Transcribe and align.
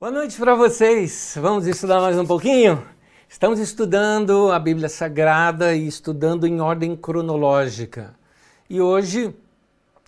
Boa 0.00 0.12
noite 0.12 0.38
para 0.38 0.54
vocês. 0.54 1.36
Vamos 1.40 1.66
estudar 1.66 2.00
mais 2.00 2.16
um 2.16 2.24
pouquinho? 2.24 2.86
Estamos 3.28 3.58
estudando 3.58 4.52
a 4.52 4.56
Bíblia 4.60 4.88
Sagrada 4.88 5.74
e 5.74 5.88
estudando 5.88 6.46
em 6.46 6.60
ordem 6.60 6.94
cronológica. 6.94 8.14
E 8.70 8.80
hoje, 8.80 9.34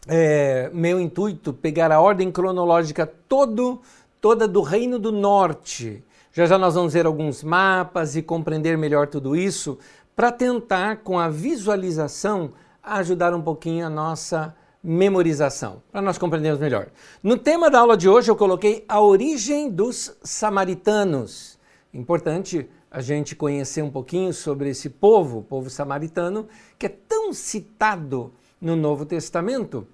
é, 0.06 0.70
meu 0.72 1.00
intuito 1.00 1.52
pegar 1.52 1.90
a 1.90 2.00
ordem 2.00 2.30
cronológica 2.30 3.04
todo, 3.04 3.82
toda 4.20 4.46
do 4.46 4.62
Reino 4.62 4.96
do 4.96 5.10
Norte. 5.10 6.04
Já 6.32 6.46
já 6.46 6.56
nós 6.56 6.76
vamos 6.76 6.92
ver 6.92 7.04
alguns 7.04 7.42
mapas 7.42 8.14
e 8.14 8.22
compreender 8.22 8.78
melhor 8.78 9.08
tudo 9.08 9.34
isso 9.34 9.76
para 10.14 10.30
tentar, 10.30 10.98
com 10.98 11.18
a 11.18 11.28
visualização, 11.28 12.52
ajudar 12.80 13.34
um 13.34 13.42
pouquinho 13.42 13.88
a 13.88 13.90
nossa 13.90 14.54
memorização, 14.82 15.82
para 15.92 16.00
nós 16.00 16.16
compreendermos 16.16 16.60
melhor. 16.60 16.88
No 17.22 17.36
tema 17.36 17.70
da 17.70 17.80
aula 17.80 17.96
de 17.96 18.08
hoje 18.08 18.30
eu 18.30 18.36
coloquei 18.36 18.84
a 18.88 19.00
origem 19.00 19.70
dos 19.70 20.16
samaritanos. 20.22 21.58
Importante 21.92 22.68
a 22.90 23.00
gente 23.00 23.36
conhecer 23.36 23.82
um 23.82 23.90
pouquinho 23.90 24.32
sobre 24.32 24.70
esse 24.70 24.88
povo, 24.88 25.38
o 25.38 25.42
povo 25.42 25.70
samaritano, 25.70 26.48
que 26.78 26.86
é 26.86 26.88
tão 26.88 27.32
citado 27.32 28.32
no 28.60 28.74
Novo 28.74 29.04
Testamento. 29.04 29.86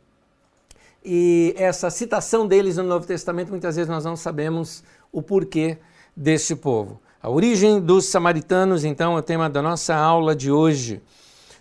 E 1.05 1.55
essa 1.57 1.91
citação 1.91 2.47
deles 2.47 2.77
no 2.77 2.85
Novo 2.85 3.07
Testamento, 3.07 3.51
muitas 3.51 3.77
vezes 3.77 3.89
nós 3.89 4.05
não 4.05 4.17
sabemos 4.17 4.83
o 5.13 5.21
porquê 5.21 5.79
desse 6.17 6.57
povo. 6.57 7.01
A 7.23 7.29
origem 7.29 7.81
dos 7.81 8.07
samaritanos, 8.07 8.85
então, 8.85 9.17
é 9.17 9.19
o 9.19 9.23
tema 9.23 9.51
da 9.51 9.61
nossa 9.61 9.95
aula 9.95 10.35
de 10.35 10.51
hoje. 10.51 11.03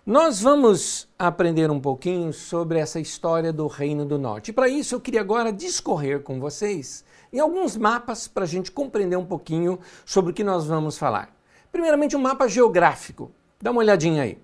Nós 0.05 0.39
vamos 0.39 1.07
aprender 1.17 1.71
um 1.71 1.79
pouquinho 1.79 2.31
sobre 2.31 2.77
essa 2.77 2.99
história 2.99 3.51
do 3.51 3.65
Reino 3.65 4.05
do 4.05 4.19
Norte. 4.19 4.53
Para 4.53 4.69
isso, 4.69 4.93
eu 4.93 5.01
queria 5.01 5.19
agora 5.19 5.51
discorrer 5.51 6.21
com 6.21 6.39
vocês 6.39 7.03
em 7.33 7.39
alguns 7.39 7.75
mapas 7.75 8.27
para 8.27 8.43
a 8.43 8.47
gente 8.47 8.71
compreender 8.71 9.15
um 9.15 9.25
pouquinho 9.25 9.79
sobre 10.05 10.29
o 10.29 10.33
que 10.35 10.43
nós 10.43 10.67
vamos 10.67 10.95
falar. 10.95 11.35
Primeiramente, 11.71 12.15
um 12.15 12.21
mapa 12.21 12.47
geográfico. 12.47 13.31
Dá 13.59 13.71
uma 13.71 13.79
olhadinha 13.79 14.21
aí. 14.21 14.37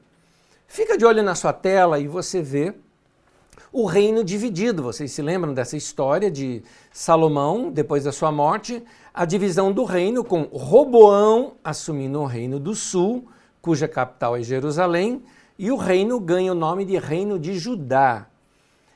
Fica 0.66 0.98
de 0.98 1.06
olho 1.06 1.22
na 1.22 1.36
sua 1.36 1.53
tela 1.53 2.00
e 2.00 2.08
você 2.08 2.42
vê 2.42 2.73
o 3.72 3.86
reino 3.86 4.23
dividido. 4.23 4.81
Vocês 4.81 5.12
se 5.12 5.22
lembram 5.22 5.53
dessa 5.53 5.78
história 5.78 6.31
de 6.31 6.64
Salomão, 6.92 7.70
depois 7.70 8.03
da 8.03 8.12
sua 8.12 8.31
morte, 8.31 8.84
a 9.14 9.25
divisão 9.25 9.72
do 9.72 9.84
reino 9.84 10.23
com 10.23 10.42
Roboão 10.42 11.53
assumindo 11.64 12.20
o 12.20 12.25
reino 12.25 12.59
do 12.59 12.73
sul, 12.73 13.28
cuja 13.62 13.88
capital 13.88 14.36
é 14.36 14.42
Jerusalém 14.42 15.23
e 15.62 15.70
o 15.70 15.76
reino 15.76 16.20
ganha 16.20 16.54
o 16.54 16.56
nome 16.56 16.84
de 16.84 16.98
Reino 16.98 17.38
de 17.38 17.54
Judá. 17.54 18.26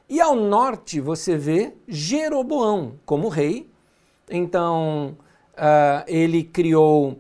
E 0.10 0.20
ao 0.20 0.36
norte 0.36 1.00
você 1.00 1.38
vê 1.38 1.76
Jeroboão 1.88 2.94
como 3.06 3.30
rei. 3.30 3.70
Então 4.28 5.16
uh, 5.54 6.04
ele 6.08 6.44
criou 6.44 7.20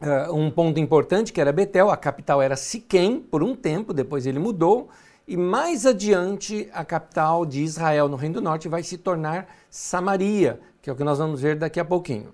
uh, 0.00 0.32
um 0.32 0.52
ponto 0.52 0.78
importante 0.78 1.32
que 1.32 1.40
era 1.40 1.50
Betel, 1.50 1.90
a 1.90 1.96
capital 1.96 2.40
era 2.40 2.54
Siquém 2.54 3.18
por 3.18 3.42
um 3.42 3.56
tempo, 3.56 3.92
depois 3.92 4.24
ele 4.24 4.38
mudou. 4.38 4.88
E 5.26 5.36
mais 5.36 5.84
adiante, 5.84 6.70
a 6.72 6.84
capital 6.84 7.44
de 7.44 7.60
Israel 7.60 8.08
no 8.08 8.14
Reino 8.16 8.36
do 8.36 8.40
Norte 8.40 8.68
vai 8.68 8.84
se 8.84 8.96
tornar 8.96 9.48
Samaria, 9.68 10.60
que 10.80 10.88
é 10.88 10.92
o 10.92 10.96
que 10.96 11.02
nós 11.02 11.18
vamos 11.18 11.40
ver 11.40 11.56
daqui 11.56 11.80
a 11.80 11.84
pouquinho. 11.84 12.32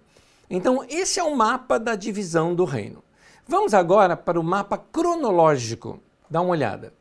Então, 0.51 0.85
esse 0.87 1.19
é 1.19 1.25
o 1.25 1.35
mapa 1.35 1.79
da 1.79 1.95
divisão 1.95 2.55
do 2.55 2.67
reino. 2.67 3.03
Vamos 3.49 3.73
agora 3.73 4.19
para 4.19 4.39
o 4.39 4.45
mapa 4.45 4.77
cronológico 4.77 5.99
dá 6.31 6.41
uma 6.41 6.53
olhada. 6.53 6.95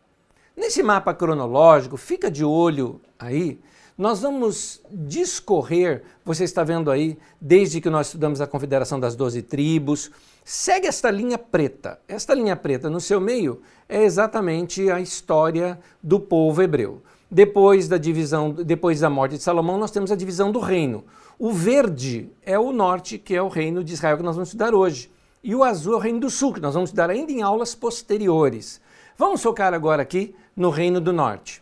Nesse 0.57 0.81
mapa 0.83 1.13
cronológico, 1.13 1.95
fica 1.95 2.29
de 2.29 2.43
olho 2.43 2.99
aí, 3.17 3.59
nós 3.99 4.21
vamos 4.21 4.81
discorrer, 4.89 6.03
você 6.23 6.45
está 6.45 6.63
vendo 6.63 6.89
aí, 6.89 7.17
desde 7.39 7.81
que 7.81 7.89
nós 7.89 8.07
estudamos 8.07 8.39
a 8.39 8.47
Confederação 8.47 8.97
das 8.97 9.13
Doze 9.13 9.41
Tribos, 9.41 10.09
segue 10.43 10.87
esta 10.87 11.11
linha 11.11 11.37
preta. 11.37 11.99
Esta 12.07 12.33
linha 12.33 12.55
preta 12.55 12.89
no 12.89 13.01
seu 13.01 13.19
meio 13.19 13.61
é 13.89 14.03
exatamente 14.03 14.89
a 14.89 15.01
história 15.01 15.77
do 16.01 16.17
povo 16.17 16.61
hebreu. 16.61 17.01
Depois 17.29 17.89
da 17.89 17.97
divisão, 17.97 18.51
depois 18.51 19.01
da 19.01 19.09
morte 19.09 19.35
de 19.35 19.43
Salomão, 19.43 19.77
nós 19.77 19.91
temos 19.91 20.13
a 20.13 20.15
divisão 20.15 20.49
do 20.49 20.59
reino. 20.59 21.03
O 21.37 21.51
verde 21.51 22.29
é 22.45 22.57
o 22.57 22.71
norte, 22.71 23.17
que 23.17 23.35
é 23.35 23.41
o 23.41 23.49
reino 23.49 23.83
de 23.83 23.93
Israel 23.93 24.15
que 24.15 24.23
nós 24.23 24.35
vamos 24.35 24.47
estudar 24.47 24.73
hoje. 24.73 25.11
E 25.43 25.53
o 25.53 25.61
azul 25.61 25.93
é 25.93 25.97
o 25.97 25.99
reino 25.99 26.21
do 26.21 26.29
sul, 26.29 26.53
que 26.53 26.61
nós 26.61 26.73
vamos 26.73 26.89
estudar 26.89 27.09
ainda 27.09 27.33
em 27.33 27.41
aulas 27.41 27.75
posteriores. 27.75 28.79
Vamos 29.19 29.43
focar 29.43 29.73
agora 29.73 30.01
aqui 30.01 30.33
no 30.55 30.69
Reino 30.69 31.01
do 31.01 31.11
Norte. 31.11 31.61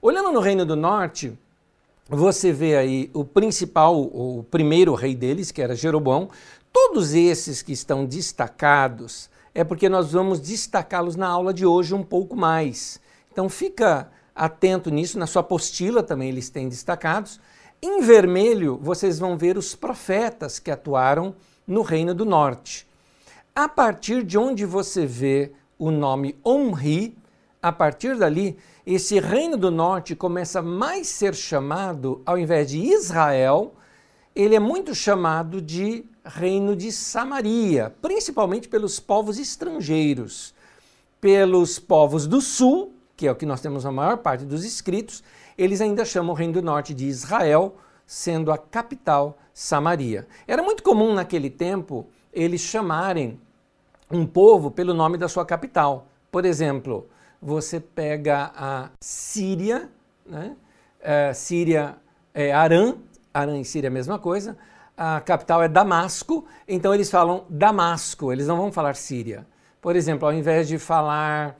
Olhando 0.00 0.30
no 0.30 0.38
Reino 0.38 0.64
do 0.64 0.76
Norte, 0.76 1.36
você 2.08 2.52
vê 2.52 2.76
aí 2.76 3.10
o 3.12 3.24
principal, 3.24 4.00
o 4.00 4.46
primeiro 4.52 4.94
rei 4.94 5.12
deles, 5.12 5.50
que 5.50 5.60
era 5.60 5.74
Jeroboão. 5.74 6.30
Todos 6.72 7.12
esses 7.12 7.60
que 7.60 7.72
estão 7.72 8.06
destacados 8.06 9.28
é 9.52 9.64
porque 9.64 9.88
nós 9.88 10.12
vamos 10.12 10.38
destacá-los 10.38 11.16
na 11.16 11.26
aula 11.26 11.52
de 11.52 11.66
hoje 11.66 11.92
um 11.92 12.04
pouco 12.04 12.36
mais. 12.36 13.00
Então 13.32 13.48
fica 13.48 14.08
atento 14.32 14.88
nisso, 14.88 15.18
na 15.18 15.26
sua 15.26 15.40
apostila 15.40 16.04
também 16.04 16.28
eles 16.28 16.50
têm 16.50 16.68
destacados. 16.68 17.40
Em 17.82 18.00
vermelho, 18.00 18.78
vocês 18.80 19.18
vão 19.18 19.36
ver 19.36 19.58
os 19.58 19.74
profetas 19.74 20.60
que 20.60 20.70
atuaram 20.70 21.34
no 21.66 21.82
Reino 21.82 22.14
do 22.14 22.24
Norte. 22.24 22.86
A 23.52 23.68
partir 23.68 24.22
de 24.22 24.38
onde 24.38 24.64
você 24.64 25.04
vê 25.04 25.50
o 25.78 25.90
nome 25.90 26.36
Onri, 26.44 27.16
a 27.62 27.72
partir 27.72 28.16
dali, 28.16 28.56
esse 28.86 29.18
reino 29.18 29.56
do 29.56 29.70
norte 29.70 30.14
começa 30.14 30.60
a 30.60 30.62
mais 30.62 31.08
ser 31.08 31.34
chamado, 31.34 32.22
ao 32.24 32.38
invés 32.38 32.70
de 32.70 32.78
Israel, 32.78 33.74
ele 34.34 34.54
é 34.54 34.60
muito 34.60 34.94
chamado 34.94 35.60
de 35.60 36.04
reino 36.24 36.76
de 36.76 36.92
Samaria, 36.92 37.94
principalmente 38.00 38.68
pelos 38.68 39.00
povos 39.00 39.38
estrangeiros, 39.38 40.54
pelos 41.20 41.78
povos 41.78 42.26
do 42.26 42.40
sul, 42.40 42.92
que 43.16 43.26
é 43.26 43.32
o 43.32 43.34
que 43.34 43.46
nós 43.46 43.60
temos 43.60 43.86
a 43.86 43.90
maior 43.90 44.18
parte 44.18 44.44
dos 44.44 44.64
escritos, 44.64 45.24
eles 45.56 45.80
ainda 45.80 46.04
chamam 46.04 46.32
o 46.32 46.36
reino 46.36 46.52
do 46.52 46.62
norte 46.62 46.92
de 46.92 47.06
Israel, 47.06 47.76
sendo 48.06 48.52
a 48.52 48.58
capital 48.58 49.38
Samaria. 49.54 50.28
Era 50.46 50.62
muito 50.62 50.82
comum 50.82 51.14
naquele 51.14 51.48
tempo 51.48 52.06
eles 52.32 52.60
chamarem 52.60 53.40
um 54.10 54.26
povo 54.26 54.70
pelo 54.70 54.94
nome 54.94 55.18
da 55.18 55.28
sua 55.28 55.44
capital. 55.44 56.08
Por 56.30 56.44
exemplo, 56.44 57.08
você 57.40 57.80
pega 57.80 58.52
a 58.54 58.90
Síria, 59.00 59.88
né? 60.24 60.56
É, 61.00 61.32
Síria 61.32 61.96
é 62.34 62.52
Arã, 62.52 62.94
Arã 63.32 63.58
e 63.58 63.64
Síria 63.64 63.88
é 63.88 63.90
a 63.90 63.92
mesma 63.92 64.18
coisa. 64.18 64.56
A 64.96 65.20
capital 65.20 65.62
é 65.62 65.68
Damasco, 65.68 66.46
então 66.66 66.94
eles 66.94 67.10
falam 67.10 67.44
Damasco, 67.50 68.32
eles 68.32 68.46
não 68.46 68.56
vão 68.56 68.72
falar 68.72 68.96
Síria. 68.96 69.46
Por 69.80 69.94
exemplo, 69.94 70.26
ao 70.26 70.32
invés 70.32 70.66
de 70.66 70.78
falar 70.78 71.56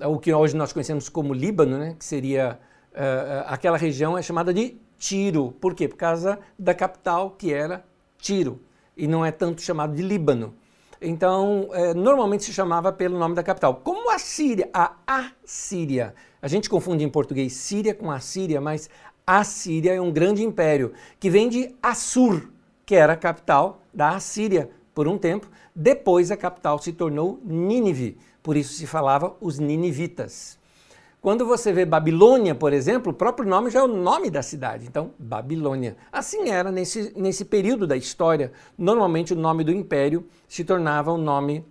o 0.00 0.18
que 0.18 0.32
hoje 0.32 0.56
nós 0.56 0.72
conhecemos 0.72 1.08
como 1.08 1.34
Líbano, 1.34 1.78
né? 1.78 1.96
que 1.98 2.04
seria 2.04 2.58
uh, 2.92 3.44
aquela 3.46 3.76
região 3.76 4.16
é 4.16 4.22
chamada 4.22 4.52
de 4.52 4.76
Tiro. 4.98 5.52
Por 5.60 5.74
quê? 5.74 5.88
Por 5.88 5.96
causa 5.96 6.38
da 6.58 6.74
capital 6.74 7.30
que 7.30 7.52
era 7.52 7.84
Tiro 8.18 8.60
e 8.96 9.06
não 9.06 9.24
é 9.24 9.30
tanto 9.30 9.62
chamado 9.62 9.94
de 9.94 10.02
Líbano. 10.02 10.54
Então, 11.00 11.68
é, 11.72 11.94
normalmente 11.94 12.44
se 12.44 12.52
chamava 12.52 12.92
pelo 12.92 13.18
nome 13.18 13.34
da 13.34 13.42
capital. 13.42 13.76
Como 13.84 14.10
a 14.10 14.18
Síria, 14.18 14.68
a 14.72 14.96
Assíria. 15.06 16.14
A 16.40 16.48
gente 16.48 16.70
confunde 16.70 17.04
em 17.04 17.08
português 17.08 17.52
Síria 17.52 17.94
com 17.94 18.10
Assíria, 18.10 18.60
mas 18.60 18.88
a 19.26 19.42
Síria 19.44 19.94
é 19.94 20.00
um 20.00 20.12
grande 20.12 20.42
império 20.42 20.92
que 21.18 21.28
vem 21.28 21.48
de 21.48 21.74
Assur, 21.82 22.48
que 22.84 22.94
era 22.94 23.14
a 23.14 23.16
capital 23.16 23.82
da 23.92 24.10
Assíria 24.10 24.70
por 24.94 25.08
um 25.08 25.18
tempo. 25.18 25.48
Depois 25.74 26.30
a 26.30 26.36
capital 26.36 26.78
se 26.78 26.92
tornou 26.92 27.40
Nínive, 27.44 28.16
por 28.42 28.56
isso 28.56 28.74
se 28.74 28.86
falava 28.86 29.36
os 29.40 29.58
ninivitas. 29.58 30.55
Quando 31.26 31.44
você 31.44 31.72
vê 31.72 31.84
Babilônia, 31.84 32.54
por 32.54 32.72
exemplo, 32.72 33.10
o 33.10 33.12
próprio 33.12 33.48
nome 33.48 33.68
já 33.68 33.80
é 33.80 33.82
o 33.82 33.88
nome 33.88 34.30
da 34.30 34.42
cidade, 34.42 34.86
então 34.86 35.12
Babilônia. 35.18 35.96
Assim 36.12 36.50
era 36.50 36.70
nesse, 36.70 37.12
nesse 37.16 37.44
período 37.44 37.84
da 37.84 37.96
história. 37.96 38.52
Normalmente 38.78 39.32
o 39.32 39.36
nome 39.36 39.64
do 39.64 39.72
império 39.72 40.24
se 40.46 40.62
tornava 40.62 41.10
o 41.10 41.18
nome 41.18 41.66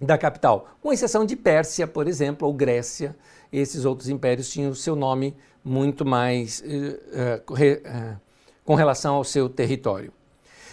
da 0.00 0.16
capital, 0.16 0.70
com 0.80 0.90
exceção 0.90 1.26
de 1.26 1.36
Pérsia, 1.36 1.86
por 1.86 2.08
exemplo, 2.08 2.48
ou 2.48 2.54
Grécia. 2.54 3.14
Esses 3.52 3.84
outros 3.84 4.08
impérios 4.08 4.48
tinham 4.48 4.70
o 4.70 4.74
seu 4.74 4.96
nome 4.96 5.36
muito 5.62 6.06
mais 6.06 6.62
uh, 6.62 7.44
uh, 7.52 8.20
com 8.64 8.74
relação 8.74 9.16
ao 9.16 9.24
seu 9.24 9.50
território. 9.50 10.14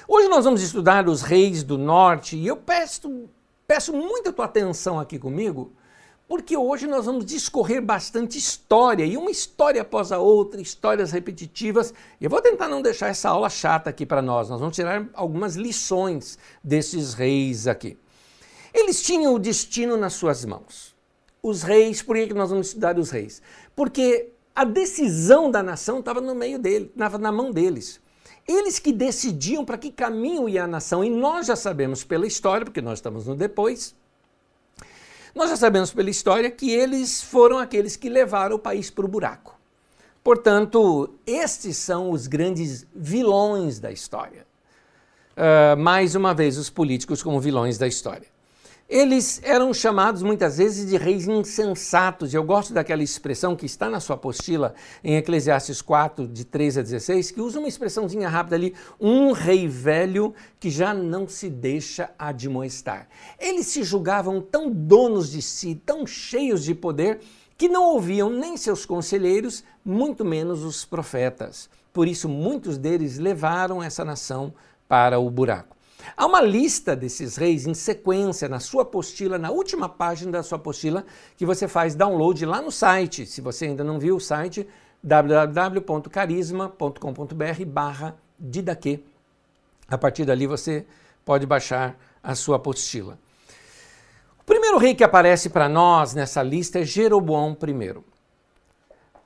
Hoje 0.07 0.29
nós 0.29 0.45
vamos 0.45 0.61
estudar 0.61 1.09
os 1.09 1.21
reis 1.21 1.63
do 1.63 1.77
norte 1.77 2.37
e 2.37 2.47
eu 2.47 2.55
peço, 2.55 3.27
peço 3.67 3.91
muita 3.91 4.31
tua 4.31 4.45
atenção 4.45 5.01
aqui 5.01 5.19
comigo 5.19 5.73
porque 6.27 6.57
hoje 6.57 6.87
nós 6.87 7.05
vamos 7.05 7.25
discorrer 7.25 7.81
bastante 7.81 8.37
história, 8.37 9.05
e 9.05 9.15
uma 9.15 9.29
história 9.29 9.81
após 9.81 10.11
a 10.11 10.17
outra, 10.17 10.59
histórias 10.59 11.11
repetitivas. 11.11 11.93
Eu 12.19 12.29
vou 12.29 12.41
tentar 12.41 12.67
não 12.67 12.81
deixar 12.81 13.07
essa 13.07 13.29
aula 13.29 13.49
chata 13.49 13.89
aqui 13.89 14.05
para 14.05 14.21
nós, 14.21 14.49
nós 14.49 14.59
vamos 14.59 14.75
tirar 14.75 15.07
algumas 15.13 15.55
lições 15.55 16.37
desses 16.63 17.13
reis 17.13 17.67
aqui. 17.67 17.97
Eles 18.73 19.01
tinham 19.01 19.33
o 19.33 19.39
destino 19.39 19.95
nas 19.95 20.13
suas 20.13 20.43
mãos. 20.43 20.95
Os 21.41 21.61
reis, 21.61 22.01
por 22.01 22.15
que 22.15 22.33
nós 22.33 22.49
vamos 22.49 22.67
estudar 22.67 22.97
os 22.97 23.11
reis? 23.11 23.41
Porque 23.75 24.31
a 24.55 24.65
decisão 24.65 25.51
da 25.51 25.61
nação 25.61 25.99
estava 25.99 26.19
no 26.19 26.33
meio 26.33 26.57
dele, 26.57 26.85
estava 26.91 27.17
na 27.17 27.31
mão 27.31 27.51
deles. 27.51 28.01
Eles 28.47 28.79
que 28.79 28.91
decidiam 28.91 29.63
para 29.63 29.77
que 29.77 29.91
caminho 29.91 30.49
ia 30.49 30.63
a 30.63 30.67
nação, 30.67 31.03
e 31.03 31.09
nós 31.09 31.47
já 31.47 31.55
sabemos 31.55 32.03
pela 32.03 32.25
história, 32.25 32.65
porque 32.65 32.81
nós 32.81 32.99
estamos 32.99 33.27
no 33.27 33.35
depois, 33.35 33.95
nós 35.35 35.49
já 35.49 35.57
sabemos 35.57 35.91
pela 35.91 36.09
história 36.09 36.49
que 36.49 36.71
eles 36.71 37.21
foram 37.21 37.59
aqueles 37.59 37.97
que 37.97 38.09
levaram 38.09 38.55
o 38.55 38.59
país 38.59 38.89
para 38.89 39.05
o 39.05 39.07
buraco. 39.07 39.59
Portanto, 40.23 41.13
estes 41.27 41.75
são 41.77 42.09
os 42.09 42.25
grandes 42.25 42.87
vilões 42.95 43.79
da 43.79 43.91
história. 43.91 44.47
Uh, 45.35 45.77
mais 45.77 46.15
uma 46.15 46.33
vez, 46.33 46.57
os 46.57 46.69
políticos 46.69 47.21
como 47.21 47.39
vilões 47.39 47.77
da 47.77 47.85
história. 47.85 48.27
Eles 48.87 49.41
eram 49.43 49.73
chamados 49.73 50.21
muitas 50.21 50.59
vezes 50.59 50.87
de 50.87 50.95
reis 50.95 51.27
insensatos. 51.27 52.35
Eu 52.35 52.43
gosto 52.43 52.71
daquela 52.71 53.01
expressão 53.01 53.55
que 53.55 53.65
está 53.65 53.89
na 53.89 53.99
sua 53.99 54.15
apostila 54.15 54.75
em 55.03 55.15
Eclesiastes 55.17 55.81
4, 55.81 56.27
de 56.27 56.45
13 56.45 56.79
a 56.79 56.83
16, 56.83 57.31
que 57.31 57.41
usa 57.41 57.57
uma 57.57 57.67
expressãozinha 57.67 58.29
rápida 58.29 58.55
ali: 58.55 58.75
um 59.01 59.31
rei 59.31 59.67
velho 59.67 60.35
que 60.59 60.69
já 60.69 60.93
não 60.93 61.27
se 61.27 61.49
deixa 61.49 62.11
admoestar. 62.17 63.07
Eles 63.39 63.65
se 63.65 63.83
julgavam 63.83 64.39
tão 64.39 64.69
donos 64.69 65.31
de 65.31 65.41
si, 65.41 65.81
tão 65.83 66.05
cheios 66.05 66.63
de 66.63 66.75
poder, 66.75 67.21
que 67.57 67.67
não 67.67 67.85
ouviam 67.85 68.29
nem 68.29 68.55
seus 68.55 68.85
conselheiros, 68.85 69.63
muito 69.83 70.23
menos 70.23 70.63
os 70.63 70.85
profetas. 70.85 71.71
Por 71.91 72.07
isso, 72.07 72.29
muitos 72.29 72.77
deles 72.77 73.17
levaram 73.17 73.81
essa 73.81 74.05
nação 74.05 74.53
para 74.87 75.17
o 75.17 75.27
buraco. 75.27 75.74
Há 76.15 76.25
uma 76.25 76.41
lista 76.41 76.95
desses 76.95 77.35
reis 77.35 77.67
em 77.67 77.73
sequência 77.73 78.47
na 78.49 78.59
sua 78.59 78.83
apostila, 78.83 79.37
na 79.37 79.51
última 79.51 79.89
página 79.89 80.31
da 80.31 80.43
sua 80.43 80.57
apostila, 80.57 81.05
que 81.37 81.45
você 81.45 81.67
faz 81.67 81.95
download 81.95 82.45
lá 82.45 82.61
no 82.61 82.71
site. 82.71 83.25
Se 83.25 83.41
você 83.41 83.65
ainda 83.65 83.83
não 83.83 83.99
viu 83.99 84.15
o 84.15 84.21
site, 84.21 84.65
www.carisma.com.br 85.03 87.65
barra 87.67 88.15
Didaquê. 88.39 89.01
A 89.87 89.97
partir 89.97 90.25
dali 90.25 90.47
você 90.47 90.85
pode 91.23 91.45
baixar 91.45 91.97
a 92.21 92.35
sua 92.35 92.57
apostila. 92.57 93.17
O 94.39 94.43
primeiro 94.43 94.77
rei 94.77 94.93
que 94.93 95.03
aparece 95.03 95.49
para 95.49 95.69
nós 95.69 96.13
nessa 96.13 96.43
lista 96.43 96.79
é 96.79 96.83
Jeroboão 96.83 97.57
I. 97.61 97.95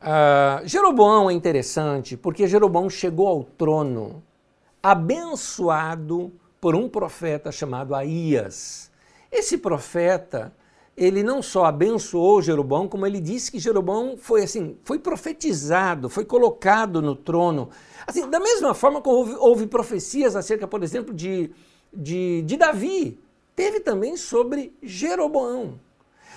Uh, 0.02 0.64
Jeroboão 0.64 1.30
é 1.30 1.34
interessante 1.34 2.16
porque 2.16 2.48
Jeroboão 2.48 2.90
chegou 2.90 3.28
ao 3.28 3.44
trono 3.44 4.24
abençoado 4.82 6.32
por 6.60 6.76
um 6.76 6.90
profeta 6.90 7.52
chamado 7.52 7.96
Aías. 7.96 8.92
Esse 9.32 9.58
profeta, 9.58 10.54
ele 10.98 11.24
não 11.24 11.42
só 11.42 11.66
abençoou 11.66 12.42
Jeroboão, 12.42 12.88
como 12.88 13.06
ele 13.06 13.20
disse 13.20 13.52
que 13.52 13.60
Jeroboão 13.60 14.18
foi 14.18 14.44
assim, 14.44 14.78
foi 14.84 15.00
profetizado, 15.00 16.10
foi 16.10 16.26
colocado 16.26 17.02
no 17.02 17.16
trono. 17.16 17.70
Assim, 18.06 18.30
da 18.30 18.40
mesma 18.40 18.74
forma 18.74 19.02
que 19.02 19.10
houve, 19.10 19.36
houve 19.36 19.68
profecias 19.68 20.36
acerca, 20.36 20.68
por 20.68 20.84
exemplo, 20.84 21.14
de, 21.14 21.52
de, 21.94 22.42
de 22.42 22.58
Davi, 22.58 23.20
teve 23.56 23.80
também 23.80 24.18
sobre 24.18 24.74
Jeroboão. 24.82 25.80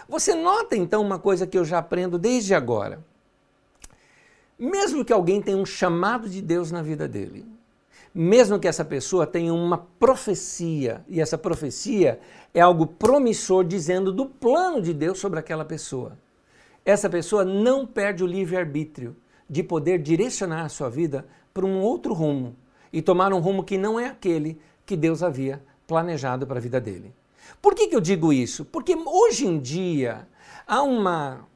Você 0.09 0.35
nota 0.35 0.77
então 0.77 1.01
uma 1.01 1.19
coisa 1.19 1.47
que 1.47 1.57
eu 1.57 1.65
já 1.65 1.79
aprendo 1.79 2.19
desde 2.19 2.55
agora. 2.55 3.03
Mesmo 4.59 5.05
que 5.05 5.13
alguém 5.13 5.41
tenha 5.41 5.57
um 5.57 5.67
chamado 5.67 6.29
de 6.29 6.41
Deus 6.41 6.71
na 6.71 6.83
vida 6.83 7.09
dele, 7.09 7.45
mesmo 8.15 8.59
que 8.59 8.69
essa 8.69 8.85
pessoa 8.85 9.27
tenha 9.27 9.53
uma 9.55 9.79
profecia, 9.79 11.05
e 11.09 11.21
essa 11.21 11.39
profecia 11.39 12.21
é 12.53 12.61
algo 12.61 12.87
promissor 12.87 13.65
dizendo 13.65 14.13
do 14.13 14.27
plano 14.27 14.83
de 14.83 14.93
Deus 14.93 15.19
sobre 15.19 15.39
aquela 15.39 15.65
pessoa. 15.65 16.19
Essa 16.85 17.09
pessoa 17.09 17.45
não 17.45 17.87
perde 17.87 18.23
o 18.23 18.27
livre-arbítrio 18.27 19.17
de 19.49 19.63
poder 19.63 19.99
direcionar 19.99 20.65
a 20.65 20.69
sua 20.69 20.91
vida 20.91 21.27
para 21.55 21.65
um 21.65 21.81
outro 21.81 22.13
rumo 22.13 22.57
e 22.93 23.01
tomar 23.01 23.33
um 23.33 23.39
rumo 23.39 23.65
que 23.65 23.79
não 23.79 23.99
é 23.99 24.07
aquele 24.07 24.61
que 24.85 24.97
Deus 24.97 25.23
havia 25.23 25.63
planejado 25.87 26.47
para 26.47 26.59
a 26.59 26.63
vida 26.63 26.81
dele. 26.81 27.15
Por 27.61 27.75
que, 27.75 27.89
que 27.89 27.97
eu 27.97 28.01
digo 28.01 28.33
isso? 28.33 28.65
Porque 28.65 28.95
hoje 28.95 29.47
em 29.47 29.59
dia 29.59 30.27
há 30.67 30.83
uma 30.83 31.47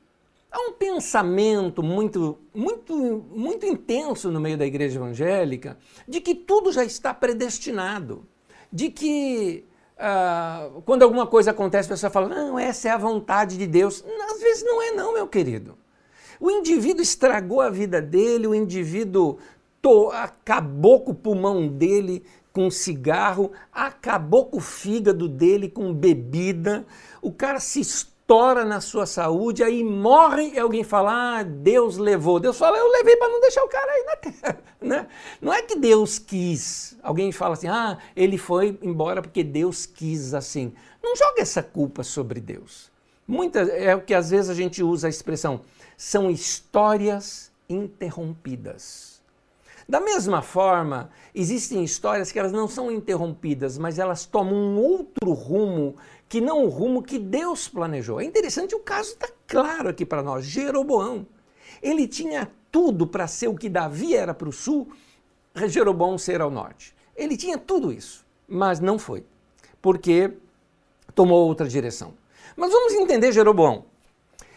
Há 0.57 0.71
um 0.71 0.73
pensamento 0.73 1.83
muito, 1.83 2.39
muito, 2.55 3.27
muito 3.31 3.67
intenso 3.67 4.31
no 4.31 4.41
meio 4.41 4.57
da 4.57 4.65
igreja 4.65 4.99
evangélica 4.99 5.77
de 6.09 6.19
que 6.19 6.35
tudo 6.35 6.73
já 6.73 6.83
está 6.83 7.13
predestinado, 7.13 8.27
de 8.73 8.89
que 8.89 9.67
uh, 9.99 10.81
quando 10.81 11.03
alguma 11.03 11.27
coisa 11.27 11.51
acontece, 11.51 11.89
a 11.89 11.93
pessoa 11.93 12.09
fala, 12.09 12.29
não, 12.31 12.59
essa 12.59 12.89
é 12.89 12.91
a 12.91 12.97
vontade 12.97 13.59
de 13.59 13.67
Deus. 13.67 14.03
Às 14.31 14.41
vezes 14.41 14.65
não 14.65 14.81
é 14.81 14.93
não, 14.93 15.13
meu 15.13 15.29
querido. 15.29 15.77
O 16.41 16.51
indivíduo 16.51 17.03
estragou 17.03 17.61
a 17.61 17.69
vida 17.69 18.01
dele, 18.01 18.47
o 18.47 18.55
indivíduo 18.55 19.37
to, 19.83 20.11
acabou 20.11 21.03
com 21.03 21.11
o 21.11 21.15
pulmão 21.15 21.69
dele 21.69 22.25
com 22.51 22.71
cigarro, 22.71 23.53
acabou 23.71 24.47
com 24.47 24.57
o 24.57 24.61
fígado 24.61 25.29
dele 25.29 25.69
com 25.69 25.93
bebida, 25.93 26.87
o 27.21 27.31
cara 27.31 27.61
se 27.61 27.79
tora 28.27 28.65
na 28.65 28.81
sua 28.81 29.07
saúde, 29.07 29.63
aí 29.63 29.85
morre 29.85 30.53
e 30.55 30.59
alguém 30.59 30.83
fala, 30.83 31.39
ah, 31.39 31.43
Deus 31.43 31.97
levou. 31.97 32.41
Deus 32.41 32.59
fala, 32.59 32.77
eu 32.77 32.91
levei 32.91 33.17
para 33.17 33.29
não 33.29 33.41
deixar 33.41 33.63
o 33.63 33.69
cara 33.69 33.93
aí 33.93 34.05
na 34.05 34.17
terra. 34.17 34.59
Né? 34.79 35.09
Não 35.41 35.53
é 35.53 35.63
que 35.63 35.75
Deus 35.75 36.17
quis. 36.17 36.97
Alguém 37.03 37.33
fala 37.33 37.55
assim, 37.55 37.67
ah, 37.67 37.99
ele 38.15 38.39
foi 38.39 38.79
embora 38.83 39.21
porque 39.21 39.43
Deus 39.43 39.85
quis 39.85 40.33
assim. 40.33 40.73
Não 41.03 41.17
joga 41.17 41.41
essa 41.43 41.61
culpa 41.61 42.05
sobre 42.05 42.41
Deus. 42.41 42.89
Muitas, 43.27 43.69
é 43.69 43.97
o 43.97 44.03
que 44.03 44.15
às 44.15 44.31
vezes 44.31 44.49
a 44.49 44.55
gente 44.55 44.85
usa 44.85 45.09
a 45.09 45.11
expressão, 45.11 45.63
são 45.97 46.31
histórias 46.31 47.51
interrompidas. 47.69 49.17
Da 49.89 50.01
mesma 50.01 50.43
forma, 50.43 51.11
existem 51.35 51.85
histórias 51.85 52.33
que 52.33 52.39
elas 52.39 52.53
não 52.53 52.67
são 52.67 52.91
interrompidas, 52.91 53.79
mas 53.79 53.99
elas 54.01 54.27
tomam 54.27 54.55
um 54.55 54.79
outro 54.79 55.33
rumo 55.33 55.97
que 56.29 56.41
não 56.41 56.65
o 56.65 56.69
rumo 56.69 57.03
que 57.03 57.19
Deus 57.19 57.69
planejou. 57.69 58.21
É 58.21 58.25
interessante, 58.25 58.75
o 58.75 58.81
caso 58.81 59.11
está 59.11 59.29
claro 59.47 59.89
aqui 59.89 60.05
para 60.05 60.23
nós. 60.23 60.45
Jeroboão, 60.45 61.27
ele 61.83 62.07
tinha 62.07 62.51
tudo 62.71 63.07
para 63.07 63.27
ser 63.27 63.49
o 63.49 63.55
que 63.55 63.69
Davi 63.69 64.15
era 64.15 64.35
para 64.35 64.49
o 64.49 64.53
sul, 64.53 64.89
Jeroboão 65.67 66.19
ser 66.19 66.41
ao 66.41 66.51
norte. 66.51 66.95
Ele 67.17 67.37
tinha 67.37 67.57
tudo 67.57 67.93
isso, 67.93 68.27
mas 68.47 68.81
não 68.81 68.99
foi, 68.99 69.25
porque 69.81 70.33
tomou 71.15 71.47
outra 71.47 71.67
direção. 71.67 72.15
Mas 72.57 72.73
vamos 72.73 72.93
entender 72.95 73.33
Jeroboão. 73.33 73.85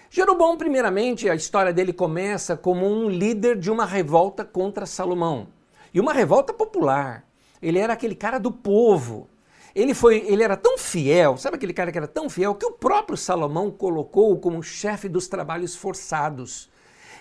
Jeroboão, 0.10 0.58
primeiramente, 0.58 1.30
a 1.30 1.36
história 1.36 1.72
dele 1.72 1.94
começa 1.94 2.58
como 2.58 2.86
um 2.86 3.10
líder 3.10 3.58
de 3.58 3.70
uma 3.70 3.86
revolta 3.86 4.44
contra 4.44 4.86
Salomão. 4.86 5.48
E 5.94 6.00
uma 6.00 6.14
revolta 6.14 6.52
popular. 6.52 7.26
Ele 7.62 7.78
era 7.78 7.94
aquele 7.94 8.16
cara 8.16 8.40
do 8.40 8.52
povo. 8.52 9.30
Ele, 9.76 9.94
foi, 9.94 10.18
ele 10.28 10.44
era 10.44 10.58
tão 10.58 10.78
fiel, 10.78 11.38
sabe 11.38 11.56
aquele 11.56 11.74
cara 11.74 11.92
que 11.92 11.98
era 11.98 12.08
tão 12.08 12.30
fiel, 12.30 12.56
que 12.56 12.66
o 12.66 12.72
próprio 12.72 13.18
Salomão 13.18 13.70
colocou 13.70 14.38
como 14.40 14.64
chefe 14.64 15.08
dos 15.08 15.28
trabalhos 15.28 15.76
forçados. 15.76 16.70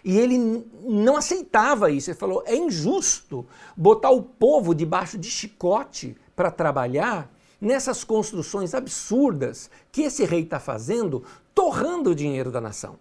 E 0.05 0.19
ele 0.19 0.64
não 0.83 1.17
aceitava 1.17 1.90
isso. 1.90 2.11
Ele 2.11 2.19
falou: 2.19 2.43
é 2.47 2.57
injusto 2.57 3.47
botar 3.76 4.11
o 4.11 4.23
povo 4.23 4.75
debaixo 4.75 5.19
de 5.19 5.28
chicote 5.28 6.17
para 6.35 6.50
trabalhar 6.50 7.31
nessas 7.61 8.05
construções 8.05 8.75
absurdas 8.75 9.71
que 9.90 10.02
esse 10.02 10.25
rei 10.25 10.43
está 10.43 10.61
fazendo, 10.61 11.25
torrando 11.55 12.11
o 12.11 12.14
dinheiro 12.14 12.50
da 12.50 12.61
nação. 12.61 12.97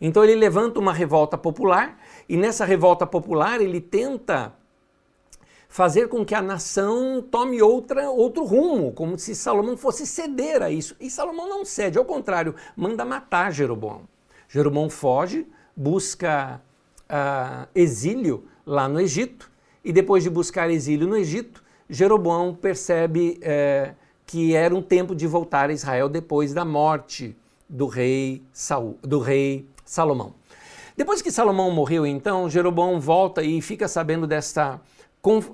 Então 0.00 0.24
ele 0.24 0.34
levanta 0.34 0.80
uma 0.80 0.92
revolta 0.92 1.38
popular 1.38 1.96
e 2.28 2.36
nessa 2.36 2.64
revolta 2.64 3.06
popular 3.06 3.60
ele 3.60 3.80
tenta 3.80 4.52
fazer 5.72 6.06
com 6.08 6.22
que 6.22 6.34
a 6.34 6.42
nação 6.42 7.24
tome 7.30 7.62
outra, 7.62 8.10
outro 8.10 8.44
rumo, 8.44 8.92
como 8.92 9.18
se 9.18 9.34
Salomão 9.34 9.74
fosse 9.74 10.06
ceder 10.06 10.62
a 10.62 10.70
isso. 10.70 10.94
E 11.00 11.08
Salomão 11.08 11.48
não 11.48 11.64
cede, 11.64 11.96
ao 11.96 12.04
contrário, 12.04 12.54
manda 12.76 13.06
matar 13.06 13.50
Jeroboão. 13.50 14.02
Jeroboão 14.50 14.90
foge, 14.90 15.46
busca 15.74 16.60
uh, 17.08 17.66
exílio 17.74 18.44
lá 18.66 18.86
no 18.86 19.00
Egito, 19.00 19.50
e 19.82 19.94
depois 19.94 20.22
de 20.22 20.28
buscar 20.28 20.68
exílio 20.68 21.08
no 21.08 21.16
Egito, 21.16 21.64
Jeroboão 21.88 22.54
percebe 22.54 23.38
eh, 23.40 23.94
que 24.26 24.54
era 24.54 24.74
um 24.74 24.82
tempo 24.82 25.14
de 25.14 25.26
voltar 25.26 25.70
a 25.70 25.72
Israel 25.72 26.08
depois 26.08 26.54
da 26.54 26.64
morte 26.64 27.34
do 27.68 27.86
rei, 27.86 28.42
Saul, 28.52 28.98
do 29.02 29.18
rei 29.18 29.66
Salomão. 29.84 30.34
Depois 30.96 31.22
que 31.22 31.32
Salomão 31.32 31.70
morreu, 31.70 32.06
então, 32.06 32.48
Jeroboão 32.48 33.00
volta 33.00 33.42
e 33.42 33.60
fica 33.60 33.88
sabendo 33.88 34.26
dessa 34.26 34.78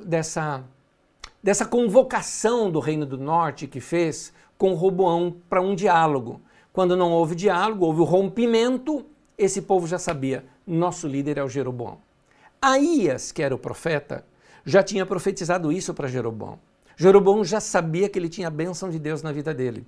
dessa, 0.04 0.64
dessa 1.42 1.66
convocação 1.66 2.70
do 2.70 2.80
Reino 2.80 3.04
do 3.04 3.18
Norte 3.18 3.66
que 3.66 3.80
fez 3.80 4.32
com 4.56 4.72
Roboão 4.72 5.36
para 5.48 5.60
um 5.60 5.74
diálogo. 5.74 6.40
Quando 6.72 6.96
não 6.96 7.12
houve 7.12 7.34
diálogo, 7.34 7.84
houve 7.84 8.00
o 8.00 8.04
rompimento, 8.04 9.04
esse 9.36 9.62
povo 9.62 9.86
já 9.86 9.98
sabia, 9.98 10.44
nosso 10.66 11.06
líder 11.06 11.38
é 11.38 11.44
o 11.44 11.48
Jeroboão. 11.48 11.98
Aías, 12.60 13.30
que 13.30 13.42
era 13.42 13.54
o 13.54 13.58
profeta, 13.58 14.24
já 14.64 14.82
tinha 14.82 15.06
profetizado 15.06 15.70
isso 15.70 15.92
para 15.92 16.08
Jeroboão. 16.08 16.58
Jeroboão 16.96 17.44
já 17.44 17.60
sabia 17.60 18.08
que 18.08 18.18
ele 18.18 18.28
tinha 18.28 18.48
a 18.48 18.50
bênção 18.50 18.90
de 18.90 18.98
Deus 18.98 19.22
na 19.22 19.32
vida 19.32 19.54
dele. 19.54 19.86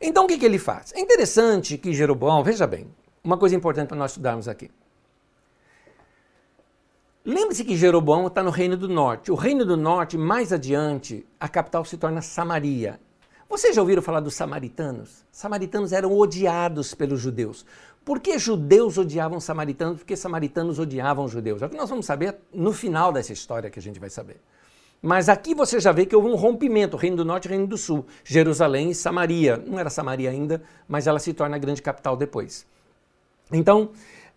Então 0.00 0.24
o 0.24 0.26
que, 0.26 0.38
que 0.38 0.44
ele 0.44 0.58
faz? 0.58 0.92
É 0.94 1.00
interessante 1.00 1.78
que 1.78 1.92
Jeroboão, 1.92 2.42
veja 2.42 2.66
bem, 2.66 2.86
uma 3.22 3.38
coisa 3.38 3.54
importante 3.54 3.88
para 3.88 3.96
nós 3.96 4.10
estudarmos 4.10 4.48
aqui. 4.48 4.70
Lembre-se 7.24 7.64
que 7.64 7.76
Jeroboão 7.76 8.26
está 8.26 8.42
no 8.42 8.50
Reino 8.50 8.78
do 8.78 8.88
Norte. 8.88 9.30
O 9.30 9.34
Reino 9.34 9.64
do 9.64 9.76
Norte, 9.76 10.16
mais 10.16 10.52
adiante, 10.52 11.26
a 11.38 11.48
capital 11.48 11.84
se 11.84 11.98
torna 11.98 12.22
Samaria. 12.22 12.98
Vocês 13.46 13.74
já 13.74 13.82
ouviram 13.82 14.00
falar 14.00 14.20
dos 14.20 14.34
samaritanos? 14.34 15.26
Samaritanos 15.30 15.92
eram 15.92 16.16
odiados 16.16 16.94
pelos 16.94 17.20
judeus. 17.20 17.66
Por 18.04 18.20
que 18.20 18.38
judeus 18.38 18.96
odiavam 18.96 19.38
samaritanos? 19.38 19.98
Porque 19.98 20.16
samaritanos 20.16 20.78
odiavam 20.78 21.28
judeus. 21.28 21.60
É 21.60 21.66
o 21.66 21.68
que 21.68 21.76
nós 21.76 21.90
vamos 21.90 22.06
saber 22.06 22.38
no 22.54 22.72
final 22.72 23.12
dessa 23.12 23.32
história 23.32 23.68
que 23.68 23.78
a 23.78 23.82
gente 23.82 24.00
vai 24.00 24.08
saber. 24.08 24.40
Mas 25.02 25.28
aqui 25.28 25.54
você 25.54 25.78
já 25.78 25.92
vê 25.92 26.06
que 26.06 26.16
houve 26.16 26.28
um 26.28 26.36
rompimento, 26.36 26.96
Reino 26.96 27.18
do 27.18 27.24
Norte 27.24 27.46
e 27.46 27.48
Reino 27.48 27.66
do 27.66 27.76
Sul, 27.76 28.06
Jerusalém 28.24 28.90
e 28.90 28.94
Samaria. 28.94 29.62
Não 29.66 29.78
era 29.78 29.90
Samaria 29.90 30.30
ainda, 30.30 30.62
mas 30.88 31.06
ela 31.06 31.18
se 31.18 31.34
torna 31.34 31.56
a 31.56 31.58
grande 31.58 31.82
capital 31.82 32.16
depois. 32.16 32.66
Então, 33.52 33.90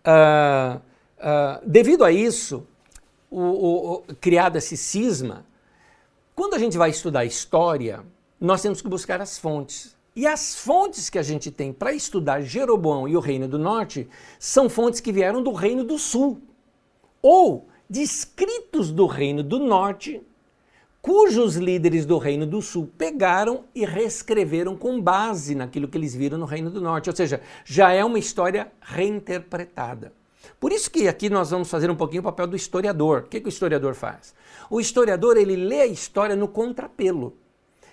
uh, 0.06 0.76
uh, 0.76 1.66
devido 1.66 2.04
a 2.04 2.10
isso, 2.10 2.66
o, 3.34 3.40
o, 3.40 3.94
o, 3.94 4.02
criado 4.20 4.56
esse 4.56 4.76
cisma, 4.76 5.44
quando 6.36 6.54
a 6.54 6.58
gente 6.58 6.78
vai 6.78 6.90
estudar 6.90 7.24
história, 7.24 8.04
nós 8.40 8.62
temos 8.62 8.80
que 8.80 8.88
buscar 8.88 9.20
as 9.20 9.38
fontes. 9.38 9.96
E 10.14 10.26
as 10.26 10.54
fontes 10.54 11.10
que 11.10 11.18
a 11.18 11.22
gente 11.22 11.50
tem 11.50 11.72
para 11.72 11.92
estudar 11.92 12.42
Jeroboão 12.42 13.08
e 13.08 13.16
o 13.16 13.20
Reino 13.20 13.48
do 13.48 13.58
Norte 13.58 14.08
são 14.38 14.68
fontes 14.68 15.00
que 15.00 15.12
vieram 15.12 15.42
do 15.42 15.52
Reino 15.52 15.82
do 15.82 15.98
Sul, 15.98 16.40
ou 17.20 17.66
de 17.90 18.02
escritos 18.02 18.92
do 18.92 19.06
Reino 19.06 19.42
do 19.42 19.58
Norte, 19.58 20.22
cujos 21.02 21.56
líderes 21.56 22.06
do 22.06 22.18
Reino 22.18 22.46
do 22.46 22.62
Sul 22.62 22.88
pegaram 22.96 23.64
e 23.74 23.84
reescreveram 23.84 24.76
com 24.76 25.00
base 25.00 25.56
naquilo 25.56 25.88
que 25.88 25.98
eles 25.98 26.14
viram 26.14 26.38
no 26.38 26.46
Reino 26.46 26.70
do 26.70 26.80
Norte. 26.80 27.10
Ou 27.10 27.16
seja, 27.16 27.40
já 27.64 27.90
é 27.90 28.04
uma 28.04 28.18
história 28.18 28.70
reinterpretada. 28.80 30.12
Por 30.58 30.72
isso 30.72 30.90
que 30.90 31.08
aqui 31.08 31.28
nós 31.28 31.50
vamos 31.50 31.70
fazer 31.70 31.90
um 31.90 31.96
pouquinho 31.96 32.20
o 32.20 32.24
papel 32.24 32.46
do 32.46 32.56
historiador. 32.56 33.20
O 33.20 33.28
que, 33.28 33.40
que 33.40 33.46
o 33.46 33.48
historiador 33.48 33.94
faz? 33.94 34.34
O 34.70 34.80
historiador 34.80 35.36
ele 35.36 35.56
lê 35.56 35.82
a 35.82 35.86
história 35.86 36.36
no 36.36 36.48
contrapelo. 36.48 37.36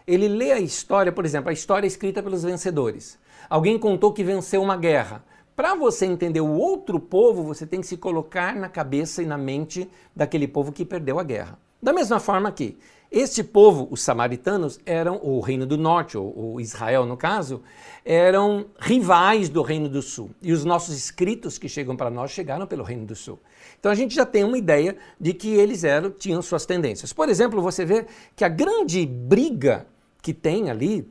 Ele 0.08 0.28
lê 0.28 0.52
a 0.52 0.60
história, 0.60 1.12
por 1.12 1.26
exemplo, 1.26 1.50
a 1.50 1.54
história 1.54 1.88
escrita 1.88 2.24
pelos 2.24 2.44
vencedores. 2.44 3.20
Alguém 3.50 3.78
contou 3.78 4.14
que 4.14 4.24
venceu 4.24 4.62
uma 4.62 4.78
guerra. 4.78 5.24
Para 5.56 5.76
você 5.76 6.06
entender 6.06 6.42
o 6.42 6.50
outro 6.50 7.00
povo, 7.00 7.44
você 7.44 7.66
tem 7.66 7.82
que 7.82 7.88
se 7.88 7.98
colocar 7.98 8.56
na 8.56 8.70
cabeça 8.70 9.22
e 9.22 9.26
na 9.26 9.38
mente 9.38 9.90
daquele 10.16 10.48
povo 10.48 10.72
que 10.72 10.86
perdeu 10.86 11.20
a 11.20 11.24
guerra. 11.24 11.60
Da 11.82 11.94
mesma 11.94 12.20
forma 12.20 12.52
que 12.52 12.78
este 13.12 13.44
povo, 13.44 13.90
os 13.92 14.02
samaritanos, 14.02 14.80
eram, 14.86 15.20
o 15.22 15.42
Reino 15.42 15.66
do 15.66 15.78
Norte, 15.78 16.18
ou, 16.18 16.34
ou, 16.34 16.62
Israel 16.62 17.06
no 17.06 17.18
caso, 17.18 17.62
eram 18.06 18.68
rivais 18.80 19.50
do 19.50 19.62
Reino 19.62 19.90
do 19.90 20.02
Sul. 20.02 20.32
E 20.42 20.54
os 20.54 20.64
nossos 20.64 20.96
escritos 20.96 21.58
que 21.58 21.68
chegam 21.68 21.98
para 21.98 22.10
nós 22.10 22.32
chegaram 22.32 22.66
pelo 22.66 22.86
Reino 22.86 23.06
do 23.06 23.14
Sul. 23.14 23.38
Então 23.78 23.92
a 23.92 23.96
gente 23.96 24.16
já 24.16 24.26
tem 24.26 24.46
uma 24.46 24.58
ideia 24.58 24.96
de 25.20 25.34
que 25.34 25.50
eles 25.50 25.84
eram, 25.84 26.10
tinham 26.10 26.42
suas 26.42 26.66
tendências. 26.66 27.12
Por 27.12 27.28
exemplo, 27.28 27.62
você 27.62 27.84
vê 27.84 28.06
que 28.34 28.46
a 28.46 28.50
grande 28.50 29.06
briga 29.06 29.86
que 30.22 30.34
tem 30.34 30.70
ali, 30.70 31.06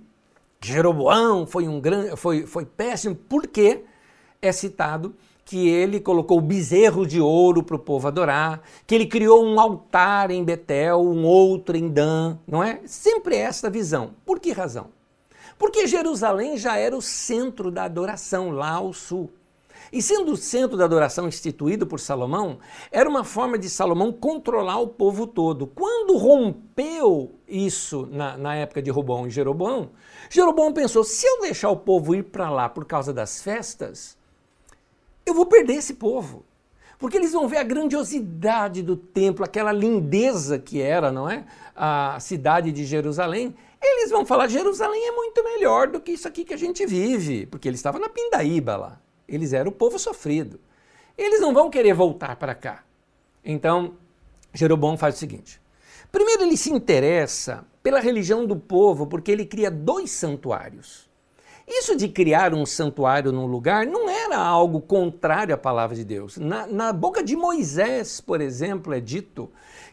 Jeroboão 0.58 1.46
foi 1.46 1.68
um 1.68 1.78
grande, 1.78 2.16
foi, 2.16 2.46
foi 2.46 2.64
péssimo, 2.64 3.14
porque 3.14 3.84
é 4.40 4.52
citado 4.52 5.14
que 5.50 5.68
ele 5.68 5.98
colocou 5.98 6.40
bezerro 6.40 7.04
de 7.04 7.20
ouro 7.20 7.60
para 7.60 7.74
o 7.74 7.78
povo 7.80 8.06
adorar, 8.06 8.62
que 8.86 8.94
ele 8.94 9.04
criou 9.04 9.44
um 9.44 9.58
altar 9.58 10.30
em 10.30 10.44
Betel, 10.44 11.00
um 11.00 11.24
outro 11.24 11.76
em 11.76 11.88
Dan, 11.88 12.38
não 12.46 12.62
é? 12.62 12.82
Sempre 12.86 13.34
essa 13.34 13.68
visão. 13.68 14.12
Por 14.24 14.38
que 14.38 14.52
razão? 14.52 14.90
Porque 15.58 15.88
Jerusalém 15.88 16.56
já 16.56 16.76
era 16.76 16.96
o 16.96 17.02
centro 17.02 17.68
da 17.68 17.82
adoração 17.82 18.52
lá 18.52 18.74
ao 18.74 18.92
sul. 18.92 19.28
E 19.92 20.00
sendo 20.00 20.30
o 20.30 20.36
centro 20.36 20.76
da 20.76 20.84
adoração 20.84 21.26
instituído 21.26 21.84
por 21.84 21.98
Salomão, 21.98 22.60
era 22.92 23.10
uma 23.10 23.24
forma 23.24 23.58
de 23.58 23.68
Salomão 23.68 24.12
controlar 24.12 24.78
o 24.78 24.86
povo 24.86 25.26
todo. 25.26 25.66
Quando 25.66 26.16
rompeu 26.16 27.32
isso 27.48 28.08
na, 28.12 28.36
na 28.36 28.54
época 28.54 28.80
de 28.80 28.88
Robão 28.88 29.26
e 29.26 29.30
Jeroboão, 29.30 29.90
Jeroboão 30.30 30.72
pensou: 30.72 31.02
se 31.02 31.26
eu 31.26 31.40
deixar 31.40 31.70
o 31.70 31.76
povo 31.76 32.14
ir 32.14 32.22
para 32.22 32.48
lá 32.48 32.68
por 32.68 32.84
causa 32.84 33.12
das 33.12 33.42
festas, 33.42 34.19
eu 35.30 35.34
vou 35.34 35.46
perder 35.46 35.74
esse 35.74 35.94
povo. 35.94 36.44
Porque 36.98 37.16
eles 37.16 37.32
vão 37.32 37.48
ver 37.48 37.56
a 37.56 37.62
grandiosidade 37.62 38.82
do 38.82 38.94
templo, 38.94 39.42
aquela 39.42 39.72
lindeza 39.72 40.58
que 40.58 40.82
era, 40.82 41.10
não 41.10 41.28
é? 41.28 41.46
A 41.74 42.20
cidade 42.20 42.70
de 42.70 42.84
Jerusalém. 42.84 43.54
Eles 43.82 44.10
vão 44.10 44.26
falar: 44.26 44.48
Jerusalém 44.48 45.08
é 45.08 45.12
muito 45.12 45.42
melhor 45.42 45.88
do 45.88 45.98
que 45.98 46.12
isso 46.12 46.28
aqui 46.28 46.44
que 46.44 46.52
a 46.52 46.58
gente 46.58 46.84
vive. 46.84 47.46
Porque 47.46 47.66
ele 47.66 47.76
estava 47.76 47.98
na 47.98 48.10
Pindaíba 48.10 48.76
lá. 48.76 49.00
Eles 49.26 49.54
eram 49.54 49.70
o 49.70 49.74
povo 49.74 49.98
sofrido. 49.98 50.60
Eles 51.16 51.40
não 51.40 51.54
vão 51.54 51.70
querer 51.70 51.94
voltar 51.94 52.36
para 52.36 52.54
cá. 52.54 52.84
Então, 53.42 53.94
Jeroboão 54.52 54.98
faz 54.98 55.14
o 55.14 55.18
seguinte: 55.18 55.58
primeiro, 56.12 56.42
ele 56.42 56.56
se 56.56 56.70
interessa 56.70 57.64
pela 57.82 58.00
religião 58.00 58.44
do 58.44 58.56
povo, 58.56 59.06
porque 59.06 59.30
ele 59.30 59.46
cria 59.46 59.70
dois 59.70 60.10
santuários. 60.10 61.09
Isso 61.72 61.94
de 61.94 62.08
criar 62.08 62.52
um 62.52 62.66
santuário 62.66 63.30
num 63.30 63.46
lugar 63.46 63.86
não 63.86 64.10
era 64.10 64.36
algo 64.36 64.80
contrário 64.80 65.54
à 65.54 65.58
palavra 65.58 65.94
de 65.94 66.04
Deus. 66.04 66.36
Na, 66.36 66.66
na 66.66 66.92
boca 66.92 67.22
de 67.22 67.36
Moisés, 67.36 68.20
por 68.20 68.40
exemplo, 68.40 68.92
é 68.92 68.98
dito 68.98 69.48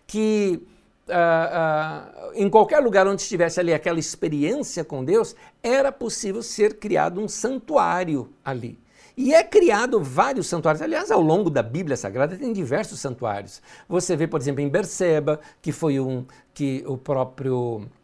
que 0.07 0.59
uh, 1.07 2.29
uh, 2.29 2.33
em 2.33 2.49
qualquer 2.49 2.79
lugar 2.79 3.07
onde 3.07 3.21
estivesse 3.21 3.59
ali 3.59 3.73
aquela 3.73 3.99
experiência 3.99 4.83
com 4.83 5.05
Deus, 5.05 5.35
era 5.61 5.91
possível 5.91 6.41
ser 6.41 6.79
criado 6.79 7.21
um 7.21 7.27
santuário 7.27 8.29
ali. 8.43 8.79
E 9.15 9.33
é 9.33 9.43
criado 9.43 10.01
vários 10.01 10.47
santuários. 10.47 10.81
Aliás, 10.81 11.09
ao 11.09 11.21
longo 11.21 11.49
da 11.49 11.63
Bíblia 11.63 11.97
Sagrada 11.97 12.35
tem 12.35 12.53
diversos 12.53 12.99
santuários. 12.99 13.61
Você 13.87 14.15
vê, 14.15 14.27
por 14.27 14.39
exemplo, 14.39 14.61
em 14.61 14.69
Berseba, 14.69 15.39
que 15.61 15.71
foi 15.71 15.99
um 15.99 16.25
que 16.53 16.83
o 16.87 16.97
próprio 16.97 17.81
ah, 17.83 17.96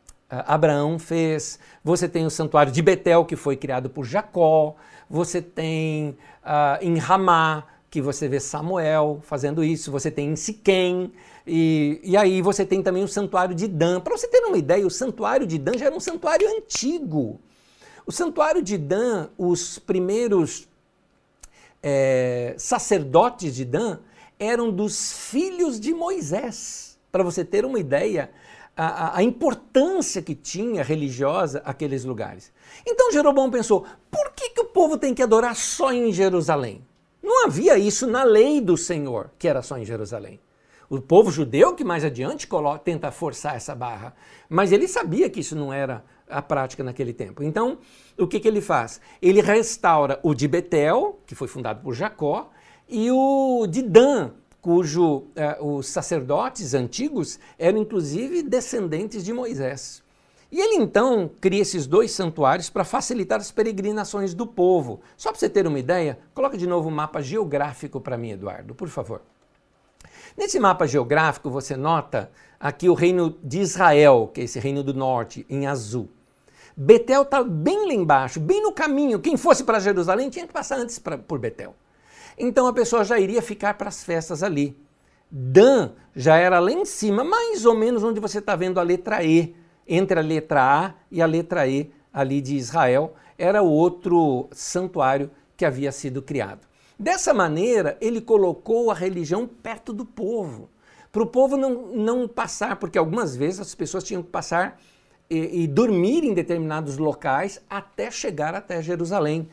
Abraão 0.48 0.98
fez. 0.98 1.60
Você 1.84 2.08
tem 2.08 2.26
o 2.26 2.30
santuário 2.30 2.72
de 2.72 2.82
Betel, 2.82 3.26
que 3.26 3.36
foi 3.36 3.56
criado 3.56 3.90
por 3.90 4.06
Jacó. 4.06 4.76
Você 5.10 5.42
tem 5.42 6.18
uh, 6.44 6.82
em 6.82 6.98
Ramá, 6.98 7.66
que 7.90 8.02
você 8.02 8.28
vê 8.28 8.40
Samuel 8.40 9.20
fazendo 9.24 9.64
isso. 9.64 9.92
Você 9.92 10.10
tem 10.10 10.30
em 10.30 10.36
Siquém. 10.36 11.12
E, 11.46 12.00
e 12.04 12.18
aí 12.18 12.42
você 12.42 12.66
tem 12.66 12.82
também 12.82 13.04
o 13.04 13.08
santuário 13.08 13.54
de 13.54 13.68
Dan. 13.68 14.00
Para 14.00 14.18
você 14.18 14.28
ter 14.28 14.44
uma 14.46 14.58
ideia, 14.58 14.88
o 14.88 14.92
santuário 14.92 15.46
de 15.46 15.58
Dan 15.58 15.78
já 15.78 15.86
era 15.86 15.96
um 15.96 16.00
santuário 16.00 16.48
antigo. 16.58 17.40
O 18.06 18.12
santuário 18.12 18.62
de 18.62 18.78
Dan, 18.78 19.30
os 19.38 19.78
primeiros 19.78 20.68
é, 21.82 22.56
sacerdotes 22.58 23.56
de 23.56 23.66
Dan 23.66 24.00
eram 24.40 24.72
dos 24.72 25.14
filhos 25.30 25.80
de 25.80 25.94
Moisés. 25.94 26.98
Para 27.12 27.24
você 27.24 27.46
ter 27.46 27.64
uma 27.66 27.80
ideia, 27.80 28.32
a, 28.76 29.18
a, 29.18 29.24
importância 29.24 30.22
que 30.22 30.34
tinha 30.34 30.84
religiosa 30.84 31.62
aqueles 31.64 32.04
lugares. 32.04 32.52
Então 32.86 33.12
Jeroboão 33.12 33.52
pensou: 33.52 33.86
por 34.10 34.32
que, 34.32 34.50
que 34.50 34.62
o 34.62 34.66
povo 34.66 34.98
tem 34.98 35.14
que 35.14 35.22
adorar 35.22 35.56
só 35.56 35.92
em 35.92 36.12
Jerusalém? 36.12 36.86
Não 37.22 37.46
havia 37.46 37.78
isso 37.78 38.06
na 38.08 38.24
lei 38.24 38.60
do 38.60 38.76
Senhor, 38.76 39.32
que 39.40 39.48
era 39.48 39.62
só 39.62 39.78
em 39.78 39.86
Jerusalém. 39.86 40.40
O 40.90 41.00
povo 41.02 41.32
judeu 41.32 41.74
que 41.74 41.84
mais 41.84 42.04
adiante 42.04 42.46
coloca, 42.46 42.80
tenta 42.80 43.10
forçar 43.12 43.56
essa 43.56 43.74
barra, 43.74 44.14
mas 44.50 44.72
ele 44.72 44.88
sabia 44.88 45.30
que 45.30 45.40
isso 45.40 45.56
não 45.56 45.72
era 45.72 46.04
a 46.30 46.42
prática 46.42 46.84
naquele 46.84 47.14
tempo. 47.14 47.42
Então, 47.42 47.78
o 48.18 48.28
que, 48.28 48.40
que 48.40 48.48
ele 48.48 48.62
faz? 48.62 49.00
Ele 49.22 49.42
restaura 49.42 50.20
o 50.22 50.34
de 50.34 50.48
Betel, 50.48 51.20
que 51.26 51.36
foi 51.36 51.48
fundado 51.48 51.82
por 51.82 51.94
Jacó, 51.94 52.50
e 52.88 53.10
o 53.10 53.66
de 53.68 53.82
Dan, 53.82 54.32
cujo 54.64 55.26
eh, 55.36 55.58
os 55.60 55.88
sacerdotes 55.88 56.74
antigos 56.74 57.38
eram 57.60 57.80
inclusive 57.80 58.42
descendentes 58.42 59.22
de 59.22 59.34
Moisés. 59.34 60.02
E 60.50 60.62
ele 60.62 60.76
então 60.76 61.30
cria 61.42 61.62
esses 61.62 61.86
dois 61.86 62.12
santuários 62.12 62.70
para 62.70 62.86
facilitar 62.86 63.42
as 63.42 63.52
peregrinações 63.52 64.34
do 64.34 64.48
povo. 64.48 65.02
Só 65.18 65.32
para 65.32 65.40
você 65.40 65.50
ter 65.50 65.68
uma 65.68 65.80
ideia, 65.80 66.18
coloca 66.34 66.58
de 66.58 66.66
novo 66.66 66.88
o 66.88 66.92
um 66.92 66.96
mapa 66.96 67.22
geográfico 67.22 68.00
para 68.00 68.18
mim, 68.18 68.32
Eduardo, 68.32 68.74
por 68.74 68.88
favor. 68.88 69.22
Nesse 70.38 70.62
mapa 70.62 70.88
geográfico 70.88 71.50
você 71.50 71.76
nota 71.76 72.32
aqui 72.58 72.88
o 72.88 72.94
reino 72.94 73.38
de 73.44 73.60
Israel, 73.60 74.32
que 74.34 74.40
é 74.40 74.44
esse 74.46 74.60
reino 74.60 74.82
do 74.82 74.94
norte, 74.94 75.46
em 75.50 75.68
azul. 75.68 76.08
Betel 76.78 77.24
está 77.24 77.44
bem 77.44 77.86
lá 77.86 77.94
embaixo, 77.94 78.40
bem 78.40 78.64
no 78.64 78.72
caminho. 78.72 79.20
Quem 79.20 79.36
fosse 79.36 79.66
para 79.66 79.82
Jerusalém 79.82 80.30
tinha 80.30 80.48
que 80.48 80.54
passar 80.54 80.78
antes 80.78 81.00
pra, 81.00 81.18
por 81.18 81.38
Betel. 81.38 81.76
Então 82.38 82.68
a 82.68 82.74
pessoa 82.74 83.04
já 83.04 83.20
iria 83.20 83.42
ficar 83.42 83.76
para 83.76 83.90
as 83.90 84.04
festas 84.04 84.44
ali. 84.44 84.78
Dan 85.30 85.92
já 86.16 86.38
era 86.38 86.60
lá 86.60 86.72
em 86.72 86.86
cima, 86.86 87.24
mais 87.24 87.66
ou 87.66 87.76
menos 87.76 88.04
onde 88.04 88.20
você 88.20 88.40
está 88.40 88.56
vendo 88.56 88.80
a 88.80 88.84
letra 88.84 89.24
E, 89.24 89.56
entre 89.88 90.20
a 90.20 90.24
letra 90.24 90.62
A 90.62 90.94
e 91.12 91.22
a 91.22 91.26
letra 91.26 91.68
E 91.68 91.92
ali 92.12 92.40
de 92.42 92.56
Israel, 92.56 93.16
era 93.38 93.64
o 93.64 93.70
outro 93.70 94.48
santuário 94.52 95.32
que 95.58 95.66
havia 95.66 95.92
sido 95.92 96.22
criado. 96.22 96.68
Dessa 96.98 97.34
maneira, 97.34 97.98
ele 98.00 98.22
colocou 98.22 98.92
a 98.92 98.94
religião 98.94 99.48
perto 99.48 99.92
do 99.92 100.06
povo, 100.06 100.70
para 101.14 101.22
o 101.22 101.28
povo 101.28 101.56
não, 101.56 101.88
não 101.96 102.28
passar, 102.28 102.76
porque 102.78 102.98
algumas 102.98 103.36
vezes 103.36 103.60
as 103.60 103.76
pessoas 103.76 104.04
tinham 104.04 104.24
que 104.24 104.30
passar 104.30 104.82
e, 105.30 105.64
e 105.64 105.68
dormir 105.68 106.24
em 106.24 106.34
determinados 106.34 106.98
locais 106.98 107.62
até 107.70 108.10
chegar 108.10 108.56
até 108.56 108.82
Jerusalém. 108.82 109.48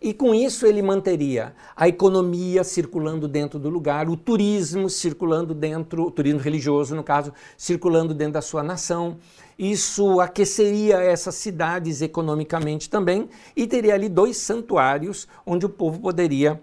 E 0.00 0.14
com 0.14 0.34
isso 0.34 0.64
ele 0.66 0.80
manteria 0.80 1.54
a 1.76 1.86
economia 1.86 2.64
circulando 2.64 3.28
dentro 3.28 3.58
do 3.58 3.68
lugar, 3.68 4.08
o 4.08 4.16
turismo 4.16 4.88
circulando 4.88 5.52
dentro, 5.52 6.06
o 6.06 6.10
turismo 6.10 6.40
religioso, 6.40 6.94
no 6.94 7.04
caso, 7.04 7.34
circulando 7.54 8.14
dentro 8.14 8.34
da 8.34 8.40
sua 8.40 8.62
nação. 8.62 9.18
Isso 9.58 10.18
aqueceria 10.18 11.02
essas 11.02 11.34
cidades 11.34 12.00
economicamente 12.00 12.88
também 12.88 13.28
e 13.54 13.66
teria 13.66 13.92
ali 13.92 14.08
dois 14.08 14.38
santuários 14.38 15.28
onde 15.44 15.66
o 15.66 15.68
povo 15.68 16.00
poderia 16.00 16.58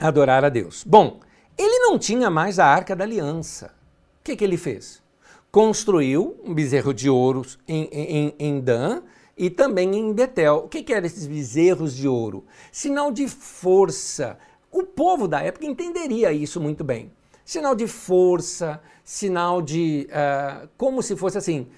adorar 0.00 0.44
a 0.44 0.48
Deus. 0.48 0.82
Bom, 0.84 1.20
ele 1.56 1.78
não 1.78 1.96
tinha 2.00 2.28
mais 2.30 2.58
a 2.58 2.66
Arca 2.66 2.96
da 2.96 3.04
Aliança. 3.04 3.66
O 4.20 4.24
que, 4.24 4.34
que 4.34 4.42
ele 4.42 4.56
fez? 4.56 5.00
Construiu 5.52 6.36
um 6.44 6.52
bezerro 6.52 6.92
de 6.92 7.08
ouro 7.08 7.42
em, 7.68 7.84
em, 7.92 8.34
em 8.40 8.60
Dan, 8.60 9.02
e 9.40 9.48
também 9.48 9.96
em 9.96 10.12
Betel. 10.12 10.64
O 10.66 10.68
que, 10.68 10.82
que 10.82 10.92
eram 10.92 11.06
esses 11.06 11.26
bezerros 11.26 11.96
de 11.96 12.06
ouro? 12.06 12.44
Sinal 12.70 13.10
de 13.10 13.26
força. 13.26 14.38
O 14.70 14.82
povo 14.82 15.26
da 15.26 15.40
época 15.40 15.64
entenderia 15.64 16.30
isso 16.30 16.60
muito 16.60 16.84
bem. 16.84 17.10
Sinal 17.42 17.74
de 17.74 17.86
força, 17.86 18.82
sinal 19.02 19.62
de. 19.62 20.06
Uh, 20.10 20.68
como 20.76 21.02
se 21.02 21.16
fosse 21.16 21.38
assim. 21.38 21.68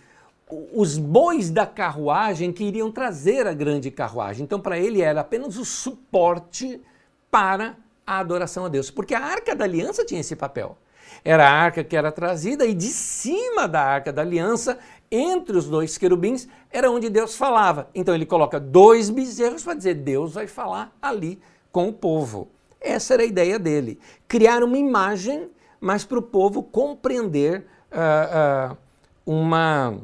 Os 0.74 0.98
bois 0.98 1.50
da 1.50 1.64
carruagem 1.64 2.52
que 2.52 2.64
iriam 2.64 2.90
trazer 2.90 3.46
a 3.46 3.54
grande 3.54 3.92
carruagem. 3.92 4.42
Então, 4.42 4.58
para 4.58 4.76
ele, 4.76 5.00
era 5.00 5.20
apenas 5.20 5.56
o 5.56 5.64
suporte 5.64 6.80
para 7.30 7.76
a 8.06 8.18
adoração 8.18 8.64
a 8.64 8.68
Deus. 8.68 8.90
Porque 8.90 9.14
a 9.14 9.20
arca 9.20 9.54
da 9.54 9.64
aliança 9.64 10.04
tinha 10.04 10.20
esse 10.20 10.36
papel. 10.36 10.76
Era 11.24 11.48
a 11.48 11.52
arca 11.52 11.84
que 11.84 11.96
era 11.96 12.10
trazida 12.10 12.66
e 12.66 12.74
de 12.74 12.88
cima 12.88 13.68
da 13.68 13.82
arca 13.82 14.12
da 14.12 14.22
aliança, 14.22 14.78
entre 15.10 15.56
os 15.56 15.66
dois 15.66 15.98
querubins, 15.98 16.48
era 16.70 16.90
onde 16.90 17.10
Deus 17.10 17.36
falava. 17.36 17.88
Então 17.94 18.14
ele 18.14 18.26
coloca 18.26 18.58
dois 18.58 19.10
bezerros 19.10 19.62
para 19.62 19.74
dizer: 19.74 19.94
Deus 19.94 20.34
vai 20.34 20.46
falar 20.46 20.96
ali 21.00 21.40
com 21.70 21.88
o 21.88 21.92
povo. 21.92 22.48
Essa 22.80 23.14
era 23.14 23.22
a 23.22 23.26
ideia 23.26 23.58
dele. 23.58 24.00
Criar 24.26 24.64
uma 24.64 24.76
imagem, 24.76 25.48
mas 25.80 26.04
para 26.04 26.18
o 26.18 26.22
povo 26.22 26.62
compreender 26.62 27.66
uh, 27.92 28.72
uh, 28.72 28.76
uma, 29.24 29.98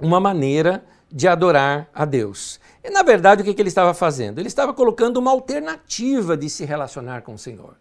uma 0.00 0.18
maneira 0.18 0.84
de 1.10 1.28
adorar 1.28 1.88
a 1.94 2.04
Deus. 2.04 2.58
E 2.84 2.90
na 2.90 3.02
verdade, 3.02 3.42
o 3.42 3.44
que, 3.44 3.60
ele 3.60 3.68
estava 3.68 3.94
fazendo? 3.94 4.38
Ele 4.38 4.48
estava 4.48 4.74
colocando 4.74 5.16
uma 5.18 5.30
alternativa 5.30 6.36
de 6.36 6.50
se 6.50 6.64
relacionar 6.64 7.22
com 7.22 7.34
o 7.34 7.38
Senhor. 7.38 7.76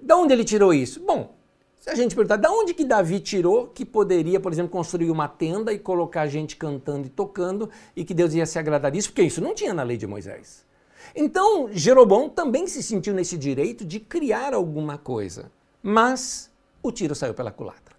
Da 0.00 0.16
onde 0.16 0.32
ele 0.32 0.44
tirou 0.44 0.72
isso? 0.72 1.00
Bom, 1.00 1.34
se 1.78 1.90
a 1.90 1.94
gente 1.94 2.14
perguntar, 2.14 2.36
da 2.36 2.50
onde 2.50 2.74
que 2.74 2.84
Davi 2.84 3.20
tirou 3.20 3.66
que 3.66 3.84
poderia, 3.84 4.40
por 4.40 4.52
exemplo, 4.52 4.70
construir 4.70 5.10
uma 5.10 5.28
tenda 5.28 5.72
e 5.72 5.78
colocar 5.78 6.26
gente 6.26 6.56
cantando 6.56 7.06
e 7.06 7.10
tocando 7.10 7.68
e 7.94 8.04
que 8.04 8.14
Deus 8.14 8.32
ia 8.34 8.46
se 8.46 8.58
agradar 8.58 8.90
disso? 8.90 9.08
Porque 9.08 9.22
isso 9.22 9.40
não 9.40 9.54
tinha 9.54 9.74
na 9.74 9.82
lei 9.82 9.96
de 9.96 10.06
Moisés. 10.06 10.64
Então, 11.14 11.68
Jeroboão 11.72 12.28
também 12.28 12.66
se 12.66 12.82
sentiu 12.82 13.12
nesse 13.12 13.36
direito 13.36 13.84
de 13.84 14.00
criar 14.00 14.54
alguma 14.54 14.96
coisa, 14.96 15.50
mas 15.82 16.50
o 16.82 16.90
tiro 16.90 17.14
saiu 17.14 17.34
pela 17.34 17.50
culatra. 17.50 17.94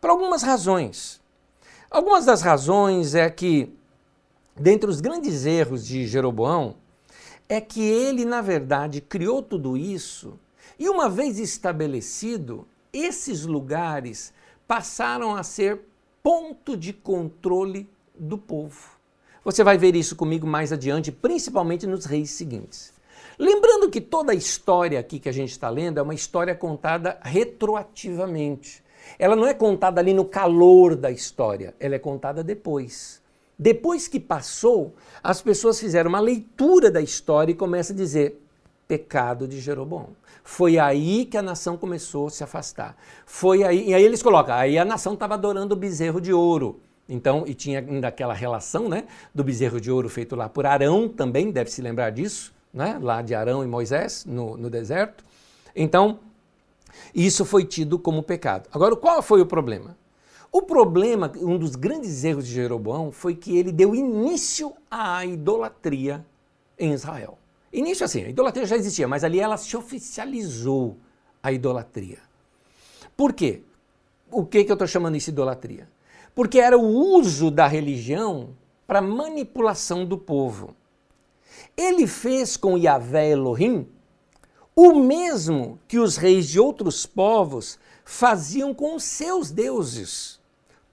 Por 0.00 0.08
algumas 0.08 0.42
razões. 0.42 1.20
Algumas 1.90 2.24
das 2.24 2.40
razões 2.40 3.14
é 3.14 3.28
que, 3.28 3.74
dentre 4.60 4.90
os 4.90 5.00
grandes 5.00 5.46
erros 5.46 5.86
de 5.86 6.06
Jeroboão, 6.06 6.76
é 7.48 7.60
que 7.60 7.80
ele, 7.82 8.24
na 8.24 8.42
verdade, 8.42 9.00
criou 9.00 9.42
tudo 9.42 9.76
isso 9.76 10.38
e 10.78 10.88
uma 10.88 11.08
vez 11.08 11.38
estabelecido, 11.38 12.66
esses 12.92 13.44
lugares 13.44 14.32
passaram 14.68 15.34
a 15.34 15.42
ser 15.42 15.80
ponto 16.22 16.76
de 16.76 16.92
controle 16.92 17.90
do 18.14 18.38
povo. 18.38 18.98
Você 19.44 19.64
vai 19.64 19.78
ver 19.78 19.96
isso 19.96 20.14
comigo 20.14 20.46
mais 20.46 20.72
adiante, 20.72 21.10
principalmente 21.10 21.86
nos 21.86 22.04
reis 22.04 22.30
seguintes. 22.30 22.92
Lembrando 23.38 23.90
que 23.90 24.00
toda 24.00 24.32
a 24.32 24.34
história 24.34 25.00
aqui 25.00 25.18
que 25.18 25.28
a 25.28 25.32
gente 25.32 25.50
está 25.50 25.70
lendo 25.70 25.98
é 25.98 26.02
uma 26.02 26.14
história 26.14 26.54
contada 26.54 27.18
retroativamente. 27.22 28.84
Ela 29.18 29.34
não 29.34 29.46
é 29.46 29.54
contada 29.54 30.00
ali 30.00 30.12
no 30.12 30.26
calor 30.26 30.94
da 30.94 31.10
história, 31.10 31.74
ela 31.80 31.94
é 31.94 31.98
contada 31.98 32.44
depois. 32.44 33.19
Depois 33.60 34.08
que 34.08 34.18
passou, 34.18 34.94
as 35.22 35.42
pessoas 35.42 35.78
fizeram 35.78 36.08
uma 36.08 36.18
leitura 36.18 36.90
da 36.90 37.02
história 37.02 37.52
e 37.52 37.54
começam 37.54 37.94
a 37.94 37.96
dizer: 37.98 38.42
pecado 38.88 39.46
de 39.46 39.60
Jeroboão. 39.60 40.16
Foi 40.42 40.78
aí 40.78 41.26
que 41.26 41.36
a 41.36 41.42
nação 41.42 41.76
começou 41.76 42.28
a 42.28 42.30
se 42.30 42.42
afastar. 42.42 42.96
Foi 43.26 43.62
aí, 43.62 43.90
e 43.90 43.92
aí 43.92 44.02
eles 44.02 44.22
colocam, 44.22 44.54
aí 44.54 44.78
a 44.78 44.84
nação 44.84 45.12
estava 45.12 45.34
adorando 45.34 45.74
o 45.74 45.76
bezerro 45.76 46.22
de 46.22 46.32
ouro. 46.32 46.80
Então, 47.06 47.44
e 47.46 47.52
tinha 47.52 47.80
ainda 47.80 48.08
aquela 48.08 48.32
relação, 48.32 48.88
né, 48.88 49.04
do 49.34 49.44
bezerro 49.44 49.78
de 49.78 49.90
ouro 49.90 50.08
feito 50.08 50.34
lá 50.34 50.48
por 50.48 50.64
Arão 50.64 51.06
também, 51.06 51.50
deve 51.50 51.70
se 51.70 51.82
lembrar 51.82 52.08
disso, 52.08 52.54
né, 52.72 52.98
lá 52.98 53.20
de 53.20 53.34
Arão 53.34 53.62
e 53.62 53.66
Moisés 53.66 54.24
no, 54.24 54.56
no 54.56 54.70
deserto. 54.70 55.22
Então, 55.76 56.18
isso 57.14 57.44
foi 57.44 57.66
tido 57.66 57.98
como 57.98 58.22
pecado. 58.22 58.70
Agora, 58.72 58.96
qual 58.96 59.20
foi 59.20 59.42
o 59.42 59.46
problema? 59.46 59.99
O 60.52 60.62
problema, 60.62 61.30
um 61.36 61.56
dos 61.56 61.76
grandes 61.76 62.24
erros 62.24 62.46
de 62.46 62.52
Jeroboão, 62.52 63.12
foi 63.12 63.36
que 63.36 63.56
ele 63.56 63.70
deu 63.70 63.94
início 63.94 64.72
à 64.90 65.24
idolatria 65.24 66.26
em 66.78 66.92
Israel. 66.92 67.38
Início 67.72 68.04
assim, 68.04 68.24
a 68.24 68.28
idolatria 68.28 68.66
já 68.66 68.76
existia, 68.76 69.06
mas 69.06 69.22
ali 69.22 69.38
ela 69.38 69.56
se 69.56 69.76
oficializou 69.76 70.96
a 71.40 71.52
idolatria. 71.52 72.18
Por 73.16 73.32
quê? 73.32 73.62
O 74.30 74.44
que, 74.44 74.64
que 74.64 74.72
eu 74.72 74.74
estou 74.74 74.88
chamando 74.88 75.16
isso 75.16 75.30
de 75.30 75.34
idolatria? 75.34 75.88
Porque 76.34 76.58
era 76.58 76.76
o 76.76 76.84
uso 76.84 77.50
da 77.50 77.68
religião 77.68 78.56
para 78.86 79.00
manipulação 79.00 80.04
do 80.04 80.18
povo. 80.18 80.74
Ele 81.76 82.08
fez 82.08 82.56
com 82.56 82.76
Yahvé 82.76 83.30
Elohim 83.30 83.86
o 84.74 84.94
mesmo 84.94 85.78
que 85.86 85.98
os 85.98 86.16
reis 86.16 86.48
de 86.48 86.58
outros 86.58 87.06
povos 87.06 87.78
faziam 88.04 88.74
com 88.74 88.96
os 88.96 89.04
seus 89.04 89.50
deuses. 89.50 90.39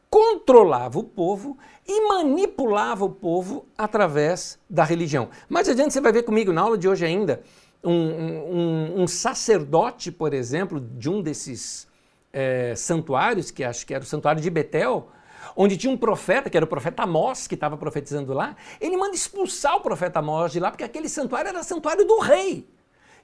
Controlava 0.09 0.99
o 0.99 1.03
povo 1.03 1.57
e 1.85 2.07
manipulava 2.07 3.05
o 3.05 3.09
povo 3.09 3.65
através 3.77 4.59
da 4.69 4.83
religião. 4.83 5.29
Mais 5.49 5.67
adiante 5.67 5.93
você 5.93 6.01
vai 6.01 6.11
ver 6.11 6.23
comigo 6.23 6.53
na 6.53 6.61
aula 6.61 6.77
de 6.77 6.87
hoje 6.87 7.05
ainda 7.05 7.41
um, 7.83 7.91
um, 7.91 9.01
um 9.03 9.07
sacerdote, 9.07 10.11
por 10.11 10.33
exemplo, 10.33 10.79
de 10.79 11.09
um 11.09 11.21
desses 11.21 11.87
é, 12.33 12.73
santuários, 12.75 13.51
que 13.51 13.63
acho 13.63 13.85
que 13.85 13.93
era 13.93 14.03
o 14.03 14.07
santuário 14.07 14.41
de 14.41 14.49
Betel, 14.49 15.09
onde 15.55 15.77
tinha 15.77 15.91
um 15.91 15.97
profeta, 15.97 16.49
que 16.49 16.57
era 16.57 16.65
o 16.65 16.69
profeta 16.69 17.03
Amós, 17.03 17.47
que 17.47 17.55
estava 17.55 17.77
profetizando 17.77 18.33
lá, 18.33 18.55
ele 18.79 18.97
manda 18.97 19.15
expulsar 19.15 19.75
o 19.75 19.81
profeta 19.81 20.19
Amós 20.19 20.51
de 20.51 20.59
lá, 20.59 20.69
porque 20.69 20.83
aquele 20.83 21.09
santuário 21.09 21.49
era 21.49 21.63
santuário 21.63 22.05
do 22.05 22.19
rei. 22.19 22.67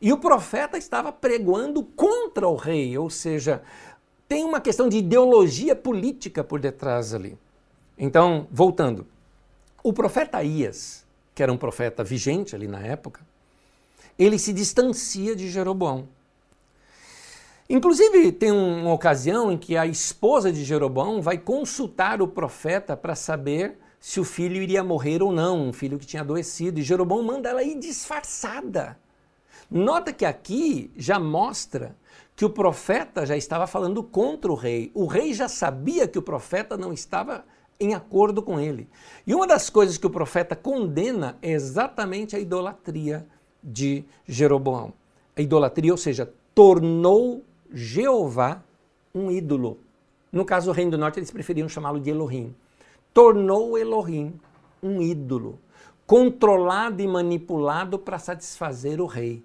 E 0.01 0.11
o 0.11 0.17
profeta 0.17 0.77
estava 0.77 1.11
pregoando 1.11 1.83
contra 1.83 2.47
o 2.47 2.55
rei, 2.55 2.97
ou 2.97 3.09
seja, 3.09 3.61
tem 4.27 4.43
uma 4.43 4.59
questão 4.59 4.89
de 4.89 4.97
ideologia 4.97 5.75
política 5.75 6.43
por 6.43 6.59
detrás 6.59 7.13
ali. 7.13 7.37
Então, 7.97 8.47
voltando, 8.51 9.05
o 9.83 9.93
profeta 9.93 10.41
Ias, 10.43 11.05
que 11.35 11.43
era 11.43 11.51
um 11.51 11.57
profeta 11.57 12.03
vigente 12.03 12.55
ali 12.55 12.67
na 12.67 12.79
época, 12.79 13.21
ele 14.17 14.37
se 14.39 14.53
distancia 14.53 15.35
de 15.35 15.49
Jeroboão. 15.49 16.07
Inclusive, 17.69 18.31
tem 18.31 18.51
uma 18.51 18.93
ocasião 18.93 19.51
em 19.51 19.57
que 19.57 19.77
a 19.77 19.85
esposa 19.85 20.51
de 20.51 20.63
Jeroboão 20.63 21.21
vai 21.21 21.37
consultar 21.37 22.21
o 22.21 22.27
profeta 22.27 22.95
para 22.95 23.15
saber 23.15 23.77
se 23.99 24.19
o 24.19 24.25
filho 24.25 24.61
iria 24.61 24.83
morrer 24.83 25.23
ou 25.23 25.31
não, 25.31 25.69
um 25.69 25.73
filho 25.73 25.97
que 25.97 26.05
tinha 26.05 26.21
adoecido, 26.21 26.79
e 26.79 26.83
Jeroboão 26.83 27.23
manda 27.23 27.49
ela 27.49 27.63
ir 27.63 27.79
disfarçada. 27.79 28.97
Nota 29.71 30.11
que 30.11 30.25
aqui 30.25 30.91
já 30.97 31.17
mostra 31.17 31.95
que 32.35 32.45
o 32.45 32.49
profeta 32.49 33.25
já 33.25 33.37
estava 33.37 33.67
falando 33.67 34.03
contra 34.03 34.51
o 34.51 34.55
rei. 34.55 34.91
O 34.93 35.05
rei 35.05 35.33
já 35.33 35.47
sabia 35.47 36.07
que 36.07 36.17
o 36.17 36.21
profeta 36.21 36.75
não 36.75 36.91
estava 36.91 37.45
em 37.79 37.93
acordo 37.93 38.41
com 38.41 38.59
ele. 38.59 38.89
E 39.25 39.33
uma 39.35 39.45
das 39.45 39.69
coisas 39.69 39.97
que 39.97 40.07
o 40.07 40.09
profeta 40.09 40.55
condena 40.55 41.37
é 41.41 41.51
exatamente 41.51 42.35
a 42.35 42.39
idolatria 42.39 43.25
de 43.63 44.03
Jeroboão. 44.27 44.93
A 45.35 45.41
idolatria, 45.41 45.91
ou 45.91 45.97
seja, 45.97 46.31
tornou 46.53 47.43
Jeová 47.71 48.63
um 49.13 49.31
ídolo. 49.31 49.79
No 50.31 50.45
caso 50.45 50.67
do 50.67 50.75
Reino 50.75 50.91
do 50.91 50.97
Norte, 50.97 51.19
eles 51.19 51.31
preferiam 51.31 51.69
chamá-lo 51.69 51.99
de 51.99 52.09
Elohim. 52.09 52.55
Tornou 53.13 53.77
Elohim 53.77 54.33
um 54.81 55.01
ídolo, 55.01 55.59
controlado 56.05 57.01
e 57.01 57.07
manipulado 57.07 57.97
para 57.97 58.19
satisfazer 58.19 58.99
o 58.99 59.05
rei. 59.05 59.43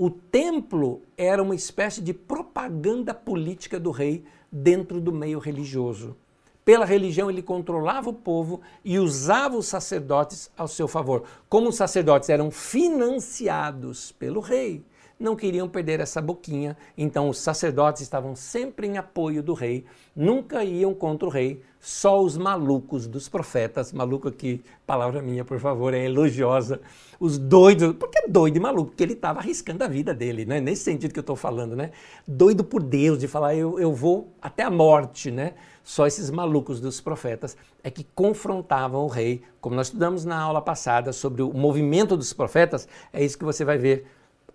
O 0.00 0.08
templo 0.08 1.02
era 1.16 1.42
uma 1.42 1.56
espécie 1.56 2.00
de 2.00 2.14
propaganda 2.14 3.12
política 3.12 3.80
do 3.80 3.90
rei 3.90 4.22
dentro 4.50 5.00
do 5.00 5.10
meio 5.10 5.40
religioso. 5.40 6.16
Pela 6.64 6.84
religião, 6.84 7.28
ele 7.28 7.42
controlava 7.42 8.08
o 8.08 8.14
povo 8.14 8.60
e 8.84 8.96
usava 8.96 9.56
os 9.56 9.66
sacerdotes 9.66 10.52
ao 10.56 10.68
seu 10.68 10.86
favor. 10.86 11.24
Como 11.48 11.68
os 11.68 11.74
sacerdotes 11.74 12.28
eram 12.28 12.48
financiados 12.48 14.12
pelo 14.12 14.38
rei, 14.38 14.84
não 15.18 15.34
queriam 15.34 15.68
perder 15.68 16.00
essa 16.00 16.22
boquinha, 16.22 16.76
então 16.96 17.28
os 17.28 17.38
sacerdotes 17.38 18.02
estavam 18.02 18.36
sempre 18.36 18.86
em 18.86 18.98
apoio 18.98 19.42
do 19.42 19.52
rei, 19.52 19.84
nunca 20.14 20.62
iam 20.62 20.94
contra 20.94 21.26
o 21.26 21.30
rei, 21.30 21.60
só 21.80 22.22
os 22.22 22.36
malucos 22.36 23.06
dos 23.06 23.28
profetas, 23.28 23.92
maluco 23.92 24.28
aqui, 24.28 24.62
palavra 24.86 25.22
minha, 25.22 25.44
por 25.44 25.58
favor, 25.58 25.94
é 25.94 26.04
elogiosa, 26.04 26.80
os 27.18 27.38
doidos, 27.38 27.94
porque 27.96 28.18
é 28.18 28.28
doido 28.28 28.56
e 28.56 28.60
maluco, 28.60 28.90
porque 28.90 29.02
ele 29.02 29.12
estava 29.14 29.40
arriscando 29.40 29.82
a 29.84 29.88
vida 29.88 30.14
dele, 30.14 30.44
né? 30.44 30.60
nesse 30.60 30.82
sentido 30.82 31.12
que 31.12 31.18
eu 31.18 31.22
estou 31.22 31.36
falando, 31.36 31.74
né? 31.74 31.90
doido 32.26 32.62
por 32.62 32.82
Deus, 32.82 33.18
de 33.18 33.26
falar 33.26 33.54
eu, 33.54 33.78
eu 33.78 33.92
vou 33.92 34.32
até 34.40 34.62
a 34.62 34.70
morte, 34.70 35.30
né? 35.30 35.54
Só 35.82 36.06
esses 36.06 36.30
malucos 36.30 36.80
dos 36.80 37.00
profetas 37.00 37.56
é 37.82 37.90
que 37.90 38.04
confrontavam 38.14 39.04
o 39.04 39.08
rei, 39.08 39.40
como 39.58 39.74
nós 39.74 39.86
estudamos 39.86 40.22
na 40.22 40.38
aula 40.38 40.60
passada 40.60 41.14
sobre 41.14 41.40
o 41.40 41.50
movimento 41.54 42.14
dos 42.14 42.34
profetas, 42.34 42.86
é 43.10 43.24
isso 43.24 43.38
que 43.38 43.44
você 43.44 43.64
vai 43.64 43.78
ver 43.78 44.06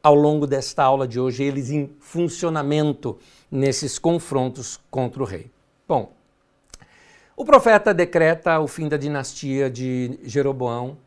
ao 0.03 0.13
longo 0.13 0.45
desta 0.45 0.83
aula 0.83 1.07
de 1.07 1.17
hoje, 1.17 1.43
eles 1.43 1.69
em 1.69 1.89
funcionamento 1.97 3.17
nesses 3.49 3.97
confrontos 3.97 4.77
contra 4.91 5.23
o 5.23 5.25
rei. 5.25 5.49
Bom, 5.87 6.11
o 7.37 7.45
profeta 7.45 7.93
decreta 7.93 8.59
o 8.59 8.67
fim 8.67 8.89
da 8.89 8.97
dinastia 8.97 9.69
de 9.69 10.19
Jeroboão 10.23 10.97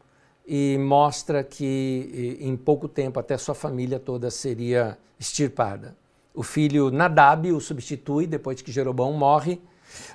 e 0.47 0.79
mostra 0.79 1.45
que 1.45 2.39
em 2.41 2.57
pouco 2.57 2.89
tempo 2.89 3.21
até 3.21 3.37
sua 3.37 3.55
família 3.55 4.01
toda 4.01 4.31
seria 4.31 4.97
extirpada. 5.21 5.95
O 6.35 6.43
filho 6.43 6.91
Nadab 6.91 7.53
o 7.53 7.61
substitui 7.61 8.27
depois 8.27 8.63
que 8.63 8.73
Jeroboão 8.73 9.13
morre, 9.13 9.61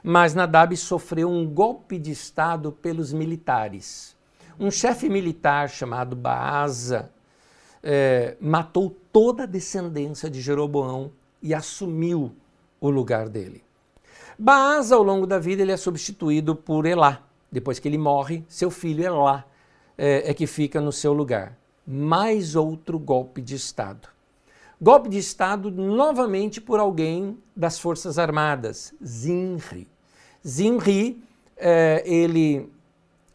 mas 0.04 0.34
Nadab 0.34 0.76
sofreu 0.76 1.30
um 1.30 1.48
golpe 1.48 2.00
de 2.00 2.12
estado 2.12 2.72
pelos 2.72 3.14
militares. 3.14 4.16
Um 4.60 4.72
chefe 4.72 5.08
militar 5.08 5.70
chamado 5.70 6.16
Baasa 6.16 7.12
é, 7.84 8.36
matou 8.40 8.96
toda 9.12 9.44
a 9.44 9.48
descendência 9.48 10.30
de 10.30 10.42
Jeroboão 10.42 11.12
e 11.42 11.54
assumiu 11.54 12.32
o 12.80 12.90
lugar 12.90 13.30
dele. 13.30 13.64
Baasa, 14.38 14.96
ao 14.96 15.04
longo 15.04 15.28
da 15.28 15.40
vida, 15.40 15.62
ele 15.62 15.72
é 15.72 15.78
substituído 15.78 16.56
por 16.56 16.86
Elá. 16.86 17.24
Depois 17.52 17.80
que 17.80 17.88
ele 17.88 17.98
morre, 17.98 18.44
seu 18.48 18.72
filho 18.72 19.04
Elá 19.04 19.46
é, 19.98 20.32
é 20.32 20.34
que 20.34 20.48
fica 20.48 20.80
no 20.80 20.92
seu 20.92 21.14
lugar. 21.14 21.58
Mais 21.86 22.56
outro 22.56 22.98
golpe 22.98 23.42
de 23.42 23.56
Estado. 23.56 24.08
Golpe 24.82 25.10
de 25.10 25.20
Estado 25.20 25.70
novamente 25.70 26.60
por 26.60 26.80
alguém 26.80 27.38
das 27.56 27.80
Forças 27.80 28.18
Armadas, 28.18 28.94
Zinri. 29.06 29.88
Zinri, 30.48 31.22
é, 31.56 32.02
ele 32.04 32.68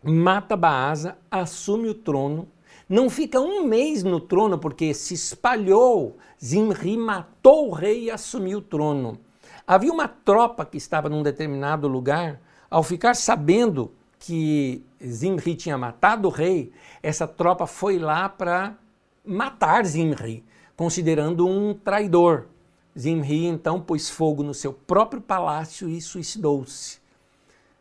mata 0.02 0.56
Baasa, 0.56 1.16
assume 1.30 1.88
o 1.88 1.94
trono 1.94 2.48
não 2.88 3.10
fica 3.10 3.40
um 3.40 3.64
mês 3.64 4.04
no 4.04 4.20
trono 4.20 4.58
porque 4.58 4.94
se 4.94 5.14
espalhou. 5.14 6.16
Zimri 6.42 6.96
matou 6.96 7.68
o 7.68 7.72
rei 7.72 8.04
e 8.04 8.10
assumiu 8.10 8.58
o 8.58 8.62
trono. 8.62 9.18
Havia 9.66 9.92
uma 9.92 10.06
tropa 10.06 10.64
que 10.64 10.76
estava 10.76 11.08
num 11.08 11.22
determinado 11.22 11.88
lugar. 11.88 12.40
Ao 12.70 12.84
ficar 12.84 13.14
sabendo 13.14 13.92
que 14.20 14.84
Zimri 15.04 15.56
tinha 15.56 15.76
matado 15.76 16.28
o 16.28 16.30
rei, 16.30 16.72
essa 17.02 17.26
tropa 17.26 17.66
foi 17.66 17.98
lá 17.98 18.28
para 18.28 18.76
matar 19.24 19.84
Zimri, 19.84 20.44
considerando 20.76 21.46
um 21.48 21.74
traidor. 21.74 22.46
Zimri 22.96 23.46
então 23.46 23.80
pôs 23.80 24.08
fogo 24.08 24.44
no 24.44 24.54
seu 24.54 24.72
próprio 24.72 25.20
palácio 25.20 25.88
e 25.88 26.00
suicidou-se. 26.00 27.00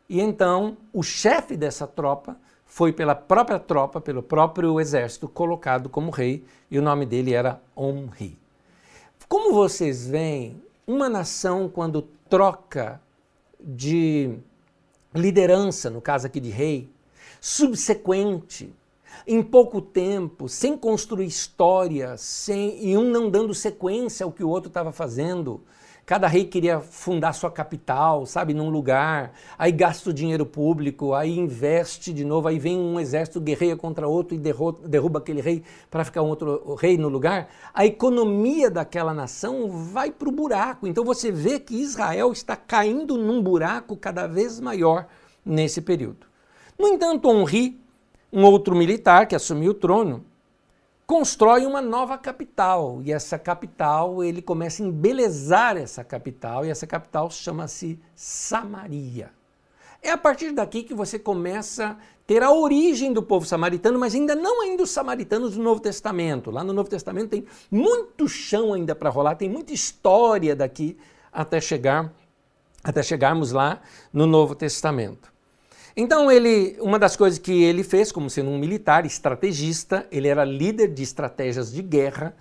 E 0.10 0.20
então 0.20 0.78
o 0.92 1.04
chefe 1.04 1.56
dessa 1.56 1.86
tropa 1.86 2.38
foi 2.76 2.92
pela 2.92 3.16
própria 3.16 3.58
tropa, 3.58 4.02
pelo 4.02 4.22
próprio 4.22 4.82
exército, 4.82 5.30
colocado 5.30 5.88
como 5.88 6.12
rei 6.12 6.44
e 6.70 6.78
o 6.78 6.82
nome 6.82 7.06
dele 7.06 7.34
era 7.34 7.62
Omri. 7.74 8.38
Como 9.30 9.54
vocês 9.54 10.06
veem, 10.06 10.62
uma 10.86 11.08
nação, 11.08 11.70
quando 11.70 12.02
troca 12.30 13.00
de 13.62 14.38
liderança, 15.14 15.90
no 15.90 16.02
caso 16.02 16.28
aqui 16.28 16.42
de 16.42 16.50
rei, 16.50 16.90
subsequente, 17.40 18.76
em 19.26 19.42
pouco 19.42 19.80
tempo, 19.82 20.50
sem 20.50 20.78
construir 20.78 21.28
história, 21.28 22.18
sem, 22.18 22.86
e 22.86 22.98
um 22.98 23.10
não 23.10 23.30
dando 23.30 23.54
sequência 23.54 24.26
ao 24.26 24.34
que 24.34 24.44
o 24.44 24.50
outro 24.50 24.68
estava 24.68 24.92
fazendo, 24.92 25.62
Cada 26.06 26.28
rei 26.28 26.46
queria 26.46 26.80
fundar 26.80 27.34
sua 27.34 27.50
capital, 27.50 28.28
sabe, 28.28 28.54
num 28.54 28.70
lugar, 28.70 29.34
aí 29.58 29.72
gasta 29.72 30.12
o 30.12 30.14
dinheiro 30.14 30.46
público, 30.46 31.16
aí 31.16 31.36
investe 31.36 32.14
de 32.14 32.24
novo, 32.24 32.48
aí 32.48 32.60
vem 32.60 32.78
um 32.78 33.00
exército, 33.00 33.42
guerreia 33.42 33.76
contra 33.76 34.08
outro 34.08 34.36
e 34.36 34.38
derruba, 34.38 34.88
derruba 34.88 35.18
aquele 35.18 35.42
rei 35.42 35.64
para 35.90 36.06
ficar 36.06 36.22
um 36.22 36.28
outro 36.28 36.76
rei 36.76 36.96
no 36.96 37.10
lugar. 37.10 37.50
A 37.74 37.88
economia 37.88 38.70
daquela 38.70 39.16
nação 39.16 39.68
vai 39.68 40.12
para 40.12 40.30
o 40.30 40.32
buraco. 40.32 40.86
Então 40.86 41.04
você 41.04 41.32
vê 41.32 41.60
que 41.60 41.74
Israel 41.74 42.32
está 42.32 42.56
caindo 42.56 43.18
num 43.18 43.42
buraco 43.42 43.98
cada 43.98 44.28
vez 44.28 44.60
maior 44.60 45.08
nesse 45.44 45.82
período. 45.82 46.28
No 46.78 46.88
entanto, 46.88 47.32
Henri, 47.32 47.80
um 48.32 48.44
outro 48.44 48.76
militar 48.76 49.26
que 49.28 49.36
assumiu 49.36 49.72
o 49.72 49.76
trono, 49.76 50.24
constrói 51.06 51.66
uma 51.66 51.82
nova 51.82 52.18
capital 52.18 53.02
e 53.04 53.12
essa 53.12 53.38
capital 53.38 54.24
ele 54.24 54.42
começa 54.42 54.82
a 54.82 54.86
embelezar 54.86 55.78
essa 55.78 56.04
capital 56.04 56.66
e 56.66 56.70
essa 56.70 56.88
capital 56.88 57.30
chama-se 57.30 58.00
Samaria. 58.16 59.32
É 60.02 60.12
a 60.12 60.18
partir 60.18 60.52
daqui 60.52 60.84
que 60.84 60.94
você 60.94 61.18
começa 61.18 61.90
a 61.90 61.98
ter 62.28 62.44
a 62.44 62.52
origem 62.52 63.12
do 63.12 63.24
povo 63.24 63.46
samaritano, 63.46 64.00
mas 64.00 64.14
ainda 64.14 64.36
não 64.36 64.62
ainda 64.62 64.84
os 64.84 64.92
samaritanos 64.92 65.56
do 65.56 65.64
Novo 65.64 65.80
Testamento. 65.80 66.52
Lá 66.52 66.64
no 66.64 66.74
Novo 66.74 66.90
Testamento 66.90 67.30
tem 67.30 67.46
muito 67.70 68.28
chão 68.28 68.74
ainda 68.74 68.96
para 68.96 69.10
rolar, 69.10 69.36
tem 69.36 69.50
muita 69.50 69.74
história 69.74 70.56
daqui 70.56 70.98
até 71.32 71.60
chegar 71.60 72.14
até 72.84 73.02
chegarmos 73.02 73.52
lá 73.52 73.82
no 74.14 74.28
Novo 74.28 74.54
Testamento. 74.54 75.35
Então 75.98 76.30
ele, 76.30 76.76
uma 76.82 77.00
das 77.00 77.16
coisas 77.16 77.40
que 77.40 77.64
ele 77.64 77.84
fez, 77.84 78.12
como 78.12 78.30
sendo 78.30 78.50
um 78.50 78.58
militar 78.58 79.06
estrategista, 79.06 80.06
ele 80.12 80.28
era 80.28 80.44
líder 80.44 80.94
de 80.94 81.02
estratégias 81.02 81.72
de 81.72 81.82
guerra. 81.82 82.36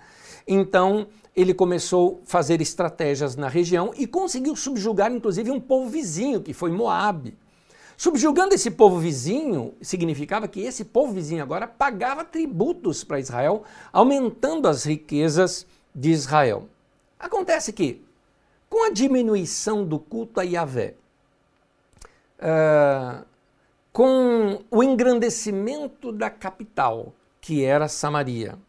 Então 0.45 1.07
ele 1.33 1.53
começou 1.53 2.21
a 2.23 2.29
fazer 2.29 2.61
estratégias 2.61 3.35
na 3.35 3.47
região 3.47 3.93
e 3.97 4.05
conseguiu 4.05 4.55
subjugar 4.55 5.11
inclusive 5.11 5.51
um 5.51 5.59
povo 5.59 5.89
vizinho, 5.89 6.41
que 6.41 6.53
foi 6.53 6.69
Moabe. 6.69 7.37
Subjugando 7.97 8.53
esse 8.53 8.71
povo 8.71 8.99
vizinho, 8.99 9.73
significava 9.81 10.49
que 10.49 10.59
esse 10.59 10.83
povo 10.83 11.13
vizinho 11.13 11.41
agora 11.41 11.65
pagava 11.65 12.25
tributos 12.25 13.05
para 13.05 13.21
Israel, 13.21 13.63
aumentando 13.91 14.67
as 14.67 14.83
riquezas 14.83 15.65
de 15.93 16.11
Israel. 16.11 16.67
Acontece 17.17 17.71
que, 17.71 18.03
com 18.69 18.85
a 18.85 18.89
diminuição 18.89 19.85
do 19.85 19.97
culto 19.97 20.41
a 20.41 20.43
Yahvé, 20.43 20.95
uh, 22.39 23.25
com 23.95 24.61
o 24.69 24.83
engrandecimento 24.83 26.11
da 26.11 26.29
capital, 26.29 27.15
que 27.39 27.63
era 27.63 27.87
Samaria. 27.87 28.59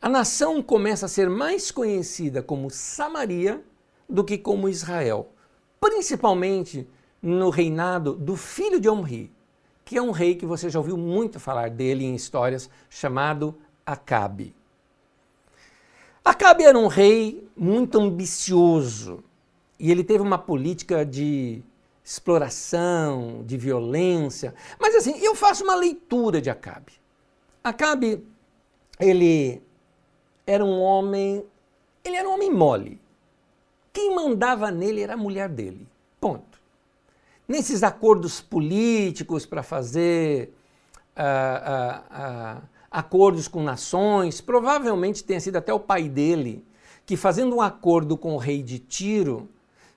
A 0.00 0.08
nação 0.08 0.62
começa 0.62 1.04
a 1.04 1.08
ser 1.08 1.28
mais 1.28 1.70
conhecida 1.70 2.42
como 2.42 2.70
Samaria 2.70 3.62
do 4.08 4.24
que 4.24 4.38
como 4.38 4.66
Israel, 4.66 5.28
principalmente 5.78 6.88
no 7.20 7.50
reinado 7.50 8.14
do 8.14 8.36
filho 8.36 8.80
de 8.80 8.88
Omri, 8.88 9.30
que 9.84 9.98
é 9.98 10.02
um 10.02 10.12
rei 10.12 10.34
que 10.34 10.46
você 10.46 10.70
já 10.70 10.78
ouviu 10.78 10.96
muito 10.96 11.38
falar 11.38 11.68
dele 11.68 12.06
em 12.06 12.14
histórias, 12.14 12.70
chamado 12.88 13.54
Acabe. 13.84 14.56
Acabe 16.24 16.64
era 16.64 16.78
um 16.78 16.86
rei 16.86 17.46
muito 17.54 18.00
ambicioso 18.00 19.22
e 19.78 19.90
ele 19.90 20.02
teve 20.02 20.22
uma 20.22 20.38
política 20.38 21.04
de 21.04 21.62
exploração, 22.04 23.42
de 23.46 23.56
violência. 23.56 24.54
Mas 24.78 24.94
assim, 24.94 25.18
eu 25.18 25.34
faço 25.34 25.64
uma 25.64 25.74
leitura 25.74 26.40
de 26.40 26.50
Acabe. 26.50 26.92
Acabe, 27.62 28.22
ele 29.00 29.62
era 30.46 30.62
um 30.62 30.78
homem, 30.78 31.42
ele 32.04 32.16
era 32.16 32.28
um 32.28 32.34
homem 32.34 32.52
mole. 32.52 33.00
Quem 33.90 34.14
mandava 34.14 34.70
nele 34.70 35.00
era 35.00 35.14
a 35.14 35.16
mulher 35.16 35.48
dele. 35.48 35.88
Ponto. 36.20 36.60
Nesses 37.48 37.82
acordos 37.82 38.40
políticos 38.40 39.46
para 39.46 39.62
fazer 39.62 40.52
uh, 41.16 42.58
uh, 42.58 42.58
uh, 42.58 42.62
acordos 42.90 43.48
com 43.48 43.62
nações, 43.62 44.40
provavelmente 44.40 45.24
tenha 45.24 45.40
sido 45.40 45.56
até 45.56 45.72
o 45.72 45.80
pai 45.80 46.08
dele 46.08 46.64
que, 47.06 47.16
fazendo 47.16 47.56
um 47.56 47.60
acordo 47.60 48.16
com 48.16 48.34
o 48.34 48.38
rei 48.38 48.62
de 48.62 48.78
Tiro, 48.78 49.48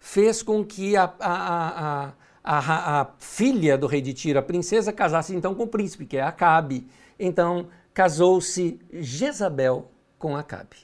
fez 0.07 0.41
com 0.41 0.63
que 0.63 0.95
a, 0.95 1.13
a, 1.19 2.13
a, 2.41 3.01
a, 3.01 3.07
filha 3.19 3.77
do 3.77 3.87
rei 3.87 4.01
de 4.01 4.13
Tiro, 4.13 4.39
a 4.39 4.41
princesa, 4.41 4.93
casasse 4.93 5.35
então 5.35 5.53
com 5.53 5.63
o 5.63 5.67
príncipe, 5.67 6.05
que 6.05 6.15
é 6.15 6.21
Acabe. 6.21 6.87
Então 7.19 7.67
casou-se 7.93 8.79
Jezabel 8.89 9.91
com 10.17 10.37
Acabe. 10.37 10.77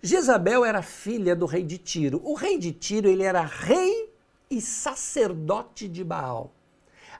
Jezabel 0.00 0.64
era 0.64 0.80
filha 0.80 1.36
do 1.36 1.44
rei 1.44 1.62
de 1.62 1.76
Tiro. 1.76 2.22
O 2.24 2.34
rei 2.34 2.56
de 2.56 2.72
Tiro 2.72 3.08
ele 3.08 3.24
era 3.24 3.42
rei 3.42 4.10
e 4.50 4.58
sacerdote 4.58 5.86
de 5.86 6.02
Baal. 6.02 6.50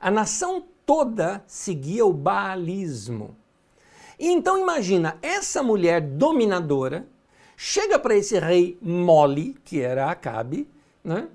A 0.00 0.10
nação 0.10 0.64
toda 0.86 1.44
seguia 1.46 2.06
o 2.06 2.14
baalismo. 2.14 3.36
Então 4.18 4.56
imagina 4.56 5.18
essa 5.20 5.62
mulher 5.62 6.00
dominadora 6.00 7.06
chega 7.58 7.98
para 7.98 8.16
esse 8.16 8.38
rei 8.38 8.78
mole, 8.80 9.54
que 9.64 9.82
era 9.82 10.10
Acabe, 10.10 10.66
né? 11.06 11.28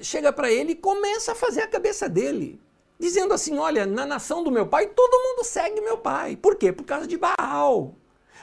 chega 0.00 0.32
para 0.32 0.50
ele 0.50 0.72
e 0.72 0.76
começa 0.76 1.32
a 1.32 1.34
fazer 1.34 1.62
a 1.62 1.66
cabeça 1.66 2.08
dele, 2.08 2.60
dizendo 2.98 3.34
assim: 3.34 3.58
Olha, 3.58 3.84
na 3.84 4.06
nação 4.06 4.44
do 4.44 4.50
meu 4.50 4.66
pai, 4.66 4.86
todo 4.86 5.22
mundo 5.22 5.44
segue 5.44 5.80
meu 5.80 5.98
pai. 5.98 6.36
Por 6.36 6.54
quê? 6.54 6.72
Por 6.72 6.84
causa 6.84 7.06
de 7.06 7.16
Baal. 7.16 7.94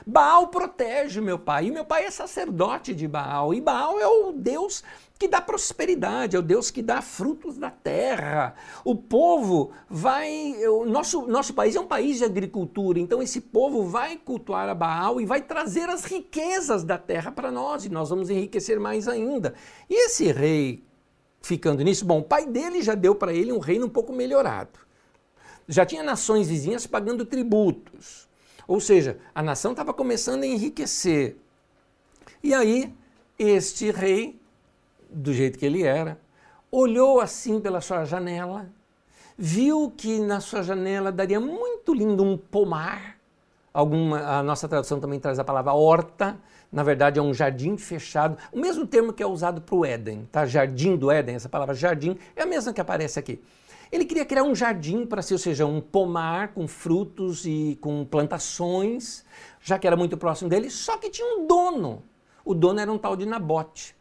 Baal 0.05 0.47
protege 0.49 1.21
meu 1.21 1.39
pai, 1.39 1.67
e 1.67 1.71
meu 1.71 1.85
pai 1.85 2.03
é 2.05 2.11
sacerdote 2.11 2.93
de 2.93 3.07
Baal, 3.07 3.53
e 3.53 3.61
Baal 3.61 3.99
é 3.99 4.07
o 4.07 4.33
Deus 4.33 4.83
que 5.17 5.27
dá 5.27 5.39
prosperidade, 5.39 6.35
é 6.35 6.39
o 6.39 6.41
Deus 6.41 6.69
que 6.69 6.81
dá 6.81 7.01
frutos 7.01 7.57
da 7.57 7.69
terra. 7.69 8.55
O 8.83 8.95
povo 8.95 9.71
vai. 9.89 10.53
O 10.67 10.85
nosso, 10.85 11.27
nosso 11.27 11.53
país 11.53 11.75
é 11.75 11.79
um 11.79 11.87
país 11.87 12.17
de 12.17 12.25
agricultura, 12.25 12.99
então 12.99 13.21
esse 13.21 13.39
povo 13.39 13.85
vai 13.85 14.17
cultuar 14.17 14.67
a 14.67 14.75
Baal 14.75 15.21
e 15.21 15.25
vai 15.25 15.41
trazer 15.41 15.89
as 15.89 16.03
riquezas 16.03 16.83
da 16.83 16.97
terra 16.97 17.31
para 17.31 17.51
nós, 17.51 17.85
e 17.85 17.89
nós 17.89 18.09
vamos 18.09 18.29
enriquecer 18.29 18.79
mais 18.79 19.07
ainda. 19.07 19.53
E 19.89 20.07
esse 20.07 20.31
rei, 20.31 20.83
ficando 21.41 21.83
nisso, 21.83 22.05
bom, 22.05 22.19
o 22.19 22.23
pai 22.23 22.45
dele 22.45 22.81
já 22.81 22.95
deu 22.95 23.15
para 23.15 23.33
ele 23.33 23.53
um 23.53 23.59
reino 23.59 23.85
um 23.85 23.89
pouco 23.89 24.11
melhorado. 24.11 24.79
Já 25.67 25.85
tinha 25.85 26.03
nações 26.03 26.49
vizinhas 26.49 26.85
pagando 26.85 27.25
tributos. 27.25 28.27
Ou 28.67 28.79
seja, 28.79 29.17
a 29.33 29.41
nação 29.41 29.71
estava 29.71 29.93
começando 29.93 30.43
a 30.43 30.47
enriquecer. 30.47 31.37
E 32.41 32.53
aí, 32.53 32.93
este 33.39 33.91
rei 33.91 34.42
do 35.13 35.33
jeito 35.33 35.59
que 35.59 35.65
ele 35.65 35.83
era, 35.83 36.19
olhou 36.71 37.21
assim 37.21 37.59
pela 37.59 37.81
sua 37.81 38.03
janela, 38.03 38.67
viu 39.37 39.91
que 39.95 40.19
na 40.19 40.39
sua 40.39 40.63
janela 40.63 41.11
daria 41.11 41.39
muito 41.39 41.93
lindo 41.93 42.23
um 42.23 42.37
pomar. 42.37 43.17
Alguma, 43.73 44.19
a 44.19 44.43
nossa 44.43 44.67
tradução 44.67 44.99
também 44.99 45.19
traz 45.19 45.39
a 45.39 45.43
palavra 45.43 45.73
horta, 45.73 46.37
na 46.71 46.83
verdade 46.83 47.19
é 47.19 47.21
um 47.21 47.33
jardim 47.33 47.77
fechado, 47.77 48.37
o 48.51 48.59
mesmo 48.59 48.85
termo 48.85 49.13
que 49.13 49.21
é 49.21 49.25
usado 49.25 49.61
para 49.61 49.75
o 49.75 49.85
Éden, 49.85 50.27
tá? 50.31 50.45
Jardim 50.45 50.95
do 50.95 51.11
Éden, 51.11 51.35
essa 51.35 51.49
palavra 51.49 51.73
jardim 51.73 52.17
é 52.35 52.43
a 52.43 52.45
mesma 52.45 52.73
que 52.73 52.81
aparece 52.81 53.19
aqui. 53.19 53.41
Ele 53.91 54.05
queria 54.05 54.25
criar 54.25 54.43
um 54.43 54.55
jardim 54.55 55.05
para 55.05 55.21
si, 55.21 55.33
ou 55.33 55.39
seja, 55.39 55.67
um 55.67 55.79
pomar 55.79 56.49
com 56.49 56.67
frutos 56.67 57.45
e 57.45 57.77
com 57.79 58.03
plantações, 58.03 59.23
já 59.61 59.77
que 59.77 59.85
era 59.85 59.95
muito 59.95 60.17
próximo 60.17 60.49
dele, 60.49 60.71
só 60.71 60.97
que 60.97 61.11
tinha 61.11 61.37
um 61.37 61.45
dono. 61.45 62.01
O 62.43 62.55
dono 62.55 62.79
era 62.79 62.91
um 62.91 62.97
tal 62.97 63.15
de 63.15 63.25
Nabote. 63.25 63.95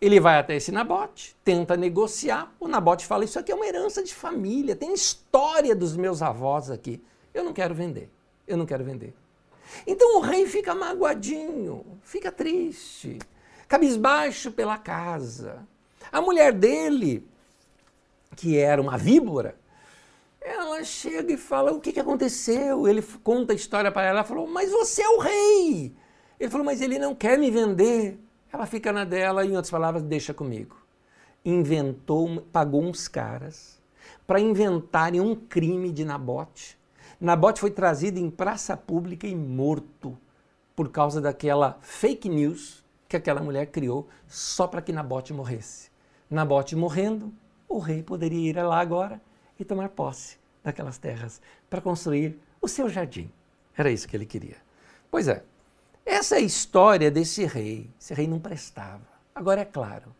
Ele 0.00 0.20
vai 0.20 0.38
até 0.38 0.54
esse 0.54 0.70
Nabote, 0.70 1.36
tenta 1.44 1.76
negociar. 1.76 2.54
O 2.60 2.68
Nabote 2.68 3.04
fala: 3.04 3.24
Isso 3.24 3.38
aqui 3.38 3.50
é 3.50 3.54
uma 3.54 3.66
herança 3.66 4.02
de 4.02 4.14
família, 4.14 4.76
tem 4.76 4.92
história 4.92 5.74
dos 5.74 5.96
meus 5.96 6.22
avós 6.22 6.70
aqui. 6.70 7.02
Eu 7.34 7.42
não 7.42 7.52
quero 7.52 7.74
vender. 7.74 8.10
Eu 8.46 8.56
não 8.56 8.64
quero 8.64 8.84
vender. 8.84 9.14
Então 9.86 10.18
o 10.18 10.20
rei 10.20 10.46
fica 10.46 10.74
magoadinho, 10.74 11.84
fica 12.02 12.32
triste, 12.32 13.18
cabisbaixo 13.66 14.52
pela 14.52 14.78
casa. 14.78 15.66
A 16.10 16.20
mulher 16.20 16.52
dele, 16.52 17.26
que 18.36 18.56
era 18.56 18.80
uma 18.80 18.96
víbora, 18.96 19.56
ela 20.40 20.82
chega 20.84 21.32
e 21.32 21.36
fala: 21.36 21.72
O 21.72 21.80
que, 21.80 21.92
que 21.92 22.00
aconteceu? 22.00 22.86
Ele 22.86 23.02
conta 23.22 23.52
a 23.52 23.56
história 23.56 23.90
para 23.90 24.02
ela. 24.02 24.20
Ela 24.20 24.24
falou: 24.24 24.46
Mas 24.46 24.70
você 24.70 25.02
é 25.02 25.08
o 25.08 25.18
rei. 25.18 25.94
Ele 26.38 26.50
falou: 26.50 26.64
Mas 26.64 26.80
ele 26.80 26.98
não 26.98 27.14
quer 27.14 27.36
me 27.36 27.50
vender. 27.50 28.18
Ela 28.52 28.66
fica 28.66 28.92
na 28.92 29.04
dela, 29.04 29.44
em 29.44 29.50
outras 29.50 29.70
palavras, 29.70 30.02
deixa 30.02 30.32
comigo. 30.32 30.76
Inventou, 31.44 32.40
pagou 32.52 32.82
uns 32.82 33.06
caras 33.08 33.78
para 34.26 34.40
inventarem 34.40 35.20
um 35.20 35.34
crime 35.34 35.92
de 35.92 36.04
Nabote. 36.04 36.78
Nabote 37.20 37.60
foi 37.60 37.70
trazido 37.70 38.18
em 38.18 38.30
praça 38.30 38.76
pública 38.76 39.26
e 39.26 39.34
morto 39.34 40.16
por 40.74 40.90
causa 40.90 41.20
daquela 41.20 41.78
fake 41.80 42.28
news 42.28 42.84
que 43.08 43.16
aquela 43.16 43.40
mulher 43.40 43.66
criou 43.66 44.08
só 44.26 44.66
para 44.66 44.82
que 44.82 44.92
Nabote 44.92 45.32
morresse. 45.32 45.90
Nabote 46.30 46.76
morrendo, 46.76 47.32
o 47.68 47.78
rei 47.78 48.02
poderia 48.02 48.50
ir 48.50 48.62
lá 48.62 48.78
agora 48.80 49.20
e 49.58 49.64
tomar 49.64 49.88
posse 49.88 50.38
daquelas 50.62 50.98
terras 50.98 51.40
para 51.68 51.80
construir 51.80 52.38
o 52.60 52.68
seu 52.68 52.88
jardim. 52.88 53.30
Era 53.76 53.90
isso 53.90 54.06
que 54.06 54.16
ele 54.16 54.26
queria. 54.26 54.56
Pois 55.10 55.26
é, 55.26 55.42
essa 56.08 56.36
é 56.36 56.38
a 56.38 56.42
história 56.42 57.10
desse 57.10 57.44
rei. 57.44 57.90
Esse 58.00 58.14
rei 58.14 58.26
não 58.26 58.40
prestava. 58.40 59.06
Agora 59.34 59.60
é 59.60 59.64
claro, 59.64 60.14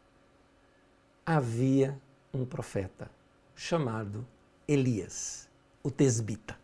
havia 1.26 1.98
um 2.32 2.44
profeta 2.44 3.10
chamado 3.54 4.26
Elias, 4.66 5.48
o 5.82 5.90
tesbita. 5.90 6.56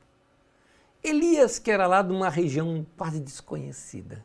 Elias, 1.02 1.58
que 1.58 1.70
era 1.70 1.86
lá 1.86 2.00
de 2.00 2.12
uma 2.12 2.28
região 2.28 2.86
quase 2.96 3.18
desconhecida, 3.18 4.24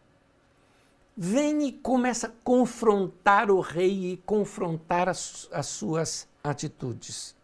vem 1.17 1.67
e 1.67 1.71
começa 1.71 2.27
a 2.27 2.31
confrontar 2.43 3.49
o 3.49 3.59
rei 3.59 4.13
e 4.13 4.17
confrontar 4.17 5.09
as, 5.09 5.49
as 5.51 5.65
suas 5.65 6.27
atitudes. 6.43 7.35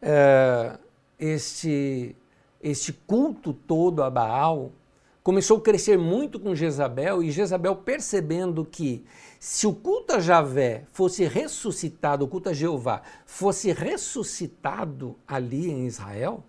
Uh, 0.00 0.78
este, 1.18 2.14
este 2.62 2.92
culto 2.92 3.52
todo 3.52 4.02
a 4.02 4.10
Baal 4.10 4.70
começou 5.28 5.58
a 5.58 5.60
crescer 5.60 5.98
muito 5.98 6.40
com 6.40 6.54
Jezabel 6.54 7.22
e 7.22 7.30
Jezabel 7.30 7.76
percebendo 7.76 8.64
que 8.64 9.04
se 9.38 9.66
o 9.66 9.74
culto 9.74 10.14
a 10.14 10.20
Javé 10.20 10.84
fosse 10.90 11.22
ressuscitado, 11.26 12.24
o 12.24 12.28
culto 12.28 12.48
a 12.48 12.54
Jeová 12.54 13.02
fosse 13.26 13.70
ressuscitado 13.70 15.16
ali 15.28 15.70
em 15.70 15.86
Israel, 15.86 16.42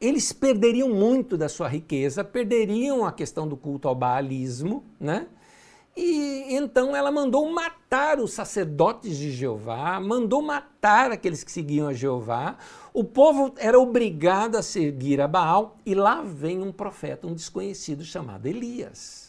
eles 0.00 0.32
perderiam 0.32 0.90
muito 0.90 1.36
da 1.36 1.48
sua 1.48 1.66
riqueza, 1.66 2.22
perderiam 2.22 3.04
a 3.04 3.10
questão 3.10 3.48
do 3.48 3.56
culto 3.56 3.88
ao 3.88 3.96
baalismo, 3.96 4.84
né? 5.00 5.26
E 5.96 6.54
então 6.54 6.94
ela 6.94 7.10
mandou 7.10 7.50
matar 7.50 7.77
os 8.22 8.32
sacerdotes 8.32 9.16
de 9.16 9.30
Jeová, 9.30 9.98
mandou 9.98 10.42
matar 10.42 11.10
aqueles 11.10 11.42
que 11.42 11.50
seguiam 11.50 11.88
a 11.88 11.94
Jeová. 11.94 12.56
O 12.92 13.02
povo 13.02 13.54
era 13.56 13.78
obrigado 13.78 14.56
a 14.56 14.62
seguir 14.62 15.20
a 15.20 15.28
Baal 15.28 15.76
e 15.86 15.94
lá 15.94 16.20
vem 16.22 16.60
um 16.60 16.70
profeta, 16.70 17.26
um 17.26 17.34
desconhecido 17.34 18.04
chamado 18.04 18.46
Elias. 18.46 19.28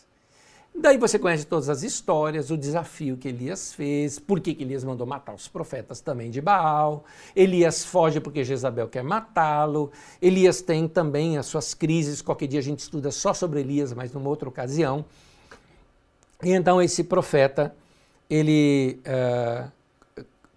Daí 0.75 0.97
você 0.97 1.17
conhece 1.17 1.45
todas 1.45 1.67
as 1.67 1.83
histórias, 1.83 2.51
o 2.51 2.57
desafio 2.57 3.17
que 3.17 3.27
Elias 3.27 3.73
fez, 3.73 4.17
por 4.19 4.39
que 4.39 4.51
Elias 4.59 4.83
mandou 4.83 5.05
matar 5.05 5.33
os 5.33 5.47
profetas 5.47 5.99
também 5.99 6.29
de 6.29 6.39
Baal. 6.39 7.03
Elias 7.35 7.83
foge 7.83 8.19
porque 8.19 8.43
Jezabel 8.43 8.87
quer 8.87 9.03
matá-lo. 9.03 9.91
Elias 10.21 10.61
tem 10.61 10.87
também 10.87 11.37
as 11.37 11.47
suas 11.47 11.73
crises, 11.73 12.21
qualquer 12.21 12.47
dia 12.47 12.59
a 12.59 12.63
gente 12.63 12.79
estuda 12.79 13.11
só 13.11 13.33
sobre 13.33 13.59
Elias, 13.61 13.93
mas 13.93 14.13
numa 14.13 14.29
outra 14.29 14.47
ocasião. 14.47 15.03
E 16.41 16.51
então 16.51 16.81
esse 16.81 17.03
profeta, 17.03 17.75
ele 18.29 18.99
uh, 19.07 19.71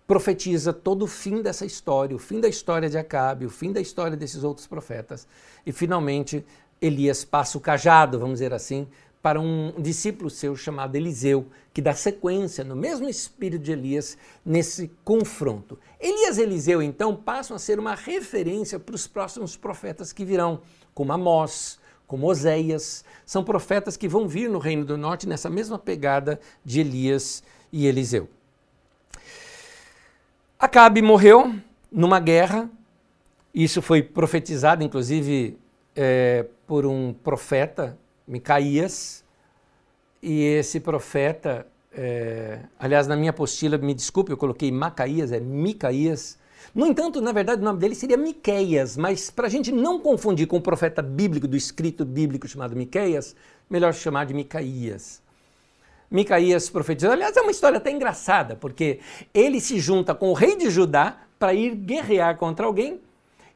profetiza 0.06 0.72
todo 0.72 1.04
o 1.04 1.06
fim 1.06 1.40
dessa 1.40 1.64
história, 1.64 2.14
o 2.14 2.18
fim 2.18 2.40
da 2.40 2.48
história 2.48 2.90
de 2.90 2.98
Acabe, 2.98 3.46
o 3.46 3.50
fim 3.50 3.72
da 3.72 3.80
história 3.80 4.16
desses 4.16 4.44
outros 4.44 4.66
profetas. 4.66 5.26
E 5.64 5.72
finalmente 5.72 6.44
Elias 6.80 7.24
passa 7.24 7.56
o 7.56 7.60
cajado, 7.60 8.18
vamos 8.18 8.34
dizer 8.34 8.52
assim, 8.52 8.86
para 9.22 9.40
um 9.40 9.72
discípulo 9.78 10.28
seu 10.28 10.56
chamado 10.56 10.96
Eliseu, 10.96 11.46
que 11.72 11.80
dá 11.80 11.94
sequência 11.94 12.64
no 12.64 12.74
mesmo 12.74 13.08
espírito 13.08 13.62
de 13.62 13.72
Elias 13.72 14.18
nesse 14.44 14.90
confronto. 15.04 15.78
Elias 16.00 16.38
e 16.38 16.42
Eliseu, 16.42 16.82
então, 16.82 17.14
passam 17.14 17.54
a 17.54 17.58
ser 17.58 17.78
uma 17.78 17.94
referência 17.94 18.80
para 18.80 18.96
os 18.96 19.06
próximos 19.06 19.56
profetas 19.56 20.12
que 20.12 20.24
virão, 20.24 20.60
como 20.92 21.12
Amós, 21.12 21.78
como 22.06 22.28
Oséias, 22.28 23.04
são 23.24 23.44
profetas 23.44 23.96
que 23.96 24.08
vão 24.08 24.28
vir 24.28 24.50
no 24.50 24.58
Reino 24.58 24.84
do 24.84 24.98
Norte 24.98 25.26
nessa 25.26 25.48
mesma 25.48 25.78
pegada 25.78 26.38
de 26.64 26.80
Elias 26.80 27.42
e 27.72 27.86
Eliseu. 27.86 28.28
Acabe 30.58 31.02
morreu 31.02 31.54
numa 31.90 32.20
guerra, 32.20 32.70
isso 33.54 33.82
foi 33.82 34.02
profetizado, 34.02 34.84
inclusive, 34.84 35.58
é, 35.96 36.46
por 36.66 36.86
um 36.86 37.12
profeta, 37.12 37.98
Micaías, 38.26 39.24
e 40.22 40.42
esse 40.44 40.78
profeta, 40.78 41.66
é, 41.92 42.60
aliás, 42.78 43.06
na 43.06 43.16
minha 43.16 43.30
apostila, 43.30 43.76
me 43.76 43.92
desculpe, 43.92 44.30
eu 44.30 44.36
coloquei 44.36 44.70
Macaías, 44.70 45.32
é 45.32 45.40
Micaías, 45.40 46.38
no 46.74 46.86
entanto, 46.86 47.20
na 47.20 47.32
verdade, 47.32 47.60
o 47.60 47.64
nome 47.64 47.78
dele 47.78 47.94
seria 47.94 48.16
Miqueias, 48.16 48.96
mas 48.96 49.30
para 49.30 49.46
a 49.46 49.50
gente 49.50 49.70
não 49.70 50.00
confundir 50.00 50.46
com 50.46 50.56
o 50.56 50.60
profeta 50.60 51.02
bíblico, 51.02 51.46
do 51.46 51.56
escrito 51.56 52.04
bíblico 52.04 52.48
chamado 52.48 52.74
Miqueias, 52.76 53.36
melhor 53.68 53.92
chamar 53.92 54.26
de 54.26 54.34
Micaías. 54.34 55.21
Micaías 56.12 56.68
profetizou. 56.68 57.10
Aliás, 57.10 57.36
é 57.36 57.40
uma 57.40 57.50
história 57.50 57.78
até 57.78 57.90
engraçada, 57.90 58.54
porque 58.54 59.00
ele 59.32 59.60
se 59.60 59.80
junta 59.80 60.14
com 60.14 60.28
o 60.28 60.34
rei 60.34 60.54
de 60.56 60.68
Judá 60.68 61.16
para 61.38 61.54
ir 61.54 61.74
guerrear 61.74 62.36
contra 62.36 62.66
alguém. 62.66 63.00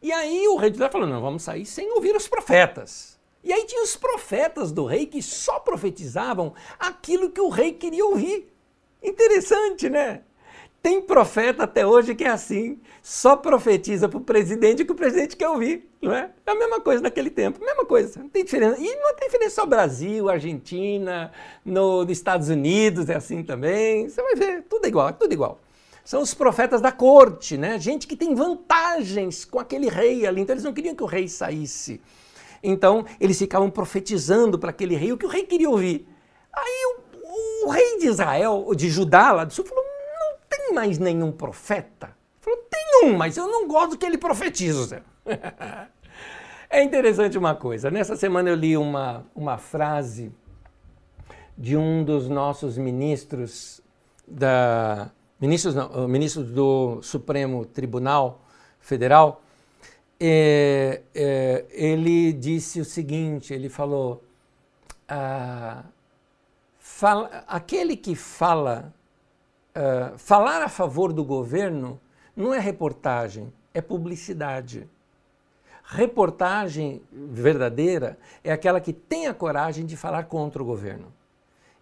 E 0.03 0.11
aí 0.11 0.49
o 0.49 0.57
rei 0.57 0.71
de 0.71 0.79
Judá 0.79 0.91
falou: 0.91 1.07
não, 1.07 1.21
vamos 1.21 1.43
sair 1.43 1.67
sem 1.67 1.93
ouvir 1.93 2.17
os 2.17 2.27
profetas. 2.27 3.19
E 3.45 3.53
aí 3.53 3.65
tinha 3.65 3.83
os 3.83 3.95
profetas 3.95 4.73
do 4.73 4.87
rei 4.87 5.07
que 5.07 5.23
só 5.23 5.61
profetizavam 5.61 6.55
aquilo 6.79 7.31
que 7.31 7.41
o 7.41 7.49
rei 7.49 7.73
queria 7.73 8.05
ouvir. 8.05 8.53
Interessante, 9.03 9.89
né? 9.89 10.23
Tem 10.87 11.03
profeta 11.03 11.65
até 11.65 11.85
hoje 11.85 12.15
que 12.15 12.23
é 12.23 12.29
assim, 12.29 12.79
só 13.03 13.35
profetiza 13.35 14.09
para 14.09 14.19
o 14.19 14.21
presidente 14.21 14.85
que 14.85 14.93
o 14.93 14.95
presidente 14.95 15.37
quer 15.37 15.49
ouvir, 15.49 15.91
não 16.01 16.13
é? 16.13 16.31
É 16.47 16.51
a 16.53 16.55
mesma 16.55 16.81
coisa 16.81 17.03
naquele 17.03 17.29
tempo, 17.29 17.59
mesma 17.59 17.85
coisa, 17.85 18.21
não 18.21 18.29
tem 18.29 18.45
diferença. 18.45 18.81
E 18.81 18.95
não 18.95 19.13
tem 19.17 19.27
diferença 19.27 19.57
só 19.57 19.67
Brasil, 19.67 20.29
Argentina, 20.29 21.33
no, 21.65 22.05
nos 22.05 22.13
Estados 22.13 22.51
Unidos 22.51 23.09
é 23.09 23.17
assim 23.17 23.43
também. 23.43 24.09
Você 24.09 24.23
vai 24.23 24.37
ver, 24.37 24.63
tudo 24.71 24.87
igual, 24.87 25.13
tudo 25.13 25.33
igual. 25.33 25.61
São 26.05 26.23
os 26.23 26.33
profetas 26.33 26.81
da 26.81 26.93
corte, 26.93 27.57
né? 27.57 27.81
Gente 27.81 28.07
que 28.07 28.15
tem 28.15 28.33
vantagens 28.33 29.45
com 29.45 29.59
aquele 29.59 29.89
rei 29.89 30.25
ali, 30.25 30.43
então 30.43 30.55
eles 30.55 30.63
não 30.63 30.73
queriam 30.73 30.95
que 30.95 31.03
o 31.03 31.07
rei 31.07 31.27
saísse. 31.27 32.01
Então 32.63 33.05
eles 33.19 33.37
ficavam 33.37 33.69
profetizando 33.69 34.57
para 34.57 34.71
aquele 34.71 34.95
rei 34.95 35.11
o 35.11 35.19
que 35.19 35.27
o 35.27 35.29
rei 35.29 35.43
queria 35.43 35.69
ouvir. 35.69 36.07
Aí 36.53 36.95
o, 36.95 37.67
o 37.67 37.71
rei 37.71 37.99
de 37.99 38.07
Israel, 38.07 38.73
de 38.77 38.89
Judá 38.89 39.33
lá 39.33 39.43
do 39.43 39.53
sul, 39.53 39.65
falou: 39.65 39.86
mais 40.73 40.99
nenhum 40.99 41.33
profeta? 41.33 42.07
Ele 42.07 42.41
falou, 42.41 42.59
tem 42.71 43.05
um, 43.05 43.17
mas 43.17 43.37
eu 43.37 43.49
não 43.49 43.67
gosto 43.67 43.99
que 43.99 44.07
ele 44.07 44.19
profetiza. 44.19 45.03
é 46.71 46.83
interessante 46.83 47.37
uma 47.37 47.55
coisa. 47.55 47.91
Nessa 47.91 48.17
semana 48.17 48.49
eu 48.49 48.55
li 48.55 48.77
uma, 48.77 49.25
uma 49.35 49.59
frase 49.59 50.33
de 51.57 51.77
um 51.77 52.05
dos 52.05 52.29
nossos 52.29 52.77
ministros 52.77 53.81
da 54.27 55.11
ministros 55.41 55.75
não, 55.75 56.09
ministros 56.09 56.51
do 56.51 57.01
Supremo 57.03 57.65
Tribunal 57.65 58.41
Federal. 58.81 59.43
É, 60.19 61.03
é, 61.15 61.65
ele 61.71 62.33
disse 62.33 62.81
o 62.81 62.85
seguinte: 62.85 63.53
ele 63.53 63.69
falou, 63.69 64.23
ah, 65.09 65.85
fala, 66.79 67.45
aquele 67.47 67.97
que 67.97 68.15
fala 68.15 68.95
uh, 69.77 70.19
falar 70.19 70.63
a 70.63 70.69
favor 70.69 71.13
do 71.13 71.25
governo 71.25 72.01
não 72.35 72.53
é 72.53 72.59
reportagem, 72.59 73.53
é 73.73 73.81
publicidade. 73.81 74.89
Reportagem 75.85 77.01
verdadeira 77.13 78.19
é 78.43 78.51
aquela 78.51 78.81
que 78.81 78.93
tem 78.93 79.29
a 79.29 79.35
coragem 79.35 79.87
de 79.87 79.97
falar 79.97 80.25
contra 80.25 80.63
o 80.63 80.67
governo. 80.67 81.13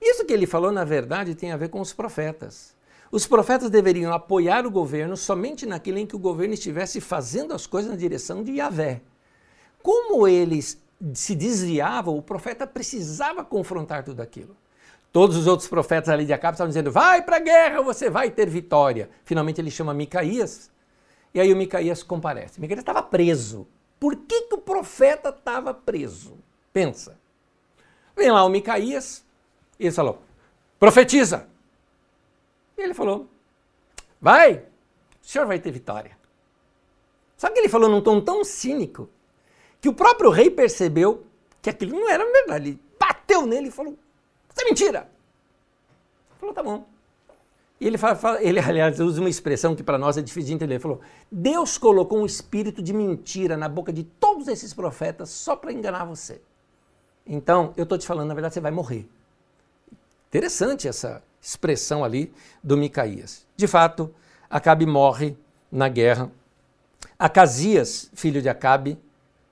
Isso 0.00 0.26
que 0.26 0.32
ele 0.32 0.46
falou, 0.46 0.70
na 0.70 0.84
verdade, 0.84 1.34
tem 1.34 1.52
a 1.52 1.56
ver 1.56 1.70
com 1.70 1.80
os 1.80 1.92
profetas. 1.92 2.74
Os 3.10 3.26
profetas 3.26 3.70
deveriam 3.70 4.12
apoiar 4.12 4.66
o 4.66 4.70
governo 4.70 5.16
somente 5.16 5.64
naquilo 5.64 5.98
em 5.98 6.06
que 6.06 6.16
o 6.16 6.18
governo 6.18 6.52
estivesse 6.52 7.00
fazendo 7.00 7.54
as 7.54 7.66
coisas 7.66 7.90
na 7.90 7.96
direção 7.96 8.42
de 8.42 8.52
Yahvé. 8.52 9.00
Como 9.82 10.28
eles 10.28 10.82
se 11.14 11.34
desviavam, 11.34 12.16
o 12.16 12.22
profeta 12.22 12.66
precisava 12.66 13.44
confrontar 13.44 14.04
tudo 14.04 14.20
aquilo. 14.20 14.56
Todos 15.14 15.36
os 15.36 15.46
outros 15.46 15.68
profetas 15.68 16.08
ali 16.08 16.26
de 16.26 16.32
Acabe 16.32 16.56
estavam 16.56 16.70
dizendo: 16.70 16.90
vai 16.90 17.22
para 17.22 17.36
a 17.36 17.38
guerra, 17.38 17.80
você 17.80 18.10
vai 18.10 18.32
ter 18.32 18.50
vitória. 18.50 19.08
Finalmente 19.24 19.60
ele 19.60 19.70
chama 19.70 19.94
Micaías, 19.94 20.72
e 21.32 21.38
aí 21.38 21.52
o 21.52 21.56
Micaías 21.56 22.02
comparece. 22.02 22.60
Micaías 22.60 22.80
estava 22.80 23.00
preso. 23.00 23.64
Por 24.00 24.16
que, 24.16 24.42
que 24.42 24.54
o 24.56 24.58
profeta 24.58 25.28
estava 25.28 25.72
preso? 25.72 26.36
Pensa. 26.72 27.16
Vem 28.16 28.28
lá 28.32 28.44
o 28.44 28.48
Micaías, 28.48 29.24
e 29.78 29.84
ele 29.86 29.94
falou: 29.94 30.20
profetiza. 30.80 31.46
E 32.76 32.82
ele 32.82 32.92
falou: 32.92 33.28
vai, 34.20 34.56
o 34.56 34.64
senhor 35.22 35.46
vai 35.46 35.60
ter 35.60 35.70
vitória. 35.70 36.18
Só 37.36 37.48
que 37.50 37.60
ele 37.60 37.68
falou 37.68 37.88
num 37.88 38.00
tom 38.00 38.20
tão 38.20 38.42
cínico 38.42 39.08
que 39.80 39.88
o 39.88 39.94
próprio 39.94 40.30
rei 40.30 40.50
percebeu 40.50 41.24
que 41.62 41.70
aquilo 41.70 42.00
não 42.00 42.10
era 42.10 42.24
verdade. 42.24 42.70
Ele 42.70 42.80
bateu 42.98 43.46
nele 43.46 43.68
e 43.68 43.70
falou: 43.70 43.96
isso 44.54 44.62
é 44.62 44.64
mentira. 44.64 45.08
Falou, 46.38 46.54
tá 46.54 46.62
bom. 46.62 46.86
E 47.80 47.86
ele, 47.86 47.98
fala, 47.98 48.14
fala, 48.14 48.42
ele, 48.42 48.60
aliás, 48.60 49.00
usa 49.00 49.20
uma 49.20 49.28
expressão 49.28 49.74
que 49.74 49.82
para 49.82 49.98
nós 49.98 50.16
é 50.16 50.22
difícil 50.22 50.48
de 50.48 50.54
entender. 50.54 50.74
Ele 50.74 50.80
falou: 50.80 51.00
Deus 51.30 51.76
colocou 51.76 52.20
um 52.20 52.24
espírito 52.24 52.80
de 52.80 52.92
mentira 52.92 53.56
na 53.56 53.68
boca 53.68 53.92
de 53.92 54.04
todos 54.04 54.46
esses 54.46 54.72
profetas 54.72 55.28
só 55.28 55.56
para 55.56 55.72
enganar 55.72 56.04
você. 56.04 56.40
Então, 57.26 57.72
eu 57.76 57.82
estou 57.82 57.98
te 57.98 58.06
falando, 58.06 58.28
na 58.28 58.34
verdade, 58.34 58.54
você 58.54 58.60
vai 58.60 58.70
morrer. 58.70 59.08
Interessante 60.28 60.86
essa 60.86 61.22
expressão 61.40 62.04
ali 62.04 62.32
do 62.62 62.76
Micaías. 62.76 63.46
De 63.56 63.66
fato, 63.66 64.14
Acabe 64.48 64.86
morre 64.86 65.36
na 65.70 65.88
guerra. 65.88 66.30
Acasias, 67.18 68.10
filho 68.14 68.40
de 68.40 68.48
Acabe, 68.48 68.98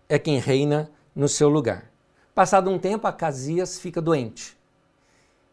é 0.09 0.19
quem 0.19 0.38
reina 0.38 0.91
no 1.15 1.29
seu 1.29 1.49
lugar. 1.49 1.91
Passado 2.35 2.71
um 2.71 2.79
tempo, 2.79 3.07
Acasias 3.07 3.79
fica 3.79 4.01
doente. 4.01 4.57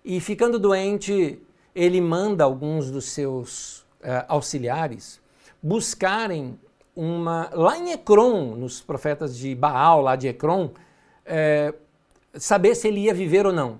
E 0.03 0.19
ficando 0.19 0.57
doente, 0.57 1.39
ele 1.75 1.99
manda 1.99 2.43
alguns 2.43 2.89
dos 2.89 3.05
seus 3.05 3.79
uh, 4.01 4.25
auxiliares 4.27 5.19
buscarem 5.61 6.57
uma. 6.95 7.49
Lá 7.53 7.77
em 7.77 7.91
Ecrom, 7.91 8.55
nos 8.55 8.81
profetas 8.81 9.37
de 9.37 9.53
Baal, 9.55 10.01
lá 10.01 10.15
de 10.15 10.27
Ecrom, 10.27 10.71
é, 11.25 11.73
saber 12.33 12.75
se 12.75 12.87
ele 12.87 13.01
ia 13.01 13.13
viver 13.13 13.45
ou 13.45 13.53
não. 13.53 13.79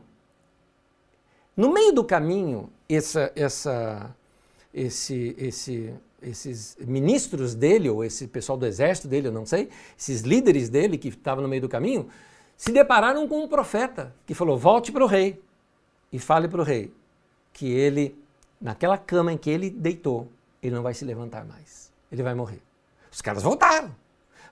No 1.56 1.74
meio 1.74 1.92
do 1.92 2.04
caminho, 2.04 2.70
essa, 2.88 3.32
essa, 3.36 4.16
esse, 4.74 5.36
esse, 5.38 5.94
esses 6.22 6.78
ministros 6.80 7.54
dele, 7.54 7.90
ou 7.90 8.04
esse 8.04 8.28
pessoal 8.28 8.58
do 8.58 8.66
exército 8.66 9.08
dele, 9.08 9.28
eu 9.28 9.32
não 9.32 9.46
sei, 9.46 9.70
esses 9.98 10.22
líderes 10.22 10.70
dele 10.70 10.98
que 10.98 11.10
estavam 11.10 11.42
no 11.42 11.50
meio 11.50 11.62
do 11.62 11.70
caminho, 11.70 12.08
se 12.56 12.72
depararam 12.72 13.28
com 13.28 13.44
um 13.44 13.48
profeta 13.48 14.14
que 14.26 14.34
falou: 14.34 14.58
volte 14.58 14.92
para 14.92 15.04
o 15.04 15.08
rei 15.08 15.42
e 16.12 16.20
fale 16.20 16.48
para 16.48 16.62
o 16.62 16.64
rei 16.64 16.94
que 17.54 17.72
ele, 17.72 18.18
naquela 18.60 18.98
cama 18.98 19.34
em 19.34 19.38
que 19.38 19.50
ele 19.50 19.70
deitou, 19.70 20.28
ele 20.62 20.76
não 20.76 20.84
vai 20.84 20.94
se 20.94 21.06
levantar 21.06 21.46
mais. 21.46 21.92
Ele 22.12 22.24
vai 22.24 22.34
morrer. 22.34 22.62
Os 23.12 23.22
caras 23.22 23.44
voltaram. 23.44 23.94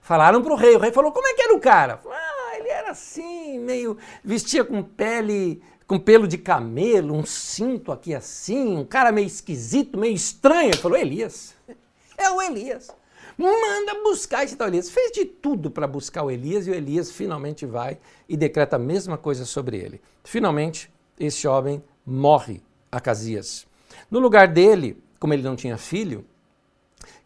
Falaram 0.02 0.41
para 0.41 0.54
o 0.54 0.56
rei. 0.56 0.76
O 0.76 0.80
rei 0.80 0.91
falou: 0.91 1.12
como 1.12 1.28
é 1.28 1.34
que 1.34 1.41
era 1.41 1.56
o 1.56 1.60
cara? 1.60 2.00
Ah, 2.06 2.58
ele 2.58 2.70
era 2.70 2.91
assim, 2.91 3.60
meio. 3.60 3.98
vestia 4.24 4.63
com 4.63 4.84
pele, 4.84 5.62
com 5.86 6.00
pelo 6.00 6.28
de 6.28 6.38
camelo, 6.38 7.13
um 7.13 7.26
cinto 7.26 7.91
aqui 7.91 8.13
assim, 8.13 8.78
um 8.78 8.86
cara 8.86 9.12
meio 9.12 9.28
esquisito, 9.28 9.98
meio 9.98 10.13
estranho. 10.13 10.70
Ele 10.70 10.78
falou: 10.78 10.98
Elias. 10.98 11.56
É 12.20 12.32
o 12.32 12.41
Elias. 12.41 12.89
Manda 13.38 14.02
buscar 14.02 14.43
esse 14.43 14.56
tal 14.56 14.67
Elias. 14.67 14.89
Fez 14.89 15.12
de 15.12 15.24
tudo 15.24 15.70
para 15.70 15.86
buscar 15.86 16.24
o 16.24 16.32
Elias 16.32 16.65
e 16.65 16.72
o 16.72 16.74
Elias 16.74 17.12
finalmente 17.12 17.63
vai 17.63 18.00
e 18.28 18.36
decreta 18.36 18.76
a 18.76 18.80
mesma 18.80 19.20
coisa 19.20 19.46
sobre 19.46 19.78
ele. 19.78 20.02
Finalmente, 20.24 20.91
esse 21.19 21.47
homem 21.47 21.84
morre, 22.06 22.62
Acasias. 22.91 23.65
No 24.10 24.19
lugar 24.19 24.47
dele, 24.47 25.01
como 25.19 25.34
ele 25.34 25.43
não 25.43 25.56
tinha 25.56 25.77
filho, 25.77 26.25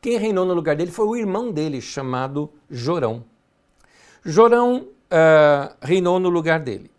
quem 0.01 0.17
reinou 0.17 0.45
no 0.45 0.54
lugar 0.54 0.75
dele 0.75 0.91
foi 0.91 1.06
o 1.06 1.15
irmão 1.15 1.51
dele, 1.51 1.82
chamado 1.82 2.51
Jorão. 2.69 3.23
Jorão 4.23 4.88
uh, 4.88 5.75
reinou 5.82 6.19
no 6.19 6.30
lugar 6.30 6.60
dele. 6.60 6.89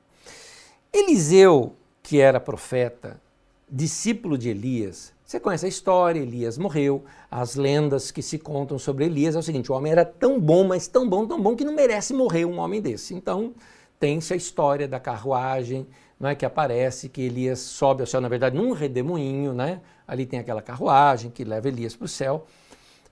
Eliseu, 0.93 1.75
que 2.03 2.21
era 2.21 2.39
profeta, 2.39 3.21
discípulo 3.69 4.37
de 4.37 4.51
Elias, 4.51 5.13
você 5.33 5.41
conhece 5.41 5.65
a 5.65 5.69
história, 5.69 6.21
Elias 6.21 6.59
morreu, 6.59 7.05
as 7.31 7.55
lendas 7.55 8.11
que 8.11 8.21
se 8.21 8.39
contam 8.39 8.79
sobre 8.79 9.07
Elias 9.07 9.35
é 9.35 9.39
o 9.39 9.43
seguinte: 9.43 9.73
o 9.73 9.75
homem 9.75 9.91
era 9.91 10.05
tão 10.05 10.39
bom, 10.39 10.63
mas 10.63 10.87
tão 10.87 11.09
bom, 11.09 11.27
tão 11.27 11.41
bom 11.41 11.57
que 11.57 11.65
não 11.65 11.75
merece 11.75 12.13
morrer 12.13 12.45
um 12.45 12.59
homem 12.59 12.83
desse. 12.83 13.15
Então, 13.15 13.55
tem-se 13.99 14.35
a 14.35 14.37
história 14.37 14.87
da 14.87 15.01
carruagem 15.01 15.87
não 16.23 16.29
é 16.29 16.37
que 16.37 16.47
aparece 16.47 17.09
que 17.09 17.21
Elias 17.21 17.59
sobe 17.59 18.03
ao 18.03 18.07
céu, 18.07 18.21
na 18.21 18.29
verdade, 18.29 18.57
num 18.57 18.71
redemoinho, 18.71 19.53
né? 19.53 19.81
Ali 20.07 20.25
tem 20.25 20.39
aquela 20.39 20.63
carruagem 20.63 21.33
que 21.33 21.43
leva 21.43 21.67
Elias 21.67 21.97
para 21.97 22.05
o 22.05 22.09
céu. 22.09 22.47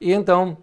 E 0.01 0.13
então 0.13 0.57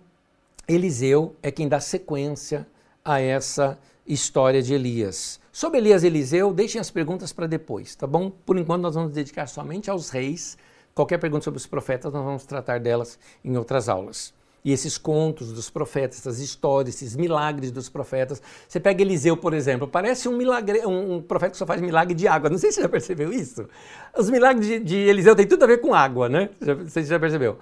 Eliseu 0.66 1.36
é 1.44 1.52
quem 1.52 1.68
dá 1.68 1.82
sequência 1.82 2.66
a 3.04 3.20
essa 3.20 3.78
história 4.08 4.64
de 4.64 4.74
Elias. 4.74 5.42
Sobre 5.52 5.80
Elias 5.80 6.04
e 6.04 6.08
Eliseu, 6.08 6.54
deixem 6.54 6.80
as 6.80 6.90
perguntas 6.90 7.34
para 7.34 7.48
depois, 7.48 7.98
tá 7.98 8.08
bom? 8.08 8.32
Por 8.32 8.58
enquanto 8.58 8.82
nós 8.82 8.96
vamos 8.96 9.12
dedicar 9.12 9.48
somente 9.48 9.90
aos 9.90 10.10
reis. 10.10 10.58
Qualquer 10.96 11.18
pergunta 11.18 11.44
sobre 11.44 11.58
os 11.58 11.68
profetas, 11.68 12.14
nós 12.14 12.24
vamos 12.24 12.46
tratar 12.46 12.80
delas 12.80 13.20
em 13.44 13.58
outras 13.58 13.90
aulas. 13.90 14.34
E 14.68 14.74
esses 14.74 14.98
contos 14.98 15.54
dos 15.54 15.70
profetas, 15.70 16.20
essas 16.20 16.40
histórias, 16.40 16.96
esses 16.96 17.16
milagres 17.16 17.72
dos 17.72 17.88
profetas. 17.88 18.42
Você 18.68 18.82
pega 18.82 19.02
Eliseu, 19.02 19.38
por 19.38 19.54
exemplo, 19.54 19.88
parece 19.88 20.28
um, 20.28 20.36
milagre, 20.36 20.86
um, 20.86 21.14
um 21.16 21.22
profeta 21.22 21.52
que 21.52 21.58
só 21.58 21.66
faz 21.66 21.80
milagre 21.80 22.14
de 22.14 22.28
água. 22.28 22.50
Não 22.50 22.58
sei 22.58 22.72
se 22.72 22.76
você 22.76 22.82
já 22.82 22.90
percebeu 22.90 23.32
isso. 23.32 23.66
Os 24.14 24.30
milagres 24.30 24.68
de, 24.68 24.80
de 24.80 24.98
Eliseu 24.98 25.38
têm 25.38 25.48
tudo 25.48 25.64
a 25.64 25.68
ver 25.68 25.78
com 25.78 25.94
água, 25.94 26.28
né? 26.28 26.50
Você 26.84 27.02
já 27.04 27.18
percebeu? 27.18 27.58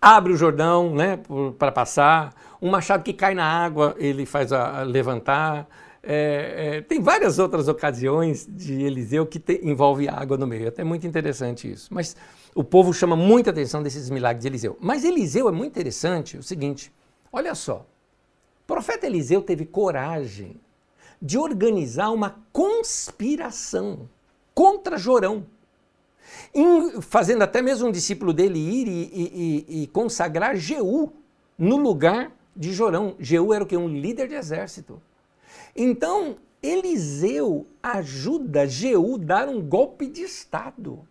Abre 0.00 0.32
o 0.32 0.36
Jordão 0.36 0.94
né, 0.94 1.18
para 1.58 1.72
passar, 1.72 2.32
um 2.62 2.70
machado 2.70 3.02
que 3.02 3.12
cai 3.12 3.34
na 3.34 3.44
água, 3.44 3.96
ele 3.98 4.24
faz 4.24 4.52
a, 4.52 4.78
a 4.78 4.82
levantar. 4.84 5.66
É, 6.04 6.76
é, 6.76 6.80
tem 6.82 7.00
várias 7.00 7.40
outras 7.40 7.66
ocasiões 7.66 8.46
de 8.48 8.80
Eliseu 8.80 9.26
que 9.26 9.40
te, 9.40 9.58
envolve 9.64 10.08
água 10.08 10.36
no 10.36 10.46
meio. 10.46 10.66
É 10.66 10.68
até 10.68 10.84
muito 10.84 11.04
interessante 11.04 11.68
isso. 11.68 11.92
Mas 11.92 12.14
o 12.54 12.62
povo 12.62 12.92
chama 12.92 13.16
muita 13.16 13.50
atenção 13.50 13.82
desses 13.82 14.08
milagres 14.08 14.42
de 14.42 14.48
Eliseu. 14.48 14.76
Mas 14.80 15.04
Eliseu 15.04 15.48
é 15.48 15.52
muito 15.52 15.72
interessante 15.72 16.36
o 16.36 16.42
seguinte: 16.42 16.92
olha 17.32 17.54
só. 17.54 17.86
O 18.62 18.66
profeta 18.66 19.06
Eliseu 19.06 19.42
teve 19.42 19.66
coragem 19.66 20.58
de 21.20 21.36
organizar 21.36 22.10
uma 22.10 22.40
conspiração 22.52 24.08
contra 24.54 24.96
Jorão. 24.96 25.46
fazendo 27.02 27.42
até 27.42 27.60
mesmo 27.60 27.88
um 27.88 27.92
discípulo 27.92 28.32
dele 28.32 28.58
ir 28.58 28.88
e, 28.88 29.64
e, 29.68 29.82
e 29.82 29.86
consagrar 29.88 30.56
Jeú 30.56 31.12
no 31.58 31.76
lugar 31.76 32.32
de 32.56 32.72
Jorão. 32.72 33.16
Jeú 33.18 33.52
era 33.52 33.64
o 33.64 33.66
que? 33.66 33.76
Um 33.76 33.88
líder 33.88 34.28
de 34.28 34.34
exército. 34.34 35.02
Então, 35.76 36.36
Eliseu 36.62 37.66
ajuda 37.82 38.66
Jeú 38.66 39.18
dar 39.18 39.48
um 39.48 39.60
golpe 39.60 40.06
de 40.06 40.22
Estado. 40.22 41.06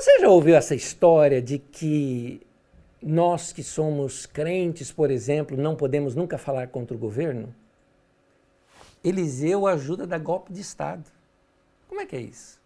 Você 0.00 0.18
já 0.18 0.30
ouviu 0.30 0.56
essa 0.56 0.74
história 0.74 1.42
de 1.42 1.58
que 1.58 2.40
nós 3.02 3.52
que 3.52 3.62
somos 3.62 4.24
crentes, 4.24 4.90
por 4.90 5.10
exemplo, 5.10 5.58
não 5.58 5.76
podemos 5.76 6.14
nunca 6.14 6.38
falar 6.38 6.68
contra 6.68 6.96
o 6.96 6.98
governo? 6.98 7.54
Eliseu 9.04 9.66
ajuda 9.66 10.04
a 10.04 10.06
dar 10.06 10.18
golpe 10.18 10.54
de 10.54 10.62
Estado. 10.62 11.04
Como 11.86 12.00
é 12.00 12.06
que 12.06 12.16
é 12.16 12.20
isso? 12.20 12.58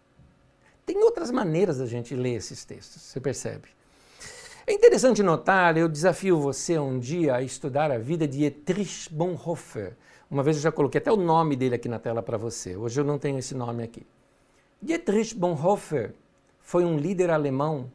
Tem 0.85 0.95
outras 1.03 1.29
maneiras 1.29 1.79
da 1.79 1.85
gente 1.85 2.15
ler 2.15 2.35
esses 2.35 2.63
textos, 2.63 3.01
você 3.01 3.19
percebe? 3.19 3.67
É 4.65 4.71
interessante 4.71 5.21
notar, 5.21 5.77
eu 5.77 5.89
desafio 5.89 6.39
você 6.39 6.79
um 6.79 6.97
dia 6.97 7.35
a 7.35 7.41
estudar 7.41 7.91
a 7.91 7.97
vida 7.97 8.25
de 8.25 8.37
Dietrich 8.37 9.13
Bonhoeffer. 9.13 9.97
Uma 10.31 10.41
vez 10.41 10.55
eu 10.55 10.63
já 10.63 10.71
coloquei 10.71 10.99
até 10.99 11.11
o 11.11 11.17
nome 11.17 11.57
dele 11.57 11.75
aqui 11.75 11.89
na 11.89 11.99
tela 11.99 12.23
para 12.23 12.37
você. 12.37 12.77
Hoje 12.77 13.01
eu 13.01 13.03
não 13.03 13.19
tenho 13.19 13.37
esse 13.37 13.53
nome 13.53 13.83
aqui. 13.83 14.07
Dietrich 14.81 15.35
Bonhoeffer 15.35 16.13
foi 16.65 16.83
um 16.83 16.97
líder 16.97 17.29
alemão 17.29 17.91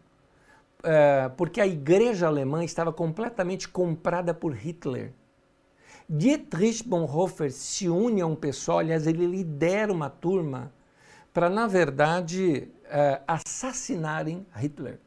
é, 0.83 1.29
porque 1.37 1.61
a 1.61 1.67
igreja 1.67 2.27
alemã 2.27 2.65
estava 2.65 2.93
completamente 2.93 3.69
comprada 3.69 4.33
por 4.33 4.55
Hitler. 4.55 5.13
Dietrich 6.09 6.83
Bonhoeffer 6.89 7.53
se 7.53 7.89
une 7.89 8.21
a 8.21 8.27
um 8.27 8.35
pessoal, 8.35 8.79
aliás, 8.79 9.07
ele 9.07 9.27
lidera 9.27 9.93
uma 9.93 10.09
turma 10.09 10.73
para, 11.35 11.51
na 11.51 11.67
verdade, 11.67 12.69
é, 12.85 13.21
assassinarem 13.27 14.47
Hitler. 14.57 14.99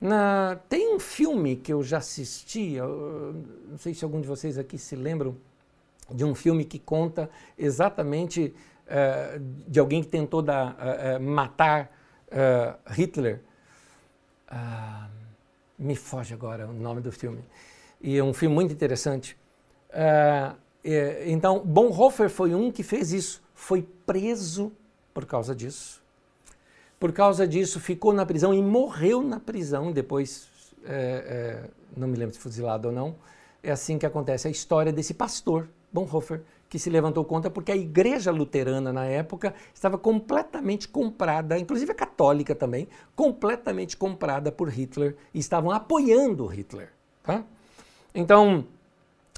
Na, 0.00 0.58
tem 0.68 0.96
um 0.96 0.98
filme 0.98 1.54
que 1.54 1.72
eu 1.72 1.82
já 1.82 1.98
assisti, 1.98 2.72
eu, 2.72 3.36
não 3.68 3.78
sei 3.78 3.94
se 3.94 4.02
algum 4.04 4.20
de 4.20 4.26
vocês 4.26 4.58
aqui 4.58 4.76
se 4.76 4.96
lembram, 4.96 5.36
de 6.10 6.24
um 6.24 6.34
filme 6.34 6.64
que 6.64 6.78
conta 6.78 7.30
exatamente 7.56 8.52
uh, 8.86 9.40
de 9.68 9.78
alguém 9.78 10.02
que 10.02 10.08
tentou 10.08 10.40
uh, 10.40 11.20
uh, 12.32 12.92
Hitler. 12.92 13.40
Ah, 14.48 15.08
me 15.78 15.96
foge 15.96 16.34
agora 16.34 16.66
o 16.66 16.72
nome 16.72 17.00
do 17.00 17.12
filme. 17.12 17.42
E 18.00 18.18
é 18.18 18.24
um 18.24 18.34
filme 18.34 18.54
muito 18.54 18.72
interessante. 18.72 19.36
então, 21.24 21.60
Bonhoeffer 21.60 22.28
foi 22.28 22.54
um 22.54 22.70
que 22.70 22.82
fez 22.82 23.12
isso. 23.12 23.42
Foi 23.54 23.82
preso 24.04 24.72
por 25.14 25.24
causa 25.24 25.54
disso. 25.54 26.02
Por 26.98 27.12
causa 27.12 27.46
disso, 27.46 27.80
ficou 27.80 28.12
na 28.12 28.24
prisão 28.24 28.52
e 28.54 28.62
morreu 28.62 29.22
na 29.22 29.40
prisão. 29.40 29.90
Depois, 29.90 30.48
é, 30.84 31.64
é, 31.64 31.70
não 31.96 32.08
me 32.08 32.16
lembro 32.16 32.34
se 32.34 32.40
fuzilado 32.40 32.88
ou 32.88 32.94
não. 32.94 33.16
É 33.62 33.70
assim 33.70 33.98
que 33.98 34.06
acontece 34.06 34.48
a 34.48 34.50
história 34.50 34.92
desse 34.92 35.14
pastor, 35.14 35.68
Bonhoeffer, 35.92 36.42
que 36.72 36.78
se 36.78 36.88
levantou 36.88 37.22
contra 37.22 37.50
porque 37.50 37.70
a 37.70 37.76
igreja 37.76 38.30
luterana 38.30 38.94
na 38.94 39.04
época 39.04 39.52
estava 39.74 39.98
completamente 39.98 40.88
comprada, 40.88 41.58
inclusive 41.58 41.92
a 41.92 41.94
católica 41.94 42.54
também, 42.54 42.88
completamente 43.14 43.94
comprada 43.94 44.50
por 44.50 44.70
Hitler 44.70 45.14
e 45.34 45.38
estavam 45.38 45.70
apoiando 45.70 46.46
Hitler. 46.46 46.88
Tá? 47.22 47.44
Então, 48.14 48.64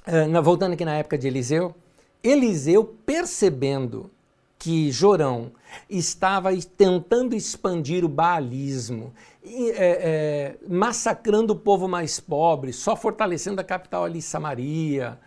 é, 0.07 0.41
voltando 0.41 0.75
aqui 0.75 0.85
na 0.85 0.95
época 0.95 1.19
de 1.19 1.27
Eliseu, 1.27 1.75
Eliseu 2.23 2.85
percebendo 2.85 4.13
que 4.57 4.93
Jorão 4.93 5.51
estava 5.91 6.51
tentando 6.77 7.35
expandir 7.35 8.05
o 8.05 8.09
baalismo, 8.09 9.13
é, 9.45 9.73
é, 9.75 10.57
massacrando 10.69 11.53
o 11.53 11.57
povo 11.57 11.89
mais 11.89 12.21
pobre, 12.21 12.73
só 12.73 12.95
fortalecendo 12.95 13.61
a 13.61 13.65
capital 13.65 14.05
ali, 14.05 14.23
Samaria, 14.23 15.19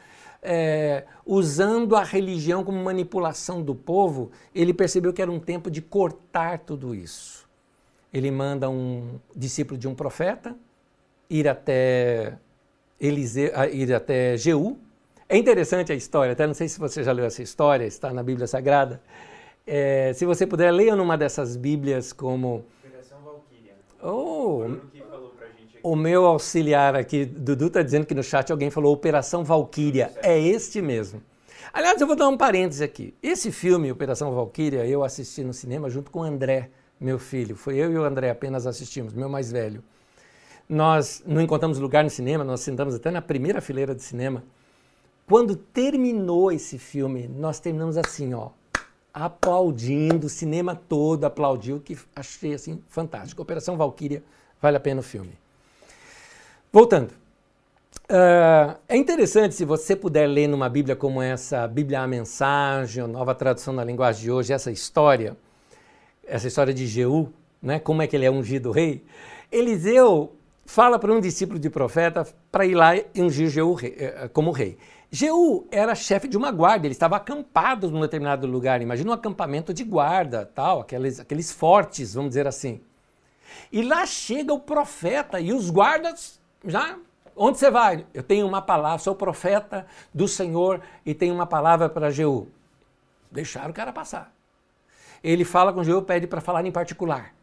é, 0.41 1.05
usando 1.25 1.95
a 1.95 2.03
religião 2.03 2.63
como 2.63 2.81
manipulação 2.83 3.61
do 3.61 3.75
povo, 3.75 4.31
ele 4.53 4.73
percebeu 4.73 5.13
que 5.13 5.21
era 5.21 5.31
um 5.31 5.39
tempo 5.39 5.69
de 5.69 5.81
cortar 5.81 6.59
tudo 6.59 6.93
isso. 6.93 7.47
Ele 8.13 8.31
manda 8.31 8.69
um 8.69 9.19
discípulo 9.35 9.77
de 9.77 9.87
um 9.87 9.95
profeta 9.95 10.55
ir 11.29 11.47
até 11.47 12.37
Eliseu, 12.99 13.51
ir 13.71 13.93
até 13.93 14.37
Jeú, 14.37 14.77
é 15.29 15.37
interessante 15.37 15.91
a 15.91 15.95
história, 15.95 16.31
até 16.31 16.47
não 16.47 16.53
sei 16.53 16.69
se 16.69 16.79
você 16.79 17.03
já 17.03 17.11
leu 17.11 17.25
essa 17.25 17.43
história, 17.43 17.85
está 17.85 18.13
na 18.13 18.23
Bíblia 18.23 18.47
Sagrada. 18.47 19.01
É, 19.65 20.13
se 20.13 20.25
você 20.25 20.47
puder, 20.47 20.71
leia 20.71 20.95
numa 20.95 21.17
dessas 21.17 21.57
Bíblias 21.57 22.13
como. 22.13 22.63
Operação 22.81 23.19
Valkyria. 23.21 23.73
Oh, 24.01 24.63
o 25.83 25.95
meu 25.95 26.25
auxiliar 26.25 26.95
aqui, 26.95 27.25
Dudu, 27.25 27.67
está 27.67 27.81
dizendo 27.81 28.05
que 28.05 28.15
no 28.15 28.23
chat 28.23 28.51
alguém 28.51 28.69
falou 28.69 28.93
Operação 28.93 29.43
Valkyria. 29.43 30.11
É 30.21 30.39
este 30.39 30.81
mesmo. 30.81 31.21
Aliás, 31.73 31.99
eu 31.99 32.07
vou 32.07 32.15
dar 32.15 32.27
um 32.27 32.37
parêntese 32.37 32.83
aqui. 32.83 33.13
Esse 33.21 33.51
filme, 33.51 33.91
Operação 33.91 34.33
Valkyria, 34.33 34.85
eu 34.85 35.03
assisti 35.03 35.43
no 35.43 35.53
cinema 35.53 35.89
junto 35.89 36.09
com 36.09 36.19
o 36.19 36.23
André, 36.23 36.69
meu 36.99 37.19
filho. 37.19 37.55
Foi 37.55 37.75
eu 37.75 37.91
e 37.91 37.97
o 37.97 38.03
André 38.03 38.29
apenas 38.29 38.65
assistimos, 38.65 39.13
meu 39.13 39.29
mais 39.29 39.51
velho. 39.51 39.83
Nós 40.67 41.23
não 41.25 41.41
encontramos 41.41 41.79
lugar 41.79 42.03
no 42.03 42.09
cinema, 42.09 42.43
nós 42.43 42.61
sentamos 42.61 42.95
até 42.95 43.11
na 43.11 43.21
primeira 43.21 43.61
fileira 43.61 43.95
de 43.95 44.03
cinema. 44.03 44.43
Quando 45.25 45.55
terminou 45.55 46.51
esse 46.51 46.77
filme, 46.77 47.27
nós 47.27 47.59
terminamos 47.59 47.97
assim, 47.97 48.33
ó, 48.33 48.49
aplaudindo, 49.13 50.27
o 50.27 50.29
cinema 50.29 50.75
todo 50.75 51.25
aplaudiu, 51.25 51.79
que 51.79 51.97
achei 52.15 52.53
assim 52.53 52.81
fantástico. 52.87 53.41
Operação 53.41 53.75
Valkyria, 53.75 54.23
vale 54.61 54.77
a 54.77 54.79
pena 54.79 55.01
o 55.01 55.03
filme. 55.03 55.31
Voltando. 56.77 57.09
Uh, 58.07 58.77
é 58.87 58.95
interessante 58.95 59.55
se 59.55 59.65
você 59.65 59.95
puder 59.95 60.27
ler 60.27 60.45
numa 60.45 60.69
Bíblia 60.69 60.95
como 60.95 61.23
essa, 61.23 61.67
Bíblia 61.67 62.01
a 62.01 62.07
Mensagem, 62.07 63.03
a 63.03 63.07
nova 63.07 63.33
tradução 63.33 63.73
na 63.73 63.83
linguagem 63.83 64.21
de 64.21 64.31
hoje, 64.31 64.53
essa 64.53 64.69
história, 64.69 65.35
essa 66.23 66.47
história 66.47 66.71
de 66.71 66.85
Jeú, 66.85 67.33
né, 67.59 67.79
como 67.79 68.03
é 68.03 68.05
que 68.05 68.15
ele 68.15 68.27
é 68.27 68.29
ungido 68.29 68.69
rei. 68.69 69.03
Eliseu 69.51 70.35
fala 70.67 70.99
para 70.99 71.11
um 71.11 71.19
discípulo 71.19 71.57
de 71.57 71.67
profeta 71.67 72.27
para 72.51 72.63
ir 72.63 72.75
lá 72.75 72.95
e 72.95 73.07
ungir 73.17 73.49
Jeú 73.49 73.73
rei, 73.73 73.95
eh, 73.97 74.29
como 74.31 74.51
rei. 74.51 74.77
Jeú 75.09 75.65
era 75.71 75.95
chefe 75.95 76.27
de 76.27 76.37
uma 76.37 76.51
guarda, 76.51 76.85
ele 76.85 76.93
estava 76.93 77.15
acampado 77.15 77.89
num 77.89 78.01
determinado 78.01 78.45
lugar. 78.45 78.83
Imagina 78.83 79.09
um 79.09 79.13
acampamento 79.13 79.73
de 79.73 79.83
guarda, 79.83 80.47
tal, 80.53 80.81
aqueles, 80.81 81.19
aqueles 81.19 81.51
fortes, 81.51 82.13
vamos 82.13 82.29
dizer 82.29 82.45
assim. 82.45 82.79
E 83.71 83.81
lá 83.81 84.05
chega 84.05 84.53
o 84.53 84.59
profeta 84.59 85.39
e 85.39 85.51
os 85.51 85.71
guardas 85.71 86.39
já. 86.65 86.97
Onde 87.35 87.59
você 87.59 87.69
vai? 87.69 88.05
Eu 88.13 88.23
tenho 88.23 88.47
uma 88.47 88.61
palavra, 88.61 88.97
sou 88.97 89.15
profeta 89.15 89.85
do 90.13 90.27
Senhor 90.27 90.81
e 91.05 91.13
tenho 91.13 91.35
uma 91.35 91.45
palavra 91.45 91.87
para 91.87 92.09
Jeú. 92.09 92.47
Deixaram 93.31 93.69
o 93.69 93.73
cara 93.73 93.93
passar. 93.93 94.33
Ele 95.23 95.45
fala 95.45 95.71
com 95.71 95.83
Jeú, 95.83 96.01
pede 96.01 96.25
para 96.25 96.41
falar 96.41 96.65
em 96.65 96.71
particular. 96.71 97.35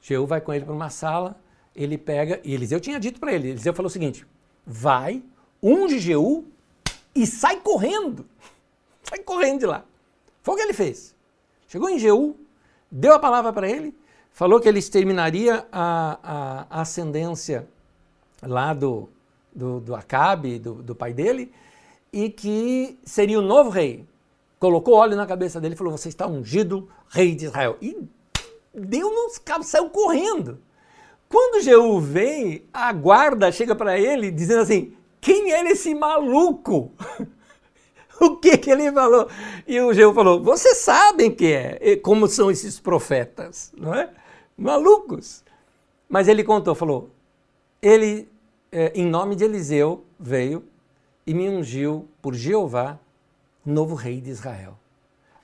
Jeú 0.00 0.26
vai 0.26 0.40
com 0.40 0.52
ele 0.52 0.64
para 0.64 0.74
uma 0.74 0.90
sala, 0.90 1.36
ele 1.74 1.98
pega, 1.98 2.40
e 2.44 2.54
Eliseu 2.54 2.78
tinha 2.78 3.00
dito 3.00 3.18
para 3.18 3.32
ele, 3.32 3.50
Eliseu 3.50 3.74
falou 3.74 3.88
o 3.88 3.90
seguinte: 3.90 4.26
vai, 4.64 5.22
unge 5.62 5.98
Jeú 5.98 6.44
e 7.14 7.26
sai 7.26 7.56
correndo. 7.56 8.26
Sai 9.02 9.18
correndo 9.18 9.60
de 9.60 9.66
lá. 9.66 9.84
Foi 10.42 10.54
o 10.54 10.56
que 10.56 10.62
ele 10.62 10.72
fez. 10.72 11.14
Chegou 11.66 11.88
em 11.88 11.98
Jeú, 11.98 12.36
deu 12.90 13.14
a 13.14 13.18
palavra 13.18 13.52
para 13.52 13.68
ele, 13.68 13.96
falou 14.30 14.60
que 14.60 14.68
ele 14.68 14.78
exterminaria 14.78 15.66
a, 15.72 16.18
a, 16.22 16.66
a 16.70 16.80
ascendência 16.82 17.66
lá 18.46 18.74
do, 18.74 19.08
do, 19.54 19.80
do 19.80 19.94
Acabe, 19.94 20.58
do, 20.58 20.74
do 20.74 20.94
pai 20.94 21.12
dele, 21.12 21.52
e 22.12 22.30
que 22.30 22.98
seria 23.04 23.38
o 23.38 23.42
novo 23.42 23.70
rei. 23.70 24.04
Colocou 24.58 24.94
óleo 24.94 25.16
na 25.16 25.26
cabeça 25.26 25.60
dele 25.60 25.74
e 25.74 25.78
falou: 25.78 25.96
Você 25.96 26.08
está 26.08 26.26
ungido 26.26 26.88
rei 27.08 27.34
de 27.34 27.46
Israel. 27.46 27.76
E 27.80 27.96
deu 28.72 29.10
nos 29.10 29.38
cabos, 29.38 29.66
saiu 29.66 29.90
correndo. 29.90 30.58
Quando 31.28 31.62
Jeú 31.62 32.00
vem, 32.00 32.64
a 32.72 32.92
guarda 32.92 33.50
chega 33.50 33.74
para 33.74 33.98
ele 33.98 34.30
dizendo 34.30 34.62
assim: 34.62 34.94
quem 35.24 35.52
era 35.52 35.70
esse 35.70 35.94
maluco? 35.94 36.92
o 38.20 38.36
que, 38.36 38.58
que 38.58 38.70
ele 38.70 38.92
falou? 38.92 39.26
E 39.66 39.80
o 39.80 39.92
Jeú 39.94 40.12
falou: 40.12 40.42
Vocês 40.42 40.76
sabem 40.76 41.34
que 41.34 41.50
é, 41.50 41.96
como 41.96 42.28
são 42.28 42.50
esses 42.50 42.78
profetas, 42.78 43.72
não 43.76 43.94
é? 43.94 44.10
Malucos. 44.56 45.42
Mas 46.08 46.28
ele 46.28 46.44
contou, 46.44 46.74
falou: 46.74 47.08
Ele, 47.80 48.28
é, 48.74 48.92
em 48.92 49.06
nome 49.06 49.36
de 49.36 49.44
Eliseu, 49.44 50.04
veio 50.18 50.64
e 51.24 51.32
me 51.32 51.48
ungiu 51.48 52.08
por 52.20 52.34
Jeová, 52.34 52.98
novo 53.64 53.94
rei 53.94 54.20
de 54.20 54.30
Israel. 54.30 54.76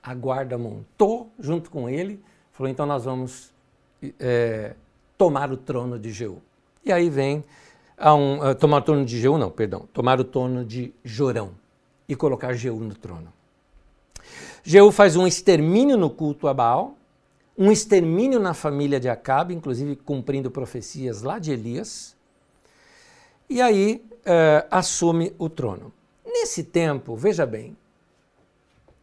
A 0.02 0.12
guarda 0.14 0.58
montou 0.58 1.30
junto 1.38 1.70
com 1.70 1.88
ele, 1.88 2.20
falou: 2.50 2.68
Então 2.68 2.84
nós 2.84 3.04
vamos 3.04 3.52
é, 4.18 4.74
tomar 5.16 5.52
o 5.52 5.56
trono 5.56 5.96
de 5.96 6.10
Jeú. 6.10 6.42
E 6.84 6.92
aí 6.92 7.08
vem 7.08 7.44
a 7.96 8.12
um, 8.16 8.42
a 8.42 8.52
tomar 8.52 8.78
o 8.78 8.82
trono 8.82 9.04
de 9.04 9.20
Jeú, 9.20 9.38
não, 9.38 9.50
perdão, 9.50 9.86
tomar 9.92 10.18
o 10.18 10.24
trono 10.24 10.64
de 10.64 10.92
Jorão 11.04 11.52
e 12.08 12.16
colocar 12.16 12.52
Jeú 12.54 12.80
no 12.80 12.96
trono. 12.96 13.32
Jeú 14.64 14.90
faz 14.90 15.14
um 15.14 15.24
extermínio 15.24 15.96
no 15.96 16.10
culto 16.10 16.48
a 16.48 16.54
Baal, 16.54 16.96
um 17.56 17.70
extermínio 17.70 18.40
na 18.40 18.54
família 18.54 18.98
de 18.98 19.08
Acabe, 19.08 19.54
inclusive 19.54 19.94
cumprindo 19.94 20.50
profecias 20.50 21.22
lá 21.22 21.38
de 21.38 21.52
Elias, 21.52 22.16
e 23.50 23.60
aí 23.60 24.02
uh, 24.20 24.66
assume 24.70 25.34
o 25.36 25.48
trono. 25.48 25.92
Nesse 26.24 26.62
tempo, 26.62 27.16
veja 27.16 27.44
bem, 27.44 27.76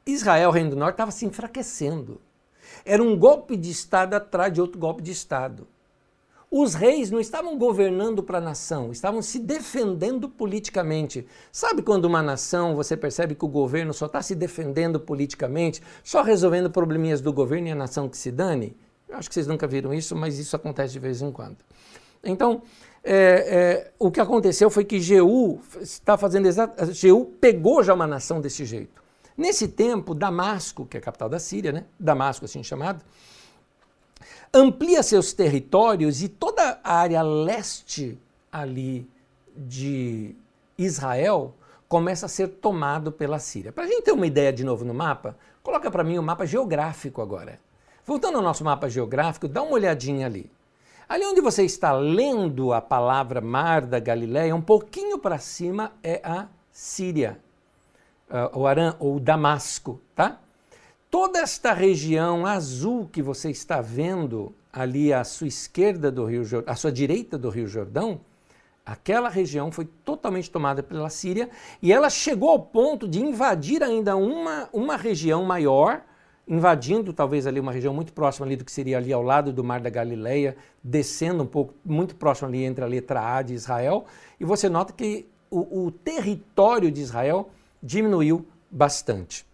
Israel, 0.06 0.52
Reino 0.52 0.70
do 0.70 0.76
Norte, 0.78 0.94
estava 0.94 1.12
se 1.12 1.26
enfraquecendo. 1.26 2.22
Era 2.86 3.04
um 3.04 3.18
golpe 3.18 3.58
de 3.58 3.70
Estado 3.70 4.14
atrás 4.14 4.54
de 4.54 4.62
outro 4.62 4.80
golpe 4.80 5.04
de 5.04 5.12
Estado. 5.12 5.68
Os 6.50 6.74
reis 6.74 7.12
não 7.12 7.20
estavam 7.20 7.58
governando 7.58 8.24
para 8.24 8.38
a 8.38 8.42
nação, 8.42 8.90
estavam 8.90 9.22
se 9.22 9.38
defendendo 9.38 10.30
politicamente. 10.30 11.28
Sabe 11.52 11.82
quando 11.82 12.06
uma 12.06 12.24
nação 12.24 12.74
você 12.74 12.96
percebe 12.96 13.36
que 13.36 13.44
o 13.44 13.50
governo 13.50 13.94
só 13.94 14.06
está 14.06 14.22
se 14.22 14.34
defendendo 14.34 14.98
politicamente, 14.98 15.82
só 16.02 16.22
resolvendo 16.22 16.72
probleminhas 16.72 17.20
do 17.20 17.34
governo 17.34 17.68
e 17.68 17.72
a 17.72 17.76
nação 17.76 18.08
que 18.08 18.18
se 18.18 18.32
dane? 18.32 18.78
Eu 19.10 19.18
acho 19.18 19.28
que 19.28 19.34
vocês 19.34 19.48
nunca 19.48 19.68
viram 19.68 19.94
isso, 19.94 20.16
mas 20.16 20.40
isso 20.40 20.56
acontece 20.56 20.94
de 20.94 21.00
vez 21.00 21.22
em 21.22 21.34
quando. 21.34 21.58
Então, 22.24 22.62
é, 23.10 23.14
é, 23.16 23.92
o 23.98 24.12
que 24.12 24.20
aconteceu 24.20 24.70
foi 24.70 24.84
que 24.84 25.00
Jeú 25.00 25.62
está 25.80 26.18
fazendo 26.18 26.46
exato. 26.46 26.76
Pegou 27.40 27.82
já 27.82 27.94
uma 27.94 28.06
nação 28.06 28.42
desse 28.42 28.66
jeito. 28.66 29.02
Nesse 29.38 29.70
tempo, 29.70 30.14
Damasco, 30.14 30.86
que 30.86 30.98
é 30.98 31.00
a 31.00 31.04
capital 31.04 31.30
da 31.30 31.40
Síria, 31.40 31.72
né? 31.72 31.86
Damasco 31.98 32.44
assim 32.44 32.62
chamado, 32.62 33.06
amplia 34.54 35.02
seus 35.02 35.32
territórios 35.32 36.22
e 36.22 36.28
toda 36.28 36.82
a 36.84 36.96
área 36.96 37.22
leste 37.22 38.20
ali 38.52 39.10
de 39.56 40.36
Israel 40.78 41.56
começa 41.88 42.26
a 42.26 42.30
ser 42.30 42.50
tomado 42.50 43.10
pela 43.10 43.40
Síria. 43.40 43.72
Para 43.72 43.86
a 43.86 43.88
gente 43.88 44.02
ter 44.02 44.12
uma 44.12 44.28
ideia 44.28 44.52
de 44.52 44.66
novo 44.66 44.84
no 44.84 44.94
mapa, 44.94 45.38
coloca 45.64 45.90
para 45.90 46.04
mim 46.04 46.18
o 46.18 46.22
um 46.22 46.26
mapa 46.26 46.46
geográfico 46.46 47.22
agora. 47.22 47.58
Voltando 48.06 48.38
ao 48.38 48.44
nosso 48.44 48.66
mapa 48.66 48.90
geográfico, 48.90 49.48
dá 49.48 49.62
uma 49.62 49.72
olhadinha 49.72 50.26
ali. 50.26 50.52
Ali 51.10 51.26
onde 51.26 51.40
você 51.40 51.64
está 51.64 51.94
lendo 51.94 52.74
a 52.74 52.82
palavra 52.82 53.40
Mar 53.40 53.86
da 53.86 53.98
Galileia, 53.98 54.54
um 54.54 54.62
pouquinho 54.62 55.18
para 55.18 55.38
cima 55.38 55.94
é 56.04 56.20
a 56.22 56.48
Síria, 56.70 57.40
uh, 58.30 58.60
o 58.60 58.68
Arã 58.68 58.94
ou 59.00 59.18
Damasco, 59.18 60.02
tá? 60.14 60.38
Toda 61.10 61.40
esta 61.40 61.72
região 61.72 62.46
azul 62.46 63.08
que 63.08 63.22
você 63.22 63.50
está 63.50 63.80
vendo 63.80 64.54
ali 64.72 65.14
à 65.14 65.24
sua 65.24 65.48
esquerda 65.48 66.12
do 66.12 66.26
Rio 66.26 66.44
à 66.68 66.76
sua 66.76 66.92
direita 66.92 67.38
do 67.38 67.50
Rio 67.50 67.68
Jordão, 67.68 68.20
aquela 68.86 69.30
região 69.30 69.72
foi 69.72 69.86
totalmente 70.04 70.52
tomada 70.52 70.84
pela 70.84 71.10
Síria 71.10 71.50
e 71.82 71.94
ela 71.94 72.10
chegou 72.10 72.50
ao 72.50 72.60
ponto 72.60 73.08
de 73.08 73.22
invadir 73.22 73.82
ainda 73.82 74.18
uma, 74.18 74.68
uma 74.74 74.98
região 74.98 75.46
maior, 75.46 76.02
invadindo 76.48 77.12
talvez 77.12 77.46
ali 77.46 77.60
uma 77.60 77.72
região 77.72 77.94
muito 77.94 78.14
próxima 78.14 78.46
ali 78.46 78.56
do 78.56 78.64
que 78.64 78.72
seria 78.72 78.98
ali 78.98 79.12
ao 79.12 79.22
lado 79.22 79.52
do 79.52 79.64
Mar 79.64 79.82
da 79.82 79.90
Galileia, 79.90 80.56
descendo 80.82 81.44
um 81.44 81.46
pouco, 81.46 81.74
muito 81.84 82.16
próximo 82.16 82.48
ali 82.48 82.64
entre 82.64 82.84
a 82.84 82.88
letra 82.88 83.36
A 83.36 83.42
de 83.42 83.54
Israel, 83.54 84.06
e 84.40 84.46
você 84.46 84.70
nota 84.70 84.94
que 84.94 85.28
o, 85.52 85.86
o 85.86 85.92
território 85.92 86.90
de 86.90 87.02
Israel 87.02 87.50
diminuiu 87.84 88.46
bastante. 88.72 89.46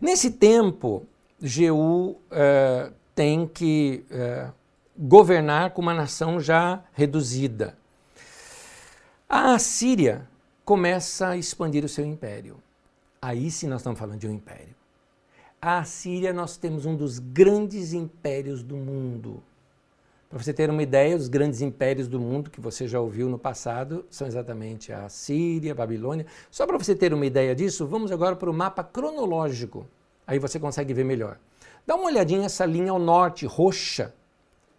Nesse 0.00 0.32
tempo, 0.32 1.06
Jeú 1.40 2.10
uh, 2.10 2.92
tem 3.14 3.46
que 3.46 4.04
uh, 4.10 4.52
governar 4.96 5.70
com 5.70 5.80
uma 5.80 5.94
nação 5.94 6.40
já 6.40 6.82
reduzida. 6.92 7.76
A 9.28 9.54
Assíria 9.54 10.26
começa 10.64 11.28
a 11.28 11.36
expandir 11.36 11.84
o 11.84 11.88
seu 11.88 12.04
império. 12.04 12.56
Aí 13.20 13.50
sim 13.50 13.66
nós 13.66 13.80
estamos 13.80 13.98
falando 13.98 14.18
de 14.18 14.26
um 14.26 14.32
império. 14.32 14.77
A 15.60 15.78
Assíria 15.78 16.32
nós 16.32 16.56
temos 16.56 16.86
um 16.86 16.94
dos 16.94 17.18
grandes 17.18 17.92
impérios 17.92 18.62
do 18.62 18.76
mundo. 18.76 19.42
Para 20.30 20.38
você 20.38 20.52
ter 20.52 20.70
uma 20.70 20.84
ideia, 20.84 21.16
os 21.16 21.26
grandes 21.26 21.60
impérios 21.60 22.06
do 22.06 22.20
mundo 22.20 22.48
que 22.48 22.60
você 22.60 22.86
já 22.86 23.00
ouviu 23.00 23.28
no 23.28 23.36
passado 23.36 24.06
são 24.08 24.28
exatamente 24.28 24.92
a 24.92 25.08
Síria, 25.08 25.72
a 25.72 25.74
Babilônia. 25.74 26.26
Só 26.48 26.64
para 26.64 26.78
você 26.78 26.94
ter 26.94 27.12
uma 27.12 27.26
ideia 27.26 27.56
disso, 27.56 27.88
vamos 27.88 28.12
agora 28.12 28.36
para 28.36 28.48
o 28.48 28.54
mapa 28.54 28.84
cronológico. 28.84 29.84
Aí 30.24 30.38
você 30.38 30.60
consegue 30.60 30.94
ver 30.94 31.04
melhor. 31.04 31.38
Dá 31.84 31.96
uma 31.96 32.06
olhadinha 32.06 32.42
nessa 32.42 32.64
linha 32.64 32.92
ao 32.92 32.98
norte, 33.00 33.44
roxa. 33.44 34.14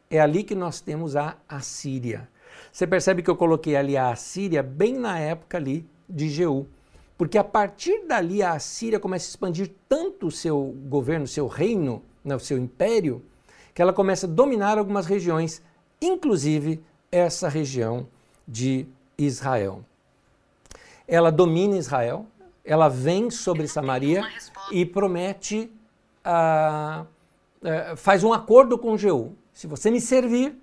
É 0.10 0.22
ali 0.22 0.44
que 0.44 0.56
nós 0.56 0.80
temos 0.80 1.18
a 1.18 1.36
Assíria. 1.50 2.30
Você 2.72 2.88
percebe 2.88 3.22
que 3.22 3.30
eu 3.30 3.36
coloquei 3.36 3.76
ali 3.76 3.98
a 3.98 4.12
Assíria 4.12 4.64
bem 4.64 4.94
na 4.94 5.20
época 5.20 5.58
ali 5.58 5.86
de 6.08 6.30
Jeú. 6.30 6.68
Porque 7.20 7.38
a 7.38 7.44
partir 7.44 8.06
dali 8.08 8.42
a 8.42 8.54
Assíria 8.54 8.98
começa 8.98 9.28
a 9.28 9.32
expandir 9.32 9.70
tanto 9.90 10.28
o 10.28 10.32
seu 10.32 10.74
governo, 10.88 11.26
o 11.26 11.28
seu 11.28 11.48
reino, 11.48 12.02
né, 12.24 12.34
o 12.34 12.40
seu 12.40 12.58
império, 12.58 13.22
que 13.74 13.82
ela 13.82 13.92
começa 13.92 14.26
a 14.26 14.30
dominar 14.30 14.78
algumas 14.78 15.06
regiões, 15.06 15.62
inclusive 16.02 16.82
essa 17.12 17.50
região 17.50 18.08
de 18.48 18.88
Israel. 19.18 19.84
Ela 21.06 21.30
domina 21.30 21.78
Israel, 21.78 22.26
ela 22.64 22.88
vem 22.88 23.30
sobre 23.30 23.68
Samaria 23.68 24.24
e 24.72 24.86
promete, 24.86 25.70
uh, 26.26 27.02
uh, 27.02 27.98
faz 27.98 28.24
um 28.24 28.32
acordo 28.32 28.78
com 28.78 28.98
Jeú. 28.98 29.34
Se 29.52 29.68
você 29.68 29.92
me 29.92 30.00
servir, 30.00 30.58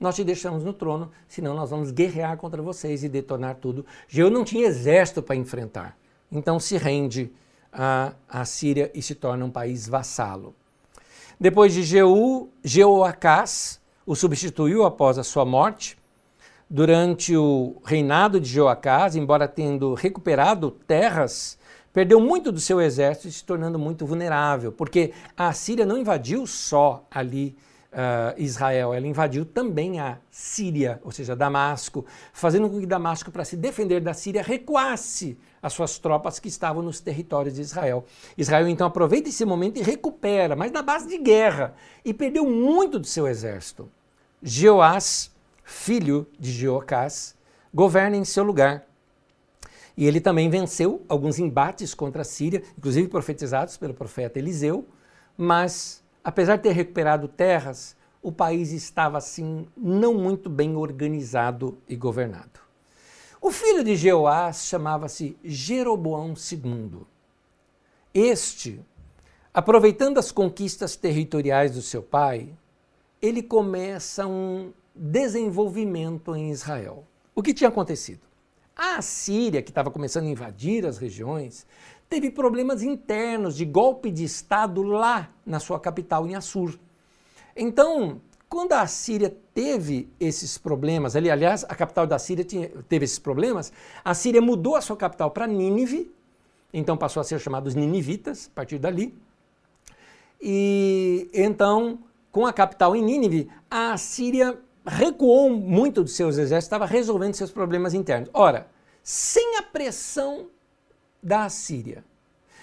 nós 0.00 0.16
te 0.16 0.24
deixamos 0.24 0.64
no 0.64 0.72
trono, 0.72 1.10
senão 1.28 1.54
nós 1.54 1.68
vamos 1.68 1.90
guerrear 1.90 2.36
contra 2.38 2.62
vocês 2.62 3.04
e 3.04 3.08
detonar 3.08 3.56
tudo. 3.56 3.84
Jeú 4.08 4.30
não 4.30 4.42
tinha 4.42 4.66
exército 4.66 5.22
para 5.22 5.36
enfrentar, 5.36 5.96
então 6.32 6.58
se 6.58 6.78
rende 6.78 7.30
à, 7.70 8.14
à 8.26 8.44
Síria 8.46 8.90
e 8.94 9.02
se 9.02 9.14
torna 9.14 9.44
um 9.44 9.50
país 9.50 9.86
vassalo. 9.86 10.54
Depois 11.38 11.74
de 11.74 11.82
Jeú, 11.82 12.48
Jeoacás 12.64 13.80
o 14.06 14.16
substituiu 14.16 14.84
após 14.84 15.18
a 15.18 15.22
sua 15.22 15.44
morte. 15.44 15.96
Durante 16.68 17.36
o 17.36 17.76
reinado 17.84 18.40
de 18.40 18.48
Jeoacás, 18.48 19.16
embora 19.16 19.46
tendo 19.46 19.94
recuperado 19.94 20.70
terras, 20.86 21.58
perdeu 21.92 22.20
muito 22.20 22.50
do 22.50 22.60
seu 22.60 22.80
exército 22.80 23.30
se 23.30 23.44
tornando 23.44 23.78
muito 23.78 24.06
vulnerável, 24.06 24.72
porque 24.72 25.12
a 25.36 25.52
Síria 25.52 25.84
não 25.84 25.98
invadiu 25.98 26.46
só 26.46 27.04
ali 27.10 27.56
uh, 27.92 28.40
Israel, 28.40 28.94
ela 28.94 29.06
invadiu 29.06 29.44
também 29.44 30.00
a 30.00 30.18
Síria, 30.30 31.00
ou 31.04 31.10
seja, 31.10 31.34
Damasco, 31.36 32.04
fazendo 32.32 32.68
com 32.68 32.80
que 32.80 32.86
Damasco, 32.86 33.30
para 33.30 33.44
se 33.44 33.56
defender 33.56 34.00
da 34.00 34.14
Síria, 34.14 34.42
recuasse 34.42 35.38
as 35.62 35.72
suas 35.72 35.98
tropas 35.98 36.38
que 36.38 36.48
estavam 36.48 36.82
nos 36.82 37.00
territórios 37.00 37.54
de 37.54 37.60
Israel. 37.60 38.04
Israel 38.36 38.68
então 38.68 38.86
aproveita 38.86 39.28
esse 39.28 39.44
momento 39.44 39.78
e 39.78 39.82
recupera, 39.82 40.56
mas 40.56 40.72
na 40.72 40.82
base 40.82 41.08
de 41.08 41.18
guerra, 41.18 41.74
e 42.04 42.14
perdeu 42.14 42.46
muito 42.46 42.98
do 42.98 43.06
seu 43.06 43.26
exército. 43.26 43.90
Jeoás, 44.42 45.30
filho 45.64 46.26
de 46.38 46.50
Jeocás, 46.50 47.36
governa 47.72 48.16
em 48.16 48.24
seu 48.24 48.42
lugar. 48.42 48.86
E 49.96 50.06
ele 50.06 50.20
também 50.20 50.48
venceu 50.48 51.04
alguns 51.08 51.38
embates 51.38 51.92
contra 51.92 52.22
a 52.22 52.24
Síria, 52.24 52.62
inclusive 52.78 53.06
profetizados 53.08 53.76
pelo 53.76 53.92
profeta 53.92 54.38
Eliseu, 54.38 54.88
mas 55.36 56.02
apesar 56.22 56.56
de 56.56 56.64
ter 56.64 56.72
recuperado 56.72 57.28
terras, 57.28 57.96
o 58.22 58.30
país 58.30 58.72
estava 58.72 59.18
assim 59.18 59.66
não 59.76 60.14
muito 60.14 60.50
bem 60.50 60.76
organizado 60.76 61.78
e 61.88 61.96
governado. 61.96 62.60
O 63.40 63.50
filho 63.50 63.82
de 63.82 63.96
Jeoás 63.96 64.66
chamava-se 64.66 65.36
Jeroboão 65.42 66.34
II. 66.34 67.00
Este, 68.12 68.80
aproveitando 69.54 70.18
as 70.18 70.30
conquistas 70.30 70.94
territoriais 70.94 71.72
do 71.72 71.80
seu 71.80 72.02
pai, 72.02 72.50
ele 73.22 73.42
começa 73.42 74.26
um 74.26 74.72
desenvolvimento 74.94 76.36
em 76.36 76.50
Israel. 76.50 77.04
O 77.34 77.42
que 77.42 77.54
tinha 77.54 77.68
acontecido? 77.68 78.20
A 78.76 79.00
Síria, 79.00 79.62
que 79.62 79.70
estava 79.70 79.90
começando 79.90 80.24
a 80.24 80.30
invadir 80.30 80.84
as 80.84 80.98
regiões, 80.98 81.66
teve 82.10 82.28
problemas 82.28 82.82
internos 82.82 83.56
de 83.56 83.64
golpe 83.64 84.10
de 84.10 84.24
Estado 84.24 84.82
lá 84.82 85.30
na 85.46 85.60
sua 85.60 85.78
capital, 85.78 86.26
em 86.26 86.34
Assur. 86.34 86.76
Então, 87.56 88.20
quando 88.48 88.72
a 88.72 88.84
Síria 88.88 89.34
teve 89.54 90.10
esses 90.18 90.58
problemas, 90.58 91.14
ali, 91.14 91.30
aliás, 91.30 91.64
a 91.68 91.74
capital 91.74 92.08
da 92.08 92.18
Síria 92.18 92.44
tinha, 92.44 92.68
teve 92.88 93.04
esses 93.04 93.20
problemas, 93.20 93.72
a 94.04 94.12
Síria 94.12 94.42
mudou 94.42 94.74
a 94.74 94.80
sua 94.80 94.96
capital 94.96 95.30
para 95.30 95.46
Nínive, 95.46 96.12
então 96.74 96.96
passou 96.96 97.20
a 97.20 97.24
ser 97.24 97.38
chamados 97.38 97.76
ninivitas 97.76 98.50
a 98.52 98.56
partir 98.56 98.78
dali. 98.80 99.16
E 100.42 101.30
então, 101.32 102.00
com 102.32 102.44
a 102.44 102.52
capital 102.52 102.96
em 102.96 103.02
Nínive, 103.02 103.48
a 103.70 103.96
Síria 103.96 104.58
recuou 104.84 105.48
muito 105.48 106.02
dos 106.02 106.14
seus 106.14 106.38
exércitos, 106.38 106.66
estava 106.66 106.86
resolvendo 106.86 107.34
seus 107.34 107.52
problemas 107.52 107.94
internos. 107.94 108.28
Ora, 108.32 108.66
sem 109.00 109.58
a 109.58 109.62
pressão 109.62 110.48
da 111.22 111.44
Assíria, 111.44 112.04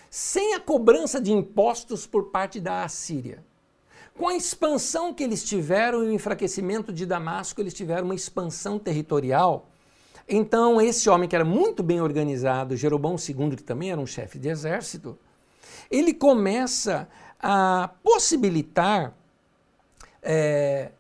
sem 0.10 0.56
a 0.56 0.60
cobrança 0.60 1.22
de 1.22 1.32
impostos 1.32 2.08
por 2.08 2.26
parte 2.26 2.60
da 2.60 2.84
Assíria, 2.84 3.44
com 4.18 4.28
a 4.28 4.36
expansão 4.36 5.14
que 5.14 5.24
eles 5.24 5.44
tiveram 5.44 6.04
e 6.04 6.08
o 6.08 6.12
enfraquecimento 6.12 6.92
de 6.92 7.06
Damasco, 7.06 7.62
eles 7.62 7.74
tiveram 7.74 8.06
uma 8.06 8.16
expansão 8.16 8.80
territorial. 8.80 9.70
Então, 10.28 10.82
esse 10.82 11.08
homem 11.10 11.30
que 11.30 11.36
era 11.36 11.46
muito 11.46 11.84
bem 11.84 12.02
organizado, 12.02 12.76
Jeroboão 12.76 13.16
II, 13.16 13.56
que 13.56 13.64
também 13.64 13.92
era 13.92 14.02
um 14.02 14.08
chefe 14.08 14.40
de 14.40 14.50
exército, 14.50 15.18
ele 15.90 16.14
começa 16.14 17.08
a 17.40 17.92
possibilitar 18.04 19.14
é, 20.22 20.92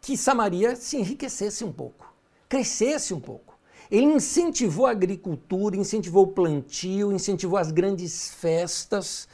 que 0.00 0.16
Samaria 0.16 0.76
se 0.76 0.98
enriquecesse 0.98 1.64
um 1.64 1.72
pouco, 1.72 2.12
crescesse 2.48 3.14
um 3.14 3.20
pouco. 3.20 3.45
Ele 3.90 4.06
incentivou 4.06 4.86
a 4.86 4.90
agricultura, 4.90 5.76
incentivou 5.76 6.24
o 6.24 6.32
plantio, 6.32 7.12
incentivou 7.12 7.58
as 7.58 7.70
grandes 7.70 8.30
festas. 8.30 9.28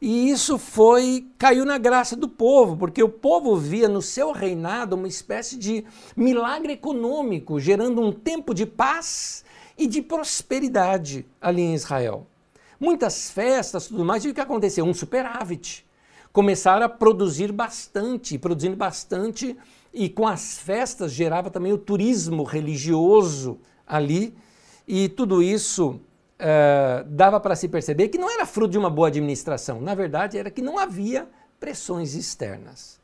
E 0.00 0.30
isso 0.30 0.58
foi 0.58 1.26
caiu 1.38 1.64
na 1.64 1.78
graça 1.78 2.14
do 2.14 2.28
povo, 2.28 2.76
porque 2.76 3.02
o 3.02 3.08
povo 3.08 3.56
via 3.56 3.88
no 3.88 4.02
seu 4.02 4.30
reinado 4.30 4.94
uma 4.94 5.08
espécie 5.08 5.56
de 5.56 5.84
milagre 6.16 6.74
econômico, 6.74 7.58
gerando 7.58 8.00
um 8.02 8.12
tempo 8.12 8.54
de 8.54 8.66
paz 8.66 9.44
e 9.76 9.86
de 9.86 10.02
prosperidade 10.02 11.26
ali 11.40 11.62
em 11.62 11.74
Israel. 11.74 12.26
Muitas 12.78 13.30
festas, 13.30 13.88
tudo 13.88 14.04
mais, 14.04 14.24
e 14.24 14.28
o 14.28 14.34
que 14.34 14.40
aconteceu? 14.40 14.84
Um 14.84 14.92
superávit. 14.92 15.86
Começaram 16.30 16.84
a 16.84 16.90
produzir 16.90 17.50
bastante, 17.50 18.38
produzindo 18.38 18.76
bastante, 18.76 19.56
e 19.94 20.10
com 20.10 20.28
as 20.28 20.58
festas 20.58 21.10
gerava 21.10 21.50
também 21.50 21.72
o 21.72 21.78
turismo 21.78 22.42
religioso 22.42 23.58
ali, 23.86 24.36
e 24.86 25.08
tudo 25.08 25.42
isso 25.42 26.00
uh, 26.40 27.04
dava 27.06 27.40
para 27.40 27.56
se 27.56 27.68
perceber 27.68 28.08
que 28.08 28.18
não 28.18 28.30
era 28.30 28.46
fruto 28.46 28.72
de 28.72 28.78
uma 28.78 28.90
boa 28.90 29.08
administração, 29.08 29.80
na 29.80 29.94
verdade 29.94 30.38
era 30.38 30.50
que 30.50 30.62
não 30.62 30.78
havia 30.78 31.28
pressões 31.58 32.14
externas. 32.14 33.00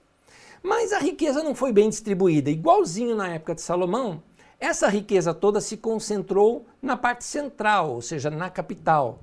Mas 0.62 0.92
a 0.92 0.98
riqueza 0.98 1.42
não 1.42 1.54
foi 1.54 1.72
bem 1.72 1.88
distribuída, 1.88 2.50
igualzinho 2.50 3.16
na 3.16 3.28
época 3.34 3.54
de 3.54 3.60
Salomão, 3.60 4.22
essa 4.60 4.88
riqueza 4.88 5.34
toda 5.34 5.60
se 5.60 5.76
concentrou 5.76 6.64
na 6.80 6.96
parte 6.96 7.24
central, 7.24 7.90
ou 7.90 8.00
seja, 8.00 8.30
na 8.30 8.48
capital. 8.48 9.18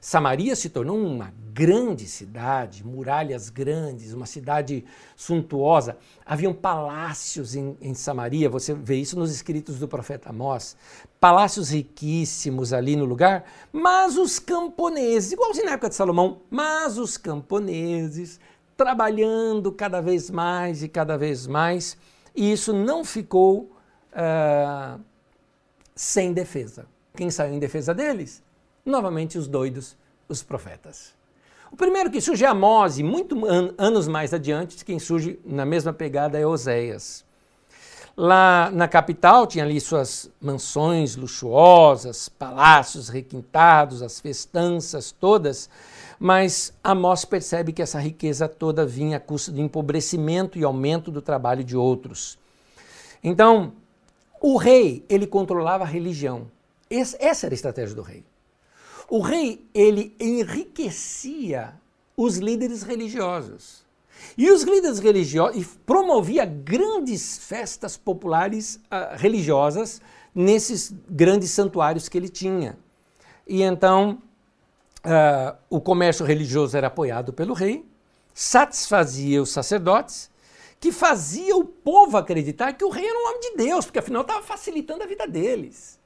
Samaria 0.00 0.56
se 0.56 0.70
tornou 0.70 0.96
uma 0.98 1.30
grande 1.52 2.06
cidade, 2.06 2.82
muralhas 2.86 3.50
grandes, 3.50 4.14
uma 4.14 4.24
cidade 4.24 4.82
suntuosa. 5.14 5.98
Haviam 6.24 6.54
palácios 6.54 7.54
em, 7.54 7.76
em, 7.82 7.92
Samaria, 7.92 8.48
você 8.48 8.72
vê 8.72 8.96
isso 8.96 9.18
nos 9.18 9.30
escritos 9.30 9.78
do 9.78 9.86
profeta 9.86 10.30
Amós. 10.30 10.74
Palácios 11.20 11.70
riquíssimos 11.70 12.72
ali 12.72 12.96
no 12.96 13.04
lugar, 13.04 13.44
mas 13.70 14.16
os 14.16 14.38
camponeses, 14.38 15.32
igualzinho 15.32 15.66
na 15.66 15.72
época 15.72 15.90
de 15.90 15.94
Salomão, 15.94 16.40
mas 16.50 16.96
os 16.96 17.18
camponeses 17.18 18.40
trabalhando 18.78 19.70
cada 19.70 20.00
vez 20.00 20.30
mais 20.30 20.82
e 20.82 20.88
cada 20.88 21.18
vez 21.18 21.46
mais, 21.46 21.98
e 22.34 22.50
isso 22.50 22.72
não 22.72 23.04
ficou 23.04 23.70
uh, 24.12 24.98
sem 25.94 26.32
defesa. 26.32 26.86
Quem 27.14 27.30
saiu 27.30 27.52
em 27.52 27.58
defesa 27.58 27.92
deles? 27.92 28.42
Novamente 28.90 29.38
os 29.38 29.46
doidos, 29.46 29.96
os 30.28 30.42
profetas. 30.42 31.14
O 31.72 31.76
primeiro 31.76 32.10
que 32.10 32.20
surge 32.20 32.44
é 32.44 32.48
Amós, 32.48 32.98
e 32.98 33.02
muito 33.02 33.46
an 33.46 33.72
anos 33.78 34.08
mais 34.08 34.34
adiante, 34.34 34.84
quem 34.84 34.98
surge 34.98 35.38
na 35.44 35.64
mesma 35.64 35.92
pegada 35.92 36.38
é 36.38 36.44
Oséias. 36.44 37.24
Lá 38.16 38.70
na 38.72 38.88
capital 38.88 39.46
tinha 39.46 39.64
ali 39.64 39.80
suas 39.80 40.30
mansões 40.40 41.16
luxuosas, 41.16 42.28
palácios 42.28 43.08
requintados, 43.08 44.02
as 44.02 44.18
festanças 44.18 45.12
todas, 45.12 45.70
mas 46.18 46.74
Amós 46.82 47.24
percebe 47.24 47.72
que 47.72 47.80
essa 47.80 47.98
riqueza 47.98 48.48
toda 48.48 48.84
vinha 48.84 49.16
a 49.16 49.20
custo 49.20 49.52
de 49.52 49.60
empobrecimento 49.60 50.58
e 50.58 50.64
aumento 50.64 51.10
do 51.10 51.22
trabalho 51.22 51.64
de 51.64 51.76
outros. 51.76 52.36
Então, 53.22 53.72
o 54.40 54.56
rei, 54.56 55.04
ele 55.08 55.26
controlava 55.26 55.84
a 55.84 55.86
religião. 55.86 56.50
essa 56.90 57.46
era 57.46 57.54
a 57.54 57.56
estratégia 57.56 57.94
do 57.94 58.02
rei. 58.02 58.24
O 59.10 59.18
rei, 59.18 59.66
ele 59.74 60.14
enriquecia 60.20 61.74
os 62.16 62.36
líderes 62.36 62.84
religiosos. 62.84 63.84
E 64.38 64.48
os 64.48 64.62
líderes 64.62 65.00
religiosos 65.00 65.66
promovia 65.84 66.44
grandes 66.44 67.38
festas 67.38 67.96
populares 67.96 68.76
uh, 68.76 69.16
religiosas 69.16 70.00
nesses 70.32 70.94
grandes 71.08 71.50
santuários 71.50 72.08
que 72.08 72.16
ele 72.16 72.28
tinha. 72.28 72.78
E 73.48 73.62
então 73.62 74.22
uh, 75.04 75.58
o 75.68 75.80
comércio 75.80 76.24
religioso 76.24 76.76
era 76.76 76.86
apoiado 76.86 77.32
pelo 77.32 77.52
rei, 77.52 77.84
satisfazia 78.32 79.42
os 79.42 79.50
sacerdotes, 79.50 80.30
que 80.78 80.92
fazia 80.92 81.56
o 81.56 81.64
povo 81.64 82.16
acreditar 82.16 82.74
que 82.74 82.84
o 82.84 82.90
rei 82.90 83.06
era 83.08 83.18
um 83.18 83.26
homem 83.26 83.40
de 83.40 83.56
Deus, 83.56 83.86
porque 83.86 83.98
afinal 83.98 84.22
estava 84.22 84.42
facilitando 84.42 85.02
a 85.02 85.06
vida 85.06 85.26
deles. 85.26 85.98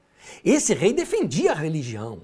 Esse 0.43 0.73
rei 0.73 0.91
defendia 0.91 1.51
a 1.51 1.55
religião. 1.55 2.23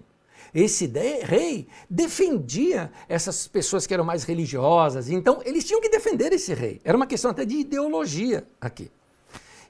Esse 0.54 0.86
rei 1.24 1.68
defendia 1.90 2.92
essas 3.08 3.48
pessoas 3.48 3.88
que 3.88 3.94
eram 3.94 4.04
mais 4.04 4.24
religiosas, 4.24 5.10
então 5.10 5.42
eles 5.46 5.64
tinham 5.64 5.80
que 5.80 5.90
defender 5.90 6.34
esse 6.34 6.54
rei. 6.54 6.82
Era 6.84 6.98
uma 6.98 7.08
questão 7.08 7.32
até 7.32 7.46
de 7.46 7.56
ideologia 7.56 8.46
aqui. 8.60 8.92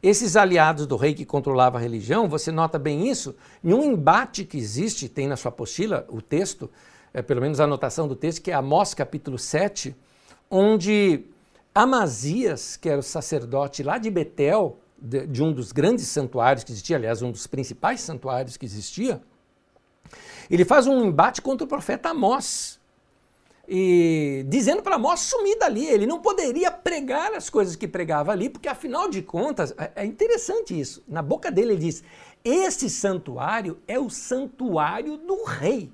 Esses 0.02 0.36
aliados 0.36 0.88
do 0.88 0.96
rei 0.96 1.14
que 1.14 1.24
controlava 1.24 1.78
a 1.78 1.82
religião, 1.82 2.28
você 2.28 2.52
nota 2.52 2.80
bem 2.80 3.08
isso, 3.08 3.36
em 3.64 3.72
um 3.72 3.84
embate 3.84 4.44
que 4.44 4.58
existe, 4.58 5.08
tem 5.08 5.28
na 5.28 5.38
sua 5.38 5.50
apostila 5.50 6.08
o 6.10 6.20
texto, 6.20 6.72
é, 7.14 7.22
pelo 7.22 7.40
menos 7.40 7.60
a 7.60 7.66
anotação 7.66 8.08
do 8.08 8.16
texto, 8.16 8.42
que 8.42 8.50
é 8.50 8.56
Amós 8.56 8.96
capítulo 8.96 9.38
7, 9.38 9.96
onde 10.50 11.26
Amazias, 11.76 12.76
que 12.76 12.90
era 12.90 13.00
o 13.00 13.04
sacerdote 13.04 13.84
lá 13.84 14.00
de 14.00 14.10
Betel, 14.10 14.80
de, 14.98 15.28
de 15.28 15.44
um 15.44 15.54
dos 15.54 15.72
grandes 15.72 16.08
santuários 16.08 16.64
que 16.64 16.72
existia, 16.72 16.96
aliás, 16.96 17.22
um 17.22 17.32
dos 17.32 17.46
principais 17.46 18.02
santuários 18.02 18.58
que 18.58 18.66
existia, 18.66 19.22
ele 20.50 20.66
faz 20.66 20.88
um 20.88 21.06
embate 21.06 21.42
contra 21.42 21.66
o 21.66 21.68
profeta 21.68 22.10
Amós. 22.10 22.80
E 23.68 24.44
dizendo 24.50 24.82
para 24.82 24.96
Amós 24.96 25.22
sumir 25.22 25.58
dali, 25.58 25.86
ele 25.86 26.06
não 26.06 26.20
poderia 26.20 26.70
pregar 26.70 27.34
as 27.34 27.50
coisas 27.50 27.76
que 27.76 27.88
pregava 27.88 28.32
ali, 28.32 28.50
porque 28.50 28.68
afinal 28.68 29.10
de 29.10 29.22
contas, 29.22 29.74
é, 29.78 29.92
é 29.98 30.06
interessante 30.06 30.78
isso. 30.78 31.04
Na 31.08 31.22
boca 31.22 31.50
dele 31.50 31.74
ele 31.74 31.82
diz: 31.82 32.04
esse 32.44 32.90
santuário 32.90 33.80
é 33.88 34.00
o 34.00 34.10
santuário 34.10 35.18
do 35.18 35.44
rei. 35.44 35.92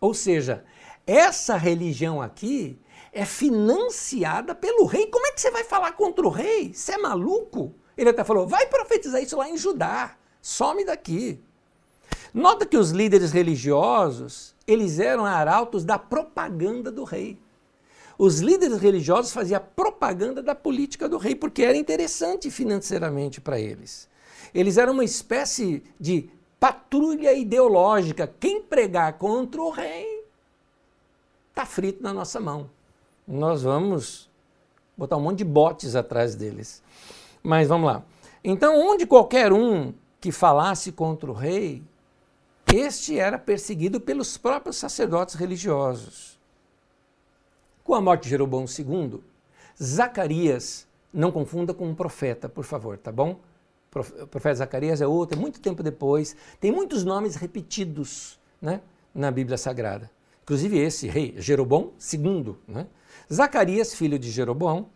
Ou 0.00 0.14
seja, 0.14 0.64
essa 1.06 1.56
religião 1.56 2.20
aqui 2.20 2.78
é 3.12 3.24
financiada 3.24 4.54
pelo 4.54 4.84
rei. 4.86 5.06
Como 5.06 5.26
é 5.26 5.32
que 5.32 5.40
você 5.40 5.50
vai 5.50 5.64
falar 5.64 5.92
contra 5.92 6.26
o 6.26 6.30
rei? 6.30 6.72
Você 6.72 6.92
é 6.92 6.98
maluco? 6.98 7.74
Ele 7.96 8.10
até 8.10 8.24
falou: 8.24 8.46
vai 8.46 8.66
profetizar 8.66 9.22
isso 9.22 9.36
lá 9.36 9.48
em 9.48 9.56
Judá, 9.56 10.16
some 10.40 10.84
daqui. 10.84 11.40
Nota 12.32 12.66
que 12.66 12.76
os 12.76 12.90
líderes 12.90 13.32
religiosos, 13.32 14.54
eles 14.66 14.98
eram 14.98 15.24
arautos 15.24 15.84
da 15.84 15.98
propaganda 15.98 16.90
do 16.90 17.04
rei. 17.04 17.38
Os 18.18 18.40
líderes 18.40 18.80
religiosos 18.80 19.32
faziam 19.32 19.62
propaganda 19.76 20.42
da 20.42 20.54
política 20.54 21.08
do 21.08 21.18
rei, 21.18 21.34
porque 21.34 21.62
era 21.62 21.76
interessante 21.76 22.50
financeiramente 22.50 23.40
para 23.40 23.60
eles. 23.60 24.08
Eles 24.52 24.76
eram 24.76 24.92
uma 24.92 25.04
espécie 25.04 25.82
de 25.98 26.28
patrulha 26.58 27.32
ideológica. 27.32 28.32
Quem 28.40 28.60
pregar 28.60 29.14
contra 29.14 29.62
o 29.62 29.70
rei 29.70 30.24
está 31.50 31.64
frito 31.64 32.02
na 32.02 32.12
nossa 32.12 32.40
mão. 32.40 32.68
Nós 33.26 33.62
vamos 33.62 34.28
botar 34.96 35.16
um 35.16 35.20
monte 35.20 35.38
de 35.38 35.44
botes 35.44 35.94
atrás 35.94 36.34
deles. 36.34 36.82
Mas 37.42 37.68
vamos 37.68 37.86
lá. 37.86 38.02
Então, 38.42 38.80
onde 38.80 39.06
qualquer 39.06 39.52
um 39.52 39.92
que 40.20 40.32
falasse 40.32 40.90
contra 40.90 41.30
o 41.30 41.34
rei 41.34 41.82
este 42.74 43.18
era 43.18 43.38
perseguido 43.38 44.00
pelos 44.00 44.36
próprios 44.36 44.76
sacerdotes 44.76 45.34
religiosos. 45.34 46.38
Com 47.82 47.94
a 47.94 48.00
morte 48.00 48.24
de 48.24 48.30
Jeroboão 48.30 48.66
II, 48.66 49.20
Zacarias, 49.82 50.86
não 51.12 51.32
confunda 51.32 51.72
com 51.72 51.88
um 51.88 51.94
profeta, 51.94 52.48
por 52.48 52.64
favor, 52.64 52.98
tá 52.98 53.10
bom? 53.10 53.40
O 54.20 54.26
profeta 54.26 54.56
Zacarias 54.56 55.00
é 55.00 55.06
outro, 55.06 55.38
é 55.38 55.40
muito 55.40 55.60
tempo 55.60 55.82
depois. 55.82 56.36
Tem 56.60 56.70
muitos 56.70 57.04
nomes 57.04 57.36
repetidos 57.36 58.38
né, 58.60 58.82
na 59.14 59.30
Bíblia 59.30 59.56
Sagrada. 59.56 60.10
Inclusive 60.42 60.78
esse 60.78 61.08
rei, 61.08 61.34
Jeroboão 61.38 61.92
II. 62.12 62.54
Né? 62.66 62.86
Zacarias, 63.32 63.94
filho 63.94 64.18
de 64.18 64.30
Jeroboão, 64.30 64.90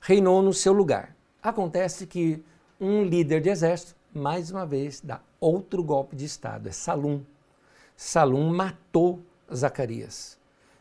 reinou 0.00 0.42
no 0.42 0.52
seu 0.52 0.72
lugar. 0.72 1.16
Acontece 1.40 2.06
que 2.06 2.42
um 2.80 3.04
líder 3.04 3.40
de 3.40 3.48
exército, 3.48 3.94
mais 4.12 4.50
uma 4.50 4.66
vez, 4.66 5.00
dá 5.00 5.20
outro 5.42 5.82
golpe 5.82 6.14
de 6.14 6.24
Estado, 6.24 6.68
é 6.68 6.72
Salum. 6.72 7.20
Salum 7.96 8.48
matou 8.48 9.20
Zacarias. 9.52 10.38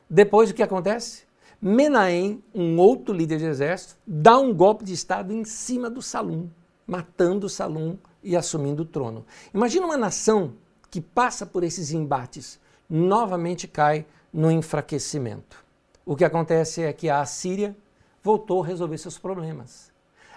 Depois 0.09 0.51
o 0.51 0.53
que 0.53 0.63
acontece? 0.63 1.23
Menahem, 1.59 2.43
um 2.53 2.77
outro 2.77 3.13
líder 3.13 3.37
de 3.39 3.45
exército, 3.45 3.95
dá 4.05 4.37
um 4.37 4.53
golpe 4.53 4.83
de 4.83 4.93
Estado 4.93 5.33
em 5.33 5.43
cima 5.43 5.89
do 5.89 6.01
Salum, 6.01 6.49
matando 6.85 7.49
Salum 7.49 7.97
e 8.23 8.35
assumindo 8.35 8.83
o 8.83 8.85
trono. 8.85 9.25
Imagina 9.53 9.85
uma 9.85 9.97
nação 9.97 10.53
que 10.89 11.01
passa 11.01 11.45
por 11.45 11.63
esses 11.63 11.91
embates, 11.91 12.59
novamente 12.89 13.67
cai 13.67 14.05
no 14.33 14.51
enfraquecimento. 14.51 15.63
O 16.05 16.15
que 16.15 16.25
acontece 16.25 16.81
é 16.81 16.91
que 16.91 17.09
a 17.09 17.21
Assíria 17.21 17.75
voltou 18.23 18.63
a 18.63 18.67
resolver 18.67 18.97
seus 18.97 19.17
problemas. 19.17 19.90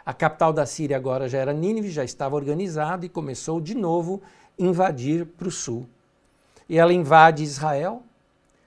A 0.04 0.12
capital 0.12 0.52
da 0.52 0.66
Síria 0.66 0.96
agora 0.96 1.28
já 1.28 1.38
era 1.38 1.52
Nínive, 1.52 1.90
já 1.90 2.04
estava 2.04 2.36
organizada 2.36 3.06
e 3.06 3.08
começou 3.08 3.60
de 3.60 3.74
novo 3.74 4.20
a 4.58 4.62
invadir 4.62 5.24
para 5.24 5.48
o 5.48 5.50
sul. 5.50 5.86
E 6.68 6.78
ela 6.78 6.92
invade 6.92 7.42
Israel, 7.42 8.02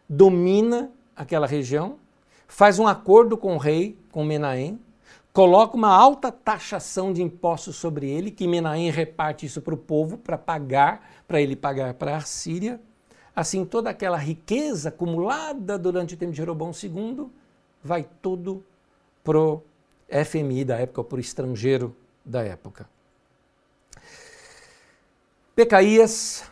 domina 0.10 0.90
aquela 1.16 1.46
região, 1.46 1.98
faz 2.48 2.80
um 2.80 2.88
acordo 2.88 3.38
com 3.38 3.56
o 3.56 3.60
rei, 3.60 3.98
com 4.12 4.24
Menahem, 4.24 4.80
coloca 5.32 5.76
uma 5.76 5.94
alta 5.94 6.32
taxação 6.32 7.14
de 7.14 7.22
impostos 7.22 7.76
sobre 7.76 8.10
ele, 8.10 8.32
que 8.32 8.48
Menahem 8.48 8.90
reparte 8.90 9.46
isso 9.46 9.62
para 9.62 9.76
o 9.76 9.78
povo 9.78 10.18
para 10.18 10.38
pagar, 10.38 11.08
para 11.28 11.40
ele 11.40 11.56
pagar 11.56 11.94
para 11.94 12.18
a 12.18 12.22
Síria. 12.22 12.82
Assim, 13.36 13.64
toda 13.64 13.92
aquela 13.92 14.18
riqueza 14.18 14.90
acumulada 14.90 15.78
durante 15.78 16.16
o 16.16 16.18
tempo 16.18 16.32
de 16.32 16.38
Jeroboão 16.38 16.72
II 16.72 17.28
vai 17.84 18.08
tudo 18.20 18.64
para 19.24 19.38
o 19.38 19.62
FMI 20.10 20.64
da 20.64 20.78
época, 20.78 21.02
ou 21.02 21.18
o 21.18 21.20
estrangeiro 21.20 21.96
da 22.24 22.44
época. 22.44 22.88
Pecaías, 25.56 26.44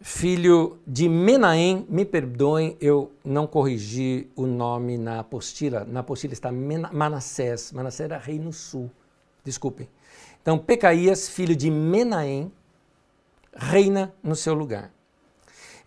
filho 0.00 0.78
de 0.86 1.08
Menahem, 1.08 1.86
me 1.88 2.04
perdoem, 2.04 2.76
eu 2.80 3.12
não 3.24 3.46
corrigi 3.46 4.28
o 4.34 4.46
nome 4.46 4.98
na 4.98 5.20
apostila. 5.20 5.84
Na 5.84 6.00
apostila 6.00 6.32
está 6.32 6.50
Manassés. 6.50 7.72
Manassés 7.72 8.10
era 8.10 8.18
rei 8.18 8.38
no 8.38 8.52
sul. 8.52 8.90
Desculpem. 9.44 9.88
Então, 10.42 10.58
Pecaías, 10.58 11.28
filho 11.28 11.54
de 11.54 11.70
Menahem, 11.70 12.52
reina 13.54 14.12
no 14.22 14.34
seu 14.34 14.54
lugar. 14.54 14.92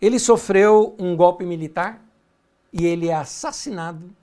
Ele 0.00 0.18
sofreu 0.18 0.94
um 0.98 1.14
golpe 1.14 1.44
militar 1.44 2.02
e 2.72 2.86
ele 2.86 3.08
é 3.08 3.14
assassinado 3.14 4.14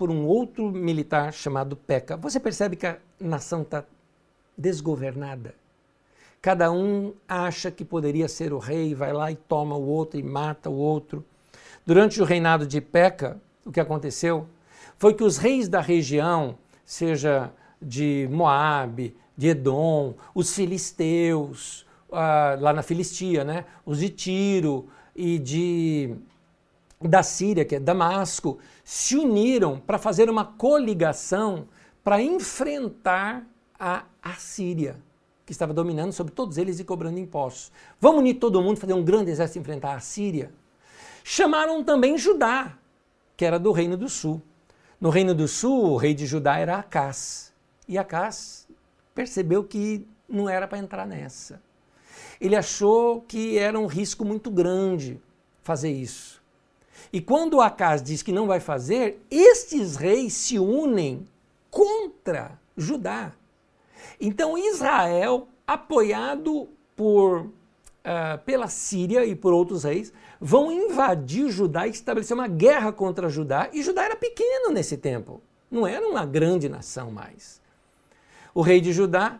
por 0.00 0.10
um 0.10 0.24
outro 0.24 0.72
militar 0.72 1.30
chamado 1.30 1.76
Peca. 1.76 2.16
Você 2.16 2.40
percebe 2.40 2.74
que 2.74 2.86
a 2.86 2.96
nação 3.20 3.60
está 3.60 3.84
desgovernada? 4.56 5.54
Cada 6.40 6.72
um 6.72 7.12
acha 7.28 7.70
que 7.70 7.84
poderia 7.84 8.26
ser 8.26 8.54
o 8.54 8.58
rei, 8.58 8.94
vai 8.94 9.12
lá 9.12 9.30
e 9.30 9.36
toma 9.36 9.76
o 9.76 9.86
outro 9.86 10.18
e 10.18 10.22
mata 10.22 10.70
o 10.70 10.74
outro. 10.74 11.22
Durante 11.84 12.18
o 12.22 12.24
reinado 12.24 12.66
de 12.66 12.80
Peca, 12.80 13.38
o 13.62 13.70
que 13.70 13.78
aconteceu 13.78 14.46
foi 14.96 15.12
que 15.12 15.22
os 15.22 15.36
reis 15.36 15.68
da 15.68 15.82
região, 15.82 16.56
seja 16.82 17.52
de 17.78 18.26
Moabe, 18.30 19.14
de 19.36 19.48
Edom, 19.48 20.14
os 20.34 20.54
filisteus, 20.54 21.84
ah, 22.10 22.56
lá 22.58 22.72
na 22.72 22.82
Filistia, 22.82 23.44
né? 23.44 23.66
os 23.84 23.98
de 23.98 24.08
Tiro 24.08 24.88
e 25.14 25.38
de 25.38 26.16
da 27.00 27.22
Síria, 27.22 27.64
que 27.64 27.76
é 27.76 27.80
Damasco, 27.80 28.58
se 28.84 29.16
uniram 29.16 29.78
para 29.78 29.98
fazer 29.98 30.28
uma 30.28 30.44
coligação 30.44 31.66
para 32.04 32.20
enfrentar 32.20 33.46
a 33.78 34.04
Assíria 34.22 34.96
que 35.46 35.52
estava 35.52 35.74
dominando 35.74 36.12
sobre 36.12 36.32
todos 36.32 36.58
eles 36.58 36.78
e 36.78 36.84
cobrando 36.84 37.18
impostos. 37.18 37.72
Vamos 38.00 38.20
unir 38.20 38.34
todo 38.34 38.62
mundo, 38.62 38.78
fazer 38.78 38.92
um 38.92 39.02
grande 39.02 39.32
exército 39.32 39.58
e 39.58 39.60
enfrentar 39.60 39.94
a 39.94 40.00
Síria? 40.00 40.52
Chamaram 41.24 41.82
também 41.82 42.16
Judá, 42.16 42.78
que 43.36 43.44
era 43.44 43.58
do 43.58 43.72
Reino 43.72 43.96
do 43.96 44.08
Sul. 44.08 44.40
No 45.00 45.10
Reino 45.10 45.34
do 45.34 45.48
Sul, 45.48 45.92
o 45.92 45.96
rei 45.96 46.14
de 46.14 46.24
Judá 46.24 46.58
era 46.58 46.78
Acás. 46.78 47.52
E 47.88 47.98
Acás 47.98 48.68
percebeu 49.12 49.64
que 49.64 50.06
não 50.28 50.48
era 50.48 50.68
para 50.68 50.78
entrar 50.78 51.04
nessa. 51.04 51.60
Ele 52.40 52.54
achou 52.54 53.20
que 53.22 53.58
era 53.58 53.76
um 53.76 53.86
risco 53.86 54.24
muito 54.24 54.50
grande 54.50 55.20
fazer 55.62 55.90
isso. 55.90 56.39
E 57.12 57.20
quando 57.20 57.60
Acás 57.60 58.02
diz 58.02 58.22
que 58.22 58.32
não 58.32 58.46
vai 58.46 58.60
fazer, 58.60 59.24
estes 59.30 59.96
reis 59.96 60.32
se 60.34 60.58
unem 60.58 61.26
contra 61.70 62.58
Judá. 62.76 63.32
Então 64.20 64.56
Israel, 64.56 65.48
apoiado 65.66 66.68
por, 66.94 67.40
uh, 67.40 68.38
pela 68.44 68.68
Síria 68.68 69.24
e 69.24 69.34
por 69.34 69.52
outros 69.52 69.84
reis, 69.84 70.12
vão 70.40 70.70
invadir 70.70 71.48
Judá 71.50 71.86
e 71.86 71.90
estabelecer 71.90 72.34
uma 72.34 72.48
guerra 72.48 72.92
contra 72.92 73.28
Judá. 73.28 73.68
E 73.72 73.82
Judá 73.82 74.04
era 74.04 74.16
pequeno 74.16 74.70
nesse 74.70 74.96
tempo, 74.96 75.40
não 75.70 75.86
era 75.86 76.06
uma 76.06 76.24
grande 76.24 76.68
nação 76.68 77.10
mais. 77.10 77.60
O 78.54 78.62
rei 78.62 78.80
de 78.80 78.92
Judá 78.92 79.38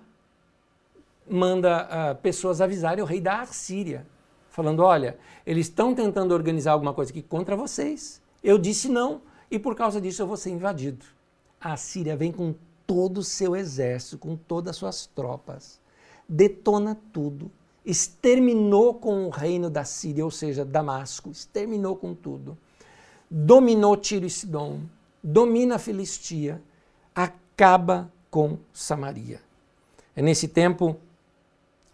manda 1.29 1.89
uh, 1.89 2.14
pessoas 2.16 2.61
avisarem 2.61 3.03
o 3.03 3.07
rei 3.07 3.21
da 3.21 3.47
Síria, 3.47 4.07
falando: 4.51 4.83
olha, 4.83 5.18
eles 5.51 5.66
estão 5.66 5.92
tentando 5.92 6.32
organizar 6.32 6.70
alguma 6.70 6.94
coisa 6.94 7.11
aqui 7.11 7.22
contra 7.22 7.57
vocês. 7.57 8.22
Eu 8.40 8.57
disse 8.57 8.88
não, 8.88 9.20
e 9.51 9.59
por 9.59 9.74
causa 9.74 10.01
disso 10.01 10.22
eu 10.22 10.26
vou 10.28 10.36
ser 10.36 10.51
invadido. 10.51 11.05
A 11.61 11.76
Síria 11.76 12.16
vem 12.16 12.30
com 12.30 12.55
todo 12.86 13.18
o 13.18 13.24
seu 13.24 13.57
exército, 13.57 14.16
com 14.16 14.36
todas 14.36 14.70
as 14.70 14.76
suas 14.76 15.07
tropas, 15.07 15.80
detona 16.28 16.96
tudo, 17.12 17.51
exterminou 17.84 18.94
com 18.94 19.26
o 19.26 19.28
reino 19.28 19.68
da 19.68 19.82
Síria, 19.82 20.24
ou 20.24 20.30
seja, 20.30 20.64
Damasco, 20.64 21.32
exterminou 21.32 21.96
com 21.96 22.14
tudo, 22.14 22.57
dominou 23.28 23.96
Tiro 23.96 24.26
e 24.26 24.30
Sidom, 24.30 24.82
domina 25.20 25.74
a 25.74 25.78
Filistia, 25.80 26.62
acaba 27.12 28.09
com 28.30 28.57
Samaria. 28.72 29.40
É 30.14 30.22
nesse 30.22 30.46
tempo 30.46 30.96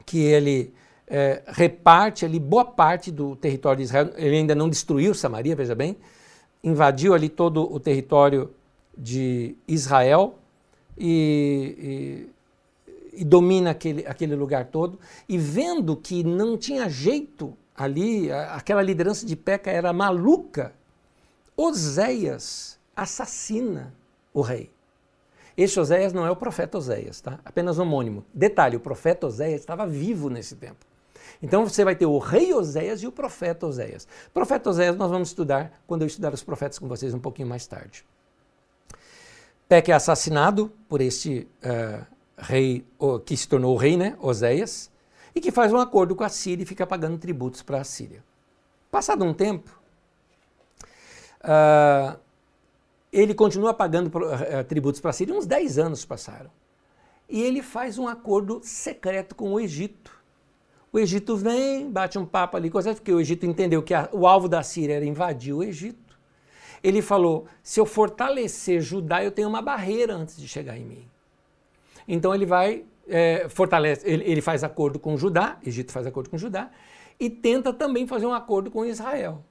que 0.05 0.19
ele 0.19 0.75
é, 1.09 1.43
reparte 1.47 2.25
ali 2.25 2.39
boa 2.39 2.65
parte 2.65 3.11
do 3.11 3.37
território 3.37 3.79
de 3.79 3.85
Israel. 3.85 4.11
Ele 4.17 4.37
ainda 4.37 4.55
não 4.55 4.69
destruiu 4.69 5.15
Samaria, 5.15 5.55
veja 5.55 5.75
bem, 5.75 5.97
invadiu 6.63 7.15
ali 7.15 7.29
todo 7.29 7.73
o 7.73 7.79
território 7.79 8.51
de 8.97 9.55
Israel 9.69 10.39
e, 10.99 12.27
e, 13.15 13.21
e 13.21 13.25
domina 13.25 13.71
aquele, 13.71 14.07
aquele 14.07 14.35
lugar 14.35 14.67
todo. 14.67 14.99
E 15.29 15.39
vendo 15.39 15.97
que 15.97 16.25
não 16.25 16.57
tinha 16.57 16.89
jeito 16.89 17.57
ali, 17.77 18.31
aquela 18.33 18.83
liderança 18.83 19.27
de 19.27 19.37
Peca 19.37 19.71
era 19.71 19.93
maluca, 19.93 20.73
Oséias 21.57 22.79
assassina 22.95 23.95
o 24.33 24.41
rei. 24.41 24.71
Esse 25.57 25.81
Oséias 25.81 26.13
não 26.13 26.27
é 26.27 26.31
o 26.31 26.37
profeta 26.37 26.77
Oséias, 26.77 27.21
tá? 27.21 27.39
Apenas 27.43 27.79
homônimo. 27.79 28.25
Detalhe, 28.33 28.77
o 28.77 28.81
profeta 28.81 29.27
Oséias 29.27 29.61
estava 29.61 29.87
vivo 29.87 30.29
nesse 30.29 30.55
tempo. 30.57 30.85
Então 31.43 31.67
você 31.67 31.85
vai 31.85 31.95
ter 31.95 32.07
o 32.07 32.19
rei 32.19 32.53
Oséias 32.53 33.03
e 33.03 33.07
o 33.07 33.13
profeta 33.13 33.67
Oséias. 33.67 34.07
Profeta 34.33 34.71
Oséias 34.71 34.97
nós 34.97 35.11
vamos 35.11 35.29
estudar 35.29 35.73
quando 35.87 36.03
eu 36.03 36.07
estudar 36.07 36.33
os 36.33 36.43
profetas 36.43 36.79
com 36.79 36.89
vocês 36.89 37.13
um 37.15 37.19
pouquinho 37.19 37.49
mais 37.49 37.67
tarde. 37.67 38.05
Peca 39.69 39.93
é 39.93 39.95
assassinado 39.95 40.73
por 40.89 41.01
este 41.01 41.49
uh, 41.65 42.07
rei, 42.39 42.87
que 43.25 43.37
se 43.37 43.49
tornou 43.49 43.77
rei, 43.77 43.97
né, 43.97 44.17
Oséias, 44.21 44.91
e 45.35 45.41
que 45.41 45.51
faz 45.51 45.73
um 45.73 45.79
acordo 45.79 46.15
com 46.15 46.23
a 46.23 46.29
Síria 46.29 46.63
e 46.63 46.67
fica 46.67 46.87
pagando 46.87 47.19
tributos 47.19 47.63
para 47.63 47.81
a 47.81 47.85
Síria. 47.85 48.23
Passado 48.91 49.25
um 49.25 49.35
tempo, 49.35 49.77
uh, 51.43 52.19
ele 53.13 53.35
continua 53.35 53.75
pagando 53.75 54.07
uh, 54.07 54.65
tributos 54.69 55.01
para 55.01 55.11
a 55.11 55.13
Síria, 55.13 55.35
uns 55.35 55.47
10 55.47 55.79
anos 55.79 56.05
passaram. 56.05 56.51
E 57.29 57.43
ele 57.43 57.61
faz 57.61 57.99
um 57.99 58.07
acordo 58.07 58.61
secreto 58.63 59.35
com 59.35 59.53
o 59.53 59.59
Egito. 59.59 60.16
O 60.93 60.99
Egito 60.99 61.37
vem, 61.37 61.91
bate 61.91 62.19
um 62.19 62.25
papo 62.25 62.57
ali, 62.57 62.71
porque 62.71 63.13
o 63.13 63.21
Egito 63.21 63.45
entendeu 63.45 63.83
que 63.83 63.93
a, 63.93 64.09
o 64.13 64.27
alvo 64.27 64.49
da 64.49 64.63
Síria 64.63 64.95
era 64.95 65.05
invadir 65.05 65.53
o 65.53 65.63
Egito 65.63 66.07
ele 66.83 67.03
falou: 67.03 67.47
se 67.63 67.81
eu 67.81 67.87
fortalecer 67.87 68.81
Judá, 68.81 69.23
eu 69.25 69.33
tenho 69.33 69.49
uma 69.49 69.61
barreira 69.61 70.15
antes 70.15 70.37
de 70.37 70.47
chegar 70.47 70.77
em 70.77 70.85
mim. 70.85 71.09
Então 72.07 72.33
ele 72.33 72.47
vai, 72.47 72.85
é, 73.09 73.49
fortalece, 73.49 74.09
ele, 74.09 74.25
ele 74.25 74.41
faz 74.41 74.63
acordo 74.63 74.99
com 74.99 75.17
Judá, 75.17 75.59
Egito 75.67 75.91
faz 75.91 76.07
acordo 76.07 76.31
com 76.31 76.39
Judá, 76.39 76.71
e 77.19 77.29
tenta 77.29 77.73
também 77.73 78.07
fazer 78.07 78.27
um 78.27 78.33
acordo 78.33 78.71
com 78.71 78.85
Israel. 78.85 79.43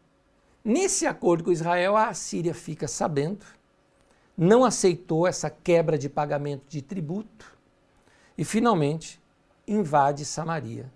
Nesse 0.63 1.05
acordo 1.05 1.43
com 1.43 1.51
Israel, 1.51 1.97
a 1.97 2.13
Síria 2.13 2.53
fica 2.53 2.87
sabendo, 2.87 3.45
não 4.37 4.63
aceitou 4.63 5.27
essa 5.27 5.49
quebra 5.49 5.97
de 5.97 6.07
pagamento 6.07 6.63
de 6.69 6.81
tributo 6.81 7.53
e 8.37 8.45
finalmente 8.45 9.21
invade 9.67 10.23
Samaria, 10.23 10.91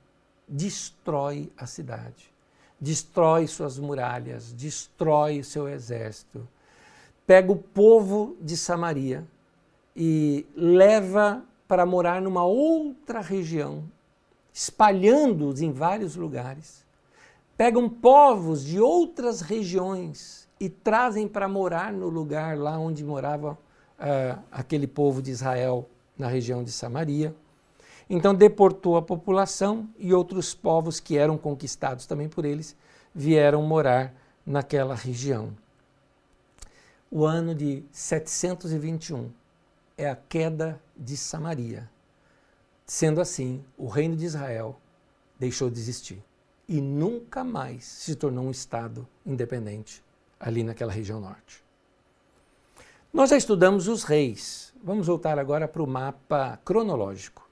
destrói 0.49 1.51
a 1.55 1.65
cidade 1.65 2.29
destrói 2.79 3.45
suas 3.47 3.77
muralhas, 3.77 4.53
destrói 4.53 5.43
seu 5.43 5.67
exército. 5.67 6.47
Pega 7.27 7.51
o 7.51 7.57
povo 7.57 8.37
de 8.41 8.55
Samaria 8.55 9.27
e 9.95 10.47
leva 10.55 11.43
para 11.67 11.85
morar 11.85 12.21
numa 12.21 12.43
outra 12.45 13.19
região, 13.19 13.83
espalhando-os 14.53 15.61
em 15.61 15.71
vários 15.71 16.15
lugares. 16.15 16.85
Pegam 17.55 17.89
povos 17.89 18.63
de 18.63 18.79
outras 18.79 19.41
regiões 19.41 20.47
e 20.59 20.69
trazem 20.69 21.27
para 21.27 21.47
morar 21.47 21.91
no 21.91 22.07
lugar 22.07 22.57
lá 22.57 22.79
onde 22.79 23.03
morava 23.03 23.51
uh, 23.99 24.39
aquele 24.51 24.87
povo 24.87 25.21
de 25.21 25.31
Israel, 25.31 25.87
na 26.17 26.27
região 26.27 26.63
de 26.63 26.71
Samaria. 26.71 27.35
Então 28.09 28.33
deportou 28.33 28.97
a 28.97 29.01
população 29.01 29.87
e 29.97 30.13
outros 30.13 30.53
povos 30.53 30.99
que 30.99 31.17
eram 31.17 31.37
conquistados 31.37 32.05
também 32.05 32.27
por 32.27 32.43
eles 32.43 32.75
vieram 33.13 33.61
morar 33.61 34.13
naquela 34.45 34.95
região. 34.95 35.55
O 37.11 37.25
ano 37.25 37.53
de 37.53 37.83
721 37.91 39.31
é 39.97 40.09
a 40.09 40.15
queda 40.15 40.81
de 40.97 41.15
Samaria. 41.15 41.89
Sendo 42.85 43.21
assim, 43.21 43.63
o 43.77 43.87
reino 43.87 44.15
de 44.15 44.25
Israel 44.25 44.79
deixou 45.39 45.69
de 45.69 45.79
existir 45.79 46.23
e 46.67 46.79
nunca 46.79 47.43
mais 47.43 47.83
se 47.83 48.15
tornou 48.15 48.45
um 48.45 48.51
Estado 48.51 49.07
independente 49.25 50.03
ali 50.39 50.63
naquela 50.63 50.91
região 50.91 51.19
norte. 51.19 51.63
Nós 53.11 53.31
já 53.31 53.37
estudamos 53.37 53.87
os 53.87 54.03
reis. 54.03 54.71
Vamos 54.83 55.07
voltar 55.07 55.39
agora 55.39 55.67
para 55.67 55.81
o 55.81 55.87
mapa 55.87 56.59
cronológico. 56.63 57.48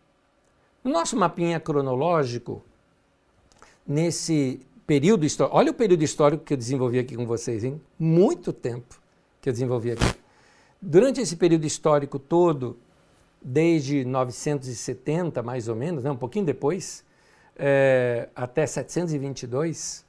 No 0.83 0.91
nosso 0.91 1.17
mapinha 1.17 1.59
cronológico, 1.59 2.63
nesse 3.85 4.59
período 4.85 5.25
histórico, 5.25 5.57
olha 5.57 5.71
o 5.71 5.73
período 5.73 6.03
histórico 6.03 6.43
que 6.43 6.53
eu 6.53 6.57
desenvolvi 6.57 6.99
aqui 6.99 7.15
com 7.15 7.25
vocês, 7.25 7.63
hein? 7.63 7.81
Muito 7.99 8.53
tempo 8.53 8.99
que 9.41 9.49
eu 9.49 9.53
desenvolvi 9.53 9.91
aqui. 9.91 10.17
Durante 10.81 11.19
esse 11.19 11.35
período 11.35 11.65
histórico 11.65 12.19
todo, 12.19 12.77
desde 13.41 14.05
970 14.05 15.41
mais 15.41 15.67
ou 15.67 15.75
menos, 15.75 16.03
né, 16.03 16.11
um 16.11 16.15
pouquinho 16.17 16.45
depois, 16.45 17.03
é, 17.55 18.29
até 18.35 18.65
722, 18.65 20.05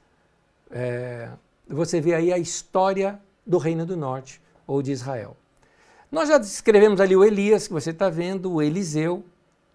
é, 0.71 1.29
você 1.67 1.99
vê 1.99 2.13
aí 2.13 2.31
a 2.31 2.37
história 2.37 3.19
do 3.45 3.57
Reino 3.57 3.85
do 3.85 3.97
Norte 3.97 4.41
ou 4.67 4.81
de 4.81 4.91
Israel. 4.91 5.35
Nós 6.11 6.29
já 6.29 6.37
descrevemos 6.37 6.99
ali 6.99 7.15
o 7.15 7.23
Elias, 7.23 7.67
que 7.67 7.73
você 7.73 7.91
está 7.91 8.09
vendo, 8.09 8.51
o 8.51 8.61
Eliseu. 8.61 9.23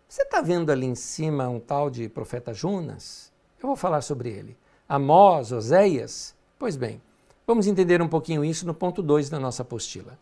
Você 0.09 0.23
está 0.23 0.41
vendo 0.41 0.71
ali 0.71 0.87
em 0.87 0.95
cima 0.95 1.49
um 1.49 1.59
tal 1.59 1.91
de 1.91 2.09
profeta 2.09 2.53
Jonas? 2.53 3.33
Eu 3.61 3.67
vou 3.67 3.77
falar 3.77 4.03
sobre 4.03 4.29
ele. 4.29 4.57
Amós, 4.89 5.51
Oséias? 5.51 6.35
Pois 6.59 6.77
bem, 6.77 7.01
vamos 7.47 7.67
entender 7.67 8.01
um 8.03 8.09
pouquinho 8.09 8.45
isso 8.45 8.67
no 8.67 8.75
ponto 8.75 9.03
2 9.03 9.31
da 9.31 9.41
nossa 9.41 9.63
apostila. 9.63 10.19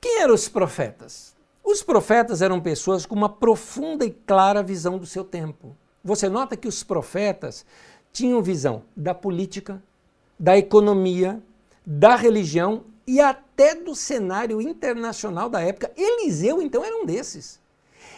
Quem 0.00 0.22
eram 0.22 0.34
os 0.34 0.48
profetas? 0.48 1.34
Os 1.62 1.82
profetas 1.82 2.42
eram 2.42 2.60
pessoas 2.60 3.06
com 3.06 3.14
uma 3.14 3.28
profunda 3.28 4.04
e 4.04 4.10
clara 4.10 4.62
visão 4.62 4.98
do 4.98 5.06
seu 5.06 5.24
tempo. 5.24 5.76
Você 6.02 6.28
nota 6.28 6.56
que 6.56 6.66
os 6.66 6.82
profetas 6.82 7.64
tinham 8.12 8.42
visão 8.42 8.82
da 8.96 9.14
política, 9.14 9.82
da 10.38 10.56
economia, 10.56 11.40
da 11.86 12.16
religião 12.16 12.82
e 13.06 13.20
até 13.20 13.74
do 13.74 13.94
cenário 13.94 14.60
internacional 14.60 15.48
da 15.48 15.60
época. 15.60 15.90
Eliseu, 15.96 16.62
então, 16.62 16.84
era 16.84 16.96
um 16.96 17.06
desses. 17.06 17.60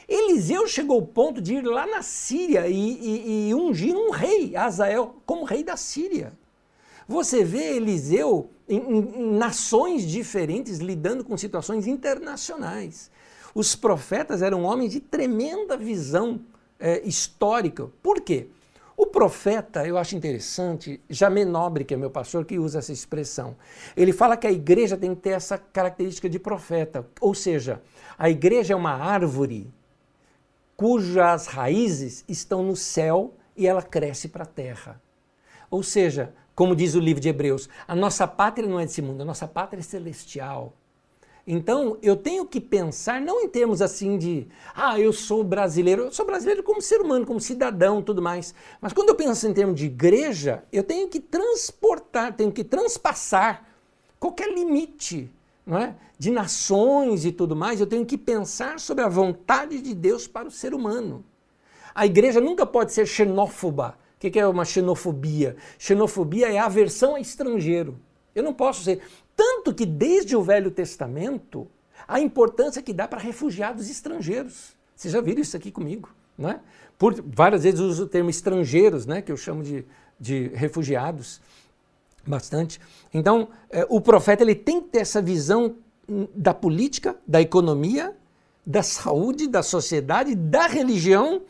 Eliseu 0.09 0.67
chegou 0.67 0.97
ao 0.97 1.07
ponto 1.07 1.41
de 1.41 1.55
ir 1.55 1.65
lá 1.65 1.87
na 1.87 2.03
Síria 2.03 2.67
e, 2.67 2.75
e, 2.75 3.49
e 3.49 3.55
ungir 3.55 3.95
um 3.95 4.11
rei, 4.11 4.55
Azael, 4.57 5.17
como 5.25 5.45
rei 5.45 5.63
da 5.65 5.77
Síria. 5.77 6.33
Você 7.09 7.45
vê 7.45 7.77
Eliseu 7.77 8.51
em, 8.69 8.77
em, 8.77 9.33
nações 9.37 10.07
diferentes 10.07 10.79
lidando 10.79 11.25
com 11.25 11.37
situações 11.37 11.87
internacionais. 11.87 13.11
Os 13.55 13.75
profetas 13.75 14.43
eram 14.43 14.63
homens 14.65 14.93
de 14.93 15.01
tremenda 15.01 15.77
visão 15.77 16.41
é, 16.79 17.01
histórica. 17.07 17.91
Por 18.03 18.21
quê? 18.21 18.49
O 18.97 19.07
profeta, 19.07 19.87
eu 19.87 19.97
acho 19.97 20.15
interessante, 20.15 21.01
Jamé 21.09 21.45
Nobre, 21.45 21.85
que 21.85 21.95
é 21.95 21.97
meu 21.97 22.11
pastor, 22.11 22.45
que 22.45 22.59
usa 22.59 22.79
essa 22.79 22.93
expressão. 22.93 23.57
Ele 23.97 24.13
fala 24.13 24.37
que 24.37 24.47
a 24.47 24.53
igreja 24.53 24.97
tem 24.97 25.15
que 25.15 25.23
ter 25.23 25.31
essa 25.31 25.57
característica 25.57 26.29
de 26.29 26.39
profeta. 26.39 27.07
Ou 27.21 27.35
seja, 27.35 27.81
a 28.19 28.29
igreja 28.29 28.75
é 28.75 28.77
uma 28.77 28.93
árvore 28.93 29.73
cujas 30.77 31.47
raízes 31.47 32.25
estão 32.29 32.63
no 32.63 32.77
céu 32.77 33.35
e 33.57 33.67
ela 33.67 33.83
cresce 33.83 34.29
para 34.29 34.43
a 34.43 34.47
terra. 34.47 35.01
Ou 35.71 35.83
seja, 35.83 36.35
como 36.55 36.77
diz 36.77 36.95
o 36.95 37.01
livro 37.01 37.21
de 37.21 37.29
Hebreus, 37.29 37.69
a 37.87 37.95
nossa 37.95 38.27
pátria 38.27 38.69
não 38.69 38.79
é 38.79 38.85
desse 38.85 39.01
mundo, 39.01 39.23
a 39.23 39.25
nossa 39.25 39.49
pátria 39.49 39.81
é 39.81 39.83
celestial. 39.83 40.75
Então, 41.47 41.99
eu 42.01 42.15
tenho 42.15 42.47
que 42.47 42.61
pensar 42.61 43.21
não 43.21 43.41
em 43.41 43.49
termos 43.49 43.83
assim 43.83 44.17
de, 44.17 44.47
ah, 44.75 44.99
eu 44.99 45.13
sou 45.13 45.43
brasileiro, 45.43 46.05
eu 46.05 46.13
sou 46.13 46.25
brasileiro 46.25 46.63
como 46.63 46.81
ser 46.81 47.01
humano, 47.01 47.27
como 47.27 47.41
cidadão, 47.41 48.01
tudo 48.01 48.23
mais. 48.23 48.55
Mas 48.81 48.93
quando 48.93 49.09
eu 49.09 49.17
penso 49.17 49.49
em 49.49 49.53
termos 49.53 49.75
de 49.75 49.87
igreja, 49.87 50.63
eu 50.73 50.85
tenho 50.85 51.09
que 51.09 51.19
transportar, 51.19 52.35
tenho 52.37 52.53
que 52.53 52.63
transpassar 52.63 53.67
qualquer 54.21 54.53
limite, 54.53 55.29
não 55.67 55.79
é? 55.79 55.97
De 56.17 56.31
nações 56.31 57.25
e 57.25 57.33
tudo 57.33 57.57
mais, 57.57 57.81
eu 57.81 57.87
tenho 57.89 58.07
que 58.07 58.17
pensar 58.17 58.79
sobre 58.79 59.03
a 59.03 59.09
vontade 59.09 59.81
de 59.81 59.95
Deus 59.95 60.29
para 60.29 60.47
o 60.47 60.51
ser 60.51 60.73
humano. 60.73 61.25
A 61.93 62.07
igreja 62.07 62.41
nunca 62.41 62.65
pode 62.65 62.93
ser 62.93 63.05
xenófoba. 63.07 63.99
O 64.17 64.31
que 64.31 64.39
é 64.39 64.47
uma 64.47 64.65
xenofobia? 64.65 65.57
Xenofobia 65.77 66.53
é 66.53 66.57
aversão 66.57 67.17
a 67.17 67.21
estrangeiro. 67.21 67.99
Eu 68.35 68.43
não 68.43 68.55
posso 68.55 68.85
ser. 68.85 69.03
Tanto 69.37 69.75
que 69.75 69.87
desde 69.87 70.37
o 70.37 70.43
Velho 70.43 70.71
Testamento, 70.71 71.69
a 72.07 72.21
importância 72.21 72.83
que 72.83 72.93
dá 72.93 73.07
para 73.09 73.21
refugiados 73.21 73.89
estrangeiros. 73.91 74.77
Vocês 74.95 75.13
já 75.13 75.21
viram 75.21 75.41
isso 75.41 75.57
aqui 75.57 75.71
comigo, 75.71 76.11
não 76.37 76.51
é? 76.51 76.61
Por, 76.99 77.21
várias 77.23 77.65
vezes 77.65 77.81
uso 77.81 78.05
o 78.05 78.07
termo 78.07 78.31
estrangeiros, 78.31 79.07
né, 79.07 79.21
que 79.21 79.33
eu 79.33 79.37
chamo 79.37 79.63
de, 79.63 79.85
de 80.21 80.49
refugiados, 80.55 81.41
bastante. 82.27 82.81
Então, 83.13 83.49
é, 83.71 83.85
o 83.89 84.01
profeta 84.01 84.43
ele 84.43 84.55
tem 84.55 84.81
que 84.81 84.89
ter 84.89 84.99
essa 85.01 85.21
visão 85.21 85.77
hum, 86.09 86.29
da 86.35 86.55
política, 86.55 87.17
da 87.27 87.41
economia, 87.41 88.17
da 88.65 88.83
saúde, 88.83 89.49
da 89.49 89.63
sociedade, 89.63 90.37
da 90.37 90.69
religião 90.69 91.43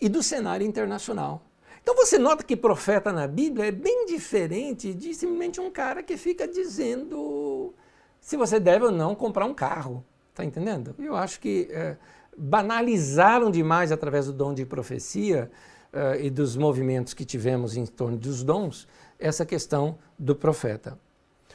e 0.00 0.08
do 0.08 0.22
cenário 0.22 0.66
internacional. 0.66 1.42
Então 1.90 2.04
você 2.04 2.18
nota 2.18 2.44
que 2.44 2.54
profeta 2.54 3.10
na 3.14 3.26
Bíblia 3.26 3.68
é 3.68 3.70
bem 3.70 4.04
diferente 4.04 4.92
de 4.92 5.14
simplesmente 5.14 5.58
um 5.58 5.70
cara 5.70 6.02
que 6.02 6.18
fica 6.18 6.46
dizendo 6.46 7.72
se 8.20 8.36
você 8.36 8.60
deve 8.60 8.84
ou 8.84 8.90
não 8.92 9.14
comprar 9.14 9.46
um 9.46 9.54
carro. 9.54 10.04
Está 10.28 10.44
entendendo? 10.44 10.94
Eu 10.98 11.16
acho 11.16 11.40
que 11.40 11.66
é, 11.70 11.96
banalizaram 12.36 13.50
demais 13.50 13.90
através 13.90 14.26
do 14.26 14.34
dom 14.34 14.52
de 14.52 14.66
profecia 14.66 15.50
é, 15.90 16.26
e 16.26 16.28
dos 16.28 16.58
movimentos 16.58 17.14
que 17.14 17.24
tivemos 17.24 17.74
em 17.74 17.86
torno 17.86 18.18
dos 18.18 18.44
dons 18.44 18.86
essa 19.18 19.46
questão 19.46 19.96
do 20.18 20.36
profeta. 20.36 20.98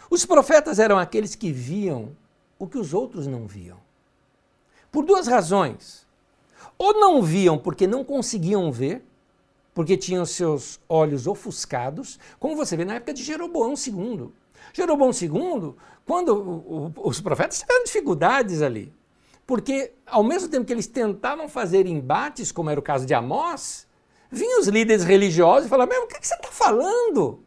Os 0.10 0.26
profetas 0.26 0.80
eram 0.80 0.98
aqueles 0.98 1.36
que 1.36 1.52
viam 1.52 2.18
o 2.58 2.66
que 2.66 2.80
os 2.80 2.92
outros 2.92 3.28
não 3.28 3.46
viam. 3.46 3.78
Por 4.92 5.06
duas 5.06 5.28
razões. 5.28 6.08
Ou 6.76 6.92
não 6.96 7.22
viam 7.22 7.56
porque 7.56 7.86
não 7.86 8.04
conseguiam 8.04 8.72
ver, 8.72 9.06
porque 9.74 9.97
tinham 9.97 10.26
seus 10.26 10.80
olhos 10.88 11.28
ofuscados, 11.28 12.19
como 12.39 12.55
você 12.55 12.78
vê 12.78 12.86
na 12.86 12.95
época 12.95 13.13
de 13.13 13.24
Jeroboão 13.24 13.74
II. 13.74 14.30
Jeroboão 14.71 15.11
II, 15.11 15.74
quando 16.05 16.93
os 16.97 17.19
profetas 17.19 17.59
tiveram 17.59 17.84
dificuldades 17.84 18.61
ali, 18.61 18.93
porque 19.45 19.93
ao 20.05 20.24
mesmo 20.24 20.47
tempo 20.47 20.65
que 20.65 20.74
eles 20.74 20.88
tentavam 20.88 21.49
fazer 21.49 21.86
embates, 21.86 22.51
como 22.51 22.69
era 22.69 22.80
o 22.80 22.84
caso 22.84 23.05
de 23.05 23.13
Amós, 23.13 23.88
vinham 24.32 24.59
os 24.59 24.67
líderes 24.67 25.03
religiosos 25.03 25.65
e 25.65 25.69
falavam: 25.69 25.93
Meu, 25.93 26.03
o 26.05 26.07
que, 26.07 26.19
que 26.19 26.28
você 26.28 26.36
está 26.36 26.49
falando? 26.49 27.43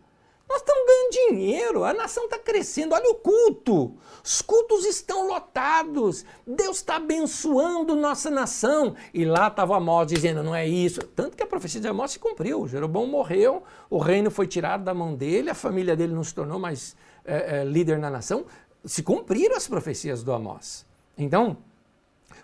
Nós 0.49 0.59
estamos 0.59 0.87
ganhando 0.87 1.11
dinheiro, 1.11 1.85
a 1.85 1.93
nação 1.93 2.25
está 2.25 2.39
crescendo, 2.39 2.95
olha 2.95 3.11
o 3.11 3.17
culto. 3.17 3.95
Os 4.25 4.41
cultos 4.41 4.85
estão 4.85 5.27
lotados, 5.27 6.25
Deus 6.47 6.77
está 6.77 6.97
abençoando 6.97 7.97
nossa 7.97 8.31
nação. 8.31 8.95
E 9.13 9.25
lá 9.25 9.49
estava 9.49 9.77
Amós 9.77 10.07
dizendo: 10.07 10.43
não 10.43 10.55
é 10.55 10.67
isso. 10.67 11.01
Tanto 11.01 11.37
que 11.37 11.43
a 11.43 11.47
profecia 11.47 11.81
de 11.81 11.89
Amós 11.89 12.13
se 12.13 12.19
cumpriu. 12.19 12.67
Jeroboão 12.69 13.07
morreu, 13.07 13.63
o 13.91 13.99
reino 13.99 14.31
foi 14.31 14.47
tirado 14.47 14.85
da 14.85 14.95
mão 14.95 15.15
dele, 15.15 15.51
a 15.51 15.55
família 15.55 15.97
dele 15.97 16.15
não 16.15 16.23
se 16.23 16.35
tornou 16.35 16.59
mais 16.59 16.97
é, 17.25 17.59
é, 17.59 17.65
líder 17.65 17.99
na 17.99 18.09
nação. 18.09 18.45
Se 18.85 19.03
cumpriram 19.03 19.57
as 19.57 19.67
profecias 19.67 20.23
do 20.23 20.33
Amós. 20.33 20.87
Então, 21.19 21.57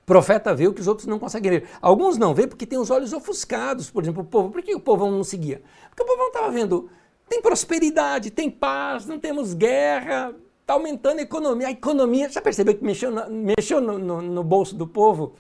profeta 0.05 0.53
vê 0.53 0.66
o 0.66 0.72
que 0.72 0.80
os 0.80 0.88
outros 0.88 1.07
não 1.07 1.20
conseguem 1.20 1.53
ver. 1.53 1.68
Alguns 1.80 2.18
não 2.18 2.34
vê 2.34 2.48
porque 2.48 2.66
têm 2.66 2.80
os 2.80 2.90
olhos 2.90 3.12
ofuscados. 3.12 3.90
Por 3.90 4.03
exemplo, 4.03 4.22
o 4.22 4.26
povo. 4.26 4.50
Por 4.50 4.61
que 4.61 4.74
o 4.74 4.80
povo 4.80 5.09
não 5.09 5.22
seguia? 5.22 5.62
Porque 5.88 6.03
o 6.03 6.07
povo 6.07 6.18
não 6.18 6.28
estava 6.28 6.50
vendo 6.50 6.90
tem 7.32 7.40
prosperidade, 7.40 8.30
tem 8.30 8.50
paz, 8.50 9.06
não 9.06 9.18
temos 9.18 9.54
guerra, 9.54 10.34
está 10.60 10.74
aumentando 10.74 11.18
a 11.18 11.22
economia. 11.22 11.68
A 11.68 11.70
economia, 11.70 12.28
já 12.28 12.42
percebeu 12.42 12.74
que 12.74 12.84
mexeu, 12.84 13.10
no, 13.10 13.30
mexeu 13.30 13.80
no, 13.80 13.98
no, 13.98 14.20
no, 14.20 14.44
bolso 14.44 14.76
do 14.76 14.86
povo? 14.86 15.34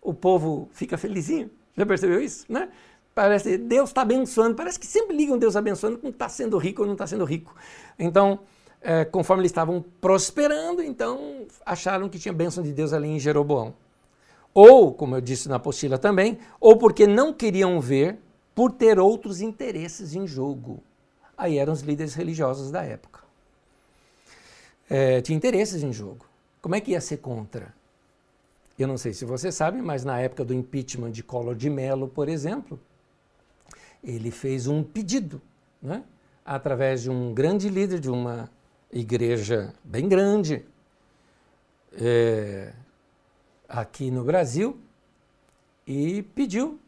O 0.00 0.14
povo 0.14 0.68
fica 0.70 0.96
felizinho. 0.96 1.50
Já 1.76 1.84
percebeu 1.84 2.22
isso? 2.22 2.46
Né? 2.48 2.68
Parece 3.12 3.58
Deus 3.58 3.90
está 3.90 4.02
abençoando. 4.02 4.54
Parece 4.54 4.78
que 4.78 4.86
sempre 4.86 5.16
ligam 5.16 5.36
Deus 5.36 5.56
abençoando 5.56 5.98
com 5.98 6.10
está 6.10 6.28
sendo 6.28 6.58
rico 6.58 6.82
ou 6.82 6.86
não 6.86 6.94
está 6.94 7.08
sendo 7.08 7.24
rico. 7.24 7.52
Então, 7.98 8.38
é, 8.80 9.04
conforme 9.04 9.42
eles 9.42 9.50
estavam 9.50 9.84
prosperando, 10.00 10.80
então 10.80 11.44
acharam 11.64 12.08
que 12.08 12.20
tinha 12.20 12.32
bênção 12.32 12.62
de 12.62 12.72
Deus 12.72 12.92
ali 12.92 13.08
em 13.08 13.18
Jeroboão. 13.18 13.74
Ou, 14.54 14.94
como 14.94 15.16
eu 15.16 15.20
disse 15.20 15.48
na 15.48 15.56
apostila 15.56 15.98
também, 15.98 16.38
ou 16.60 16.76
porque 16.76 17.04
não 17.04 17.32
queriam 17.32 17.80
ver 17.80 18.16
por 18.54 18.70
ter 18.70 19.00
outros 19.00 19.40
interesses 19.40 20.14
em 20.14 20.24
jogo 20.24 20.84
aí 21.36 21.58
eram 21.58 21.72
os 21.72 21.80
líderes 21.80 22.14
religiosos 22.14 22.70
da 22.70 22.82
época. 22.82 23.20
É, 24.88 25.20
tinha 25.20 25.36
interesses 25.36 25.82
em 25.82 25.92
jogo. 25.92 26.26
Como 26.62 26.74
é 26.74 26.80
que 26.80 26.92
ia 26.92 27.00
ser 27.00 27.18
contra? 27.18 27.74
Eu 28.78 28.86
não 28.86 28.98
sei 28.98 29.12
se 29.12 29.24
você 29.24 29.50
sabe, 29.50 29.80
mas 29.80 30.04
na 30.04 30.18
época 30.20 30.44
do 30.44 30.54
impeachment 30.54 31.10
de 31.10 31.22
Collor 31.22 31.54
de 31.54 31.70
Mello, 31.70 32.08
por 32.08 32.28
exemplo, 32.28 32.78
ele 34.04 34.30
fez 34.30 34.66
um 34.66 34.82
pedido, 34.82 35.40
né? 35.82 36.04
através 36.44 37.02
de 37.02 37.10
um 37.10 37.34
grande 37.34 37.68
líder 37.68 37.98
de 37.98 38.08
uma 38.08 38.48
igreja 38.92 39.74
bem 39.82 40.08
grande 40.08 40.64
é, 41.92 42.72
aqui 43.68 44.10
no 44.10 44.22
Brasil, 44.22 44.78
e 45.86 46.22
pediu 46.22 46.78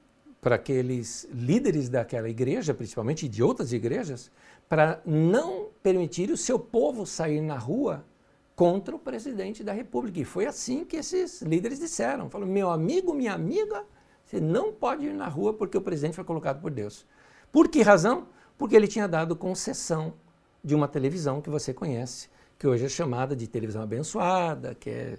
para 0.41 0.55
aqueles 0.55 1.29
líderes 1.33 1.89
daquela 1.89 2.29
igreja, 2.29 2.73
principalmente 2.73 3.29
de 3.29 3.43
outras 3.43 3.73
igrejas, 3.73 4.31
para 4.69 5.01
não 5.05 5.69
permitir 5.83 6.31
o 6.31 6.37
seu 6.37 6.59
povo 6.59 7.05
sair 7.07 7.41
na 7.41 7.59
rua 7.59 8.05
contra 8.55 8.95
o 8.95 8.99
presidente 8.99 9.63
da 9.63 9.73
República. 9.73 10.21
E 10.21 10.25
foi 10.25 10.47
assim 10.47 10.85
que 10.85 10.97
esses 10.97 11.43
líderes 11.43 11.79
disseram. 11.79 12.29
Falaram, 12.29 12.53
meu 12.53 12.71
amigo, 12.71 13.15
minha 13.15 13.33
amiga, 13.33 13.85
você 14.25 14.41
não 14.41 14.73
pode 14.73 15.07
ir 15.07 15.15
na 15.15 15.29
rua 15.29 15.55
porque 15.55 15.77
o 15.79 15.81
presidente 15.81 16.15
foi 16.15 16.25
colocado 16.25 16.61
por 16.61 16.71
Deus. 16.71 17.07
Por 17.51 17.69
que 17.69 17.83
razão? 17.83 18.27
Porque 18.59 18.77
ele 18.77 18.89
tinha 18.89 19.09
dado 19.09 19.35
concessão 19.35 20.13
de 20.63 20.75
uma 20.75 20.89
televisão 20.89 21.41
que 21.41 21.49
você 21.49 21.73
conhece, 21.73 22.29
que 22.59 22.67
hoje 22.67 22.85
é 22.85 22.89
chamada 22.89 23.35
de 23.35 23.47
televisão 23.47 23.83
abençoada, 23.83 24.75
que 24.75 24.91
é, 24.91 25.19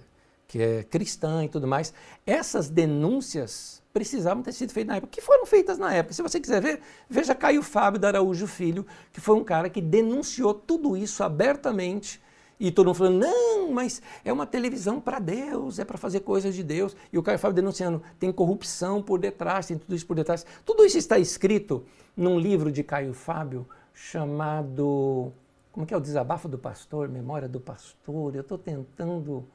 que 0.50 0.60
é 0.60 0.82
cristã 0.82 1.44
e 1.44 1.48
tudo 1.48 1.68
mais. 1.68 1.94
Essas 2.26 2.68
denúncias 2.68 3.80
precisavam 3.92 4.42
ter 4.42 4.50
sido 4.50 4.72
feitas 4.72 4.88
na 4.88 4.96
época, 4.96 5.12
que 5.12 5.20
foram 5.20 5.46
feitas 5.46 5.78
na 5.78 5.94
época. 5.94 6.12
Se 6.12 6.22
você 6.22 6.40
quiser 6.40 6.60
ver, 6.60 6.80
veja 7.08 7.36
Caio 7.36 7.62
Fábio 7.62 8.00
da 8.00 8.08
Araújo 8.08 8.48
Filho, 8.48 8.84
que 9.12 9.20
foi 9.20 9.36
um 9.36 9.44
cara 9.44 9.70
que 9.70 9.80
denunciou 9.80 10.52
tudo 10.52 10.96
isso 10.96 11.22
abertamente 11.22 12.20
e 12.58 12.72
todo 12.72 12.88
mundo 12.88 12.96
falando, 12.96 13.20
não, 13.20 13.70
mas 13.70 14.02
é 14.24 14.32
uma 14.32 14.44
televisão 14.44 15.00
para 15.00 15.20
Deus, 15.20 15.78
é 15.78 15.84
para 15.84 15.96
fazer 15.96 16.18
coisas 16.20 16.52
de 16.52 16.64
Deus. 16.64 16.96
E 17.12 17.16
o 17.16 17.22
Caio 17.22 17.38
Fábio 17.38 17.54
denunciando, 17.54 18.02
tem 18.18 18.32
corrupção 18.32 19.00
por 19.00 19.20
detrás, 19.20 19.68
tem 19.68 19.78
tudo 19.78 19.94
isso 19.94 20.06
por 20.06 20.16
detrás. 20.16 20.44
Tudo 20.66 20.84
isso 20.84 20.98
está 20.98 21.16
escrito 21.16 21.84
num 22.16 22.40
livro 22.40 22.72
de 22.72 22.82
Caio 22.82 23.14
Fábio 23.14 23.68
chamado, 23.94 25.32
como 25.70 25.86
que 25.86 25.94
é 25.94 25.96
o 25.96 26.00
desabafo 26.00 26.48
do 26.48 26.58
pastor, 26.58 27.08
memória 27.08 27.48
do 27.48 27.60
pastor, 27.60 28.34
eu 28.34 28.40
estou 28.40 28.58
tentando, 28.58 29.46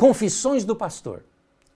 Confissões 0.00 0.64
do 0.64 0.74
Pastor. 0.74 1.22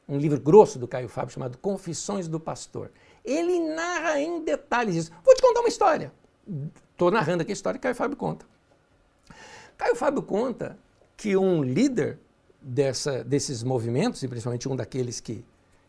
Um 0.09 0.17
livro 0.17 0.41
grosso 0.41 0.79
do 0.79 0.89
Caio 0.89 1.11
Fábio 1.11 1.35
chamado 1.35 1.59
Confissões 1.59 2.27
do 2.27 2.41
Pastor. 2.41 2.91
Ele 3.23 3.61
narra 3.61 4.19
em 4.19 4.43
detalhes 4.43 4.97
isso. 4.97 5.13
Vou 5.23 5.35
te 5.35 5.43
contar 5.43 5.61
uma 5.61 5.69
história. 5.69 6.11
Estou 6.91 7.11
narrando 7.11 7.43
aqui 7.43 7.53
a 7.53 7.53
história 7.53 7.79
que 7.79 7.83
Caio 7.83 7.95
Fábio 7.95 8.17
conta. 8.17 8.47
Caio 9.77 9.95
Fábio 9.95 10.23
conta 10.23 10.79
que 11.19 11.37
um 11.37 11.63
líder 11.63 12.19
dessa, 12.63 13.23
desses 13.23 13.63
movimentos, 13.63 14.23
e 14.23 14.29
principalmente 14.29 14.71
um 14.71 14.75
daqueles 14.75 15.21
que 15.21 15.45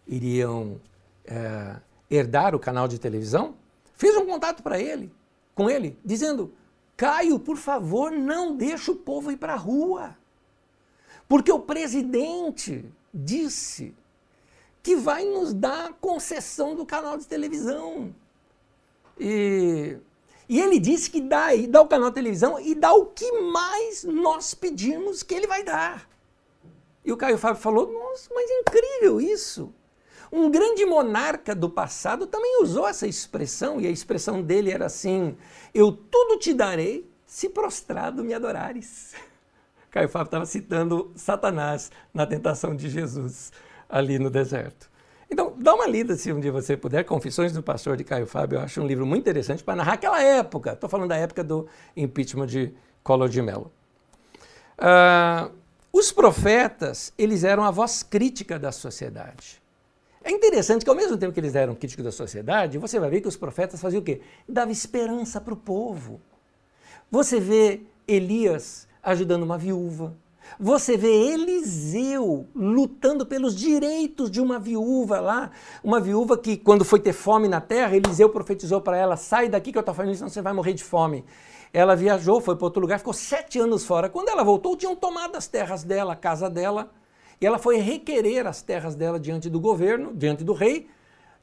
iriam 0.05 0.81
é, 1.23 1.77
herdar 2.11 2.53
o 2.53 2.59
canal 2.59 2.85
de 2.85 2.99
televisão, 2.99 3.55
fez 3.93 4.13
um 4.17 4.25
contato 4.25 4.61
para 4.61 4.77
ele, 4.77 5.09
com 5.53 5.69
ele, 5.69 5.97
dizendo: 6.03 6.53
Caio, 6.97 7.39
por 7.39 7.55
favor, 7.55 8.11
não 8.11 8.57
deixe 8.57 8.91
o 8.91 8.95
povo 8.97 9.31
ir 9.31 9.37
para 9.37 9.53
a 9.53 9.57
rua. 9.57 10.17
Porque 11.27 11.51
o 11.51 11.59
presidente 11.59 12.85
disse 13.13 13.93
que 14.83 14.95
vai 14.95 15.25
nos 15.25 15.53
dar 15.53 15.93
concessão 15.93 16.75
do 16.75 16.85
canal 16.85 17.17
de 17.17 17.25
televisão. 17.25 18.13
E 19.19 19.97
e 20.47 20.59
ele 20.59 20.79
disse 20.79 21.09
que 21.09 21.21
dá, 21.21 21.47
dá 21.67 21.81
o 21.81 21.87
canal 21.87 22.09
de 22.09 22.15
televisão 22.15 22.59
e 22.59 22.75
dá 22.75 22.93
o 22.93 23.07
que 23.07 23.31
mais 23.41 24.03
nós 24.03 24.53
pedimos 24.53 25.23
que 25.23 25.33
ele 25.33 25.47
vai 25.47 25.63
dar. 25.63 26.07
E 27.03 27.11
o 27.11 27.17
Caio 27.17 27.37
Fábio 27.37 27.61
falou: 27.61 27.91
Nossa, 27.91 28.29
mas 28.33 28.49
é 28.49 28.59
incrível 28.59 29.19
isso. 29.19 29.73
Um 30.31 30.49
grande 30.49 30.85
monarca 30.85 31.55
do 31.55 31.69
passado 31.69 32.27
também 32.27 32.61
usou 32.61 32.87
essa 32.87 33.07
expressão, 33.07 33.79
e 33.79 33.87
a 33.87 33.91
expressão 33.91 34.41
dele 34.41 34.71
era 34.71 34.85
assim: 34.85 35.35
Eu 35.73 35.91
tudo 35.91 36.37
te 36.37 36.53
darei 36.53 37.09
se 37.25 37.49
prostrado 37.49 38.23
me 38.23 38.33
adorares. 38.33 39.13
Caio 39.95 40.09
Fábio 40.09 40.25
estava 40.25 40.45
citando 40.45 41.09
Satanás 41.15 41.89
na 42.13 42.25
tentação 42.25 42.75
de 42.75 42.89
Jesus 42.89 43.53
ali 43.87 44.19
no 44.19 44.29
deserto. 44.29 44.91
Então, 45.31 45.53
dá 45.57 45.73
uma 45.73 45.87
lida 45.87 46.17
se 46.17 46.33
um 46.33 46.39
dia 46.41 46.51
você 46.51 46.75
puder, 46.75 47.05
Confissões 47.05 47.53
do 47.53 47.63
Pastor 47.63 47.95
de 47.95 48.03
Caio 48.03 48.27
Fábio, 48.27 48.57
eu 48.57 48.61
acho 48.61 48.81
um 48.81 48.85
livro 48.85 49.05
muito 49.05 49.21
interessante 49.21 49.63
para 49.63 49.73
narrar 49.73 49.93
aquela 49.93 50.21
época. 50.21 50.73
Estou 50.73 50.89
falando 50.89 51.07
da 51.07 51.15
época 51.15 51.45
do 51.45 51.65
impeachment 51.95 52.47
de 52.47 52.73
Collor 53.03 53.29
de 53.29 53.41
Mello. 53.41 53.71
Uh, 54.77 55.49
os 55.93 56.11
profetas, 56.11 57.13
eles 57.17 57.45
eram 57.45 57.63
a 57.63 57.71
voz 57.71 58.03
crítica 58.03 58.59
da 58.59 58.73
sociedade. 58.73 59.63
É 60.21 60.29
interessante 60.29 60.83
que 60.83 60.89
ao 60.89 60.95
mesmo 60.97 61.15
tempo 61.15 61.31
que 61.31 61.39
eles 61.39 61.55
eram 61.55 61.73
críticos 61.73 62.03
da 62.03 62.11
sociedade, 62.11 62.77
você 62.77 62.99
vai 62.99 63.09
ver 63.09 63.21
que 63.21 63.29
os 63.29 63.37
profetas 63.37 63.79
faziam 63.79 64.01
o 64.01 64.03
quê? 64.03 64.19
Dava 64.45 64.73
esperança 64.73 65.39
para 65.39 65.53
o 65.53 65.57
povo. 65.57 66.19
Você 67.09 67.39
vê 67.39 67.83
Elias 68.05 68.89
ajudando 69.05 69.43
uma 69.43 69.57
viúva, 69.57 70.17
você 70.59 70.95
vê 70.95 71.33
Eliseu 71.33 72.47
lutando 72.55 73.25
pelos 73.25 73.55
direitos 73.55 74.29
de 74.29 74.39
uma 74.39 74.59
viúva 74.59 75.19
lá, 75.19 75.51
uma 75.83 75.99
viúva 75.99 76.37
que, 76.37 76.55
quando 76.55 76.85
foi 76.85 76.99
ter 76.99 77.13
fome 77.13 77.47
na 77.47 77.59
terra, 77.59 77.95
Eliseu 77.95 78.29
profetizou 78.29 78.79
para 78.79 78.97
ela: 78.97 79.17
sai 79.17 79.49
daqui 79.49 79.71
que 79.71 79.77
eu 79.77 79.81
estou 79.81 79.93
isso, 80.05 80.15
senão 80.15 80.29
você 80.29 80.41
vai 80.41 80.53
morrer 80.53 80.73
de 80.73 80.83
fome. 80.83 81.25
Ela 81.73 81.95
viajou, 81.95 82.39
foi 82.39 82.55
para 82.55 82.65
outro 82.65 82.81
lugar, 82.81 82.99
ficou 82.99 83.13
sete 83.13 83.59
anos 83.59 83.85
fora. 83.85 84.07
Quando 84.07 84.29
ela 84.29 84.43
voltou, 84.43 84.77
tinham 84.77 84.95
tomado 84.95 85.35
as 85.35 85.45
terras 85.45 85.83
dela, 85.83 86.13
a 86.13 86.15
casa 86.15 86.49
dela, 86.49 86.89
e 87.41 87.45
ela 87.45 87.57
foi 87.57 87.77
requerer 87.77 88.47
as 88.47 88.61
terras 88.61 88.95
dela 88.95 89.19
diante 89.19 89.49
do 89.49 89.59
governo, 89.59 90.13
diante 90.13 90.43
do 90.43 90.53
rei. 90.53 90.87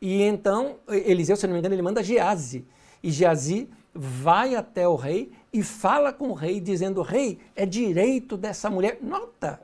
E 0.00 0.22
então, 0.22 0.76
Eliseu, 0.88 1.36
se 1.36 1.46
não 1.46 1.52
me 1.52 1.58
engano, 1.58 1.74
ele 1.74 1.82
manda 1.82 2.02
Geazi. 2.02 2.66
E 3.02 3.10
Geazi 3.10 3.68
vai 3.94 4.54
até 4.54 4.88
o 4.88 4.94
rei 4.96 5.32
e 5.52 5.62
fala 5.62 6.12
com 6.12 6.28
o 6.28 6.34
rei, 6.34 6.60
dizendo: 6.60 7.02
Rei, 7.02 7.38
é 7.54 7.66
direito 7.66 8.36
dessa 8.36 8.70
mulher. 8.70 8.98
Nota! 9.02 9.60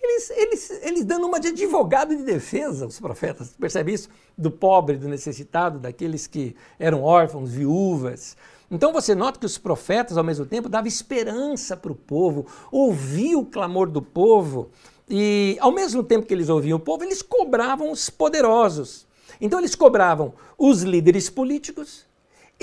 Eles, 0.00 0.30
eles, 0.30 0.70
eles 0.82 1.04
dando 1.04 1.26
uma 1.26 1.38
de 1.38 1.48
advogado 1.48 2.16
de 2.16 2.24
defesa, 2.24 2.86
os 2.86 2.98
profetas, 2.98 3.54
percebe 3.58 3.92
isso? 3.92 4.08
Do 4.36 4.50
pobre, 4.50 4.96
do 4.96 5.08
necessitado, 5.08 5.78
daqueles 5.78 6.26
que 6.26 6.56
eram 6.76 7.04
órfãos, 7.04 7.52
viúvas. 7.52 8.36
Então 8.68 8.92
você 8.92 9.14
nota 9.14 9.38
que 9.38 9.46
os 9.46 9.58
profetas, 9.58 10.18
ao 10.18 10.24
mesmo 10.24 10.44
tempo, 10.44 10.68
davam 10.68 10.88
esperança 10.88 11.76
para 11.76 11.92
o 11.92 11.94
povo, 11.94 12.46
ouviam 12.70 13.42
o 13.42 13.46
clamor 13.46 13.88
do 13.88 14.02
povo, 14.02 14.70
e 15.08 15.56
ao 15.60 15.70
mesmo 15.70 16.02
tempo 16.02 16.26
que 16.26 16.34
eles 16.34 16.48
ouviam 16.48 16.78
o 16.78 16.80
povo, 16.80 17.04
eles 17.04 17.22
cobravam 17.22 17.90
os 17.90 18.10
poderosos. 18.10 19.06
Então 19.40 19.58
eles 19.58 19.74
cobravam 19.74 20.32
os 20.58 20.82
líderes 20.82 21.30
políticos, 21.30 22.06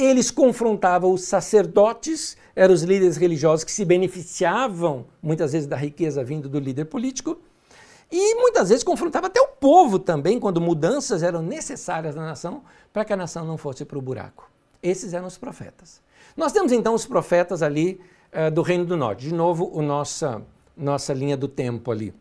eles 0.04 0.32
confrontavam 0.32 1.12
os 1.12 1.24
sacerdotes, 1.24 2.38
eram 2.56 2.74
os 2.74 2.84
líderes 2.84 3.18
religiosos 3.18 3.64
que 3.64 3.72
se 3.72 3.84
beneficiavam 3.84 5.06
muitas 5.22 5.52
vezes 5.52 5.68
da 5.68 5.76
riqueza 5.76 6.24
vindo 6.24 6.48
do 6.48 6.60
líder 6.60 6.86
político, 6.86 7.40
e 8.12 8.36
muitas 8.36 8.70
vezes 8.70 8.84
confrontava 8.84 9.28
até 9.28 9.40
o 9.40 9.48
povo 9.48 10.00
também, 10.00 10.40
quando 10.40 10.60
mudanças 10.60 11.22
eram 11.22 11.42
necessárias 11.42 12.16
na 12.16 12.26
nação 12.26 12.64
para 12.92 13.06
que 13.06 13.14
a 13.14 13.18
nação 13.18 13.46
não 13.46 13.58
fosse 13.58 13.86
para 13.86 14.00
o 14.00 14.02
buraco. 14.02 14.50
Esses 14.82 15.14
eram 15.14 15.28
os 15.28 15.38
profetas. 15.38 16.02
Nós 16.36 16.52
temos 16.52 16.72
então 16.72 16.96
os 16.96 17.06
profetas 17.06 17.62
ali 17.62 18.02
uh, 18.34 18.50
do 18.50 18.62
Reino 18.62 18.86
do 18.86 18.98
Norte. 18.98 19.28
De 19.28 19.34
novo, 19.34 19.78
a 19.78 19.82
nossa, 19.82 20.42
nossa 20.76 21.14
linha 21.14 21.38
do 21.38 21.48
tempo 21.48 21.92
ali. 21.92 22.14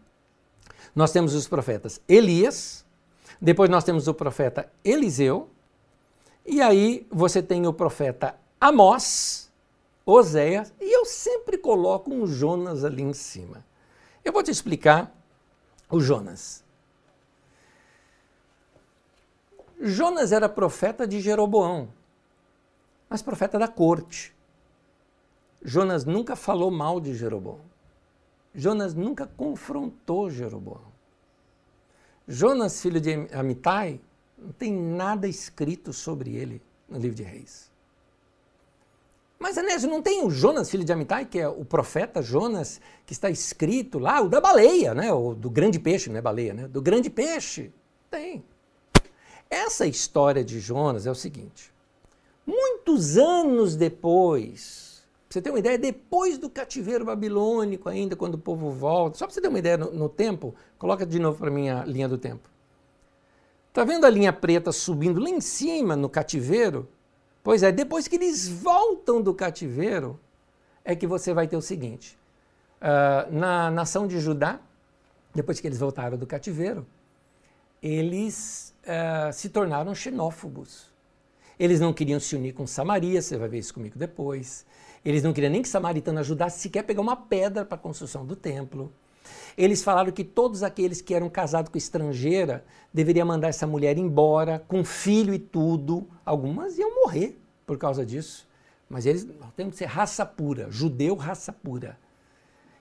Nós 0.95 1.11
temos 1.11 1.35
os 1.35 1.49
profetas 1.49 2.01
Elias, 2.09 2.85
depois 3.41 3.70
nós 3.70 3.85
temos 3.85 4.09
o 4.09 4.14
profeta 4.14 4.70
Eliseu, 4.85 5.49
e 6.49 6.62
aí 6.62 7.07
você 7.11 7.42
tem 7.42 7.66
o 7.66 7.72
profeta 7.74 8.34
Amós, 8.59 9.53
Oséias, 10.07 10.72
e 10.80 10.96
eu 10.96 11.05
sempre 11.05 11.59
coloco 11.59 12.11
um 12.11 12.26
Jonas 12.26 12.84
ali 12.84 13.03
em 13.03 13.12
cima. 13.12 13.62
Eu 14.24 14.32
vou 14.32 14.42
te 14.42 14.51
explicar 14.51 15.14
o 15.90 16.01
Jonas. 16.01 16.64
Jonas 19.78 20.32
era 20.32 20.49
profeta 20.49 21.07
de 21.07 21.20
Jeroboão, 21.20 21.90
mas 23.11 23.20
profeta 23.20 23.59
da 23.59 23.68
corte. 23.68 24.34
Jonas 25.62 26.07
nunca 26.07 26.34
falou 26.34 26.70
mal 26.70 26.99
de 26.99 27.14
Jeroboão. 27.14 27.61
Jonas 28.55 28.94
nunca 28.94 29.26
confrontou 29.26 30.30
Jeroboão. 30.30 30.88
Jonas, 32.26 32.80
filho 32.80 33.01
de 33.01 33.28
Amitai, 33.32 34.01
não 34.41 34.53
tem 34.53 34.72
nada 34.72 35.26
escrito 35.26 35.93
sobre 35.93 36.36
ele 36.36 36.62
no 36.89 36.99
livro 36.99 37.16
de 37.16 37.22
Reis. 37.22 37.68
Mas, 39.39 39.57
Anésio, 39.57 39.89
não 39.89 40.03
tem 40.03 40.24
o 40.24 40.30
Jonas, 40.30 40.68
filho 40.68 40.84
de 40.84 40.93
Amitai, 40.93 41.24
que 41.24 41.39
é 41.39 41.49
o 41.49 41.64
profeta 41.64 42.20
Jonas, 42.20 42.80
que 43.07 43.12
está 43.12 43.30
escrito 43.30 43.99
lá, 43.99 44.20
o 44.20 44.28
da 44.28 44.41
baleia, 44.41 44.95
né? 44.95 45.12
O 45.12 45.32
do 45.32 45.49
grande 45.49 45.78
peixe, 45.78 46.11
não 46.11 46.18
é 46.18 46.22
baleia, 46.22 46.53
né? 46.53 46.66
Do 46.66 46.82
grande 46.82 47.09
peixe. 47.09 47.72
Tem. 48.11 48.45
Essa 49.49 49.86
história 49.86 50.45
de 50.45 50.59
Jonas 50.59 51.07
é 51.07 51.11
o 51.11 51.14
seguinte: 51.14 51.72
muitos 52.45 53.16
anos 53.16 53.76
depois, 53.76 55.05
pra 55.28 55.34
você 55.34 55.43
ter 55.43 55.51
uma 55.51 55.61
ideia, 55.61 55.78
depois 55.78 56.36
do 56.36 56.51
cativeiro 56.51 57.05
babilônico, 57.05 57.89
ainda 57.89 58.16
quando 58.16 58.34
o 58.34 58.39
povo 58.39 58.72
volta, 58.72 59.18
só 59.18 59.26
para 59.26 59.34
você 59.34 59.41
ter 59.41 59.49
uma 59.49 59.59
ideia 59.61 59.78
no, 59.78 59.93
no 59.93 60.09
tempo, 60.09 60.53
coloca 60.76 61.07
de 61.07 61.20
novo 61.20 61.39
para 61.39 61.51
mim 61.51 61.68
a 61.68 61.84
linha 61.84 62.09
do 62.09 62.18
tempo. 62.18 62.51
Está 63.68 63.84
vendo 63.84 64.04
a 64.06 64.10
linha 64.10 64.32
preta 64.32 64.72
subindo 64.72 65.20
lá 65.20 65.28
em 65.28 65.40
cima 65.40 65.94
no 65.94 66.08
cativeiro? 66.08 66.88
Pois 67.42 67.62
é, 67.62 67.70
depois 67.70 68.08
que 68.08 68.16
eles 68.16 68.48
voltam 68.48 69.22
do 69.22 69.32
cativeiro, 69.32 70.18
é 70.84 70.96
que 70.96 71.06
você 71.06 71.32
vai 71.32 71.46
ter 71.46 71.56
o 71.56 71.62
seguinte: 71.62 72.18
uh, 72.80 73.32
na 73.32 73.70
nação 73.70 74.06
de 74.06 74.18
Judá, 74.18 74.58
depois 75.34 75.60
que 75.60 75.66
eles 75.66 75.78
voltaram 75.78 76.16
do 76.16 76.26
cativeiro, 76.26 76.86
eles 77.82 78.74
uh, 78.84 79.32
se 79.32 79.48
tornaram 79.48 79.94
xenófobos. 79.94 80.88
Eles 81.58 81.80
não 81.80 81.92
queriam 81.92 82.20
se 82.20 82.36
unir 82.36 82.52
com 82.52 82.66
Samaria, 82.66 83.20
você 83.20 83.36
vai 83.36 83.48
ver 83.48 83.58
isso 83.58 83.74
comigo 83.74 83.98
depois. 83.98 84.64
Eles 85.04 85.22
não 85.22 85.32
queriam 85.32 85.50
nem 85.50 85.62
que 85.62 85.68
Samaritano 85.68 86.20
ajudasse 86.20 86.60
sequer 86.60 86.80
a 86.80 86.84
pegar 86.84 87.00
uma 87.00 87.16
pedra 87.16 87.64
para 87.64 87.76
a 87.76 87.80
construção 87.80 88.24
do 88.24 88.36
templo. 88.36 88.92
Eles 89.59 89.82
falaram 89.82 90.12
que 90.12 90.22
todos 90.22 90.62
aqueles 90.62 91.00
que 91.02 91.12
eram 91.12 91.28
casados 91.28 91.68
com 91.68 91.76
estrangeira 91.76 92.64
deveriam 92.94 93.26
mandar 93.26 93.48
essa 93.48 93.66
mulher 93.66 93.98
embora, 93.98 94.64
com 94.68 94.84
filho 94.84 95.34
e 95.34 95.38
tudo. 95.40 96.09
Algumas 96.24 96.78
iam 96.78 96.94
morrer 96.94 97.36
por 97.66 97.76
causa 97.76 98.06
disso. 98.06 98.48
Mas 98.88 99.04
eles 99.04 99.26
têm 99.56 99.68
que 99.68 99.74
ser 99.74 99.86
raça 99.86 100.24
pura, 100.24 100.70
judeu 100.70 101.16
raça 101.16 101.52
pura. 101.52 101.98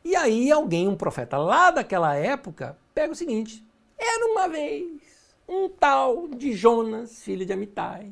E 0.06 0.16
aí 0.16 0.52
alguém, 0.52 0.88
um 0.88 0.96
profeta 0.96 1.36
lá 1.40 1.72
daquela 1.72 2.14
época, 2.14 2.78
pega 2.94 3.12
o 3.12 3.16
seguinte: 3.16 3.66
era 3.98 4.28
uma 4.28 4.48
vez 4.48 5.02
um 5.50 5.68
tal 5.68 6.28
de 6.28 6.54
Jonas, 6.54 7.24
filho 7.24 7.44
de 7.44 7.54
Amitai, 7.54 8.12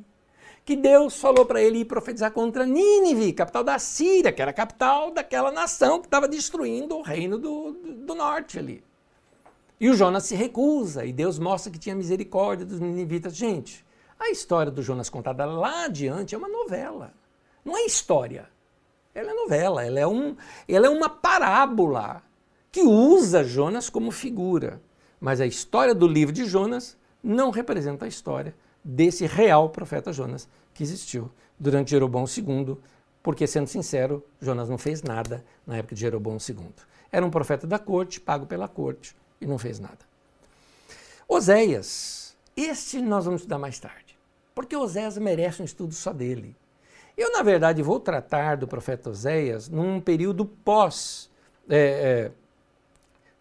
que 0.66 0.76
Deus 0.76 1.20
falou 1.20 1.46
para 1.46 1.62
ele 1.62 1.80
ir 1.80 1.86
profetizar 1.86 2.32
contra 2.32 2.66
Nínive, 2.66 3.32
capital 3.34 3.64
da 3.64 3.78
Síria, 3.78 4.34
que 4.34 4.42
era 4.42 4.50
a 4.50 4.54
capital 4.54 5.12
daquela 5.12 5.52
nação 5.52 6.00
que 6.00 6.08
estava 6.08 6.28
destruindo 6.28 6.98
o 6.98 7.04
reino 7.04 7.38
do, 7.38 7.72
do, 7.72 7.94
do, 7.94 8.16
norte 8.16 8.58
ali. 8.58 8.84
E 9.80 9.88
o 9.88 9.94
Jonas 9.94 10.24
se 10.24 10.34
recusa, 10.34 11.06
e 11.06 11.14
Deus 11.14 11.38
mostra 11.38 11.72
que 11.72 11.78
tinha 11.78 11.94
misericórdia 11.94 12.66
dos 12.66 12.80
ninivitas. 12.80 13.36
Gente, 13.36 13.86
a 14.20 14.32
história 14.32 14.72
do 14.72 14.82
Jonas 14.82 15.08
contada 15.08 15.46
lá 15.46 15.86
adiante 15.86 16.34
é 16.34 16.38
uma 16.38 16.50
novela, 16.50 17.14
não 17.64 17.78
é 17.78 17.86
história. 17.86 18.50
Ela 19.14 19.32
é 19.32 19.34
novela, 19.34 19.86
ela 19.86 20.00
é, 20.00 20.08
um, 20.08 20.36
ela 20.68 20.88
é 20.88 20.90
uma 20.90 21.08
parábola 21.08 22.24
que 22.72 22.82
usa 22.82 23.44
Jonas 23.44 23.88
como 23.88 24.12
figura. 24.12 24.82
Mas 25.22 25.40
a 25.40 25.46
história 25.46 25.96
do 25.96 26.08
livro 26.08 26.34
de 26.34 26.46
Jonas 26.46 26.98
não 27.24 27.50
representa 27.50 28.04
a 28.06 28.08
história 28.08 28.54
desse 28.86 29.26
real 29.26 29.70
profeta 29.70 30.14
Jonas 30.14 30.48
que 30.72 30.84
existiu 30.84 31.32
durante 31.60 31.90
Jeroboão 31.90 32.26
II, 32.26 32.78
porque, 33.24 33.48
sendo 33.48 33.68
sincero, 33.68 34.24
Jonas 34.40 34.70
não 34.70 34.78
fez 34.78 35.02
nada 35.02 35.44
na 35.66 35.78
época 35.78 35.96
de 35.96 36.02
Jeroboão 36.02 36.38
II. 36.38 36.70
Era 37.12 37.26
um 37.26 37.32
profeta 37.32 37.66
da 37.66 37.80
corte, 37.80 38.22
pago 38.22 38.46
pela 38.46 38.68
corte, 38.68 39.16
e 39.42 39.48
não 39.48 39.58
fez 39.58 39.80
nada. 39.80 39.98
Oséias, 41.28 42.38
este 42.56 43.02
nós 43.02 43.26
vamos 43.26 43.42
estudar 43.42 43.58
mais 43.58 43.80
tarde, 43.80 44.16
porque 44.54 44.76
Oséias 44.76 45.18
merece 45.18 45.64
um 45.64 45.66
estudo 45.66 45.96
só 45.96 46.14
dele. 46.14 46.56
Eu, 47.18 47.32
na 47.32 47.42
verdade, 47.42 47.82
vou 47.82 48.00
tratar 48.00 48.58
do 48.58 48.68
profeta 48.68 49.10
Oséias 49.10 49.70
num 49.70 50.00
período 50.00 50.46
pós. 50.46 51.32
É, 51.68 51.78
é, 51.78 52.32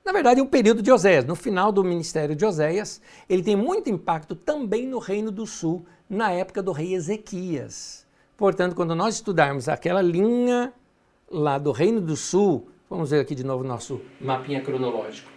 na 0.05 0.13
verdade, 0.13 0.41
um 0.41 0.47
período 0.47 0.83
de 0.83 0.93
Oséias. 0.93 1.25
No 1.25 1.35
final 1.35 1.73
do 1.73 1.83
ministério 1.83 2.37
de 2.37 2.45
Oséias, 2.45 3.01
ele 3.29 3.43
tem 3.43 3.57
muito 3.57 3.89
impacto 3.89 4.35
também 4.35 4.87
no 4.87 4.99
Reino 4.99 5.31
do 5.31 5.47
Sul, 5.47 5.87
na 6.09 6.31
época 6.31 6.63
do 6.63 6.73
rei 6.73 6.95
Ezequias. 6.95 8.07
Portanto, 8.37 8.77
quando 8.77 8.95
nós 8.95 9.15
estudarmos 9.15 9.69
aquela 9.69 10.03
linha 10.03 10.73
lá 11.31 11.57
do 11.57 11.73
Reino 11.73 12.01
do 12.01 12.17
Sul, 12.17 12.69
vamos 12.91 13.11
ver 13.11 13.21
aqui 13.21 13.35
de 13.35 13.45
novo 13.45 13.65
nosso 13.65 14.01
mapinha 14.21 14.61
cronológico. 14.61 15.33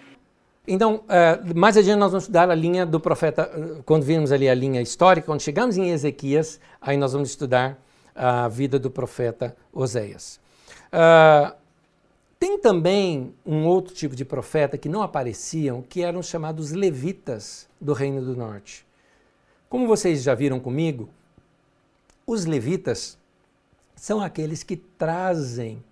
Então, 0.68 0.96
uh, 1.06 1.58
mais 1.58 1.78
adiante 1.78 1.98
nós 1.98 2.12
vamos 2.12 2.26
estudar 2.26 2.50
a 2.50 2.56
linha 2.56 2.86
do 2.86 3.00
profeta, 3.00 3.50
uh, 3.56 3.84
quando 3.84 4.04
vimos 4.04 4.34
ali 4.34 4.50
a 4.50 4.54
linha 4.54 4.82
histórica, 4.82 5.26
quando 5.26 5.42
chegamos 5.42 5.78
em 5.78 5.92
Ezequias, 5.92 6.60
aí 6.82 6.98
nós 6.98 7.14
vamos 7.14 7.30
estudar 7.30 7.82
a 8.14 8.50
vida 8.50 8.78
do 8.78 8.92
profeta 8.92 9.56
Oséias. 9.72 10.42
Uh, 10.92 11.56
tem 12.40 12.58
também 12.60 13.34
um 13.46 13.66
outro 13.66 13.94
tipo 13.94 14.16
de 14.16 14.24
profeta 14.24 14.78
que 14.78 14.90
não 14.90 15.02
apareciam, 15.02 15.82
que 15.82 16.04
eram 16.04 16.22
chamados 16.22 16.72
levitas 16.72 17.68
do 17.82 17.94
Reino 17.94 18.22
do 18.22 18.36
Norte. 18.36 18.86
Como 19.70 19.88
vocês 19.88 20.24
já 20.24 20.36
viram 20.36 20.60
comigo, 20.60 21.10
os 22.26 22.46
levitas 22.46 23.18
são 23.96 24.22
aqueles 24.22 24.62
que 24.64 24.78
trazem, 24.78 25.84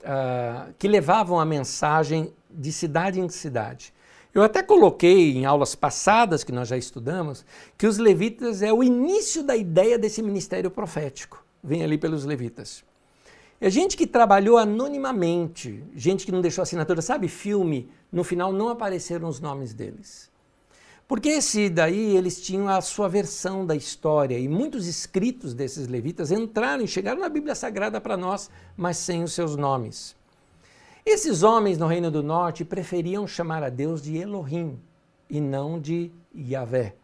uh, 0.00 0.72
que 0.78 0.86
levavam 0.86 1.40
a 1.40 1.44
mensagem 1.44 2.32
de 2.50 2.72
cidade 2.72 3.20
em 3.20 3.28
cidade. 3.28 3.92
Eu 4.32 4.42
até 4.42 4.62
coloquei 4.62 5.36
em 5.36 5.44
aulas 5.44 5.74
passadas 5.74 6.42
que 6.42 6.52
nós 6.52 6.68
já 6.68 6.76
estudamos 6.76 7.44
que 7.76 7.86
os 7.86 7.98
levitas 7.98 8.62
é 8.62 8.72
o 8.72 8.82
início 8.82 9.42
da 9.42 9.56
ideia 9.56 9.98
desse 9.98 10.22
ministério 10.22 10.70
profético. 10.70 11.44
Vem 11.62 11.82
ali 11.82 11.98
pelos 11.98 12.24
levitas. 12.24 12.82
É 13.64 13.70
gente 13.70 13.96
que 13.96 14.08
trabalhou 14.08 14.58
anonimamente, 14.58 15.84
gente 15.94 16.26
que 16.26 16.32
não 16.32 16.40
deixou 16.40 16.62
assinatura. 16.62 17.00
Sabe, 17.00 17.28
filme, 17.28 17.88
no 18.10 18.24
final 18.24 18.52
não 18.52 18.68
apareceram 18.68 19.28
os 19.28 19.38
nomes 19.38 19.72
deles. 19.72 20.28
Porque 21.06 21.28
esse 21.28 21.70
daí 21.70 22.16
eles 22.16 22.42
tinham 22.42 22.68
a 22.68 22.80
sua 22.80 23.08
versão 23.08 23.64
da 23.64 23.76
história 23.76 24.36
e 24.36 24.48
muitos 24.48 24.88
escritos 24.88 25.54
desses 25.54 25.86
levitas 25.86 26.32
entraram 26.32 26.82
e 26.82 26.88
chegaram 26.88 27.20
na 27.20 27.28
Bíblia 27.28 27.54
Sagrada 27.54 28.00
para 28.00 28.16
nós, 28.16 28.50
mas 28.76 28.96
sem 28.96 29.22
os 29.22 29.32
seus 29.32 29.54
nomes. 29.54 30.16
Esses 31.06 31.44
homens 31.44 31.78
no 31.78 31.86
Reino 31.86 32.10
do 32.10 32.20
Norte 32.20 32.64
preferiam 32.64 33.28
chamar 33.28 33.62
a 33.62 33.68
Deus 33.68 34.02
de 34.02 34.16
Elohim 34.16 34.76
e 35.30 35.40
não 35.40 35.78
de 35.78 36.10
Yahvé. 36.34 36.96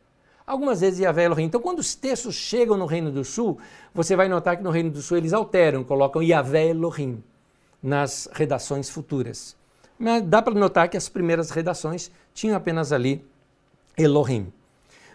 Algumas 0.48 0.80
vezes 0.80 1.00
Yahvé 1.00 1.24
Elohim. 1.24 1.44
Então, 1.44 1.60
quando 1.60 1.80
os 1.80 1.94
textos 1.94 2.34
chegam 2.34 2.74
no 2.74 2.86
Reino 2.86 3.12
do 3.12 3.22
Sul, 3.22 3.58
você 3.92 4.16
vai 4.16 4.30
notar 4.30 4.56
que 4.56 4.62
no 4.62 4.70
Reino 4.70 4.90
do 4.90 5.02
Sul 5.02 5.18
eles 5.18 5.34
alteram, 5.34 5.84
colocam 5.84 6.22
Yahvé 6.22 6.68
Elohim 6.68 7.22
nas 7.82 8.30
redações 8.32 8.88
futuras. 8.88 9.54
Mas 9.98 10.22
dá 10.22 10.40
para 10.40 10.54
notar 10.54 10.88
que 10.88 10.96
as 10.96 11.06
primeiras 11.06 11.50
redações 11.50 12.10
tinham 12.32 12.56
apenas 12.56 12.92
ali 12.92 13.22
Elohim. 13.94 14.50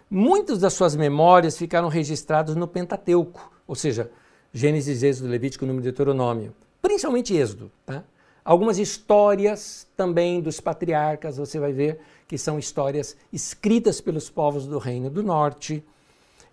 Muitas 0.08 0.60
das 0.60 0.74
suas 0.74 0.96
memórias 0.96 1.58
ficaram 1.58 1.88
registradas 1.88 2.56
no 2.56 2.68
Pentateuco, 2.68 3.52
ou 3.66 3.74
seja, 3.74 4.12
Gênesis, 4.54 5.02
Êxodo, 5.02 5.30
Levítico, 5.30 5.66
Número 5.66 5.82
de 5.82 5.90
Deuteronômio, 5.90 6.54
principalmente 6.80 7.36
Êxodo. 7.36 7.72
Tá? 7.88 8.04
Algumas 8.46 8.78
histórias 8.78 9.88
também 9.98 10.42
dos 10.42 10.60
patriarcas, 10.60 11.38
você 11.38 11.60
vai 11.60 11.74
ver 11.74 12.00
que 12.34 12.38
são 12.40 12.58
histórias 12.58 13.16
escritas 13.32 14.02
pelos 14.02 14.28
povos 14.28 14.66
do 14.66 14.80
Reino 14.80 15.08
do 15.08 15.22
Norte. 15.22 15.84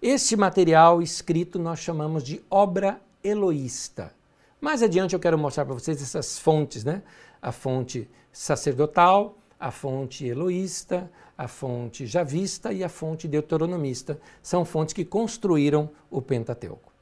Este 0.03 0.37
material 0.37 1.01
escrito 1.01 1.59
nós 1.59 1.79
chamamos 1.79 2.23
de 2.23 2.45
obra 2.51 3.01
eloísta. 3.25 4.13
Mais 4.61 4.83
adiante 4.83 5.15
eu 5.15 5.19
quero 5.19 5.39
mostrar 5.39 5.65
para 5.65 5.73
vocês 5.73 6.03
essas 6.03 6.39
fontes, 6.39 6.85
né? 6.85 7.03
A 7.41 7.51
fonte 7.51 8.07
sacerdotal, 8.31 9.39
a 9.59 9.71
fonte 9.71 10.27
eloísta, 10.27 11.11
a 11.39 11.49
fonte 11.49 12.05
javista 12.05 12.75
e 12.75 12.85
a 12.85 12.89
fonte 12.91 13.27
deuteronomista. 13.27 14.21
São 14.43 14.67
fontes 14.67 14.93
que 14.93 15.03
construíram 15.03 15.89
o 16.11 16.21
Pentateuco. 16.21 16.93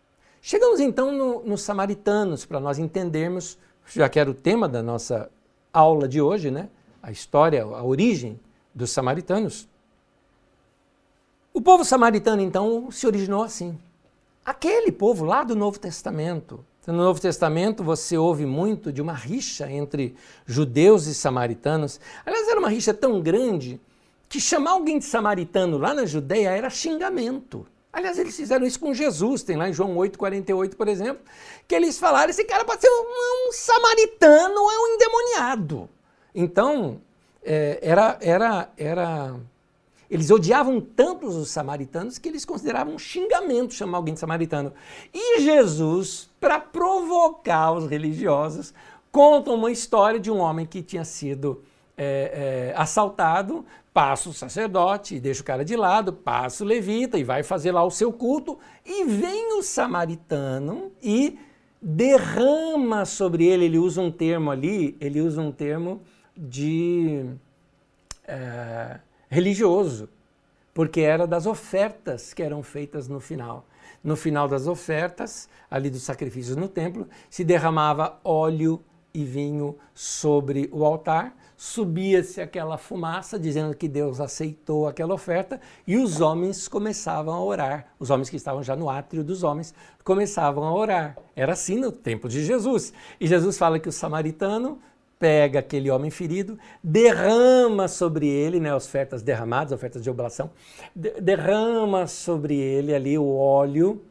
Chegamos 0.40 0.78
então 0.78 1.10
nos 1.10 1.44
no 1.44 1.58
samaritanos, 1.58 2.46
para 2.46 2.60
nós 2.60 2.78
entendermos, 2.78 3.58
já 3.92 4.08
que 4.08 4.20
era 4.20 4.30
o 4.30 4.34
tema 4.34 4.68
da 4.68 4.84
nossa 4.84 5.28
aula 5.72 6.06
de 6.06 6.20
hoje, 6.20 6.48
né? 6.48 6.68
A 7.02 7.10
história, 7.10 7.64
a 7.64 7.82
origem 7.82 8.38
dos 8.78 8.90
samaritanos. 8.92 9.68
O 11.52 11.60
povo 11.60 11.84
samaritano, 11.84 12.40
então, 12.40 12.90
se 12.90 13.06
originou 13.06 13.42
assim. 13.42 13.76
Aquele 14.46 14.92
povo 14.92 15.24
lá 15.24 15.42
do 15.42 15.56
Novo 15.56 15.78
Testamento. 15.78 16.64
No 16.86 16.94
Novo 16.94 17.20
Testamento 17.20 17.84
você 17.84 18.16
ouve 18.16 18.46
muito 18.46 18.90
de 18.90 19.02
uma 19.02 19.12
rixa 19.12 19.70
entre 19.70 20.16
judeus 20.46 21.06
e 21.06 21.14
samaritanos. 21.14 22.00
Aliás, 22.24 22.48
era 22.48 22.58
uma 22.58 22.70
rixa 22.70 22.94
tão 22.94 23.20
grande 23.20 23.78
que 24.28 24.40
chamar 24.40 24.70
alguém 24.70 24.98
de 24.98 25.04
samaritano 25.04 25.76
lá 25.76 25.92
na 25.92 26.06
Judeia 26.06 26.50
era 26.50 26.70
xingamento. 26.70 27.66
Aliás, 27.92 28.18
eles 28.18 28.36
fizeram 28.36 28.64
isso 28.64 28.78
com 28.80 28.94
Jesus, 28.94 29.42
tem 29.42 29.56
lá 29.56 29.68
em 29.68 29.72
João 29.72 29.96
8,48, 29.96 30.76
por 30.76 30.88
exemplo, 30.88 31.22
que 31.66 31.74
eles 31.74 31.98
falaram: 31.98 32.30
esse 32.30 32.44
cara 32.44 32.64
pode 32.64 32.80
ser 32.80 32.88
um, 32.88 33.48
um 33.48 33.52
samaritano, 33.52 34.70
é 34.70 34.78
um 34.78 34.86
endemoniado. 34.94 35.90
Então, 36.34 37.00
é, 37.42 37.78
era, 37.82 38.18
era, 38.20 38.68
era. 38.76 39.36
Eles 40.10 40.30
odiavam 40.30 40.80
tanto 40.80 41.26
os 41.26 41.50
samaritanos 41.50 42.18
que 42.18 42.28
eles 42.28 42.44
consideravam 42.44 42.94
um 42.94 42.98
xingamento 42.98 43.74
chamar 43.74 43.98
alguém 43.98 44.14
de 44.14 44.20
samaritano. 44.20 44.72
E 45.12 45.40
Jesus, 45.40 46.30
para 46.40 46.58
provocar 46.58 47.72
os 47.72 47.88
religiosos, 47.88 48.72
conta 49.12 49.50
uma 49.50 49.70
história 49.70 50.18
de 50.18 50.30
um 50.30 50.38
homem 50.38 50.64
que 50.64 50.82
tinha 50.82 51.04
sido 51.04 51.62
é, 51.96 52.70
é, 52.72 52.80
assaltado, 52.80 53.66
passa 53.92 54.28
o 54.28 54.32
sacerdote, 54.32 55.18
deixa 55.18 55.42
o 55.42 55.44
cara 55.44 55.64
de 55.64 55.76
lado, 55.76 56.12
passa 56.12 56.64
o 56.64 56.66
levita 56.66 57.18
e 57.18 57.24
vai 57.24 57.42
fazer 57.42 57.72
lá 57.72 57.84
o 57.84 57.90
seu 57.90 58.12
culto, 58.12 58.58
e 58.86 59.04
vem 59.04 59.58
o 59.58 59.62
samaritano 59.62 60.92
e 61.02 61.38
derrama 61.82 63.04
sobre 63.04 63.44
ele, 63.44 63.64
ele 63.64 63.78
usa 63.78 64.00
um 64.00 64.10
termo 64.10 64.50
ali, 64.50 64.96
ele 65.00 65.20
usa 65.20 65.40
um 65.40 65.52
termo 65.52 66.00
de 66.38 67.26
é, 68.24 69.00
religioso, 69.28 70.08
porque 70.72 71.00
era 71.00 71.26
das 71.26 71.46
ofertas 71.46 72.32
que 72.32 72.42
eram 72.42 72.62
feitas 72.62 73.08
no 73.08 73.18
final. 73.18 73.66
No 74.04 74.14
final 74.14 74.46
das 74.46 74.68
ofertas, 74.68 75.48
ali 75.68 75.90
dos 75.90 76.02
sacrifícios 76.02 76.56
no 76.56 76.68
templo, 76.68 77.08
se 77.28 77.42
derramava 77.42 78.20
óleo 78.22 78.80
e 79.12 79.24
vinho 79.24 79.76
sobre 79.92 80.68
o 80.72 80.84
altar, 80.84 81.36
subia-se 81.56 82.40
aquela 82.40 82.78
fumaça, 82.78 83.36
dizendo 83.36 83.74
que 83.74 83.88
Deus 83.88 84.20
aceitou 84.20 84.86
aquela 84.86 85.12
oferta, 85.12 85.60
e 85.84 85.96
os 85.96 86.20
homens 86.20 86.68
começavam 86.68 87.34
a 87.34 87.42
orar. 87.42 87.88
Os 87.98 88.10
homens 88.10 88.30
que 88.30 88.36
estavam 88.36 88.62
já 88.62 88.76
no 88.76 88.88
átrio 88.88 89.24
dos 89.24 89.42
homens 89.42 89.74
começavam 90.04 90.62
a 90.62 90.72
orar. 90.72 91.18
Era 91.34 91.54
assim 91.54 91.76
no 91.76 91.90
tempo 91.90 92.28
de 92.28 92.44
Jesus. 92.44 92.92
E 93.18 93.26
Jesus 93.26 93.58
fala 93.58 93.80
que 93.80 93.88
o 93.88 93.92
samaritano 93.92 94.78
pega 95.18 95.58
aquele 95.58 95.90
homem 95.90 96.10
ferido, 96.10 96.58
derrama 96.82 97.88
sobre 97.88 98.28
ele, 98.28 98.60
né, 98.60 98.74
ofertas 98.74 99.22
derramadas, 99.22 99.72
ofertas 99.72 100.02
de 100.02 100.08
oblação, 100.08 100.50
derrama 100.94 102.06
sobre 102.06 102.56
ele 102.56 102.94
ali 102.94 103.18
o 103.18 103.34
óleo 103.34 104.02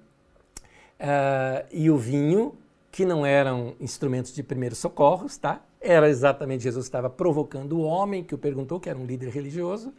uh, 0.99 1.65
e 1.71 1.89
o 1.89 1.97
vinho, 1.97 2.55
que 2.91 3.05
não 3.05 3.25
eram 3.25 3.75
instrumentos 3.79 4.33
de 4.33 4.41
primeiros 4.43 4.79
socorros, 4.79 5.37
tá? 5.37 5.61
Era 5.79 6.09
exatamente 6.09 6.63
Jesus 6.63 6.85
estava 6.85 7.09
provocando 7.09 7.77
o 7.77 7.81
homem 7.81 8.23
que 8.23 8.33
o 8.33 8.37
perguntou, 8.37 8.79
que 8.79 8.89
era 8.89 8.97
um 8.97 9.05
líder 9.05 9.29
religioso. 9.29 9.93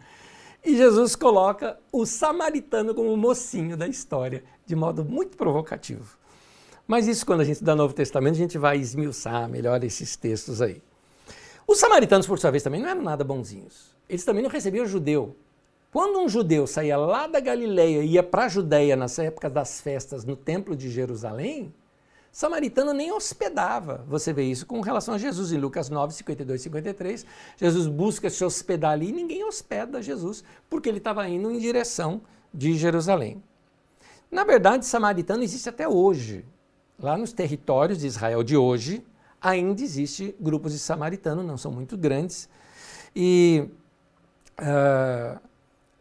E 0.64 0.76
Jesus 0.76 1.14
coloca 1.14 1.78
o 1.92 2.04
samaritano 2.04 2.94
como 2.94 3.12
o 3.12 3.16
mocinho 3.16 3.76
da 3.76 3.86
história, 3.86 4.42
de 4.66 4.74
modo 4.74 5.04
muito 5.04 5.36
provocativo. 5.36 6.18
Mas 6.86 7.06
isso, 7.06 7.24
quando 7.24 7.42
a 7.42 7.44
gente 7.44 7.62
dá 7.62 7.76
Novo 7.76 7.94
Testamento, 7.94 8.34
a 8.34 8.38
gente 8.38 8.58
vai 8.58 8.78
esmiuçar 8.78 9.48
melhor 9.48 9.84
esses 9.84 10.16
textos 10.16 10.60
aí. 10.60 10.82
Os 11.68 11.78
samaritanos, 11.78 12.26
por 12.26 12.38
sua 12.38 12.50
vez, 12.50 12.62
também 12.62 12.80
não 12.80 12.88
eram 12.88 13.02
nada 13.02 13.22
bonzinhos. 13.22 13.94
Eles 14.08 14.24
também 14.24 14.42
não 14.42 14.48
recebiam 14.48 14.86
judeu. 14.86 15.36
Quando 15.92 16.18
um 16.18 16.26
judeu 16.26 16.66
saía 16.66 16.96
lá 16.96 17.26
da 17.26 17.40
Galileia 17.40 18.02
e 18.02 18.12
ia 18.12 18.22
para 18.22 18.46
a 18.46 18.48
Judéia 18.48 18.96
nas 18.96 19.18
épocas 19.18 19.52
das 19.52 19.78
festas 19.78 20.24
no 20.24 20.34
Templo 20.34 20.74
de 20.74 20.88
Jerusalém, 20.88 21.74
samaritano 22.32 22.94
nem 22.94 23.12
hospedava. 23.12 24.02
Você 24.08 24.32
vê 24.32 24.44
isso 24.44 24.64
com 24.64 24.80
relação 24.80 25.12
a 25.12 25.18
Jesus 25.18 25.52
em 25.52 25.58
Lucas 25.58 25.90
9, 25.90 26.14
52 26.14 26.58
e 26.58 26.64
53. 26.64 27.26
Jesus 27.58 27.86
busca 27.86 28.30
se 28.30 28.42
hospedar 28.42 28.92
ali 28.92 29.10
e 29.10 29.12
ninguém 29.12 29.44
hospeda 29.44 30.00
Jesus, 30.00 30.42
porque 30.70 30.88
ele 30.88 30.98
estava 30.98 31.28
indo 31.28 31.50
em 31.50 31.58
direção 31.58 32.22
de 32.52 32.78
Jerusalém. 32.78 33.42
Na 34.30 34.42
verdade, 34.42 34.86
samaritano 34.86 35.42
existe 35.42 35.68
até 35.68 35.86
hoje. 35.86 36.46
Lá 36.98 37.18
nos 37.18 37.30
territórios 37.30 37.98
de 37.98 38.06
Israel 38.06 38.42
de 38.42 38.56
hoje, 38.56 39.04
ainda 39.40 39.82
existe 39.82 40.34
grupos 40.40 40.72
de 40.72 40.78
samaritanos, 40.78 41.44
não 41.44 41.56
são 41.56 41.70
muito 41.70 41.96
grandes. 41.96 42.48
E 43.14 43.68
uh, 44.60 45.40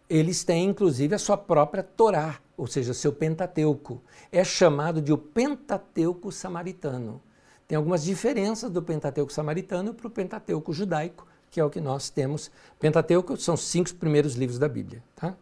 eles 0.09 0.43
têm, 0.43 0.69
inclusive, 0.69 1.15
a 1.15 1.19
sua 1.19 1.37
própria 1.37 1.83
Torá, 1.83 2.39
ou 2.55 2.67
seja, 2.67 2.93
seu 2.93 3.11
Pentateuco. 3.13 4.01
É 4.31 4.43
chamado 4.43 5.01
de 5.01 5.11
o 5.11 5.17
Pentateuco 5.17 6.31
samaritano. 6.31 7.21
Tem 7.67 7.75
algumas 7.75 8.03
diferenças 8.03 8.71
do 8.71 8.81
Pentateuco 8.81 9.31
samaritano 9.31 9.93
para 9.93 10.07
o 10.07 10.09
Pentateuco 10.09 10.71
judaico, 10.73 11.27
que 11.51 11.59
é 11.59 11.65
o 11.65 11.69
que 11.69 11.81
nós 11.81 12.09
temos. 12.09 12.49
Pentateuco 12.79 13.35
são 13.37 13.55
os 13.55 13.61
cinco 13.61 13.93
primeiros 13.95 14.35
livros 14.35 14.57
da 14.57 14.69
Bíblia. 14.69 15.03
Tá? 15.15 15.35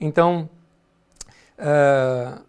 Então, 0.00 0.50
uh, 1.58 2.42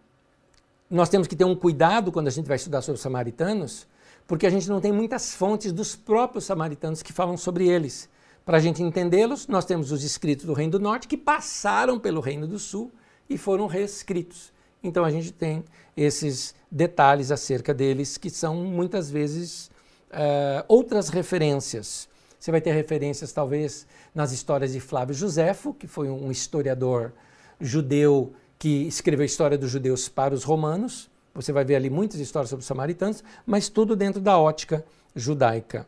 nós 0.90 1.10
temos 1.10 1.28
que 1.28 1.36
ter 1.36 1.46
um 1.46 1.56
cuidado 1.56 2.12
quando 2.12 2.28
a 2.28 2.32
gente 2.32 2.48
vai 2.48 2.56
estudar 2.56 2.82
sobre 2.82 2.96
os 2.96 3.02
samaritanos, 3.02 3.88
porque 4.28 4.48
a 4.48 4.50
gente 4.50 4.70
não 4.70 4.80
tem 4.80 4.92
muitas 4.92 5.34
fontes 5.34 5.72
dos 5.72 5.96
próprios 5.96 6.46
samaritanos 6.46 7.02
que 7.02 7.14
falam 7.14 7.38
sobre 7.38 7.68
eles. 7.68 8.10
Para 8.46 8.58
a 8.58 8.60
gente 8.60 8.84
entendê-los, 8.84 9.48
nós 9.48 9.66
temos 9.66 9.92
os 9.92 10.04
escritos 10.04 10.46
do 10.46 10.54
Reino 10.54 10.74
do 10.74 10.80
Norte 10.80 11.08
que 11.08 11.18
passaram 11.18 12.00
pelo 12.00 12.20
Reino 12.20 12.48
do 12.48 12.60
Sul 12.60 12.92
e 13.30 13.38
foram 13.38 13.68
reescritos. 13.68 14.52
Então 14.84 15.06
a 15.06 15.12
gente 15.12 15.32
tem 15.32 15.64
esses 15.96 16.54
detalhes 16.70 17.32
acerca 17.32 17.74
deles 17.74 18.18
que 18.18 18.30
são 18.30 18.56
muitas 18.56 19.10
vezes 19.10 19.72
uh, 20.12 20.66
outras 20.68 21.10
referências. 21.10 22.10
Você 22.38 22.52
vai 22.52 22.60
ter 22.60 22.74
referências, 22.74 23.32
talvez, 23.32 23.88
nas 24.14 24.34
histórias 24.34 24.74
de 24.74 24.82
Flávio 24.82 25.16
Josefo, 25.16 25.74
que 25.74 25.88
foi 25.88 26.10
um 26.10 26.30
historiador 26.30 27.14
judeu 27.62 28.34
que 28.60 28.86
escreveu 28.88 29.24
a 29.24 29.26
história 29.26 29.58
dos 29.58 29.72
judeus 29.72 30.10
para 30.10 30.34
os 30.34 30.44
romanos. 30.44 31.10
Você 31.36 31.52
vai 31.52 31.66
ver 31.66 31.76
ali 31.76 31.90
muitas 31.90 32.20
histórias 32.20 32.50
sobre 32.50 32.62
os 32.62 32.68
samaritanos, 32.68 33.24
mas 33.46 33.68
tudo 33.70 33.96
dentro 33.96 34.22
da 34.22 34.38
ótica 34.38 34.86
judaica. 35.16 35.88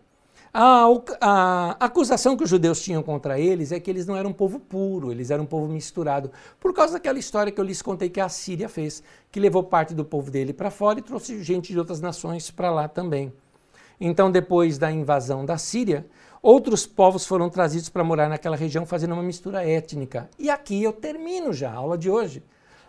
A, 0.58 0.86
a, 1.20 1.72
acusação 1.82 2.38
que 2.38 2.44
os 2.46 2.50
judeus 2.50 2.82
tinham 2.82 3.04
contra 3.04 3.38
eles 3.38 3.74
é 3.74 3.80
que 3.80 3.92
eles 3.92 4.08
não 4.08 4.16
eram 4.16 4.30
um 4.30 4.34
povo 4.34 4.58
puro, 4.58 5.12
eles 5.12 5.30
eram 5.30 5.44
um 5.44 5.48
povo 5.48 5.68
misturado, 5.68 6.32
por 6.62 6.74
causa 6.74 6.94
daquela 6.94 7.20
história 7.20 7.52
que 7.52 7.60
eu 7.60 7.66
lhes 7.66 7.82
contei 7.82 8.10
que 8.10 8.22
a 8.22 8.30
Síria 8.30 8.70
fez, 8.70 9.04
que 9.30 9.38
levou 9.38 9.64
parte 9.64 9.94
do 9.94 10.06
povo 10.06 10.32
dele 10.32 10.54
para 10.54 10.72
fora 10.72 10.98
e 10.98 11.02
trouxe 11.02 11.44
gente 11.44 11.74
de 11.74 11.78
outras 11.78 12.00
nações 12.00 12.50
para 12.50 12.72
lá 12.72 12.88
também. 12.88 13.34
Então, 14.00 14.32
depois 14.32 14.78
da 14.78 14.90
invasão 14.90 15.46
da 15.46 15.58
Síria, 15.58 16.06
outros 16.42 16.86
povos 16.86 17.26
foram 17.26 17.50
trazidos 17.50 17.90
para 17.90 18.04
morar 18.04 18.30
naquela 18.30 18.56
região, 18.56 18.86
fazendo 18.86 19.14
uma 19.14 19.24
mistura 19.24 19.68
étnica. 19.68 20.30
E 20.40 20.50
aqui 20.50 20.82
eu 20.82 20.94
termino 20.94 21.52
já 21.52 21.70
a 21.70 21.76
aula 21.76 21.98
de 21.98 22.10
hoje, 22.10 22.42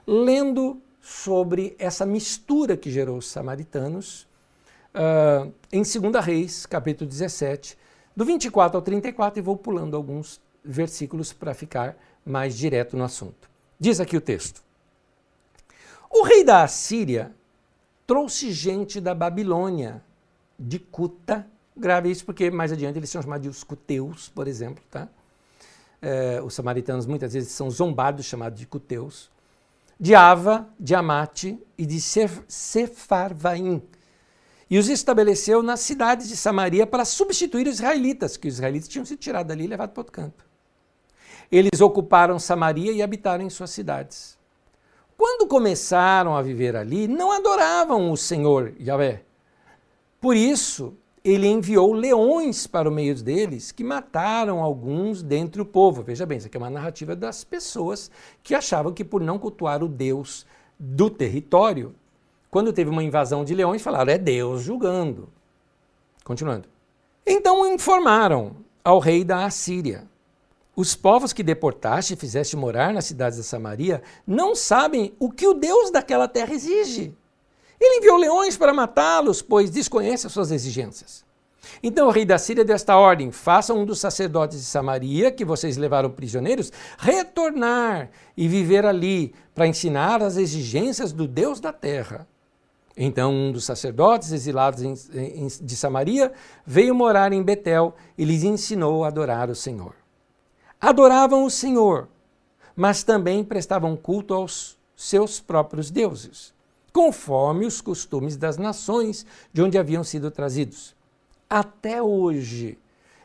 lendo 0.06 0.80
sobre 1.06 1.76
essa 1.78 2.04
mistura 2.04 2.76
que 2.76 2.90
gerou 2.90 3.18
os 3.18 3.28
samaritanos 3.28 4.26
uh, 4.92 5.52
em 5.72 5.82
2 5.82 6.24
Reis, 6.24 6.66
capítulo 6.66 7.08
17, 7.08 7.78
do 8.16 8.24
24 8.24 8.76
ao 8.76 8.82
34, 8.82 9.38
e 9.38 9.42
vou 9.42 9.56
pulando 9.56 9.96
alguns 9.96 10.40
versículos 10.64 11.32
para 11.32 11.54
ficar 11.54 11.96
mais 12.24 12.58
direto 12.58 12.96
no 12.96 13.04
assunto. 13.04 13.48
Diz 13.78 14.00
aqui 14.00 14.16
o 14.16 14.20
texto: 14.20 14.64
O 16.10 16.24
rei 16.24 16.42
da 16.42 16.64
Assíria 16.64 17.30
trouxe 18.04 18.50
gente 18.50 19.00
da 19.00 19.14
Babilônia, 19.14 20.02
de 20.58 20.80
Cuta, 20.80 21.46
grave 21.76 22.10
isso 22.10 22.24
porque 22.24 22.50
mais 22.50 22.72
adiante 22.72 22.98
eles 22.98 23.10
são 23.10 23.22
chamados 23.22 23.44
de 23.44 23.48
os 23.48 23.62
cuteus, 23.62 24.28
por 24.30 24.48
exemplo, 24.48 24.82
tá? 24.90 25.08
É, 26.02 26.42
os 26.42 26.52
samaritanos 26.52 27.06
muitas 27.06 27.32
vezes 27.32 27.52
são 27.52 27.70
zombados, 27.70 28.26
chamados 28.26 28.58
de 28.58 28.66
cuteus, 28.66 29.30
de 29.98 30.14
Ava, 30.14 30.68
de 30.78 30.94
Amate 30.94 31.58
e 31.76 31.86
de 31.86 32.00
Sefarvaim, 32.00 33.82
e 34.68 34.78
os 34.78 34.88
estabeleceu 34.88 35.62
nas 35.62 35.80
cidades 35.80 36.28
de 36.28 36.36
Samaria 36.36 36.86
para 36.86 37.04
substituir 37.04 37.66
os 37.68 37.76
israelitas, 37.76 38.36
que 38.36 38.48
os 38.48 38.54
israelitas 38.54 38.88
tinham 38.88 39.04
sido 39.04 39.18
tirados 39.18 39.48
dali 39.48 39.64
e 39.64 39.68
levados 39.68 39.94
para 39.94 40.00
outro 40.00 40.12
canto. 40.12 40.44
Eles 41.50 41.80
ocuparam 41.80 42.38
Samaria 42.38 42.92
e 42.92 43.00
habitaram 43.00 43.44
em 43.44 43.50
suas 43.50 43.70
cidades. 43.70 44.36
Quando 45.16 45.46
começaram 45.46 46.36
a 46.36 46.42
viver 46.42 46.76
ali, 46.76 47.08
não 47.08 47.30
adoravam 47.30 48.10
o 48.10 48.16
Senhor 48.16 48.74
Yahvé. 48.80 49.22
Por 50.20 50.36
isso, 50.36 50.98
ele 51.28 51.48
enviou 51.48 51.92
leões 51.92 52.68
para 52.68 52.88
o 52.88 52.92
meio 52.92 53.12
deles, 53.16 53.72
que 53.72 53.82
mataram 53.82 54.62
alguns 54.62 55.24
dentre 55.24 55.60
o 55.60 55.66
povo. 55.66 56.02
Veja 56.02 56.24
bem, 56.24 56.38
isso 56.38 56.46
aqui 56.46 56.56
é 56.56 56.60
uma 56.60 56.70
narrativa 56.70 57.16
das 57.16 57.42
pessoas 57.42 58.10
que 58.44 58.54
achavam 58.54 58.92
que 58.92 59.04
por 59.04 59.20
não 59.20 59.36
cultuar 59.36 59.82
o 59.82 59.88
Deus 59.88 60.46
do 60.78 61.10
território, 61.10 61.94
quando 62.48 62.72
teve 62.72 62.90
uma 62.90 63.02
invasão 63.02 63.44
de 63.44 63.56
leões, 63.56 63.82
falaram: 63.82 64.12
é 64.12 64.18
Deus 64.18 64.62
julgando. 64.62 65.28
Continuando. 66.22 66.68
Então 67.26 67.66
informaram 67.66 68.54
ao 68.84 69.00
rei 69.00 69.24
da 69.24 69.44
Assíria: 69.44 70.04
Os 70.76 70.94
povos 70.94 71.32
que 71.32 71.42
deportaste 71.42 72.14
e 72.14 72.16
fizeste 72.16 72.56
morar 72.56 72.94
nas 72.94 73.06
cidades 73.06 73.36
da 73.36 73.44
Samaria 73.44 74.00
não 74.24 74.54
sabem 74.54 75.12
o 75.18 75.28
que 75.28 75.48
o 75.48 75.54
Deus 75.54 75.90
daquela 75.90 76.28
terra 76.28 76.54
exige. 76.54 77.12
Ele 77.80 77.98
enviou 77.98 78.16
leões 78.16 78.56
para 78.56 78.72
matá-los, 78.72 79.42
pois 79.42 79.70
desconhece 79.70 80.26
as 80.26 80.32
suas 80.32 80.50
exigências. 80.50 81.24
Então 81.82 82.08
o 82.08 82.10
rei 82.10 82.24
da 82.24 82.38
Síria 82.38 82.64
deu 82.64 82.74
esta 82.74 82.96
ordem: 82.96 83.30
façam 83.30 83.78
um 83.80 83.84
dos 83.84 84.00
sacerdotes 84.00 84.58
de 84.58 84.64
Samaria, 84.64 85.30
que 85.30 85.44
vocês 85.44 85.76
levaram 85.76 86.10
prisioneiros, 86.10 86.72
retornar 86.98 88.10
e 88.36 88.48
viver 88.48 88.86
ali, 88.86 89.34
para 89.54 89.66
ensinar 89.66 90.22
as 90.22 90.36
exigências 90.36 91.12
do 91.12 91.26
Deus 91.26 91.60
da 91.60 91.72
terra. 91.72 92.26
Então, 92.96 93.30
um 93.30 93.52
dos 93.52 93.64
sacerdotes 93.64 94.32
exilados 94.32 94.82
de 95.60 95.76
Samaria 95.76 96.32
veio 96.64 96.94
morar 96.94 97.30
em 97.30 97.42
Betel 97.42 97.94
e 98.16 98.24
lhes 98.24 98.42
ensinou 98.42 99.04
a 99.04 99.08
adorar 99.08 99.50
o 99.50 99.54
Senhor. 99.54 99.94
Adoravam 100.80 101.44
o 101.44 101.50
Senhor, 101.50 102.08
mas 102.74 103.02
também 103.02 103.44
prestavam 103.44 103.96
culto 103.96 104.32
aos 104.32 104.78
seus 104.94 105.40
próprios 105.40 105.90
deuses, 105.90 106.54
conforme 106.96 107.66
os 107.66 107.82
costumes 107.82 108.38
das 108.38 108.56
nações 108.56 109.26
de 109.52 109.60
onde 109.60 109.76
haviam 109.76 110.02
sido 110.02 110.30
trazidos. 110.30 110.96
Até 111.46 112.02
hoje, 112.02 112.78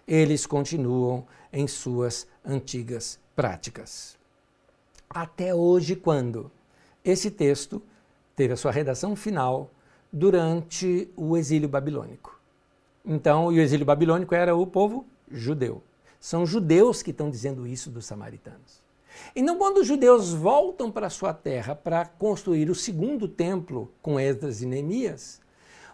eles 0.06 0.45
continuam 0.45 1.26
em 1.53 1.65
suas 1.69 2.27
antigas 2.43 3.18
práticas. 3.34 4.18
Até 5.10 5.56
hoje, 5.56 5.95
quando? 5.95 6.52
Esse 7.02 7.31
texto 7.31 7.81
teve 8.35 8.52
a 8.52 8.57
sua 8.57 8.73
redação 8.73 9.15
final 9.15 9.72
durante 10.11 11.10
o 11.15 11.38
exílio 11.38 11.69
babilônico. 11.69 12.38
Então, 13.06 13.45
o 13.45 13.53
exílio 13.53 13.85
babilônico 13.85 14.35
era 14.35 14.53
o 14.53 14.68
povo 14.68 15.06
judeu. 15.31 15.81
São 16.19 16.45
judeus 16.45 17.02
que 17.02 17.11
estão 17.11 17.30
dizendo 17.30 17.65
isso 17.65 17.89
dos 17.89 18.06
samaritanos. 18.06 18.80
Então, 19.35 19.57
quando 19.57 19.77
os 19.77 19.88
judeus 19.88 20.34
voltam 20.34 20.91
para 20.91 21.10
sua 21.10 21.34
terra 21.34 21.76
para 21.76 22.06
construir 22.06 22.69
o 22.69 22.76
segundo 22.76 23.27
templo 23.27 23.91
com 24.02 24.19
Esdras 24.19 24.61
e 24.61 24.65
Neemias, 24.65 25.41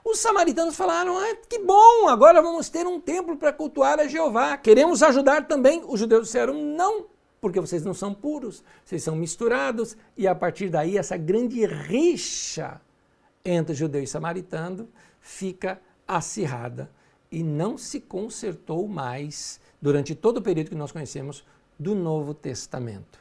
Os 0.10 0.20
samaritanos 0.20 0.78
falaram: 0.78 1.18
ah, 1.18 1.36
que 1.49 1.60
bom, 1.60 2.08
agora 2.08 2.41
vamos 2.41 2.70
ter 2.70 2.88
um 2.88 2.98
templo 2.98 3.36
para 3.36 3.52
cultuar 3.52 3.99
a 3.99 4.08
Jeová. 4.08 4.56
Queremos 4.56 5.04
ajudar 5.04 5.45
também. 5.48 5.84
Os 5.86 5.99
judeus 5.99 6.28
disseram: 6.28 6.54
não, 6.54 7.08
porque 7.41 7.60
vocês 7.60 7.84
não 7.84 7.94
são 7.94 8.14
puros, 8.14 8.64
vocês 8.86 9.04
são 9.04 9.18
misturados. 9.18 9.98
E 10.16 10.26
a 10.26 10.34
partir 10.34 10.70
daí, 10.70 10.98
essa 10.98 11.18
grande 11.18 11.66
rixa 11.66 12.80
entre 13.44 13.76
judeu 13.76 14.02
e 14.02 14.08
samaritano 14.08 14.88
fica 15.20 15.78
acirrada 16.08 16.90
e 17.30 17.44
não 17.44 17.78
se 17.78 17.99
consertou 17.99 18.88
mais 18.88 19.60
durante 19.82 20.16
todo 20.16 20.38
o 20.38 20.41
período 20.41 20.70
que 20.70 20.76
nós 20.76 20.94
conhecemos 20.94 21.44
do 21.80 21.95
Novo 21.95 22.34
Testamento. 22.34 23.20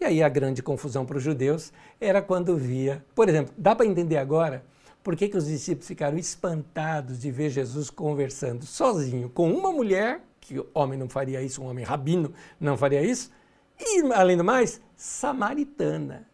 E 0.00 0.04
aí 0.04 0.22
a 0.22 0.28
grande 0.28 0.62
confusão 0.62 1.04
para 1.04 1.18
os 1.18 1.22
judeus 1.22 1.72
era 2.00 2.22
quando 2.22 2.56
via, 2.56 3.04
por 3.14 3.28
exemplo, 3.28 3.52
dá 3.56 3.74
para 3.74 3.86
entender 3.86 4.16
agora 4.16 4.64
por 5.02 5.16
que, 5.16 5.28
que 5.28 5.36
os 5.36 5.46
discípulos 5.46 5.88
ficaram 5.88 6.16
espantados 6.18 7.18
de 7.18 7.30
ver 7.30 7.50
Jesus 7.50 7.90
conversando 7.90 8.64
sozinho 8.64 9.28
com 9.30 9.50
uma 9.52 9.72
mulher, 9.72 10.20
que 10.40 10.64
homem 10.72 10.98
não 10.98 11.08
faria 11.08 11.42
isso, 11.42 11.62
um 11.62 11.66
homem 11.66 11.84
rabino 11.84 12.32
não 12.60 12.76
faria 12.76 13.02
isso, 13.02 13.30
e 13.78 14.02
além 14.12 14.36
do 14.36 14.44
mais, 14.44 14.80
samaritana. 14.96 16.28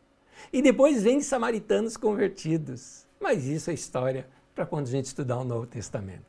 E 0.52 0.60
depois 0.60 1.02
vem 1.02 1.20
samaritanos 1.20 1.96
convertidos. 1.96 3.06
Mas 3.20 3.46
isso 3.46 3.70
é 3.70 3.74
história 3.74 4.26
para 4.54 4.66
quando 4.66 4.86
a 4.86 4.90
gente 4.90 5.06
estudar 5.06 5.38
o 5.38 5.44
Novo 5.44 5.66
Testamento. 5.66 6.24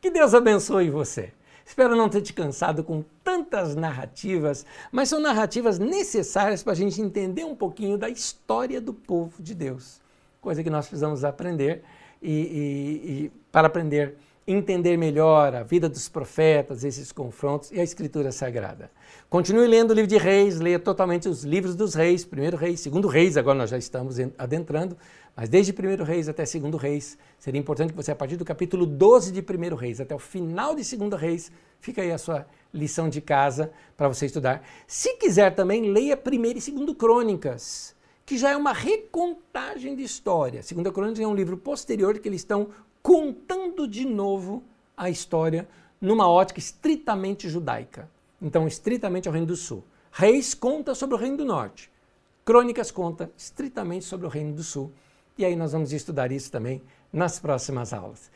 Que 0.00 0.10
Deus 0.10 0.34
abençoe 0.34 0.90
você. 0.90 1.32
Espero 1.70 1.94
não 1.94 2.08
ter 2.08 2.20
te 2.20 2.32
cansado 2.32 2.82
com 2.82 3.04
tantas 3.22 3.76
narrativas, 3.76 4.66
mas 4.90 5.08
são 5.08 5.20
narrativas 5.20 5.78
necessárias 5.78 6.64
para 6.64 6.72
a 6.72 6.76
gente 6.76 7.00
entender 7.00 7.44
um 7.44 7.54
pouquinho 7.54 7.96
da 7.96 8.08
história 8.08 8.80
do 8.80 8.92
povo 8.92 9.40
de 9.40 9.54
Deus. 9.54 10.00
Coisa 10.40 10.64
que 10.64 10.68
nós 10.68 10.88
precisamos 10.88 11.22
aprender 11.22 11.84
e, 12.20 12.32
e, 12.32 13.10
e 13.12 13.32
para 13.52 13.68
aprender 13.68 14.16
entender 14.48 14.96
melhor 14.96 15.54
a 15.54 15.62
vida 15.62 15.88
dos 15.88 16.08
profetas, 16.08 16.82
esses 16.82 17.12
confrontos 17.12 17.70
e 17.70 17.78
a 17.78 17.84
Escritura 17.84 18.32
Sagrada. 18.32 18.90
Continue 19.28 19.68
lendo 19.68 19.92
o 19.92 19.94
livro 19.94 20.08
de 20.08 20.18
Reis, 20.18 20.58
leia 20.58 20.80
totalmente 20.80 21.28
os 21.28 21.44
livros 21.44 21.76
dos 21.76 21.94
reis, 21.94 22.24
primeiro 22.24 22.56
reis, 22.56 22.80
segundo 22.80 23.06
reis, 23.06 23.36
agora 23.36 23.56
nós 23.56 23.70
já 23.70 23.78
estamos 23.78 24.16
adentrando, 24.36 24.96
mas 25.36 25.48
desde 25.48 25.72
primeiro 25.72 26.04
reis 26.04 26.28
até 26.28 26.44
segundo 26.44 26.76
reis, 26.76 27.16
seria 27.38 27.60
importante 27.60 27.90
que 27.90 27.96
você, 27.96 28.10
a 28.10 28.16
partir 28.16 28.36
do 28.36 28.44
capítulo 28.44 28.84
12 28.84 29.32
de 29.32 29.42
primeiro 29.42 29.76
reis 29.76 30.00
até 30.00 30.14
o 30.14 30.18
final 30.18 30.74
de 30.74 30.84
segundo 30.84 31.16
reis, 31.16 31.50
fica 31.80 32.02
aí 32.02 32.12
a 32.12 32.18
sua 32.18 32.46
lição 32.72 33.08
de 33.08 33.20
casa 33.20 33.72
para 33.96 34.08
você 34.08 34.26
estudar. 34.26 34.62
Se 34.86 35.16
quiser 35.16 35.54
também, 35.54 35.90
leia 35.90 36.16
primeiro 36.16 36.58
e 36.58 36.62
segundo 36.62 36.94
crônicas, 36.94 37.94
que 38.24 38.38
já 38.38 38.50
é 38.50 38.56
uma 38.56 38.72
recontagem 38.72 39.96
de 39.96 40.04
história. 40.04 40.62
Segunda 40.62 40.92
Crônicas 40.92 41.18
é 41.18 41.26
um 41.26 41.34
livro 41.34 41.56
posterior 41.56 42.18
que 42.18 42.28
eles 42.28 42.42
estão 42.42 42.68
contando 43.02 43.88
de 43.88 44.04
novo 44.04 44.62
a 44.96 45.10
história 45.10 45.68
numa 46.00 46.28
ótica 46.28 46.60
estritamente 46.60 47.48
judaica. 47.48 48.08
Então, 48.40 48.66
estritamente 48.66 49.26
ao 49.26 49.32
Reino 49.32 49.48
do 49.48 49.56
Sul. 49.56 49.82
Reis 50.12 50.54
conta 50.54 50.94
sobre 50.94 51.16
o 51.16 51.18
Reino 51.18 51.38
do 51.38 51.44
Norte. 51.44 51.90
Crônicas 52.44 52.90
conta 52.90 53.30
estritamente 53.36 54.04
sobre 54.04 54.26
o 54.26 54.30
Reino 54.30 54.54
do 54.54 54.62
Sul. 54.62 54.92
E 55.40 55.44
aí 55.46 55.56
nós 55.56 55.72
vamos 55.72 55.90
estudar 55.90 56.30
isso 56.30 56.52
também 56.52 56.82
nas 57.10 57.38
próximas 57.38 57.94
aulas. 57.94 58.30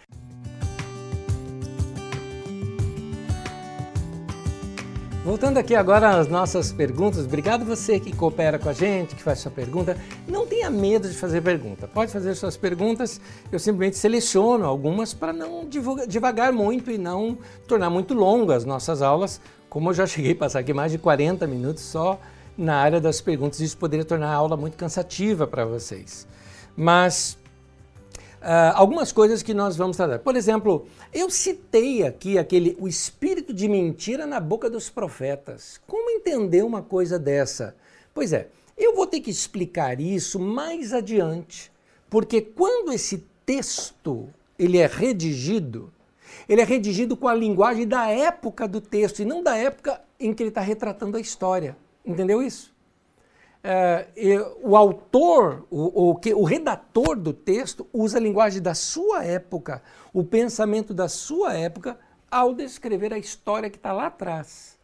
Voltando 5.23 5.59
aqui 5.59 5.75
agora 5.75 6.19
às 6.19 6.29
nossas 6.29 6.73
perguntas, 6.73 7.27
obrigado 7.27 7.63
você 7.63 8.01
que 8.01 8.17
coopera 8.17 8.59
com 8.59 8.71
a 8.71 8.73
gente, 8.73 9.15
que 9.15 9.23
faz 9.23 9.41
sua 9.41 9.51
pergunta. 9.51 9.99
Não 10.27 10.47
tenha 10.47 10.71
medo 10.71 11.07
de 11.07 11.15
fazer 11.15 11.43
pergunta. 11.43 11.87
Pode 11.87 12.11
fazer 12.11 12.35
suas 12.37 12.57
perguntas, 12.57 13.21
eu 13.53 13.59
simplesmente 13.59 13.99
seleciono 13.99 14.65
algumas 14.65 15.13
para 15.13 15.35
não 15.35 15.69
devagar 16.09 16.55
muito 16.55 16.91
e 16.91 16.97
não 16.97 17.37
tornar 17.69 17.91
muito 17.91 18.15
longas 18.15 18.63
as 18.63 18.65
nossas 18.65 19.03
aulas, 19.03 19.43
como 19.69 19.91
eu 19.91 19.95
já 19.95 20.07
cheguei 20.09 20.33
a 20.33 20.37
passar 20.37 20.61
aqui 20.61 20.73
mais 20.73 20.91
de 20.91 20.97
40 20.97 21.47
minutos 21.47 21.83
só 21.83 22.19
na 22.57 22.77
área 22.77 22.99
das 22.99 23.21
perguntas, 23.21 23.61
isso 23.61 23.77
poderia 23.77 24.07
tornar 24.07 24.33
a 24.33 24.35
aula 24.35 24.57
muito 24.57 24.75
cansativa 24.79 25.47
para 25.47 25.67
vocês. 25.67 26.27
Mas 26.77 27.39
Uh, 28.45 28.77
algumas 28.77 29.11
coisas 29.11 29.43
que 29.43 29.55
nós 29.55 29.75
vamos 29.75 29.97
tratar. 29.97 30.19
Por 30.19 30.37
exemplo, 30.37 30.87
eu 31.15 31.31
citei 31.31 32.07
aqui 32.07 32.37
aquele 32.37 32.77
o 32.79 32.87
espírito 32.87 33.55
de 33.55 33.67
mentira 33.67 34.27
na 34.27 34.39
boca 34.39 34.69
dos 34.69 34.91
profetas. 34.91 35.81
Como 35.87 36.11
entender 36.11 36.63
uma 36.63 36.83
coisa 36.83 37.19
dessa? 37.19 37.75
Pois 38.13 38.35
é, 38.35 38.49
eu 38.77 38.95
vou 38.95 39.07
ter 39.07 39.21
que 39.21 39.31
explicar 39.31 39.99
isso 39.99 40.39
mais 40.39 40.93
adiante, 40.93 41.73
porque 42.11 42.43
quando 42.43 42.93
esse 42.93 43.25
texto 43.47 44.29
ele 44.59 44.77
é 44.77 44.87
redigido, 44.87 45.91
ele 46.47 46.61
é 46.61 46.65
redigido 46.65 47.17
com 47.17 47.29
a 47.29 47.35
linguagem 47.35 47.89
da 47.89 48.11
época 48.11 48.69
do 48.69 48.79
texto 48.79 49.21
e 49.21 49.25
não 49.25 49.43
da 49.43 49.57
época 49.57 50.03
em 50.21 50.35
que 50.35 50.43
ele 50.43 50.51
está 50.51 50.61
retratando 50.61 51.17
a 51.17 51.21
história. 51.21 51.79
Entendeu 52.05 52.43
isso? 52.43 52.74
É, 53.65 54.07
o 54.63 54.77
autor, 54.77 55.67
o, 55.71 56.11
o, 56.13 56.21
o 56.37 56.45
redator 56.45 57.17
do 57.17 57.33
texto 57.33 57.87
usa 57.95 58.19
a 58.19 58.21
linguagem 58.21 58.61
da 58.61 58.75
sua 58.75 59.25
época, 59.25 59.83
o 60.13 60.23
pensamento 60.23 60.93
da 60.93 61.09
sua 61.09 61.55
época, 61.55 61.99
ao 62.31 62.53
descrever 62.53 63.15
a 63.15 63.19
história 63.19 63.71
que 63.71 63.79
está 63.79 63.91
lá 63.91 64.07
atrás. 64.09 64.79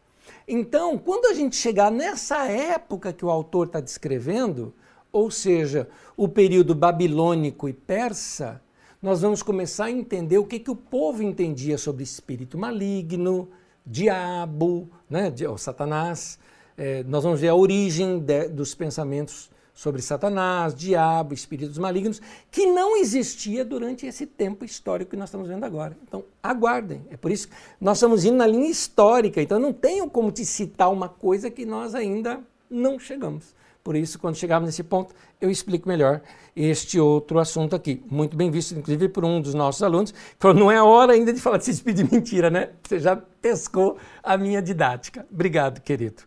Então, 0.47 0.97
quando 0.97 1.27
a 1.27 1.33
gente 1.33 1.55
chegar 1.55 1.91
nessa 1.91 2.47
época 2.47 3.13
que 3.13 3.23
o 3.23 3.29
autor 3.29 3.67
está 3.67 3.79
descrevendo, 3.79 4.73
ou 5.11 5.29
seja, 5.29 5.87
o 6.17 6.27
período 6.27 6.73
babilônico 6.73 7.69
e 7.69 7.73
persa, 7.73 8.61
nós 8.99 9.21
vamos 9.21 9.43
começar 9.43 9.85
a 9.85 9.91
entender 9.91 10.39
o 10.39 10.45
que, 10.45 10.59
que 10.59 10.71
o 10.71 10.75
povo 10.75 11.21
entendia 11.21 11.77
sobre 11.77 12.03
espírito 12.03 12.57
maligno, 12.57 13.49
diabo, 13.85 14.89
né, 15.09 15.31
Satanás, 15.57 16.39
é, 16.77 17.03
nós 17.03 17.23
vamos 17.23 17.39
ver 17.39 17.49
a 17.49 17.55
origem 17.55 18.19
de, 18.19 18.47
dos 18.49 18.73
pensamentos 18.75 19.49
sobre 19.73 20.01
Satanás, 20.01 20.75
diabo, 20.75 21.33
espíritos 21.33 21.77
malignos, 21.77 22.21
que 22.51 22.65
não 22.67 22.97
existia 22.97 23.65
durante 23.65 24.05
esse 24.05 24.25
tempo 24.25 24.63
histórico 24.63 25.11
que 25.11 25.17
nós 25.17 25.29
estamos 25.29 25.47
vendo 25.47 25.63
agora. 25.63 25.97
Então, 26.07 26.23
aguardem. 26.43 27.01
É 27.09 27.17
por 27.17 27.31
isso 27.31 27.47
que 27.47 27.55
nós 27.79 27.97
estamos 27.97 28.25
indo 28.25 28.37
na 28.37 28.45
linha 28.45 28.69
histórica, 28.69 29.41
então 29.41 29.59
não 29.59 29.73
tenho 29.73 30.09
como 30.09 30.31
te 30.31 30.45
citar 30.45 30.91
uma 30.91 31.09
coisa 31.09 31.49
que 31.49 31.65
nós 31.65 31.95
ainda 31.95 32.39
não 32.69 32.99
chegamos. 32.99 33.55
Por 33.83 33.95
isso, 33.95 34.19
quando 34.19 34.35
chegarmos 34.35 34.67
nesse 34.67 34.83
ponto, 34.83 35.15
eu 35.39 35.49
explico 35.49 35.87
melhor 35.87 36.21
este 36.55 36.99
outro 36.99 37.39
assunto 37.39 37.75
aqui. 37.75 38.03
Muito 38.09 38.37
bem 38.37 38.51
visto, 38.51 38.75
inclusive, 38.75 39.09
por 39.09 39.25
um 39.25 39.41
dos 39.41 39.55
nossos 39.55 39.81
alunos, 39.81 40.11
que 40.11 40.35
falou: 40.37 40.55
não 40.55 40.71
é 40.71 40.81
hora 40.81 41.13
ainda 41.13 41.33
de 41.33 41.41
falar 41.41 41.57
desse 41.57 41.71
espírito 41.71 42.03
de 42.03 42.13
mentira, 42.13 42.51
né? 42.51 42.69
Você 42.83 42.99
já 42.99 43.15
pescou 43.15 43.97
a 44.21 44.37
minha 44.37 44.61
didática. 44.61 45.25
Obrigado, 45.31 45.81
querido. 45.81 46.21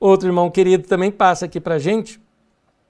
Outro 0.00 0.28
irmão 0.28 0.50
querido 0.50 0.86
também 0.86 1.10
passa 1.10 1.46
aqui 1.46 1.60
para 1.60 1.74
a 1.74 1.78
gente, 1.78 2.18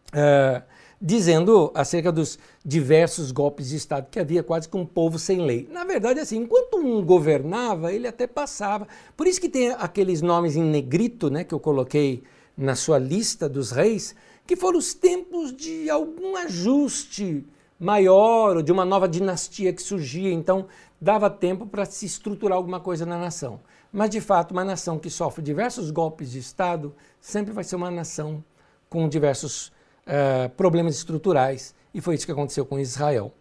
uh, 0.08 0.62
dizendo 1.00 1.70
acerca 1.74 2.12
dos 2.12 2.38
diversos 2.64 3.30
golpes 3.30 3.70
de 3.70 3.76
Estado 3.76 4.08
que 4.10 4.20
havia 4.20 4.42
quase 4.42 4.68
que 4.68 4.76
um 4.76 4.84
povo 4.84 5.18
sem 5.18 5.40
lei. 5.40 5.66
Na 5.70 5.84
verdade, 5.84 6.20
assim, 6.20 6.38
enquanto 6.38 6.76
um 6.76 7.02
governava, 7.02 7.92
ele 7.92 8.06
até 8.06 8.26
passava. 8.26 8.86
Por 9.16 9.26
isso 9.26 9.40
que 9.40 9.48
tem 9.48 9.70
aqueles 9.70 10.20
nomes 10.20 10.54
em 10.54 10.62
negrito, 10.62 11.30
né, 11.30 11.44
que 11.44 11.54
eu 11.54 11.60
coloquei 11.60 12.22
na 12.56 12.74
sua 12.74 12.98
lista 12.98 13.48
dos 13.48 13.70
reis, 13.70 14.14
que 14.46 14.56
foram 14.56 14.78
os 14.78 14.92
tempos 14.92 15.54
de 15.54 15.88
algum 15.88 16.36
ajuste 16.36 17.46
maior 17.78 18.56
ou 18.56 18.62
de 18.62 18.72
uma 18.72 18.84
nova 18.84 19.08
dinastia 19.08 19.72
que 19.72 19.80
surgia. 19.80 20.32
Então, 20.32 20.66
dava 21.00 21.30
tempo 21.30 21.64
para 21.64 21.84
se 21.84 22.04
estruturar 22.04 22.58
alguma 22.58 22.80
coisa 22.80 23.06
na 23.06 23.18
nação. 23.18 23.60
Mas, 23.92 24.10
de 24.10 24.20
fato, 24.20 24.52
uma 24.52 24.64
nação 24.64 24.98
que 24.98 25.08
sofre 25.08 25.42
diversos 25.42 25.90
golpes 25.90 26.30
de 26.30 26.38
Estado 26.38 26.94
sempre 27.20 27.52
vai 27.52 27.64
ser 27.64 27.76
uma 27.76 27.90
nação 27.90 28.44
com 28.88 29.08
diversos 29.08 29.68
uh, 30.06 30.48
problemas 30.56 30.96
estruturais, 30.96 31.74
e 31.92 32.00
foi 32.00 32.14
isso 32.14 32.26
que 32.26 32.32
aconteceu 32.32 32.64
com 32.66 32.78
Israel. 32.78 33.32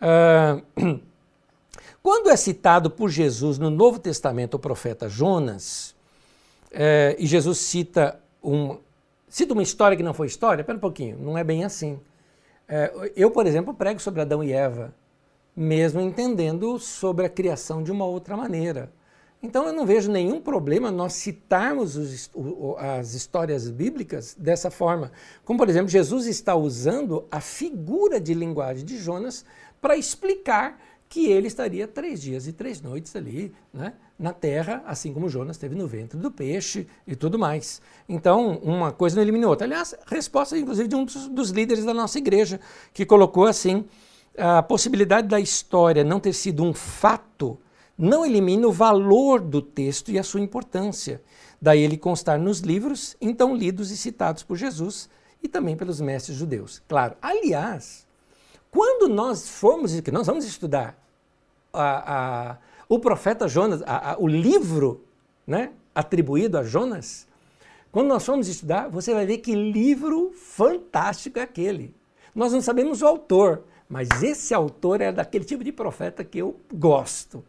Uh, 0.00 1.00
quando 2.02 2.30
é 2.30 2.36
citado 2.36 2.90
por 2.90 3.10
Jesus 3.10 3.58
no 3.58 3.70
Novo 3.70 3.98
Testamento 3.98 4.54
o 4.54 4.58
profeta 4.58 5.08
Jonas, 5.08 5.94
uh, 6.72 7.16
e 7.18 7.26
Jesus 7.26 7.58
cita, 7.58 8.20
um, 8.42 8.78
cita 9.28 9.52
uma 9.52 9.62
história 9.62 9.96
que 9.96 10.02
não 10.02 10.14
foi 10.14 10.26
história, 10.26 10.62
espera 10.62 10.76
um 10.76 10.80
pouquinho, 10.80 11.18
não 11.18 11.36
é 11.36 11.44
bem 11.44 11.64
assim. 11.64 11.98
eu, 13.14 13.30
por 13.30 13.46
exemplo, 13.46 13.74
prego 13.74 14.00
sobre 14.00 14.22
Adão 14.22 14.42
e 14.42 14.52
Eva, 14.52 14.94
mesmo 15.54 16.00
entendendo 16.00 16.78
sobre 16.78 17.26
a 17.26 17.28
criação 17.28 17.82
de 17.82 17.92
uma 17.92 18.06
outra 18.06 18.36
maneira. 18.36 18.90
Então 19.44 19.66
eu 19.66 19.74
não 19.74 19.84
vejo 19.84 20.10
nenhum 20.10 20.40
problema 20.40 20.90
nós 20.90 21.12
citarmos 21.12 21.96
os, 21.96 22.30
as 22.78 23.12
histórias 23.12 23.68
bíblicas 23.68 24.34
dessa 24.38 24.70
forma. 24.70 25.12
Como, 25.44 25.58
por 25.58 25.68
exemplo, 25.68 25.88
Jesus 25.88 26.26
está 26.26 26.56
usando 26.56 27.26
a 27.30 27.42
figura 27.42 28.18
de 28.18 28.32
linguagem 28.32 28.86
de 28.86 28.96
Jonas 28.96 29.44
para 29.82 29.98
explicar 29.98 30.80
que 31.10 31.26
ele 31.26 31.46
estaria 31.46 31.86
três 31.86 32.22
dias 32.22 32.46
e 32.46 32.54
três 32.54 32.80
noites 32.80 33.14
ali 33.14 33.52
né, 33.70 33.92
na 34.18 34.32
terra, 34.32 34.82
assim 34.86 35.12
como 35.12 35.28
Jonas 35.28 35.56
esteve 35.56 35.74
no 35.74 35.86
ventre 35.86 36.18
do 36.18 36.30
peixe 36.30 36.86
e 37.06 37.14
tudo 37.14 37.38
mais. 37.38 37.82
Então, 38.08 38.58
uma 38.62 38.92
coisa 38.92 39.16
não 39.16 39.22
elimina 39.22 39.46
outra. 39.46 39.66
Aliás, 39.66 39.94
resposta, 40.06 40.56
inclusive, 40.56 40.88
de 40.88 40.96
um 40.96 41.04
dos 41.04 41.50
líderes 41.50 41.84
da 41.84 41.92
nossa 41.92 42.16
igreja, 42.16 42.58
que 42.94 43.04
colocou 43.04 43.44
assim 43.44 43.84
a 44.38 44.62
possibilidade 44.62 45.28
da 45.28 45.38
história 45.38 46.02
não 46.02 46.18
ter 46.18 46.32
sido 46.32 46.64
um 46.64 46.72
fato 46.72 47.58
não 47.96 48.24
elimina 48.26 48.66
o 48.66 48.72
valor 48.72 49.40
do 49.40 49.62
texto 49.62 50.10
e 50.10 50.18
a 50.18 50.22
sua 50.22 50.40
importância. 50.40 51.22
Daí 51.60 51.80
ele 51.80 51.96
constar 51.96 52.38
nos 52.38 52.60
livros, 52.60 53.16
então 53.20 53.54
lidos 53.54 53.90
e 53.90 53.96
citados 53.96 54.42
por 54.42 54.56
Jesus 54.56 55.08
e 55.42 55.48
também 55.48 55.76
pelos 55.76 56.00
mestres 56.00 56.36
judeus. 56.36 56.82
Claro, 56.88 57.16
aliás, 57.22 58.06
quando 58.70 59.08
nós 59.08 59.48
formos, 59.48 59.98
que 60.00 60.10
nós 60.10 60.26
vamos 60.26 60.44
estudar 60.44 60.98
a, 61.72 62.50
a, 62.52 62.58
o 62.88 62.98
profeta 62.98 63.46
Jonas, 63.46 63.82
a, 63.86 64.16
o 64.18 64.26
livro 64.26 65.04
né, 65.46 65.72
atribuído 65.94 66.58
a 66.58 66.64
Jonas, 66.64 67.26
quando 67.92 68.08
nós 68.08 68.26
formos 68.26 68.48
estudar, 68.48 68.88
você 68.88 69.14
vai 69.14 69.24
ver 69.24 69.38
que 69.38 69.54
livro 69.54 70.32
fantástico 70.34 71.38
é 71.38 71.42
aquele. 71.42 71.94
Nós 72.34 72.52
não 72.52 72.60
sabemos 72.60 73.02
o 73.02 73.06
autor, 73.06 73.62
mas 73.88 74.08
esse 74.22 74.52
autor 74.52 75.00
é 75.00 75.12
daquele 75.12 75.44
tipo 75.44 75.62
de 75.62 75.70
profeta 75.70 76.24
que 76.24 76.38
eu 76.38 76.58
gosto. 76.72 77.44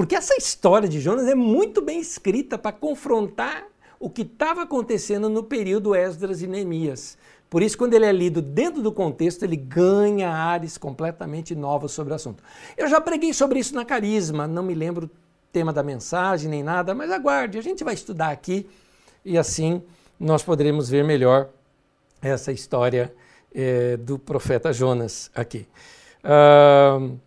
Porque 0.00 0.14
essa 0.14 0.34
história 0.34 0.88
de 0.88 0.98
Jonas 0.98 1.28
é 1.28 1.34
muito 1.34 1.82
bem 1.82 2.00
escrita 2.00 2.56
para 2.56 2.72
confrontar 2.72 3.66
o 3.98 4.08
que 4.08 4.22
estava 4.22 4.62
acontecendo 4.62 5.28
no 5.28 5.42
período 5.42 5.94
Esdras 5.94 6.40
e 6.40 6.46
Neemias. 6.46 7.18
Por 7.50 7.60
isso, 7.60 7.76
quando 7.76 7.92
ele 7.92 8.06
é 8.06 8.10
lido 8.10 8.40
dentro 8.40 8.80
do 8.80 8.90
contexto, 8.90 9.42
ele 9.42 9.56
ganha 9.56 10.30
áreas 10.30 10.78
completamente 10.78 11.54
novas 11.54 11.92
sobre 11.92 12.14
o 12.14 12.16
assunto. 12.16 12.42
Eu 12.78 12.88
já 12.88 12.98
preguei 12.98 13.34
sobre 13.34 13.58
isso 13.58 13.74
na 13.74 13.84
Carisma, 13.84 14.46
não 14.46 14.62
me 14.62 14.72
lembro 14.72 15.04
o 15.04 15.10
tema 15.52 15.70
da 15.70 15.82
mensagem 15.82 16.48
nem 16.48 16.62
nada, 16.62 16.94
mas 16.94 17.10
aguarde, 17.10 17.58
a 17.58 17.62
gente 17.62 17.84
vai 17.84 17.92
estudar 17.92 18.30
aqui 18.30 18.66
e 19.22 19.36
assim 19.36 19.82
nós 20.18 20.42
poderemos 20.42 20.88
ver 20.88 21.04
melhor 21.04 21.50
essa 22.22 22.50
história 22.50 23.14
é, 23.54 23.98
do 23.98 24.18
profeta 24.18 24.72
Jonas 24.72 25.30
aqui. 25.34 25.68
Uh, 26.24 27.18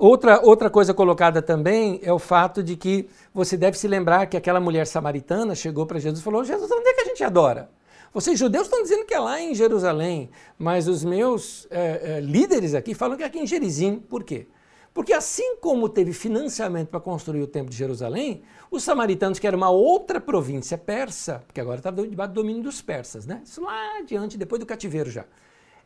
outra, 0.00 0.40
outra 0.42 0.70
coisa 0.70 0.94
colocada 0.94 1.42
também 1.42 2.00
é 2.02 2.12
o 2.12 2.18
fato 2.18 2.62
de 2.62 2.76
que 2.76 3.08
você 3.32 3.56
deve 3.56 3.78
se 3.78 3.86
lembrar 3.86 4.26
que 4.26 4.36
aquela 4.36 4.58
mulher 4.58 4.86
samaritana 4.86 5.54
chegou 5.54 5.86
para 5.86 6.00
Jesus 6.00 6.20
e 6.20 6.24
falou: 6.24 6.42
Jesus, 6.44 6.70
onde 6.70 6.88
é 6.88 6.94
que 6.94 7.00
a 7.02 7.04
gente 7.04 7.22
adora? 7.22 7.70
Vocês 8.12 8.36
judeus 8.36 8.64
estão 8.64 8.82
dizendo 8.82 9.04
que 9.04 9.14
é 9.14 9.20
lá 9.20 9.40
em 9.40 9.54
Jerusalém, 9.54 10.30
mas 10.58 10.88
os 10.88 11.04
meus 11.04 11.68
é, 11.70 12.16
é, 12.16 12.20
líderes 12.20 12.74
aqui 12.74 12.92
falam 12.92 13.16
que 13.16 13.22
é 13.22 13.26
aqui 13.26 13.38
em 13.38 13.46
Gerizim. 13.46 14.00
Por 14.00 14.24
quê? 14.24 14.48
Porque 14.92 15.12
assim 15.12 15.54
como 15.56 15.88
teve 15.88 16.12
financiamento 16.12 16.88
para 16.88 16.98
construir 16.98 17.42
o 17.42 17.46
Templo 17.46 17.70
de 17.70 17.76
Jerusalém, 17.76 18.42
os 18.68 18.82
samaritanos, 18.82 19.38
que 19.38 19.46
era 19.46 19.56
uma 19.56 19.70
outra 19.70 20.20
província 20.20 20.76
persa, 20.76 21.44
porque 21.46 21.60
agora 21.60 21.78
está 21.78 21.92
debaixo 21.92 22.32
do 22.32 22.42
domínio 22.42 22.64
dos 22.64 22.82
persas, 22.82 23.26
né? 23.26 23.42
Isso 23.44 23.62
lá 23.62 23.98
adiante, 23.98 24.36
depois 24.36 24.58
do 24.58 24.66
cativeiro 24.66 25.08
já. 25.08 25.24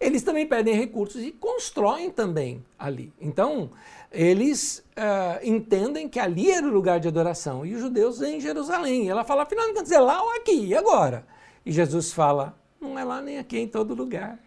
Eles 0.01 0.23
também 0.23 0.47
pedem 0.47 0.75
recursos 0.75 1.23
e 1.23 1.31
constroem 1.31 2.11
também 2.11 2.65
ali. 2.79 3.13
Então, 3.21 3.71
eles 4.15 4.79
uh, 4.97 5.41
entendem 5.43 6.09
que 6.09 6.19
ali 6.19 6.51
era 6.51 6.67
o 6.67 6.71
lugar 6.71 7.01
de 7.01 7.09
adoração 7.09 7.67
e 7.67 7.75
os 7.75 7.81
judeus 7.81 8.23
em 8.23 8.41
Jerusalém. 8.41 9.05
E 9.05 9.09
ela 9.09 9.25
fala, 9.25 9.43
afinal, 9.43 9.67
não 9.67 9.75
quer 9.75 9.83
dizer 9.83 9.99
lá 9.99 10.23
ou 10.23 10.31
aqui, 10.37 10.67
e 10.67 10.75
agora? 10.75 11.27
E 11.67 11.73
Jesus 11.73 12.13
fala, 12.13 12.57
não 12.81 12.99
é 12.99 13.05
lá 13.05 13.21
nem 13.21 13.39
aqui, 13.39 13.57
é 13.57 13.61
em 13.61 13.69
todo 13.69 13.95
lugar. 13.95 14.39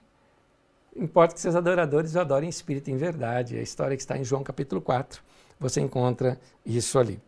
Importa 0.95 1.35
que 1.35 1.41
seus 1.41 1.55
adoradores 1.55 2.15
o 2.15 2.19
adorem 2.19 2.47
em 2.47 2.49
espírito 2.49 2.89
e 2.89 2.93
em 2.93 2.97
verdade. 2.97 3.55
É 3.55 3.59
a 3.59 3.63
história 3.63 3.95
que 3.95 4.01
está 4.01 4.17
em 4.17 4.23
João 4.23 4.43
capítulo 4.43 4.81
4. 4.81 5.21
Você 5.59 5.81
encontra 5.81 6.39
isso 6.65 6.97
ali. 6.97 7.19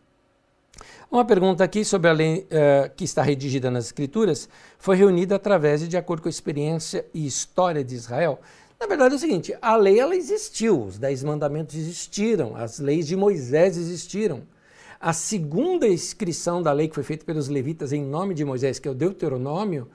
Uma 1.10 1.24
pergunta 1.24 1.62
aqui 1.62 1.84
sobre 1.84 2.08
a 2.08 2.12
lei 2.12 2.46
uh, 2.46 2.90
que 2.96 3.04
está 3.04 3.22
redigida 3.22 3.70
nas 3.70 3.86
Escrituras 3.86 4.48
foi 4.78 4.96
reunida 4.96 5.36
através 5.36 5.80
de, 5.80 5.88
de 5.88 5.96
acordo 5.96 6.22
com 6.22 6.28
a 6.28 6.30
experiência 6.30 7.04
e 7.12 7.26
história 7.26 7.84
de 7.84 7.94
Israel. 7.94 8.40
Na 8.80 8.86
verdade 8.86 9.12
é 9.12 9.16
o 9.18 9.20
seguinte, 9.20 9.54
a 9.60 9.76
lei 9.76 10.00
ela 10.00 10.16
existiu, 10.16 10.84
os 10.84 10.98
dez 10.98 11.22
mandamentos 11.22 11.76
existiram, 11.76 12.56
as 12.56 12.78
leis 12.78 13.06
de 13.06 13.14
Moisés 13.14 13.76
existiram. 13.76 14.40
A 14.98 15.12
segunda 15.12 15.86
inscrição 15.86 16.62
da 16.62 16.72
lei 16.72 16.88
que 16.88 16.94
foi 16.94 17.04
feita 17.04 17.22
pelos 17.22 17.48
levitas 17.48 17.92
em 17.92 18.02
nome 18.02 18.32
de 18.32 18.42
Moisés, 18.42 18.78
que 18.78 18.88
é 18.88 18.90
o 18.90 18.94
Deuteronômio, 18.94 19.86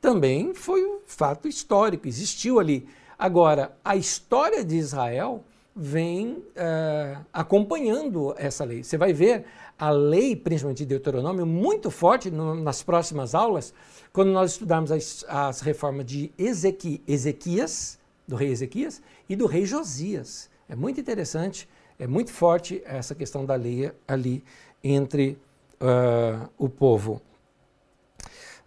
também 0.00 0.54
foi 0.54 0.86
um 0.86 1.00
fato 1.04 1.48
histórico, 1.48 2.06
existiu 2.06 2.60
ali. 2.60 2.86
Agora, 3.18 3.76
a 3.84 3.96
história 3.96 4.64
de 4.64 4.76
Israel 4.76 5.42
vem 5.74 6.34
uh, 6.34 7.24
acompanhando 7.32 8.36
essa 8.38 8.64
lei. 8.64 8.84
Você 8.84 8.96
vai 8.96 9.12
ver 9.12 9.46
a 9.76 9.90
lei, 9.90 10.36
principalmente 10.36 10.78
de 10.78 10.86
Deuteronômio, 10.86 11.44
muito 11.44 11.90
forte 11.90 12.30
no, 12.30 12.54
nas 12.54 12.84
próximas 12.84 13.34
aulas, 13.34 13.74
quando 14.12 14.30
nós 14.30 14.52
estudarmos 14.52 14.92
as, 14.92 15.24
as 15.28 15.60
reformas 15.60 16.06
de 16.06 16.30
Ezequi, 16.38 17.02
Ezequias, 17.04 17.97
do 18.28 18.36
rei 18.36 18.50
Ezequias, 18.50 19.02
e 19.28 19.34
do 19.34 19.46
rei 19.46 19.64
Josias. 19.64 20.50
É 20.68 20.76
muito 20.76 21.00
interessante, 21.00 21.66
é 21.98 22.06
muito 22.06 22.30
forte 22.30 22.82
essa 22.84 23.14
questão 23.14 23.44
da 23.44 23.54
lei 23.54 23.90
ali 24.06 24.44
entre 24.84 25.38
uh, 25.80 26.48
o 26.58 26.68
povo. 26.68 27.22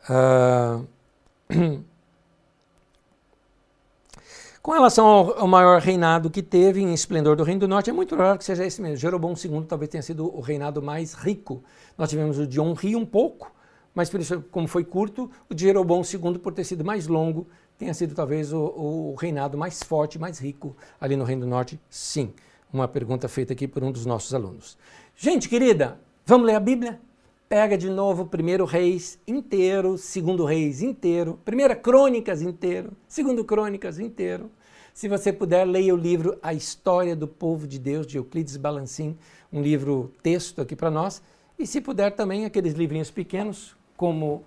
Uh, 0.09 0.85
Com 4.61 4.73
relação 4.73 5.07
ao, 5.07 5.39
ao, 5.39 5.47
maior 5.47 5.81
reinado 5.81 6.29
que 6.29 6.43
teve 6.43 6.81
em 6.81 6.93
esplendor 6.93 7.35
do 7.35 7.43
Reino 7.43 7.61
do 7.61 7.67
Norte, 7.67 7.89
é 7.89 7.93
muito 7.93 8.15
raro 8.15 8.37
que 8.37 8.43
seja 8.43 8.63
esse 8.63 8.79
mesmo. 8.79 8.95
Jeroboão 8.97 9.33
II 9.33 9.65
talvez 9.67 9.89
tenha 9.89 10.03
sido 10.03 10.27
o 10.37 10.39
reinado 10.39 10.83
mais 10.83 11.15
rico. 11.15 11.63
Nós 11.97 12.11
tivemos 12.11 12.37
o 12.37 12.45
de 12.45 12.59
Onri 12.61 12.95
um 12.95 13.03
pouco, 13.03 13.51
mas 13.95 14.07
por 14.07 14.19
isso, 14.19 14.39
como 14.51 14.67
foi 14.67 14.83
curto, 14.83 15.31
o 15.49 15.55
de 15.55 15.63
Jeroboão 15.63 16.03
II, 16.03 16.37
por 16.37 16.53
ter 16.53 16.63
sido 16.63 16.85
mais 16.85 17.07
longo, 17.07 17.47
tenha 17.81 17.95
sido 17.95 18.13
talvez 18.13 18.53
o, 18.53 18.59
o 18.59 19.15
reinado 19.15 19.57
mais 19.57 19.81
forte, 19.81 20.19
mais 20.19 20.37
rico 20.37 20.77
ali 20.99 21.15
no 21.15 21.23
Reino 21.23 21.41
do 21.41 21.47
Norte. 21.47 21.79
Sim, 21.89 22.31
uma 22.71 22.87
pergunta 22.87 23.27
feita 23.27 23.53
aqui 23.53 23.67
por 23.67 23.83
um 23.83 23.91
dos 23.91 24.05
nossos 24.05 24.35
alunos. 24.35 24.77
Gente 25.15 25.49
querida, 25.49 25.99
vamos 26.23 26.45
ler 26.45 26.53
a 26.53 26.59
Bíblia? 26.59 27.01
Pega 27.49 27.75
de 27.75 27.89
novo 27.89 28.27
primeiro 28.27 28.65
Reis 28.65 29.17
inteiro, 29.27 29.97
segundo 29.97 30.45
Reis 30.45 30.83
inteiro, 30.83 31.39
primeira 31.43 31.75
Crônicas 31.75 32.43
inteiro, 32.43 32.91
segundo 33.07 33.43
Crônicas 33.43 33.97
inteiro. 33.97 34.51
Se 34.93 35.07
você 35.07 35.33
puder, 35.33 35.65
leia 35.65 35.95
o 35.95 35.97
livro 35.97 36.37
A 36.43 36.53
História 36.53 37.15
do 37.15 37.27
Povo 37.27 37.65
de 37.65 37.79
Deus, 37.79 38.05
de 38.05 38.17
Euclides 38.17 38.57
Balancim, 38.57 39.17
um 39.51 39.59
livro 39.59 40.13
texto 40.21 40.61
aqui 40.61 40.75
para 40.75 40.91
nós. 40.91 41.19
E 41.57 41.65
se 41.65 41.81
puder 41.81 42.11
também, 42.11 42.45
aqueles 42.45 42.75
livrinhos 42.75 43.09
pequenos, 43.09 43.75
como, 43.97 44.43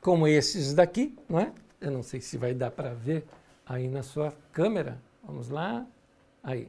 como 0.00 0.26
esses 0.26 0.74
daqui, 0.74 1.16
não 1.28 1.40
é? 1.40 1.52
Eu 1.80 1.90
não 1.90 2.02
sei 2.02 2.20
se 2.20 2.36
vai 2.36 2.54
dar 2.54 2.70
para 2.70 2.94
ver 2.94 3.24
aí 3.66 3.88
na 3.88 4.02
sua 4.02 4.32
câmera. 4.52 4.98
Vamos 5.22 5.48
lá. 5.48 5.86
Aí 6.42 6.68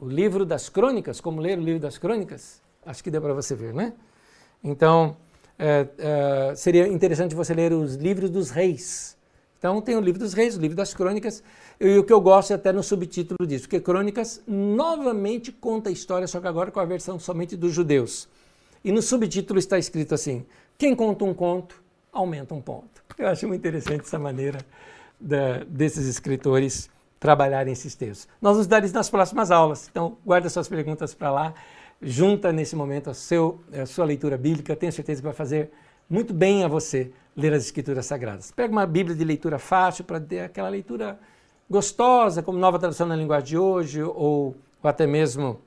o 0.00 0.08
livro 0.08 0.46
das 0.46 0.70
crônicas, 0.70 1.20
como 1.20 1.40
ler 1.42 1.58
o 1.58 1.62
livro 1.62 1.80
das 1.80 1.98
crônicas, 1.98 2.62
acho 2.86 3.04
que 3.04 3.10
deu 3.10 3.20
para 3.20 3.34
você 3.34 3.54
ver, 3.54 3.74
né? 3.74 3.92
Então, 4.64 5.14
é, 5.58 5.86
é, 5.98 6.54
seria 6.54 6.88
interessante 6.88 7.34
você 7.34 7.52
ler 7.52 7.72
os 7.72 7.96
livros 7.96 8.30
dos 8.30 8.50
reis. 8.50 9.14
Então, 9.58 9.78
tem 9.82 9.94
o 9.96 10.00
livro 10.00 10.18
dos 10.18 10.32
reis, 10.32 10.56
o 10.56 10.60
livro 10.60 10.74
das 10.74 10.94
crônicas, 10.94 11.42
e 11.78 11.98
o 11.98 12.04
que 12.04 12.12
eu 12.12 12.20
gosto 12.20 12.52
é 12.52 12.54
até 12.54 12.72
no 12.72 12.82
subtítulo 12.82 13.46
disso, 13.46 13.64
porque 13.64 13.78
crônicas 13.78 14.42
novamente 14.46 15.52
conta 15.52 15.90
a 15.90 15.92
história, 15.92 16.26
só 16.26 16.40
que 16.40 16.48
agora 16.48 16.70
com 16.70 16.80
a 16.80 16.84
versão 16.86 17.18
somente 17.18 17.54
dos 17.54 17.74
judeus. 17.74 18.26
E 18.82 18.90
no 18.90 19.02
subtítulo 19.02 19.58
está 19.58 19.78
escrito 19.78 20.14
assim: 20.14 20.46
quem 20.80 20.96
conta 20.96 21.26
um 21.26 21.34
conto, 21.34 21.82
aumenta 22.10 22.54
um 22.54 22.60
ponto. 22.62 23.04
Eu 23.18 23.28
acho 23.28 23.46
muito 23.46 23.60
interessante 23.60 24.00
essa 24.00 24.18
maneira 24.18 24.64
da, 25.20 25.62
desses 25.64 26.06
escritores 26.06 26.88
trabalharem 27.20 27.70
esses 27.70 27.94
textos. 27.94 28.26
Nós 28.40 28.56
nos 28.56 28.66
daremos 28.66 28.94
nas 28.94 29.10
próximas 29.10 29.50
aulas, 29.50 29.88
então 29.90 30.16
guarda 30.24 30.48
suas 30.48 30.68
perguntas 30.68 31.12
para 31.12 31.30
lá, 31.30 31.54
junta 32.00 32.50
nesse 32.50 32.74
momento 32.74 33.10
a, 33.10 33.14
seu, 33.14 33.60
a 33.70 33.84
sua 33.84 34.06
leitura 34.06 34.38
bíblica, 34.38 34.74
tenho 34.74 34.90
certeza 34.90 35.20
que 35.20 35.26
vai 35.26 35.34
fazer 35.34 35.70
muito 36.08 36.32
bem 36.32 36.64
a 36.64 36.68
você 36.68 37.12
ler 37.36 37.52
as 37.52 37.62
Escrituras 37.62 38.06
Sagradas. 38.06 38.50
Pega 38.50 38.72
uma 38.72 38.86
Bíblia 38.86 39.14
de 39.14 39.22
leitura 39.22 39.58
fácil 39.58 40.02
para 40.04 40.18
ter 40.18 40.40
aquela 40.40 40.70
leitura 40.70 41.20
gostosa, 41.68 42.42
como 42.42 42.58
nova 42.58 42.78
tradução 42.78 43.06
na 43.06 43.14
linguagem 43.14 43.48
de 43.48 43.58
hoje, 43.58 44.02
ou, 44.02 44.16
ou 44.16 44.56
até 44.82 45.06
mesmo 45.06 45.60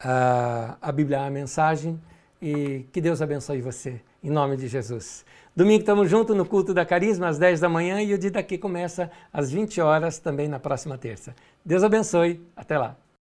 uh, 0.00 0.76
a 0.82 0.90
Bíblia, 0.90 1.20
a 1.20 1.30
mensagem, 1.30 2.00
e 2.42 2.88
que 2.92 3.00
Deus 3.00 3.22
abençoe 3.22 3.62
você, 3.62 4.00
em 4.22 4.28
nome 4.28 4.56
de 4.56 4.66
Jesus. 4.66 5.24
Domingo 5.54 5.80
estamos 5.80 6.10
juntos 6.10 6.36
no 6.36 6.44
culto 6.44 6.74
da 6.74 6.84
Carisma 6.84 7.28
às 7.28 7.38
10 7.38 7.60
da 7.60 7.68
manhã 7.68 8.02
e 8.02 8.12
o 8.12 8.18
dia 8.18 8.32
daqui 8.32 8.58
começa 8.58 9.08
às 9.32 9.52
20 9.52 9.80
horas 9.80 10.18
também 10.18 10.48
na 10.48 10.58
próxima 10.58 10.98
terça. 10.98 11.36
Deus 11.64 11.84
abençoe. 11.84 12.44
Até 12.56 12.76
lá. 12.76 12.96